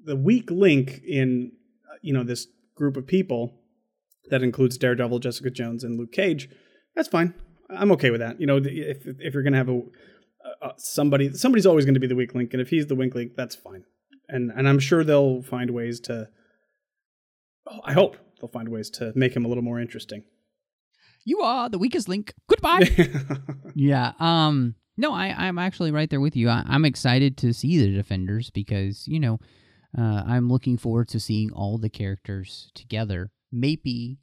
the 0.05 0.17
weak 0.17 0.51
link 0.51 1.01
in 1.07 1.53
you 2.03 2.13
know 2.13 2.25
this 2.25 2.47
group 2.75 2.97
of 2.97 3.07
people 3.07 3.62
that 4.33 4.43
includes 4.43 4.77
Daredevil, 4.79 5.21
Jessica 5.21 5.51
Jones, 5.51 5.85
and 5.85 5.99
Luke 5.99 6.11
Cage, 6.11 6.49
that's 6.97 7.09
fine. 7.09 7.35
I'm 7.71 7.93
okay 7.93 8.11
with 8.11 8.21
that. 8.21 8.41
You 8.41 8.47
know, 8.47 8.57
if 8.57 9.07
if 9.07 9.35
you're 9.35 9.43
gonna 9.43 9.57
have 9.57 9.69
a 9.69 9.83
uh, 10.61 10.73
somebody, 10.77 11.33
somebody's 11.33 11.67
always 11.67 11.85
going 11.85 11.95
to 11.95 12.01
be 12.01 12.07
the 12.07 12.17
weak 12.17 12.35
link, 12.35 12.53
and 12.53 12.61
if 12.61 12.69
he's 12.71 12.87
the 12.87 12.95
weak 12.95 13.15
link, 13.15 13.33
that's 13.37 13.55
fine. 13.55 13.85
And 14.29 14.51
and 14.51 14.69
I'm 14.69 14.79
sure 14.79 15.05
they'll 15.05 15.43
find 15.43 15.71
ways 15.71 16.01
to. 16.01 16.29
Oh, 17.71 17.81
I 17.85 17.93
hope 17.93 18.17
they'll 18.41 18.51
find 18.51 18.69
ways 18.69 18.91
to 18.91 19.13
make 19.15 19.35
him 19.37 19.45
a 19.45 19.49
little 19.49 19.63
more 19.63 19.81
interesting. 19.81 20.25
You 21.25 21.41
are 21.41 21.69
the 21.69 21.79
weakest 21.79 22.09
link. 22.09 22.35
Goodbye. 22.49 22.91
yeah. 23.75 24.13
Um. 24.19 24.75
No, 24.97 25.13
I 25.13 25.29
I'm 25.29 25.59
actually 25.59 25.91
right 25.91 26.11
there 26.11 26.21
with 26.21 26.37
you. 26.37 26.49
I, 26.49 26.65
I'm 26.67 26.85
excited 26.85 27.37
to 27.39 27.53
see 27.53 27.79
the 27.79 27.95
defenders 27.95 28.51
because 28.51 29.07
you 29.07 29.21
know, 29.21 29.39
uh, 29.97 30.23
I'm 30.27 30.49
looking 30.49 30.77
forward 30.77 31.09
to 31.09 31.21
seeing 31.21 31.53
all 31.53 31.79
the 31.79 31.91
characters 31.91 32.71
together. 32.75 33.31
Maybe, 33.51 34.19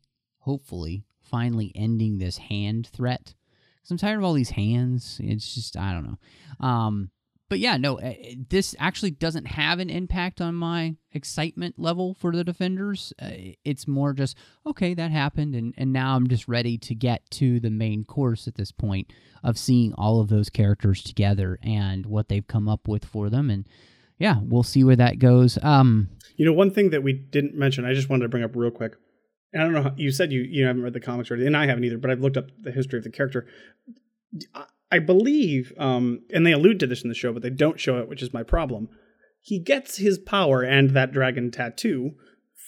hopefully, 0.50 1.04
finally 1.22 1.72
ending 1.76 2.18
this 2.18 2.38
hand 2.38 2.88
threat. 2.88 3.36
Because 3.76 3.92
I'm 3.92 3.98
tired 3.98 4.18
of 4.18 4.24
all 4.24 4.34
these 4.34 4.50
hands. 4.52 5.22
It's 5.24 5.54
just 5.56 5.78
I 5.78 5.94
don't 5.94 6.08
know. 6.10 6.68
Um. 6.68 7.12
But 7.50 7.58
yeah, 7.58 7.78
no, 7.78 8.00
uh, 8.00 8.14
this 8.50 8.76
actually 8.78 9.10
doesn't 9.10 9.48
have 9.48 9.80
an 9.80 9.90
impact 9.90 10.40
on 10.40 10.54
my 10.54 10.98
excitement 11.12 11.80
level 11.80 12.14
for 12.14 12.32
the 12.32 12.44
defenders. 12.44 13.12
Uh, 13.20 13.56
it's 13.66 13.88
more 13.88 14.14
just 14.14 14.38
okay, 14.68 14.94
that 14.94 15.10
happened, 15.10 15.56
and 15.56 15.74
and 15.76 15.92
now 15.92 16.16
I'm 16.16 16.28
just 16.28 16.48
ready 16.48 16.78
to 16.78 16.94
get 16.94 17.28
to 17.32 17.60
the 17.60 17.72
main 17.72 18.06
course 18.06 18.48
at 18.48 18.54
this 18.54 18.72
point 18.72 19.12
of 19.44 19.58
seeing 19.58 19.94
all 19.94 20.22
of 20.22 20.30
those 20.30 20.52
characters 20.52 21.02
together 21.02 21.58
and 21.64 22.06
what 22.06 22.30
they've 22.30 22.46
come 22.46 22.70
up 22.70 22.88
with 22.88 23.04
for 23.04 23.32
them, 23.32 23.50
and 23.50 23.68
yeah, 24.20 24.36
we'll 24.44 24.62
see 24.62 24.84
where 24.84 24.98
that 24.98 25.18
goes. 25.18 25.58
Um, 25.64 26.10
You 26.38 26.46
know, 26.46 26.54
one 26.54 26.70
thing 26.70 26.92
that 26.92 27.02
we 27.02 27.14
didn't 27.14 27.56
mention, 27.56 27.84
I 27.84 27.96
just 27.96 28.10
wanted 28.10 28.26
to 28.26 28.30
bring 28.30 28.44
up 28.44 28.56
real 28.56 28.70
quick. 28.70 28.94
And 29.52 29.62
I 29.62 29.66
don't 29.66 29.74
know. 29.74 29.84
How, 29.84 29.94
you 29.98 30.12
said 30.12 30.32
you 30.32 30.42
you 30.42 30.66
haven't 30.66 30.84
read 30.84 30.94
the 30.94 31.00
comics 31.00 31.30
already, 31.30 31.48
and 31.48 31.58
I 31.58 31.66
haven't 31.66 31.84
either. 31.84 31.98
But 31.98 32.12
I've 32.12 32.22
looked 32.22 32.38
up 32.38 32.48
the 32.60 32.72
history 32.72 33.00
of 33.00 33.04
the 33.04 33.10
character. 33.10 33.48
I, 34.54 34.66
I 34.92 35.00
believe, 35.00 35.72
um, 35.78 36.22
and 36.34 36.46
they 36.46 36.52
allude 36.52 36.80
to 36.80 36.88
this 36.88 37.04
in 37.04 37.10
the 37.10 37.16
show, 37.16 37.32
but 37.32 37.44
they 37.44 37.50
don't 37.50 37.80
show 37.80 38.00
it, 38.00 38.10
which 38.10 38.24
is 38.24 38.34
my 38.34 38.44
problem. 38.44 38.90
He 39.42 39.60
gets 39.60 39.98
his 39.98 40.18
power 40.18 40.64
and 40.64 40.92
that 40.92 41.12
dragon 41.12 41.52
tattoo 41.52 42.12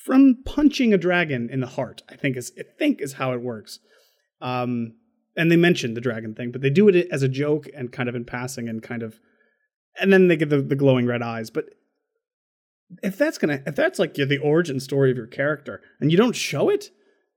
from 0.05 0.37
punching 0.45 0.93
a 0.93 0.97
dragon 0.97 1.49
in 1.51 1.59
the 1.59 1.67
heart. 1.67 2.01
I 2.09 2.15
think 2.15 2.37
is 2.37 2.51
I 2.57 2.63
think 2.77 3.01
is 3.01 3.13
how 3.13 3.33
it 3.33 3.41
works. 3.41 3.79
Um, 4.41 4.95
and 5.35 5.51
they 5.51 5.55
mention 5.55 5.93
the 5.93 6.01
dragon 6.01 6.35
thing, 6.35 6.51
but 6.51 6.61
they 6.61 6.69
do 6.69 6.89
it 6.89 7.07
as 7.11 7.23
a 7.23 7.29
joke 7.29 7.67
and 7.75 7.91
kind 7.91 8.09
of 8.09 8.15
in 8.15 8.25
passing 8.25 8.67
and 8.67 8.83
kind 8.83 9.03
of, 9.03 9.19
and 9.99 10.11
then 10.11 10.27
they 10.27 10.35
get 10.35 10.49
the, 10.49 10.61
the 10.61 10.75
glowing 10.75 11.05
red 11.05 11.21
eyes. 11.21 11.49
But 11.49 11.65
if 13.03 13.17
that's 13.17 13.37
gonna, 13.37 13.61
if 13.65 13.75
that's 13.75 13.99
like 13.99 14.13
the 14.13 14.37
origin 14.37 14.79
story 14.79 15.11
of 15.11 15.17
your 15.17 15.27
character 15.27 15.81
and 15.99 16.11
you 16.11 16.17
don't 16.17 16.35
show 16.35 16.69
it, 16.69 16.89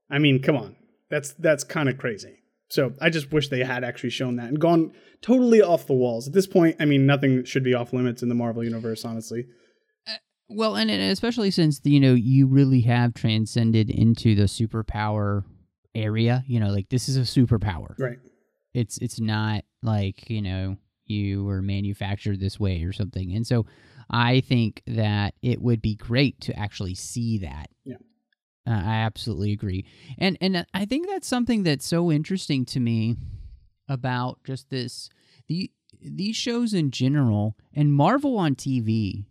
I 0.09 0.19
mean, 0.19 0.41
come 0.41 0.55
on, 0.55 0.75
that's 1.09 1.33
that's 1.33 1.63
kind 1.63 1.89
of 1.89 1.97
crazy. 1.97 2.39
So 2.69 2.93
I 2.99 3.09
just 3.09 3.31
wish 3.31 3.49
they 3.49 3.63
had 3.63 3.83
actually 3.83 4.09
shown 4.09 4.37
that 4.37 4.47
and 4.47 4.59
gone 4.59 4.91
totally 5.21 5.61
off 5.61 5.85
the 5.85 5.93
walls. 5.93 6.27
At 6.27 6.33
this 6.33 6.47
point, 6.47 6.77
I 6.79 6.85
mean, 6.85 7.05
nothing 7.05 7.45
should 7.45 7.63
be 7.63 7.73
off 7.73 7.93
limits 7.93 8.23
in 8.23 8.29
the 8.29 8.35
Marvel 8.35 8.63
universe, 8.63 9.05
honestly. 9.05 9.45
Uh, 10.07 10.15
well, 10.49 10.75
and, 10.75 10.89
and 10.89 11.11
especially 11.11 11.51
since 11.51 11.79
you 11.83 11.99
know 11.99 12.13
you 12.13 12.47
really 12.47 12.81
have 12.81 13.13
transcended 13.13 13.89
into 13.89 14.35
the 14.35 14.43
superpower 14.43 15.43
area. 15.93 16.43
You 16.47 16.59
know, 16.59 16.69
like 16.69 16.89
this 16.89 17.07
is 17.07 17.17
a 17.17 17.21
superpower. 17.21 17.97
Right. 17.99 18.17
It's 18.73 18.97
it's 18.97 19.19
not 19.19 19.63
like 19.81 20.29
you 20.29 20.41
know 20.41 20.77
you 21.05 21.43
were 21.43 21.61
manufactured 21.61 22.39
this 22.39 22.59
way 22.59 22.83
or 22.83 22.93
something. 22.93 23.33
And 23.35 23.45
so 23.45 23.65
I 24.09 24.41
think 24.41 24.81
that 24.87 25.33
it 25.41 25.61
would 25.61 25.81
be 25.81 25.95
great 25.95 26.39
to 26.41 26.57
actually 26.57 26.95
see 26.95 27.39
that. 27.39 27.69
Yeah. 27.83 27.95
Uh, 28.67 28.81
I 28.83 28.95
absolutely 28.97 29.51
agree. 29.51 29.85
And 30.17 30.37
and 30.41 30.65
I 30.73 30.85
think 30.85 31.07
that's 31.07 31.27
something 31.27 31.63
that's 31.63 31.85
so 31.85 32.11
interesting 32.11 32.65
to 32.65 32.79
me 32.79 33.15
about 33.87 34.39
just 34.43 34.69
this 34.69 35.09
the 35.47 35.71
these 36.01 36.35
shows 36.35 36.73
in 36.73 36.91
general 36.91 37.55
and 37.73 37.93
Marvel 37.93 38.37
on 38.37 38.55
TV 38.55 39.25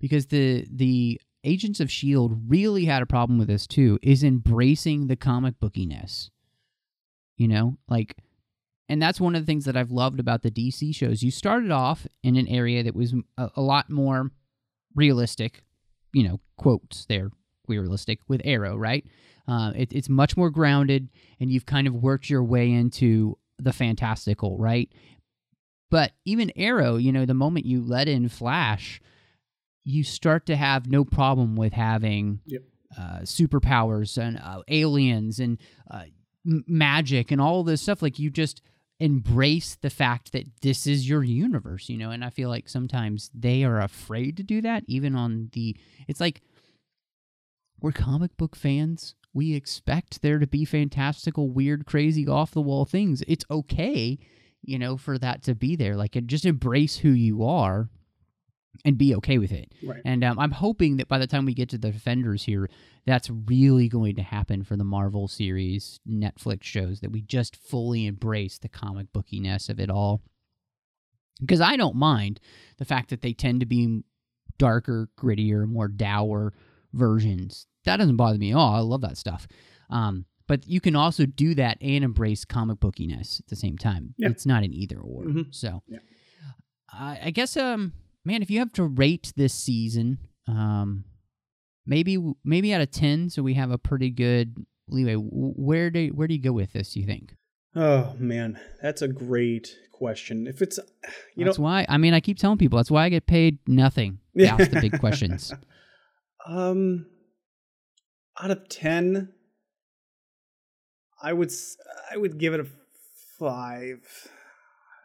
because 0.00 0.26
the 0.26 0.66
the 0.70 1.20
Agents 1.42 1.80
of 1.80 1.90
Shield 1.90 2.48
really 2.48 2.86
had 2.86 3.02
a 3.02 3.06
problem 3.06 3.38
with 3.38 3.48
this 3.48 3.66
too 3.66 3.98
is 4.02 4.24
embracing 4.24 5.08
the 5.08 5.16
comic 5.16 5.58
bookiness. 5.60 6.30
You 7.36 7.48
know, 7.48 7.78
like 7.88 8.16
and 8.88 9.00
that's 9.00 9.20
one 9.20 9.34
of 9.34 9.42
the 9.42 9.46
things 9.46 9.64
that 9.64 9.76
I've 9.76 9.90
loved 9.90 10.20
about 10.20 10.42
the 10.42 10.50
DC 10.50 10.94
shows. 10.94 11.22
You 11.22 11.30
started 11.30 11.70
off 11.70 12.06
in 12.22 12.36
an 12.36 12.46
area 12.48 12.82
that 12.82 12.94
was 12.94 13.14
a, 13.38 13.50
a 13.56 13.60
lot 13.62 13.90
more 13.90 14.30
realistic, 14.94 15.62
you 16.12 16.22
know, 16.22 16.40
quotes 16.56 17.06
there, 17.06 17.30
realistic 17.66 18.20
with 18.28 18.40
Arrow, 18.44 18.76
right? 18.76 19.04
Uh, 19.46 19.72
it, 19.76 19.92
it's 19.92 20.08
much 20.08 20.36
more 20.36 20.50
grounded, 20.50 21.08
and 21.40 21.50
you've 21.50 21.66
kind 21.66 21.86
of 21.86 21.94
worked 21.94 22.30
your 22.30 22.42
way 22.44 22.70
into 22.70 23.36
the 23.58 23.72
fantastical, 23.72 24.56
right? 24.58 24.90
But 25.90 26.12
even 26.24 26.50
Arrow, 26.56 26.96
you 26.96 27.12
know, 27.12 27.24
the 27.26 27.34
moment 27.34 27.66
you 27.66 27.82
let 27.82 28.08
in 28.08 28.28
Flash, 28.28 29.00
you 29.84 30.02
start 30.02 30.46
to 30.46 30.56
have 30.56 30.88
no 30.88 31.04
problem 31.04 31.56
with 31.56 31.72
having 31.74 32.40
Yep. 32.46 32.62
uh, 32.98 33.18
superpowers 33.20 34.16
and 34.18 34.38
uh, 34.38 34.62
aliens 34.68 35.38
and 35.40 35.58
uh, 35.90 36.04
m- 36.46 36.64
magic 36.66 37.30
and 37.30 37.40
all 37.40 37.62
this 37.64 37.82
stuff. 37.82 38.00
Like 38.02 38.18
you 38.18 38.30
just 38.30 38.62
embrace 39.00 39.76
the 39.80 39.90
fact 39.90 40.32
that 40.32 40.46
this 40.62 40.86
is 40.86 41.08
your 41.08 41.22
universe, 41.22 41.88
you 41.88 41.98
know. 41.98 42.10
And 42.10 42.24
I 42.24 42.30
feel 42.30 42.48
like 42.48 42.68
sometimes 42.68 43.30
they 43.34 43.64
are 43.64 43.80
afraid 43.80 44.36
to 44.36 44.42
do 44.42 44.60
that, 44.62 44.84
even 44.86 45.14
on 45.14 45.50
the. 45.52 45.76
It's 46.08 46.20
like 46.20 46.42
we're 47.80 47.92
comic 47.92 48.36
book 48.36 48.56
fans. 48.56 49.14
We 49.32 49.54
expect 49.54 50.22
there 50.22 50.38
to 50.38 50.46
be 50.46 50.64
fantastical, 50.64 51.50
weird, 51.50 51.86
crazy, 51.86 52.26
off 52.28 52.52
the 52.52 52.62
wall 52.62 52.84
things. 52.84 53.22
It's 53.26 53.44
okay, 53.50 54.18
you 54.62 54.78
know, 54.78 54.96
for 54.96 55.18
that 55.18 55.42
to 55.42 55.56
be 55.56 55.74
there. 55.74 55.96
Like, 55.96 56.16
just 56.26 56.44
embrace 56.44 56.98
who 56.98 57.10
you 57.10 57.44
are 57.44 57.90
and 58.84 58.98
be 58.98 59.14
okay 59.16 59.38
with 59.38 59.52
it. 59.52 59.72
Right. 59.82 60.00
And 60.04 60.22
um, 60.24 60.38
I'm 60.38 60.50
hoping 60.50 60.96
that 60.98 61.08
by 61.08 61.18
the 61.18 61.26
time 61.26 61.44
we 61.46 61.54
get 61.54 61.68
to 61.70 61.78
the 61.78 61.90
Defenders 61.90 62.44
here, 62.44 62.68
that's 63.06 63.30
really 63.30 63.88
going 63.88 64.16
to 64.16 64.22
happen 64.22 64.62
for 64.64 64.76
the 64.76 64.84
Marvel 64.84 65.28
series, 65.28 66.00
Netflix 66.08 66.64
shows, 66.64 67.00
that 67.00 67.10
we 67.12 67.20
just 67.22 67.56
fully 67.56 68.06
embrace 68.06 68.58
the 68.58 68.68
comic 68.68 69.12
bookiness 69.12 69.68
of 69.68 69.78
it 69.80 69.90
all. 69.90 70.22
Because 71.40 71.60
I 71.60 71.76
don't 71.76 71.96
mind 71.96 72.40
the 72.78 72.84
fact 72.84 73.10
that 73.10 73.20
they 73.22 73.32
tend 73.32 73.60
to 73.60 73.66
be 73.66 74.02
darker, 74.58 75.08
grittier, 75.18 75.66
more 75.68 75.88
dour 75.88 76.52
versions. 76.92 77.66
That 77.84 77.96
doesn't 77.96 78.16
bother 78.16 78.38
me 78.38 78.52
at 78.52 78.56
all. 78.56 78.74
I 78.74 78.78
love 78.80 79.00
that 79.02 79.18
stuff. 79.18 79.46
Um, 79.90 80.26
but 80.46 80.66
you 80.66 80.80
can 80.80 80.94
also 80.94 81.26
do 81.26 81.54
that 81.56 81.78
and 81.80 82.04
embrace 82.04 82.44
comic 82.44 82.78
bookiness 82.78 83.40
at 83.40 83.46
the 83.48 83.56
same 83.56 83.76
time. 83.78 84.14
Yeah. 84.16 84.28
It's 84.28 84.46
not 84.46 84.62
an 84.62 84.72
either 84.72 84.98
or. 84.98 85.24
Mhm. 85.24 85.54
So, 85.54 85.82
Yeah. 85.88 85.98
I 86.92 87.18
I 87.24 87.30
guess, 87.30 87.56
um, 87.56 87.92
man, 88.24 88.42
if 88.42 88.50
you 88.50 88.58
have 88.58 88.72
to 88.74 88.84
rate 88.84 89.32
this 89.36 89.54
season, 89.54 90.18
um, 90.48 91.04
maybe 91.86 92.18
maybe 92.44 92.72
out 92.72 92.80
of 92.80 92.90
ten, 92.90 93.30
so 93.30 93.42
we 93.42 93.54
have 93.54 93.70
a 93.70 93.78
pretty 93.78 94.10
good 94.10 94.56
leeway. 94.88 95.14
Where 95.14 95.90
do 95.90 96.08
where 96.08 96.28
do 96.28 96.34
you 96.34 96.42
go 96.42 96.52
with 96.52 96.72
this? 96.72 96.96
You 96.96 97.06
think? 97.06 97.36
Oh 97.76 98.14
man, 98.18 98.60
that's 98.82 99.02
a 99.02 99.08
great 99.08 99.76
question. 99.92 100.46
If 100.46 100.62
it's, 100.62 100.78
you 101.34 101.44
know 101.44 101.50
that's 101.50 101.58
know, 101.58 101.64
why. 101.64 101.86
I 101.88 101.98
mean, 101.98 102.14
I 102.14 102.20
keep 102.20 102.38
telling 102.38 102.58
people 102.58 102.76
that's 102.76 102.90
why 102.90 103.04
I 103.04 103.08
get 103.08 103.26
paid 103.26 103.58
nothing 103.66 104.18
to 104.36 104.46
ask 104.46 104.70
the 104.70 104.80
big 104.80 104.98
questions. 105.00 105.52
Um, 106.46 107.06
out 108.38 108.50
of 108.50 108.68
ten, 108.68 109.32
I 111.22 111.32
would 111.32 111.50
I 112.12 112.18
would 112.18 112.36
give 112.36 112.52
it 112.52 112.60
a 112.60 112.66
five. 113.38 114.28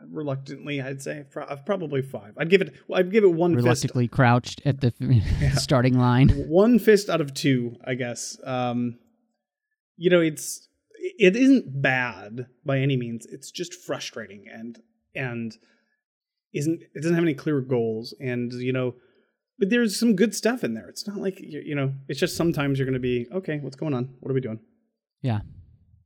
Reluctantly, 0.08 0.82
I'd 0.82 1.02
say 1.02 1.26
probably 1.66 2.02
five. 2.02 2.34
I'd 2.38 2.50
give 2.50 2.62
it. 2.62 2.74
I'd 2.94 3.12
give 3.12 3.24
it 3.24 3.32
one 3.32 3.54
fist. 3.54 3.64
Reluctantly 3.64 4.08
crouched 4.08 4.62
at 4.66 4.82
the 4.82 4.94
starting 5.56 5.98
line. 5.98 6.30
One 6.48 6.80
fist 6.80 7.10
out 7.10 7.22
of 7.22 7.34
two, 7.34 7.76
I 7.86 7.96
guess. 7.96 8.38
Um, 8.44 8.98
you 9.98 10.10
know, 10.10 10.22
it's 10.22 10.68
it 11.18 11.36
isn't 11.36 11.82
bad 11.82 12.48
by 12.66 12.80
any 12.80 12.98
means. 12.98 13.26
It's 13.26 13.52
just 13.52 13.74
frustrating 13.74 14.46
and 14.52 14.80
and 15.16 15.54
isn't 16.54 16.82
it 16.82 17.02
doesn't 17.02 17.16
have 17.16 17.24
any 17.24 17.34
clear 17.34 17.62
goals 17.62 18.14
and 18.20 18.52
you 18.54 18.74
know 18.74 18.96
but 19.60 19.70
there's 19.70 20.00
some 20.00 20.16
good 20.16 20.34
stuff 20.34 20.64
in 20.64 20.74
there 20.74 20.88
it's 20.88 21.08
not 21.08 21.18
like 21.18 21.40
you, 21.40 21.62
you 21.64 21.76
know 21.76 21.94
it's 22.08 22.20
just 22.20 22.36
sometimes 22.36 22.80
you're 22.80 22.86
going 22.86 22.94
to 22.94 23.00
be 23.00 23.28
okay 23.32 23.60
what's 23.60 23.76
going 23.76 23.94
on 23.94 24.16
what 24.20 24.32
are 24.32 24.34
we 24.34 24.42
doing 24.42 24.60
Yeah. 25.22 25.42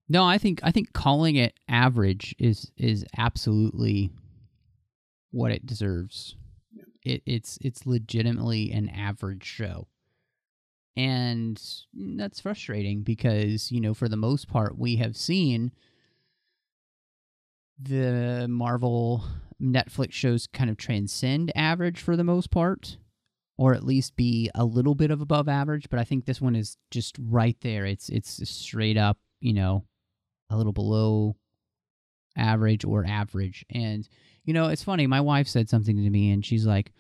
No, 0.10 0.26
I 0.26 0.38
think 0.38 0.60
I 0.64 0.72
think 0.72 0.94
calling 0.94 1.36
it 1.36 1.54
average 1.68 2.36
is 2.38 2.72
is 2.78 3.06
absolutely 3.18 4.12
what 5.32 5.52
it 5.52 5.66
deserves. 5.66 6.36
It, 7.04 7.22
it's 7.26 7.58
it's 7.62 7.86
legitimately 7.86 8.72
an 8.72 8.90
average 8.90 9.46
show, 9.46 9.88
and 10.96 11.62
that's 11.94 12.42
frustrating 12.42 13.02
because 13.02 13.72
you 13.72 13.82
know 13.82 13.94
for 13.94 14.08
the 14.10 14.18
most 14.18 14.48
part 14.48 14.78
we 14.78 14.98
have 14.98 15.16
seen 15.18 15.72
the 17.80 18.48
Marvel 18.50 19.24
Netflix 19.62 20.12
shows 20.14 20.48
kind 20.48 20.70
of 20.70 20.78
transcend 20.78 21.52
average 21.56 22.00
for 22.00 22.16
the 22.16 22.24
most 22.24 22.52
part, 22.52 22.98
or 23.58 23.74
at 23.74 23.84
least 23.86 24.16
be 24.16 24.50
a 24.56 24.66
little 24.66 24.96
bit 24.96 25.12
of 25.12 25.22
above 25.22 25.48
average. 25.48 25.90
But 25.90 26.00
I 26.00 26.04
think 26.04 26.26
this 26.26 26.42
one 26.42 26.56
is 26.56 26.78
just 26.92 27.16
right 27.20 27.58
there. 27.62 27.86
It's 27.86 28.10
it's 28.10 28.48
straight 28.50 28.98
up, 28.98 29.18
you 29.40 29.54
know, 29.54 29.86
a 30.50 30.58
little 30.58 30.74
below 30.74 31.36
average 32.36 32.86
or 32.86 33.06
average. 33.06 33.66
And 33.70 34.08
you 34.46 34.54
know, 34.54 34.68
it's 34.68 34.84
funny. 34.84 35.08
My 35.08 35.22
wife 35.22 35.48
said 35.48 35.70
something 35.70 35.96
to 35.96 36.10
me, 36.10 36.32
and 36.32 36.46
she's 36.46 36.66
like, 36.66 36.92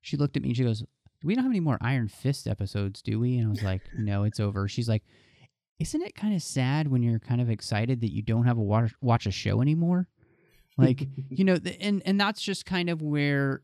she 0.00 0.16
looked 0.16 0.36
at 0.36 0.42
me 0.42 0.50
and 0.50 0.56
she 0.56 0.64
goes, 0.64 0.84
"We 1.22 1.34
don't 1.34 1.44
have 1.44 1.52
any 1.52 1.60
more 1.60 1.78
Iron 1.80 2.08
Fist 2.08 2.46
episodes, 2.46 3.00
do 3.00 3.18
we?" 3.20 3.38
And 3.38 3.46
I 3.46 3.50
was 3.50 3.62
like, 3.62 3.82
"No, 3.98 4.24
it's 4.24 4.40
over." 4.40 4.68
She's 4.68 4.88
like, 4.88 5.02
"Isn't 5.78 6.02
it 6.02 6.14
kind 6.14 6.34
of 6.34 6.42
sad 6.42 6.88
when 6.88 7.02
you're 7.02 7.20
kind 7.20 7.40
of 7.40 7.48
excited 7.48 8.00
that 8.00 8.12
you 8.12 8.22
don't 8.22 8.44
have 8.44 8.58
a 8.58 8.62
watch 8.62 8.92
watch 9.00 9.26
a 9.26 9.30
show 9.30 9.60
anymore?" 9.60 10.08
Like, 10.76 11.06
you 11.30 11.44
know, 11.44 11.56
the, 11.56 11.80
and 11.80 12.02
and 12.04 12.20
that's 12.20 12.42
just 12.42 12.66
kind 12.66 12.90
of 12.90 13.02
where 13.02 13.62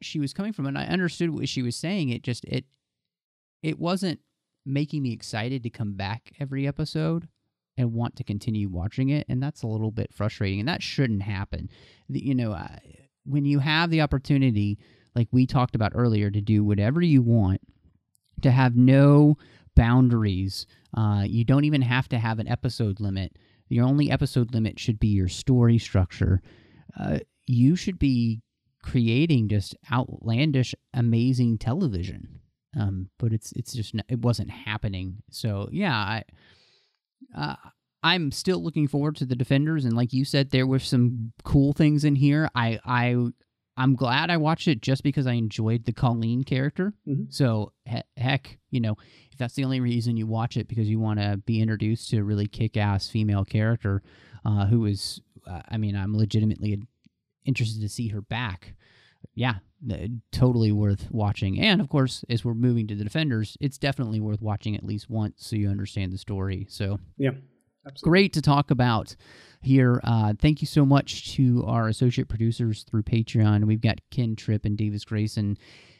she 0.00 0.18
was 0.20 0.32
coming 0.32 0.52
from, 0.52 0.66
and 0.66 0.78
I 0.78 0.84
understood 0.84 1.30
what 1.30 1.48
she 1.48 1.62
was 1.62 1.76
saying. 1.76 2.10
It 2.10 2.22
just 2.22 2.44
it 2.44 2.64
it 3.62 3.78
wasn't 3.78 4.20
making 4.64 5.02
me 5.02 5.12
excited 5.12 5.62
to 5.64 5.70
come 5.70 5.94
back 5.94 6.32
every 6.38 6.66
episode 6.66 7.28
and 7.76 7.92
want 7.92 8.16
to 8.16 8.24
continue 8.24 8.68
watching 8.68 9.08
it 9.08 9.26
and 9.28 9.42
that's 9.42 9.62
a 9.62 9.66
little 9.66 9.90
bit 9.90 10.12
frustrating 10.12 10.60
and 10.60 10.68
that 10.68 10.82
shouldn't 10.82 11.22
happen. 11.22 11.68
You 12.08 12.34
know 12.34 12.58
when 13.24 13.44
you 13.44 13.60
have 13.60 13.90
the 13.90 14.00
opportunity 14.00 14.78
like 15.14 15.28
we 15.30 15.46
talked 15.46 15.74
about 15.74 15.92
earlier 15.94 16.30
to 16.30 16.40
do 16.40 16.64
whatever 16.64 17.00
you 17.00 17.22
want 17.22 17.60
to 18.40 18.50
have 18.50 18.76
no 18.76 19.36
boundaries 19.76 20.66
uh, 20.96 21.24
you 21.26 21.44
don't 21.44 21.64
even 21.64 21.82
have 21.82 22.08
to 22.10 22.18
have 22.18 22.38
an 22.38 22.48
episode 22.48 23.00
limit. 23.00 23.36
Your 23.68 23.86
only 23.86 24.10
episode 24.10 24.52
limit 24.52 24.78
should 24.78 25.00
be 25.00 25.08
your 25.08 25.28
story 25.28 25.78
structure. 25.78 26.42
Uh, 26.98 27.20
you 27.46 27.76
should 27.76 27.98
be 27.98 28.42
creating 28.82 29.48
just 29.48 29.74
outlandish 29.90 30.74
amazing 30.92 31.58
television. 31.58 32.40
Um, 32.78 33.10
but 33.18 33.32
it's 33.32 33.52
it's 33.52 33.72
just 33.72 33.94
it 34.08 34.20
wasn't 34.20 34.50
happening. 34.50 35.22
So 35.30 35.68
yeah 35.72 35.94
i 35.94 36.24
uh, 37.36 37.56
I'm 38.02 38.32
still 38.32 38.62
looking 38.62 38.88
forward 38.88 39.16
to 39.16 39.24
the 39.26 39.36
defenders, 39.36 39.84
and 39.84 39.94
like 39.96 40.12
you 40.12 40.24
said, 40.24 40.50
there 40.50 40.66
were 40.66 40.78
some 40.80 41.32
cool 41.44 41.72
things 41.72 42.04
in 42.04 42.16
here. 42.16 42.48
I 42.54 42.78
I 42.84 43.16
I'm 43.76 43.94
glad 43.94 44.30
I 44.30 44.36
watched 44.36 44.68
it 44.68 44.82
just 44.82 45.02
because 45.02 45.26
I 45.26 45.32
enjoyed 45.32 45.84
the 45.86 45.92
Colleen 45.92 46.44
character. 46.44 46.92
Mhm. 47.08 47.32
So 47.32 47.72
he- 47.86 48.02
heck, 48.18 48.58
you 48.70 48.80
know, 48.80 48.96
if 49.30 49.38
that's 49.38 49.54
the 49.54 49.64
only 49.64 49.80
reason 49.80 50.16
you 50.18 50.26
watch 50.26 50.56
it 50.58 50.68
because 50.68 50.88
you 50.90 50.98
want 51.00 51.20
to 51.20 51.38
be 51.46 51.60
introduced 51.60 52.10
to 52.10 52.18
a 52.18 52.22
really 52.24 52.46
kick-ass 52.46 53.08
female 53.08 53.46
character, 53.46 54.02
uh, 54.44 54.66
who 54.66 54.84
is, 54.84 55.22
uh, 55.46 55.62
I 55.68 55.78
mean, 55.78 55.96
I'm 55.96 56.14
legitimately 56.14 56.82
interested 57.46 57.80
to 57.80 57.88
see 57.88 58.08
her 58.08 58.20
back. 58.20 58.74
Yeah, 59.34 59.56
totally 60.30 60.72
worth 60.72 61.08
watching. 61.10 61.60
And 61.60 61.80
of 61.80 61.88
course, 61.88 62.24
as 62.28 62.44
we're 62.44 62.54
moving 62.54 62.86
to 62.88 62.94
the 62.94 63.04
defenders, 63.04 63.56
it's 63.60 63.78
definitely 63.78 64.20
worth 64.20 64.40
watching 64.40 64.76
at 64.76 64.84
least 64.84 65.10
once 65.10 65.46
so 65.46 65.56
you 65.56 65.68
understand 65.68 66.12
the 66.12 66.18
story. 66.18 66.66
So 66.68 66.98
Yeah, 67.16 67.30
absolutely. 67.86 68.10
great 68.10 68.32
to 68.34 68.42
talk 68.42 68.70
about 68.70 69.16
here. 69.60 70.00
Uh, 70.04 70.34
thank 70.38 70.60
you 70.60 70.66
so 70.66 70.84
much 70.84 71.34
to 71.34 71.64
our 71.66 71.88
associate 71.88 72.28
producers 72.28 72.84
through 72.84 73.02
Patreon. 73.04 73.64
We've 73.64 73.80
got 73.80 74.00
Ken 74.10 74.36
Tripp 74.36 74.64
and 74.64 74.76
Davis 74.76 75.04
Grayson. 75.04 75.56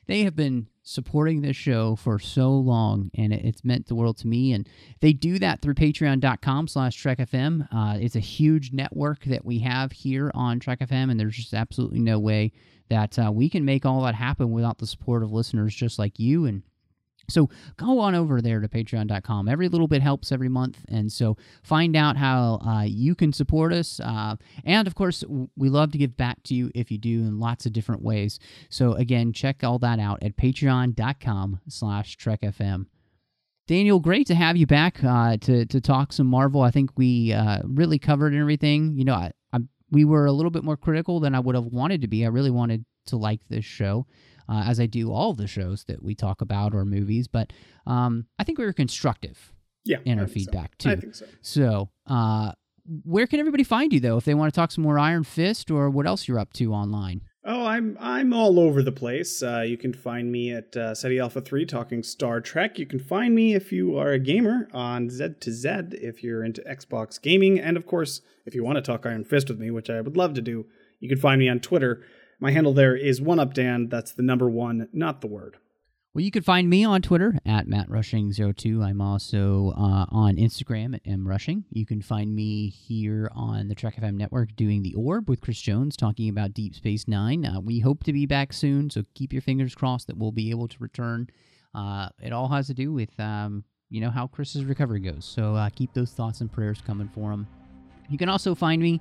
They 0.06 0.24
have 0.24 0.34
been 0.34 0.66
supporting 0.82 1.42
this 1.42 1.56
show 1.56 1.94
for 1.94 2.18
so 2.18 2.50
long, 2.50 3.08
and 3.14 3.32
it's 3.32 3.64
meant 3.64 3.86
the 3.86 3.94
world 3.94 4.16
to 4.18 4.26
me. 4.26 4.52
And 4.52 4.68
they 5.00 5.12
do 5.12 5.38
that 5.38 5.62
through 5.62 5.74
patreon.com 5.74 6.66
slash 6.66 7.00
trekfm. 7.00 7.68
Uh, 7.72 7.98
it's 8.00 8.16
a 8.16 8.20
huge 8.20 8.72
network 8.72 9.22
that 9.26 9.44
we 9.44 9.60
have 9.60 9.92
here 9.92 10.32
on 10.34 10.58
Trek 10.58 10.80
FM, 10.80 11.08
and 11.10 11.20
there's 11.20 11.36
just 11.36 11.54
absolutely 11.54 12.00
no 12.00 12.18
way 12.18 12.50
that 12.92 13.18
uh, 13.18 13.32
we 13.32 13.48
can 13.48 13.64
make 13.64 13.86
all 13.86 14.02
that 14.02 14.14
happen 14.14 14.50
without 14.52 14.78
the 14.78 14.86
support 14.86 15.22
of 15.22 15.32
listeners 15.32 15.74
just 15.74 15.98
like 15.98 16.18
you 16.18 16.44
and 16.44 16.62
so 17.28 17.48
go 17.76 18.00
on 18.00 18.14
over 18.14 18.40
there 18.40 18.60
to 18.60 18.68
patreon.com. 18.68 19.48
Every 19.48 19.68
little 19.68 19.88
bit 19.88 20.02
helps 20.02 20.32
every 20.32 20.48
month. 20.48 20.78
And 20.88 21.10
so 21.10 21.36
find 21.62 21.96
out 21.96 22.16
how 22.16 22.60
uh, 22.66 22.82
you 22.82 23.14
can 23.14 23.32
support 23.32 23.72
us. 23.72 24.00
Uh, 24.00 24.36
and 24.64 24.86
of 24.86 24.94
course, 24.94 25.24
we 25.56 25.68
love 25.68 25.92
to 25.92 25.98
give 25.98 26.16
back 26.16 26.42
to 26.44 26.54
you 26.54 26.70
if 26.74 26.90
you 26.90 26.98
do 26.98 27.20
in 27.20 27.38
lots 27.38 27.64
of 27.64 27.72
different 27.72 28.02
ways. 28.02 28.38
So 28.68 28.94
again, 28.94 29.32
check 29.32 29.62
all 29.64 29.78
that 29.78 29.98
out 29.98 30.22
at 30.22 30.36
patreon.com 30.36 31.60
slash 31.68 32.16
trekfm. 32.16 32.86
Daniel, 33.68 34.00
great 34.00 34.26
to 34.26 34.34
have 34.34 34.56
you 34.56 34.66
back 34.66 35.02
uh, 35.04 35.36
to, 35.38 35.64
to 35.66 35.80
talk 35.80 36.12
some 36.12 36.26
Marvel. 36.26 36.62
I 36.62 36.72
think 36.72 36.90
we 36.96 37.32
uh, 37.32 37.60
really 37.64 37.98
covered 37.98 38.34
everything. 38.34 38.98
You 38.98 39.04
know, 39.04 39.14
I, 39.14 39.30
I, 39.52 39.58
we 39.92 40.04
were 40.04 40.26
a 40.26 40.32
little 40.32 40.50
bit 40.50 40.64
more 40.64 40.76
critical 40.76 41.20
than 41.20 41.34
I 41.36 41.40
would 41.40 41.54
have 41.54 41.66
wanted 41.66 42.00
to 42.00 42.08
be. 42.08 42.24
I 42.24 42.28
really 42.28 42.50
wanted 42.50 42.84
to 43.06 43.16
like 43.16 43.40
this 43.48 43.64
show 43.64 44.06
uh, 44.48 44.64
as 44.66 44.80
I 44.80 44.86
do 44.86 45.12
all 45.12 45.34
the 45.34 45.46
shows 45.46 45.84
that 45.84 46.02
we 46.02 46.14
talk 46.16 46.40
about 46.40 46.74
or 46.74 46.84
movies. 46.84 47.28
But 47.28 47.52
um, 47.86 48.26
I 48.38 48.44
think 48.44 48.58
we 48.58 48.64
were 48.64 48.72
constructive 48.72 49.52
Yeah, 49.84 49.98
in 50.04 50.18
our 50.18 50.26
think 50.26 50.46
so. 50.46 50.50
feedback 50.52 50.72
I 50.80 50.94
too. 50.94 51.00
think 51.00 51.14
so. 51.14 51.26
So, 51.42 51.90
uh, 52.06 52.52
where 53.04 53.28
can 53.28 53.38
everybody 53.38 53.62
find 53.62 53.92
you 53.92 54.00
though 54.00 54.16
if 54.16 54.24
they 54.24 54.34
want 54.34 54.52
to 54.52 54.56
talk 54.58 54.72
some 54.72 54.82
more 54.82 54.98
Iron 54.98 55.22
Fist 55.22 55.70
or 55.70 55.88
what 55.88 56.04
else 56.06 56.26
you're 56.26 56.38
up 56.40 56.52
to 56.54 56.72
online? 56.72 57.20
Oh, 57.44 57.66
I'm 57.66 57.96
I'm 58.00 58.32
all 58.32 58.60
over 58.60 58.84
the 58.84 58.92
place. 58.92 59.42
Uh, 59.42 59.62
you 59.62 59.76
can 59.76 59.92
find 59.92 60.30
me 60.30 60.52
at 60.52 60.76
uh, 60.76 60.94
Ceti 60.94 61.18
Alpha 61.18 61.40
Three 61.40 61.66
talking 61.66 62.04
Star 62.04 62.40
Trek. 62.40 62.78
You 62.78 62.86
can 62.86 63.00
find 63.00 63.34
me 63.34 63.54
if 63.54 63.72
you 63.72 63.98
are 63.98 64.12
a 64.12 64.18
gamer 64.20 64.68
on 64.72 65.10
Z 65.10 65.28
to 65.40 65.50
Z 65.50 65.68
if 65.90 66.22
you're 66.22 66.44
into 66.44 66.62
Xbox 66.62 67.20
gaming, 67.20 67.58
and 67.58 67.76
of 67.76 67.84
course, 67.84 68.20
if 68.46 68.54
you 68.54 68.62
want 68.62 68.76
to 68.76 68.82
talk 68.82 69.04
Iron 69.04 69.24
Fist 69.24 69.48
with 69.48 69.58
me, 69.58 69.72
which 69.72 69.90
I 69.90 70.00
would 70.00 70.16
love 70.16 70.34
to 70.34 70.40
do, 70.40 70.66
you 71.00 71.08
can 71.08 71.18
find 71.18 71.40
me 71.40 71.48
on 71.48 71.58
Twitter. 71.58 72.04
My 72.38 72.52
handle 72.52 72.74
there 72.74 72.94
is 72.94 73.20
one 73.20 73.40
up 73.40 73.54
Dan. 73.54 73.88
That's 73.88 74.12
the 74.12 74.22
number 74.22 74.48
one, 74.48 74.88
not 74.92 75.20
the 75.20 75.26
word. 75.26 75.56
Well, 76.14 76.22
you 76.22 76.30
can 76.30 76.42
find 76.42 76.68
me 76.68 76.84
on 76.84 77.00
Twitter 77.00 77.38
at 77.46 77.66
MattRushing02. 77.66 78.84
I'm 78.84 79.00
also 79.00 79.72
uh, 79.78 80.04
on 80.10 80.36
Instagram 80.36 80.94
at 80.94 81.04
MRushing. 81.04 81.64
You 81.70 81.86
can 81.86 82.02
find 82.02 82.34
me 82.34 82.68
here 82.68 83.30
on 83.34 83.68
the 83.68 83.74
Trek 83.74 83.96
FM 83.96 84.16
network 84.16 84.54
doing 84.54 84.82
The 84.82 84.92
Orb 84.92 85.30
with 85.30 85.40
Chris 85.40 85.58
Jones 85.58 85.96
talking 85.96 86.28
about 86.28 86.52
Deep 86.52 86.74
Space 86.74 87.08
Nine. 87.08 87.46
Uh, 87.46 87.60
we 87.60 87.80
hope 87.80 88.04
to 88.04 88.12
be 88.12 88.26
back 88.26 88.52
soon, 88.52 88.90
so 88.90 89.04
keep 89.14 89.32
your 89.32 89.40
fingers 89.40 89.74
crossed 89.74 90.06
that 90.08 90.18
we'll 90.18 90.32
be 90.32 90.50
able 90.50 90.68
to 90.68 90.76
return. 90.80 91.28
Uh, 91.74 92.10
it 92.22 92.34
all 92.34 92.48
has 92.48 92.66
to 92.66 92.74
do 92.74 92.92
with, 92.92 93.18
um, 93.18 93.64
you 93.88 94.02
know, 94.02 94.10
how 94.10 94.26
Chris's 94.26 94.66
recovery 94.66 95.00
goes. 95.00 95.24
So 95.24 95.54
uh, 95.54 95.70
keep 95.74 95.94
those 95.94 96.10
thoughts 96.12 96.42
and 96.42 96.52
prayers 96.52 96.82
coming 96.86 97.08
for 97.08 97.32
him. 97.32 97.46
You 98.10 98.18
can 98.18 98.28
also 98.28 98.54
find 98.54 98.82
me 98.82 99.00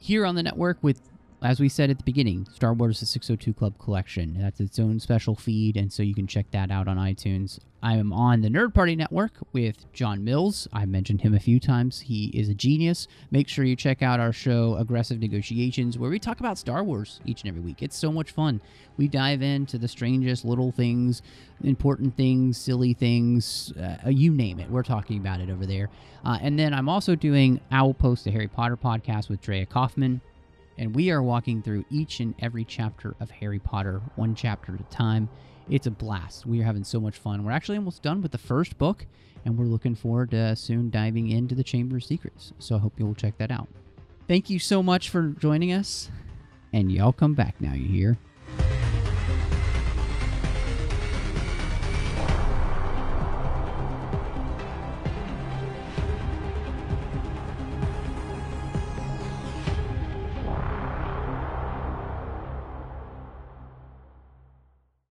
here 0.00 0.26
on 0.26 0.34
the 0.34 0.42
network 0.42 0.78
with 0.82 1.02
as 1.42 1.60
we 1.60 1.68
said 1.68 1.88
at 1.88 1.98
the 1.98 2.04
beginning, 2.04 2.46
Star 2.52 2.74
Wars 2.74 3.00
The 3.00 3.06
602 3.06 3.54
Club 3.54 3.78
Collection. 3.78 4.36
That's 4.40 4.60
its 4.60 4.78
own 4.78 4.98
special 4.98 5.36
feed, 5.36 5.76
and 5.76 5.92
so 5.92 6.02
you 6.02 6.14
can 6.14 6.26
check 6.26 6.50
that 6.50 6.70
out 6.70 6.88
on 6.88 6.96
iTunes. 6.96 7.60
I 7.80 7.94
am 7.94 8.12
on 8.12 8.40
the 8.40 8.48
Nerd 8.48 8.74
Party 8.74 8.96
Network 8.96 9.34
with 9.52 9.90
John 9.92 10.24
Mills. 10.24 10.66
I 10.72 10.84
mentioned 10.84 11.20
him 11.20 11.34
a 11.34 11.38
few 11.38 11.60
times. 11.60 12.00
He 12.00 12.26
is 12.34 12.48
a 12.48 12.54
genius. 12.54 13.06
Make 13.30 13.46
sure 13.46 13.64
you 13.64 13.76
check 13.76 14.02
out 14.02 14.18
our 14.18 14.32
show, 14.32 14.74
Aggressive 14.78 15.20
Negotiations, 15.20 15.96
where 15.96 16.10
we 16.10 16.18
talk 16.18 16.40
about 16.40 16.58
Star 16.58 16.82
Wars 16.82 17.20
each 17.24 17.42
and 17.42 17.48
every 17.48 17.60
week. 17.60 17.84
It's 17.84 17.96
so 17.96 18.10
much 18.10 18.32
fun. 18.32 18.60
We 18.96 19.06
dive 19.06 19.40
into 19.40 19.78
the 19.78 19.86
strangest 19.86 20.44
little 20.44 20.72
things, 20.72 21.22
important 21.62 22.16
things, 22.16 22.58
silly 22.58 22.94
things, 22.94 23.72
uh, 23.80 24.08
you 24.08 24.32
name 24.32 24.58
it. 24.58 24.68
We're 24.68 24.82
talking 24.82 25.18
about 25.18 25.40
it 25.40 25.48
over 25.48 25.64
there. 25.64 25.88
Uh, 26.24 26.38
and 26.42 26.58
then 26.58 26.74
I'm 26.74 26.88
also 26.88 27.14
doing 27.14 27.60
Owl 27.70 27.94
Post, 27.94 28.24
the 28.24 28.32
Harry 28.32 28.48
Potter 28.48 28.76
podcast 28.76 29.28
with 29.28 29.40
Drea 29.40 29.66
Kaufman 29.66 30.20
and 30.78 30.94
we 30.94 31.10
are 31.10 31.22
walking 31.22 31.60
through 31.60 31.84
each 31.90 32.20
and 32.20 32.34
every 32.38 32.64
chapter 32.64 33.14
of 33.20 33.30
Harry 33.30 33.58
Potter, 33.58 34.00
one 34.16 34.34
chapter 34.34 34.74
at 34.74 34.80
a 34.80 34.84
time. 34.84 35.28
It's 35.68 35.86
a 35.86 35.90
blast. 35.90 36.46
We 36.46 36.60
are 36.60 36.64
having 36.64 36.84
so 36.84 37.00
much 37.00 37.18
fun. 37.18 37.44
We're 37.44 37.50
actually 37.50 37.76
almost 37.76 38.02
done 38.02 38.22
with 38.22 38.32
the 38.32 38.38
first 38.38 38.78
book, 38.78 39.04
and 39.44 39.58
we're 39.58 39.66
looking 39.66 39.94
forward 39.94 40.30
to 40.30 40.56
soon 40.56 40.88
diving 40.88 41.28
into 41.30 41.54
the 41.54 41.64
Chamber 41.64 41.96
of 41.96 42.04
Secrets. 42.04 42.52
So 42.58 42.76
I 42.76 42.78
hope 42.78 42.94
you'll 42.96 43.14
check 43.14 43.36
that 43.38 43.50
out. 43.50 43.68
Thank 44.28 44.48
you 44.48 44.58
so 44.58 44.82
much 44.82 45.10
for 45.10 45.28
joining 45.28 45.72
us, 45.72 46.10
and 46.72 46.90
y'all 46.92 47.12
come 47.12 47.34
back 47.34 47.60
now, 47.60 47.74
you 47.74 47.88
hear? 47.88 48.18